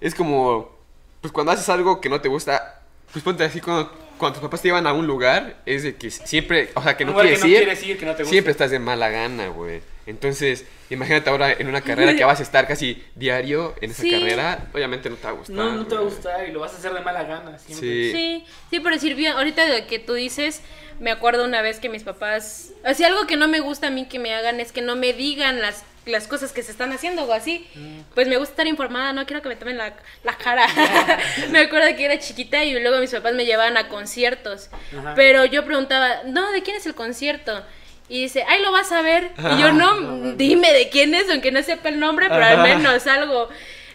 es 0.00 0.14
como, 0.14 0.76
pues 1.20 1.32
cuando 1.32 1.52
haces 1.52 1.68
algo 1.68 2.00
que 2.00 2.08
no 2.08 2.20
te 2.20 2.28
gusta, 2.28 2.80
pues 3.12 3.24
ponte 3.24 3.44
así 3.44 3.60
cuando, 3.60 3.92
cuando 4.18 4.38
tus 4.38 4.42
papás 4.48 4.62
te 4.62 4.68
llevan 4.68 4.86
a 4.86 4.92
un 4.92 5.06
lugar, 5.06 5.56
es 5.66 5.82
de 5.82 5.96
que 5.96 6.10
siempre, 6.10 6.70
o 6.74 6.82
sea, 6.82 6.96
que 6.96 7.04
no, 7.04 7.14
que 7.16 7.22
quieres, 7.22 7.40
no 7.40 7.46
ir, 7.48 7.56
quieres 7.58 7.82
ir, 7.82 7.98
que 7.98 8.06
no 8.06 8.12
te 8.14 8.22
gusta. 8.22 8.30
siempre 8.32 8.50
estás 8.52 8.70
de 8.70 8.78
mala 8.78 9.08
gana, 9.08 9.48
güey. 9.48 9.82
Entonces, 10.10 10.66
imagínate 10.90 11.30
ahora 11.30 11.52
en 11.52 11.68
una 11.68 11.80
carrera 11.80 12.14
que 12.14 12.24
vas 12.24 12.40
a 12.40 12.42
estar 12.42 12.66
casi 12.66 13.02
diario 13.14 13.74
en 13.80 13.90
esa 13.92 14.02
Sí. 14.02 14.10
carrera, 14.10 14.68
obviamente 14.74 15.08
no 15.08 15.16
te 15.16 15.24
va 15.24 15.30
a 15.30 15.32
gustar. 15.34 15.56
No, 15.56 15.72
no 15.72 15.86
te 15.86 15.94
va 15.94 16.00
a 16.00 16.04
gustar 16.04 16.48
y 16.48 16.52
lo 16.52 16.60
vas 16.60 16.74
a 16.74 16.76
hacer 16.76 16.92
de 16.92 17.00
mala 17.00 17.22
gana. 17.24 17.58
Siempre. 17.58 17.88
Sí. 17.88 18.12
Sí, 18.12 18.44
sí, 18.70 18.80
por 18.80 18.92
decir 18.92 19.14
bien, 19.14 19.32
ahorita 19.32 19.64
de 19.66 19.86
que 19.86 19.98
tú 19.98 20.14
dices, 20.14 20.62
me 20.98 21.10
acuerdo 21.10 21.44
una 21.44 21.62
vez 21.62 21.80
que 21.80 21.88
mis 21.88 22.02
papás, 22.02 22.72
así 22.84 23.04
algo 23.04 23.26
que 23.26 23.36
no 23.36 23.48
me 23.48 23.60
gusta 23.60 23.86
a 23.86 23.90
mí 23.90 24.06
que 24.06 24.18
me 24.18 24.34
hagan 24.34 24.60
es 24.60 24.72
que 24.72 24.82
no 24.82 24.96
me 24.96 25.12
digan 25.14 25.60
las, 25.62 25.84
las 26.06 26.26
cosas 26.26 26.52
que 26.52 26.62
se 26.62 26.72
están 26.72 26.92
haciendo 26.92 27.24
o 27.24 27.32
así. 27.32 27.66
Mm. 27.74 28.00
Pues 28.14 28.28
me 28.28 28.36
gusta 28.36 28.52
estar 28.52 28.66
informada, 28.66 29.12
no 29.12 29.24
quiero 29.26 29.40
que 29.42 29.48
me 29.48 29.56
tomen 29.56 29.78
la, 29.78 29.94
la 30.24 30.36
cara. 30.36 30.66
me 31.50 31.60
acuerdo 31.60 31.96
que 31.96 32.04
era 32.04 32.18
chiquita 32.18 32.64
y 32.64 32.78
luego 32.80 32.98
mis 32.98 33.10
papás 33.12 33.32
me 33.34 33.46
llevaban 33.46 33.76
a 33.76 33.88
conciertos. 33.88 34.68
Ajá. 34.98 35.14
Pero 35.14 35.44
yo 35.46 35.64
preguntaba, 35.64 36.22
no, 36.26 36.52
¿de 36.52 36.62
quién 36.62 36.76
es 36.76 36.84
el 36.86 36.94
concierto? 36.94 37.64
Y 38.10 38.22
dice, 38.22 38.44
ay, 38.46 38.60
lo 38.60 38.72
vas 38.72 38.90
a 38.92 39.00
ver. 39.02 39.30
Y 39.56 39.60
yo, 39.60 39.72
no, 39.72 40.32
dime 40.34 40.72
de 40.72 40.88
quién 40.90 41.14
es, 41.14 41.30
aunque 41.30 41.52
no 41.52 41.62
sepa 41.62 41.88
el 41.88 42.00
nombre, 42.00 42.26
pero 42.28 42.44
al 42.44 42.62
menos 42.62 43.06
algo. 43.06 43.48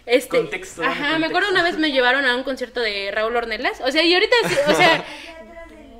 Este, 0.06 0.38
Contexto, 0.38 0.82
ajá, 0.82 1.18
me 1.18 1.26
acuerdo 1.26 1.50
una 1.50 1.62
vez 1.62 1.78
me 1.78 1.90
llevaron 1.90 2.24
a 2.24 2.34
un 2.36 2.42
concierto 2.44 2.80
de 2.80 3.10
Raúl 3.12 3.36
Ornelas. 3.36 3.80
O 3.82 3.90
sea, 3.90 4.02
y 4.04 4.14
ahorita, 4.14 4.34
sí, 4.48 4.54
o 4.68 4.74
sea, 4.74 5.04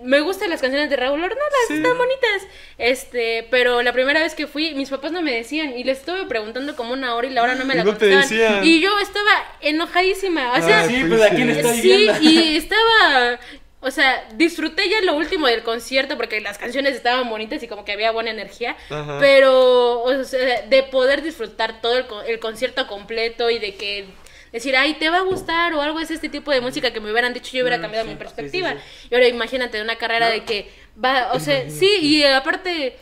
me 0.03 0.21
gustan 0.21 0.49
las 0.49 0.61
canciones 0.61 0.89
de 0.89 0.97
Raúl 0.97 1.23
Ornelas, 1.23 1.71
están 1.71 1.99
bonitas. 1.99 2.47
Este, 2.79 3.47
pero 3.51 3.83
la 3.83 3.93
primera 3.93 4.21
vez 4.23 4.35
que 4.35 4.47
fui, 4.47 4.75
mis 4.75 4.89
papás 4.91 5.11
no 5.13 5.23
me 5.23 5.35
decían. 5.35 5.77
Y 5.77 5.85
les 5.85 5.99
estuve 5.99 6.25
preguntando 6.27 6.77
como 6.77 6.93
una 6.93 7.15
hora 7.17 7.27
y 7.27 7.31
la 7.31 7.43
hora 7.43 7.55
no 7.57 7.65
me 7.65 7.75
la 7.75 7.85
no 7.85 7.91
contestaban. 7.91 8.65
Y 8.65 8.81
yo 8.81 8.99
estaba 9.01 9.45
enojadísima. 9.61 10.53
O 10.53 10.63
sea, 10.63 10.81
Ah, 10.85 10.87
Sí, 10.89 11.05
pues 11.09 11.21
¿a 11.21 11.31
quién 11.31 11.51
estoy 11.51 11.81
Sí, 11.81 12.09
y 12.21 12.57
estaba, 12.57 13.39
o 13.87 13.91
sea, 13.91 14.29
disfruté 14.35 14.89
ya 14.89 15.01
lo 15.03 15.15
último 15.15 15.47
del 15.47 15.63
concierto 15.63 16.17
porque 16.17 16.41
las 16.41 16.59
canciones 16.59 16.97
estaban 16.97 17.29
bonitas 17.31 17.63
y 17.63 17.69
como 17.69 17.85
que 17.85 17.93
había 17.93 18.11
buena 18.11 18.31
energía, 18.31 18.77
Ajá. 18.91 19.19
pero, 19.21 20.03
o 20.03 20.25
sea, 20.25 20.63
de 20.63 20.83
poder 20.83 21.23
disfrutar 21.23 21.81
todo 21.81 21.97
el, 21.99 22.07
co- 22.07 22.23
el 22.23 22.39
concierto 22.41 22.87
completo 22.87 23.49
y 23.51 23.59
de 23.59 23.75
que 23.77 24.07
decir, 24.53 24.77
ay, 24.77 24.95
te 24.95 25.11
va 25.11 25.19
a 25.19 25.23
gustar 25.23 25.75
o 25.75 25.83
algo 25.83 26.01
es 26.01 26.11
este 26.11 26.29
tipo 26.29 26.51
de 26.51 26.61
música 26.61 26.93
que 26.93 27.01
me 27.01 27.11
hubieran 27.11 27.33
dicho, 27.35 27.51
yo 27.57 27.63
hubiera 27.63 27.79
Mm, 27.79 27.83
cambiado 27.83 28.05
sí, 28.05 28.11
mi 28.11 28.15
sí, 28.15 28.19
perspectiva. 28.19 28.73
sí, 28.73 29.09
Y 29.11 29.15
ahora 29.15 29.29
imagínate 29.29 29.81
una 29.83 29.97
carrera 29.97 30.29
de 30.31 30.45
que 30.45 30.71
va, 31.03 31.33
o 31.33 31.41
sea, 31.41 31.69
sí, 31.71 31.89
y 32.01 32.25
aparte, 32.25 32.97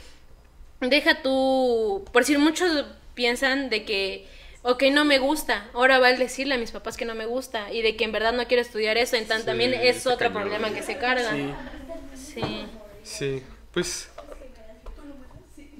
deja 0.80 1.22
tú, 1.22 2.04
por 2.12 2.22
decir, 2.22 2.38
muchos 2.38 2.84
piensan 3.14 3.70
de 3.70 3.84
que, 3.84 4.26
ok, 4.64 4.82
no 4.92 5.04
me 5.04 5.18
gusta, 5.18 5.66
ahora 5.74 5.98
va 6.00 6.08
a 6.08 6.12
decirle 6.14 6.54
a 6.54 6.58
mis 6.58 6.72
papás 6.72 6.96
que 6.96 7.04
no 7.04 7.14
me 7.14 7.26
gusta 7.26 7.70
y 7.72 7.82
de 7.82 7.94
que 7.96 8.04
en 8.04 8.10
verdad 8.12 8.32
no 8.32 8.46
quiero 8.46 8.60
estudiar 8.62 8.96
eso, 8.98 9.14
entonces 9.16 9.46
también 9.46 9.72
es 9.74 10.06
otro 10.06 10.28
cañón. 10.32 10.42
problema 10.50 10.70
que 10.74 10.82
se 10.82 10.96
carga. 10.98 11.30
Sí. 11.30 11.54
Sí. 12.34 12.66
Sí, 13.04 13.42
pues 13.72 14.10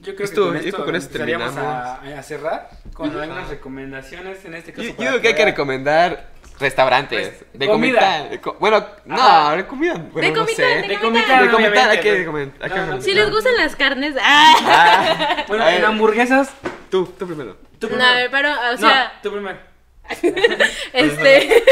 Yo 0.02 0.14
creo 0.14 0.24
Esto- 0.26 0.42
que 0.42 0.46
con 0.48 0.56
esto, 0.58 0.70
creo 0.70 0.78
que 0.80 0.84
con 0.84 0.96
esto 0.96 1.16
terminamos. 1.16 1.56
a, 1.56 1.94
a 2.18 2.22
cerrar 2.22 2.68
con 2.92 3.10
algunas 3.18 3.48
recomendaciones. 3.48 4.44
En 4.44 4.52
este 4.54 4.72
caso, 4.74 4.86
yo, 4.88 4.94
digo 4.98 5.20
que 5.22 5.28
hay 5.28 5.34
que 5.34 5.44
recomendar 5.46 6.28
restaurantes 6.60 7.28
Pues, 7.28 7.44
de 7.54 7.66
comida. 7.66 8.00
comida. 8.00 8.28
de 8.28 8.40
co- 8.40 8.56
bueno, 8.60 8.86
no, 9.06 9.56
de 9.56 9.66
comida. 9.66 9.94
Bueno, 10.12 10.28
no 10.28 10.34
comida, 10.40 10.56
sé. 10.56 10.62
de 10.62 10.88
De 10.88 10.98
comida. 11.00 11.42
De 11.42 11.50
comentar, 11.50 11.88
hay 11.90 12.00
que 12.00 12.16
que 12.22 12.68
No, 12.68 12.86
no. 12.86 13.00
Si 13.00 13.14
les 13.14 13.30
gustan 13.30 13.56
las 13.56 13.74
carnes, 13.76 14.14
¡ah! 14.20 14.54
Ah, 14.66 15.44
Bueno, 15.48 15.64
a 15.64 15.70
en 15.70 15.76
ver, 15.80 15.84
hamburguesas, 15.86 16.50
tú, 16.90 17.06
tú 17.18 17.26
primero. 17.26 17.56
Tú 17.88 17.96
No, 17.96 18.04
primero. 18.04 18.10
a 18.10 18.14
ver, 18.16 18.30
pero, 18.30 18.50
o 18.52 18.76
No, 18.76 18.92
tú 19.22 19.32
primero. 19.32 19.58
este, 20.92 21.64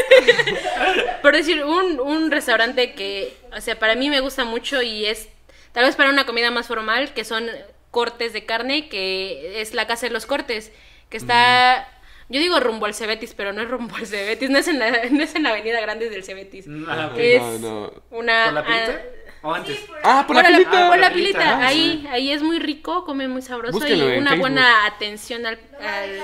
por 1.22 1.34
decir, 1.36 1.64
un, 1.64 2.00
un 2.00 2.30
restaurante 2.30 2.94
que, 2.94 3.36
o 3.56 3.60
sea, 3.60 3.78
para 3.78 3.94
mí 3.94 4.08
me 4.10 4.20
gusta 4.20 4.44
mucho 4.44 4.80
y 4.82 5.06
es, 5.06 5.28
tal 5.72 5.84
vez 5.84 5.96
para 5.96 6.10
una 6.10 6.24
comida 6.26 6.50
más 6.50 6.66
formal, 6.66 7.12
que 7.14 7.24
son 7.24 7.48
cortes 7.90 8.32
de 8.32 8.46
carne, 8.46 8.88
que 8.88 9.60
es 9.60 9.74
la 9.74 9.86
Casa 9.86 10.06
de 10.06 10.12
los 10.12 10.24
Cortes, 10.26 10.72
que 11.10 11.18
está, 11.18 11.86
yo 12.30 12.40
digo 12.40 12.58
rumbo 12.58 12.86
al 12.86 12.94
Cebetis, 12.94 13.34
pero 13.34 13.52
no 13.52 13.60
es 13.60 13.68
rumbo 13.68 13.96
al 13.96 14.06
Cebetis, 14.06 14.48
no 14.48 14.58
es 14.58 14.68
en 14.68 14.78
la, 14.78 14.90
no 15.10 15.22
es 15.22 15.34
en 15.34 15.42
la 15.42 15.50
avenida 15.50 15.80
Grande 15.80 16.08
del 16.08 16.24
Cebetis. 16.24 16.66
Ah, 16.88 17.10
ok. 17.12 17.18
Es 17.18 17.42
No, 17.42 17.58
no. 17.58 17.92
una... 18.10 18.44
¿Por 18.46 18.54
la 18.54 18.64
pilita? 18.64 19.02
Ah, 19.42 19.48
¿O 19.48 19.54
antes? 19.54 19.78
Ah, 20.04 20.24
por 20.26 20.36
la 20.36 20.42
por 20.42 20.50
la, 20.50 20.56
pilita. 20.58 20.70
por 20.70 20.80
la 20.80 20.88
por 20.88 20.98
la 20.98 21.12
pilita, 21.12 21.38
pilita, 21.38 21.58
ah, 21.58 21.66
ahí, 21.66 22.08
ahí 22.10 22.30
es 22.32 22.42
muy 22.42 22.58
rico, 22.58 23.04
come 23.04 23.28
muy 23.28 23.42
sabroso 23.42 23.72
Búsquenlo 23.78 24.14
y 24.14 24.18
una 24.18 24.30
Facebook. 24.30 24.40
buena 24.40 24.86
atención 24.86 25.46
al... 25.46 25.58
al- 25.80 26.22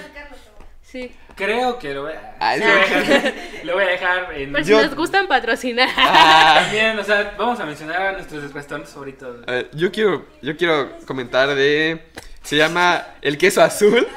sí. 0.82 1.12
Creo 1.36 1.78
que 1.78 1.94
lo 1.94 2.02
voy 2.02 2.12
a, 2.14 2.36
Ah, 2.40 2.54
sí, 2.56 2.62
sí. 2.62 2.66
lo 2.66 2.74
voy 2.74 2.74
a 2.74 2.98
dejar, 2.98 3.34
lo 3.64 3.74
voy 3.74 3.82
a 3.84 3.86
dejar 3.86 4.34
en... 4.34 4.52
Por 4.52 4.64
si 4.64 4.70
Yo- 4.70 4.82
nos 4.82 4.94
gustan 4.96 5.28
patrocinar. 5.28 5.88
Ah, 5.96 6.60
También, 6.64 6.98
o 6.98 7.04
sea, 7.04 7.34
vamos 7.38 7.60
a 7.60 7.64
mencionar 7.66 8.02
a 8.02 8.12
nuestros 8.12 8.52
restaurantes 8.52 8.92
favoritos. 8.92 9.36
eh, 9.46 9.68
yo 9.72 9.92
quiero, 9.92 10.26
yo 10.42 10.56
quiero 10.56 10.98
comentar 11.06 11.54
de, 11.54 12.06
se 12.42 12.56
llama 12.56 13.06
el 13.22 13.38
queso 13.38 13.62
azul, 13.62 14.08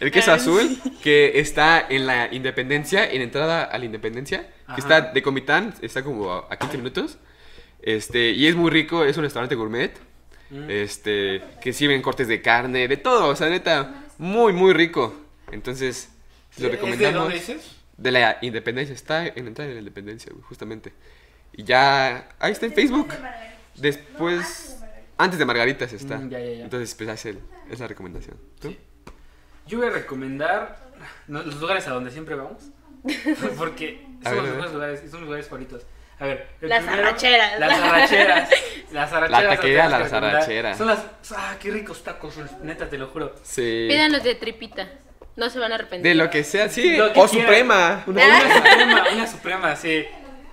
el 0.00 0.10
queso 0.10 0.32
Ah, 0.32 0.34
azul 0.34 0.78
que 1.02 1.38
está 1.40 1.86
en 1.88 2.06
la 2.06 2.28
Independencia, 2.30 3.10
en 3.10 3.22
entrada 3.22 3.64
a 3.64 3.78
la 3.78 3.84
Independencia, 3.86 4.46
Ajá. 4.66 4.74
que 4.74 4.80
está 4.82 5.00
de 5.00 5.22
Comitán, 5.22 5.72
está 5.80 6.02
como 6.02 6.30
a, 6.30 6.46
a 6.50 6.56
15 6.58 6.76
minutos, 6.76 7.16
este, 7.86 8.30
y 8.32 8.46
es 8.46 8.54
muy 8.54 8.70
rico, 8.70 9.02
es 9.04 9.16
un 9.16 9.22
restaurante 9.24 9.54
gourmet, 9.54 9.92
Mm. 10.50 10.70
este, 10.70 11.42
que 11.60 11.72
sirven 11.72 12.02
cortes 12.02 12.28
de 12.28 12.40
carne, 12.42 12.86
de 12.86 12.96
todo, 12.98 13.28
o 13.28 13.34
sea, 13.34 13.48
neta, 13.48 14.04
muy, 14.18 14.52
muy 14.52 14.72
rico, 14.74 15.12
entonces, 15.50 16.08
lo 16.58 16.66
¿Es 16.66 16.70
de 16.72 16.76
recomendamos. 16.76 17.20
dónde 17.22 17.34
dices? 17.38 17.76
De 17.96 18.10
la 18.12 18.38
Independencia, 18.42 18.94
está 18.94 19.26
en 19.26 19.34
la 19.44 19.48
entrada 19.48 19.68
de 19.68 19.74
la 19.74 19.80
Independencia, 19.80 20.30
justamente. 20.42 20.92
Y 21.52 21.64
ya, 21.64 22.28
ahí 22.38 22.52
está 22.52 22.66
en 22.66 22.72
Facebook. 22.74 23.08
Después, 23.74 24.78
antes 25.18 25.38
de 25.38 25.44
Margaritas 25.44 25.92
está. 25.92 26.18
Mm, 26.18 26.30
ya, 26.30 26.38
ya, 26.40 26.52
ya. 26.52 26.64
Entonces, 26.64 26.94
pues 26.94 27.08
es, 27.08 27.26
el- 27.26 27.40
es 27.70 27.80
la 27.80 27.88
recomendación. 27.88 28.36
¿Tú? 28.60 28.68
Sí. 28.68 28.78
Yo 29.66 29.78
voy 29.78 29.88
a 29.88 29.90
recomendar 29.90 30.78
los 31.28 31.56
lugares 31.60 31.86
a 31.88 31.90
donde 31.90 32.10
siempre 32.10 32.34
vamos. 32.34 32.70
Porque 33.58 34.04
son 34.24 34.44
ver, 34.44 34.54
los 34.56 34.72
lugares 34.72 35.00
son 35.10 35.20
los 35.20 35.22
lugares 35.22 35.46
favoritos. 35.46 35.82
A 36.18 36.24
ver, 36.24 36.48
el 36.62 36.68
Las 36.70 36.82
primero, 36.84 37.06
arracheras. 37.08 37.58
Las 37.60 37.78
arracheras. 37.78 38.50
Las 38.92 39.12
arracheras. 39.12 39.42
La 39.44 39.48
taquería, 39.56 39.88
las 39.88 40.12
arracheras. 40.12 40.78
Son 40.78 40.86
las. 40.86 41.04
Ah, 41.36 41.54
qué 41.60 41.70
ricos 41.70 42.02
tacos, 42.02 42.36
neta, 42.62 42.88
te 42.88 42.96
lo 42.96 43.08
juro. 43.08 43.34
Sí. 43.42 43.86
Pídanlos 43.90 44.22
de 44.22 44.34
tripita. 44.36 44.88
No 45.36 45.50
se 45.50 45.58
van 45.58 45.72
a 45.72 45.74
arrepentir. 45.74 46.08
De 46.10 46.14
lo 46.14 46.30
que 46.30 46.42
sea, 46.44 46.68
sí. 46.70 46.82
Que 46.82 47.02
O 47.02 47.12
quieran. 47.12 47.28
Suprema. 47.28 48.04
Una, 48.06 48.24
una 48.24 48.54
suprema, 48.54 49.04
una 49.12 49.26
suprema, 49.26 49.76
sí. 49.76 50.06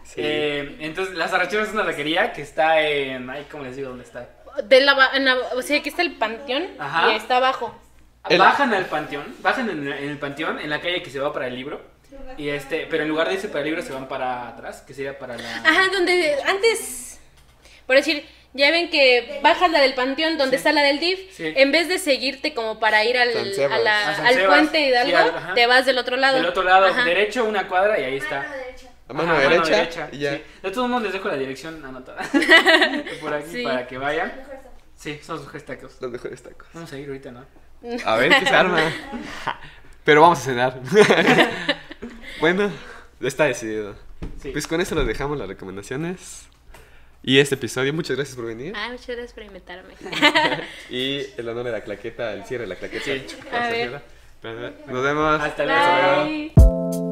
Sí. 0.03 0.16
Eh, 0.22 0.76
entonces, 0.82 1.16
las 1.16 1.32
arracheras 1.32 1.70
es 1.70 1.74
una 1.74 1.86
taquería 1.86 2.34
que 2.34 2.41
está 2.41 2.82
en. 2.82 3.30
Ay, 3.30 3.47
¿cómo 3.49 3.64
les 3.64 3.78
digo 3.78 3.88
dónde 3.89 4.03
está? 4.03 4.28
De 4.66 4.82
la, 4.82 4.93
ba- 4.95 5.11
en 5.14 5.24
la- 5.26 5.38
o 5.55 5.61
sea, 5.61 5.78
aquí 5.80 5.88
está 5.89 6.01
el 6.01 6.11
panteón 6.16 6.68
Ajá. 6.78 7.14
y 7.14 7.16
está 7.16 7.38
abajo. 7.38 7.74
El- 8.30 8.39
Bajan 8.39 8.74
al 8.74 8.86
panteón, 8.86 9.36
bajan 9.39 9.70
en, 9.70 9.88
en 9.88 10.09
el 10.09 10.18
panteón, 10.18 10.59
en 10.59 10.70
la 10.70 10.82
calle 10.82 11.01
que 11.01 11.09
se 11.09 11.20
va 11.20 11.32
para 11.32 11.47
el 11.47 11.55
libro. 11.55 11.82
Y 12.38 12.49
este, 12.49 12.88
pero 12.89 13.03
en 13.03 13.09
lugar 13.09 13.28
de 13.30 13.36
irse 13.36 13.47
para 13.47 13.59
el 13.59 13.66
libro 13.68 13.82
se 13.82 13.93
van 13.93 14.07
para 14.07 14.47
atrás, 14.49 14.82
que 14.82 14.93
sería 14.93 15.18
para 15.20 15.38
la. 15.38 15.57
Ajá, 15.57 15.89
donde 15.91 16.36
antes, 16.47 17.20
por 17.86 17.95
decir, 17.95 18.26
ya 18.53 18.72
ven 18.72 18.89
que 18.89 19.39
bajas 19.43 19.70
la 19.72 19.82
del 19.82 19.93
panteón 19.93 20.38
donde 20.38 20.57
está 20.57 20.72
la 20.72 20.82
del 20.82 20.99
DIF, 20.99 21.20
Sí. 21.36 21.53
en 21.55 21.72
vez 21.72 21.88
de 21.89 21.99
seguirte 21.99 22.53
como 22.53 22.80
para 22.80 23.03
ir 23.05 23.18
al, 23.18 23.30
a 23.30 23.78
la- 23.80 24.09
A 24.09 24.28
al 24.28 24.45
puente 24.45 24.80
Hidalgo, 24.82 25.09
Sí, 25.11 25.16
al- 25.47 25.53
te 25.55 25.68
vas 25.68 25.86
del 25.86 25.97
otro 25.97 26.18
lado. 26.18 26.38
Del 26.38 26.45
otro 26.47 26.64
lado, 26.64 26.88
Ajá. 26.88 27.03
derecho, 27.03 27.45
una 27.45 27.68
cuadra 27.68 27.99
y 27.99 28.03
ahí 28.03 28.18
está. 28.18 28.45
A 29.09 29.14
mano 29.14 29.34
Ajá, 29.34 29.41
derecha. 29.49 30.09
y 30.11 30.18
ya. 30.20 30.34
sí. 30.36 30.41
De 30.64 30.72
todos 30.72 30.88
modos 30.89 31.03
les 31.03 31.14
dejo 31.14 31.28
la 31.28 31.36
dirección 31.36 31.84
anotada. 31.86 32.24
Por 33.22 33.34
aquí 33.34 33.49
Sí. 33.51 33.64
para 33.64 33.86
que 33.86 33.97
vayan. 33.97 34.32
Sí, 34.95 35.20
son 35.22 35.38
sus 35.38 35.45
mejores 35.47 35.66
tacos. 35.66 35.97
Los 35.99 36.11
mejores 36.11 36.41
tacos. 36.41 36.68
Vamos 36.74 36.91
a 36.93 36.97
ir 36.97 37.07
ahorita, 37.07 37.32
¿no? 37.32 37.45
A 38.05 38.16
ver 38.16 38.32
qué 38.39 38.45
se 38.45 38.55
arma. 38.55 38.80
Pero 40.05 40.22
vamos 40.22 40.39
a 40.39 40.41
cenar. 40.41 40.80
bueno, 42.44 42.70
está 43.22 43.46
decidido. 43.46 43.96
Sí. 44.41 44.50
Pues 44.52 44.68
con 44.68 44.82
eso 44.82 44.96
los 44.96 45.08
dejamos 45.08 45.38
las 45.38 45.48
recomendaciones. 45.48 46.50
Y 47.24 47.39
este 47.39 47.56
episodio, 47.56 47.94
muchas 47.94 48.18
gracias 48.18 48.36
por 48.36 48.48
venir. 48.48 48.74
Ah, 48.76 48.89
muchas 48.91 49.08
gracias 49.08 49.32
por 49.32 49.44
invitarme. 49.44 49.94
Y 50.89 51.22
el 51.38 51.48
honor 51.48 51.64
de 51.64 51.72
la 51.72 51.86
claqueta, 51.86 52.34
el 52.34 52.44
cierre 52.44 52.64
de 52.64 52.68
la 52.68 52.76
claqueta. 52.76 53.06
Sí. 53.06 53.26
A 53.50 53.70
ver. 53.70 54.02
Nos 54.88 55.04
vemos. 55.04 55.41
Hasta 55.41 55.64
luego. 55.64 56.26
Bye. 56.26 57.03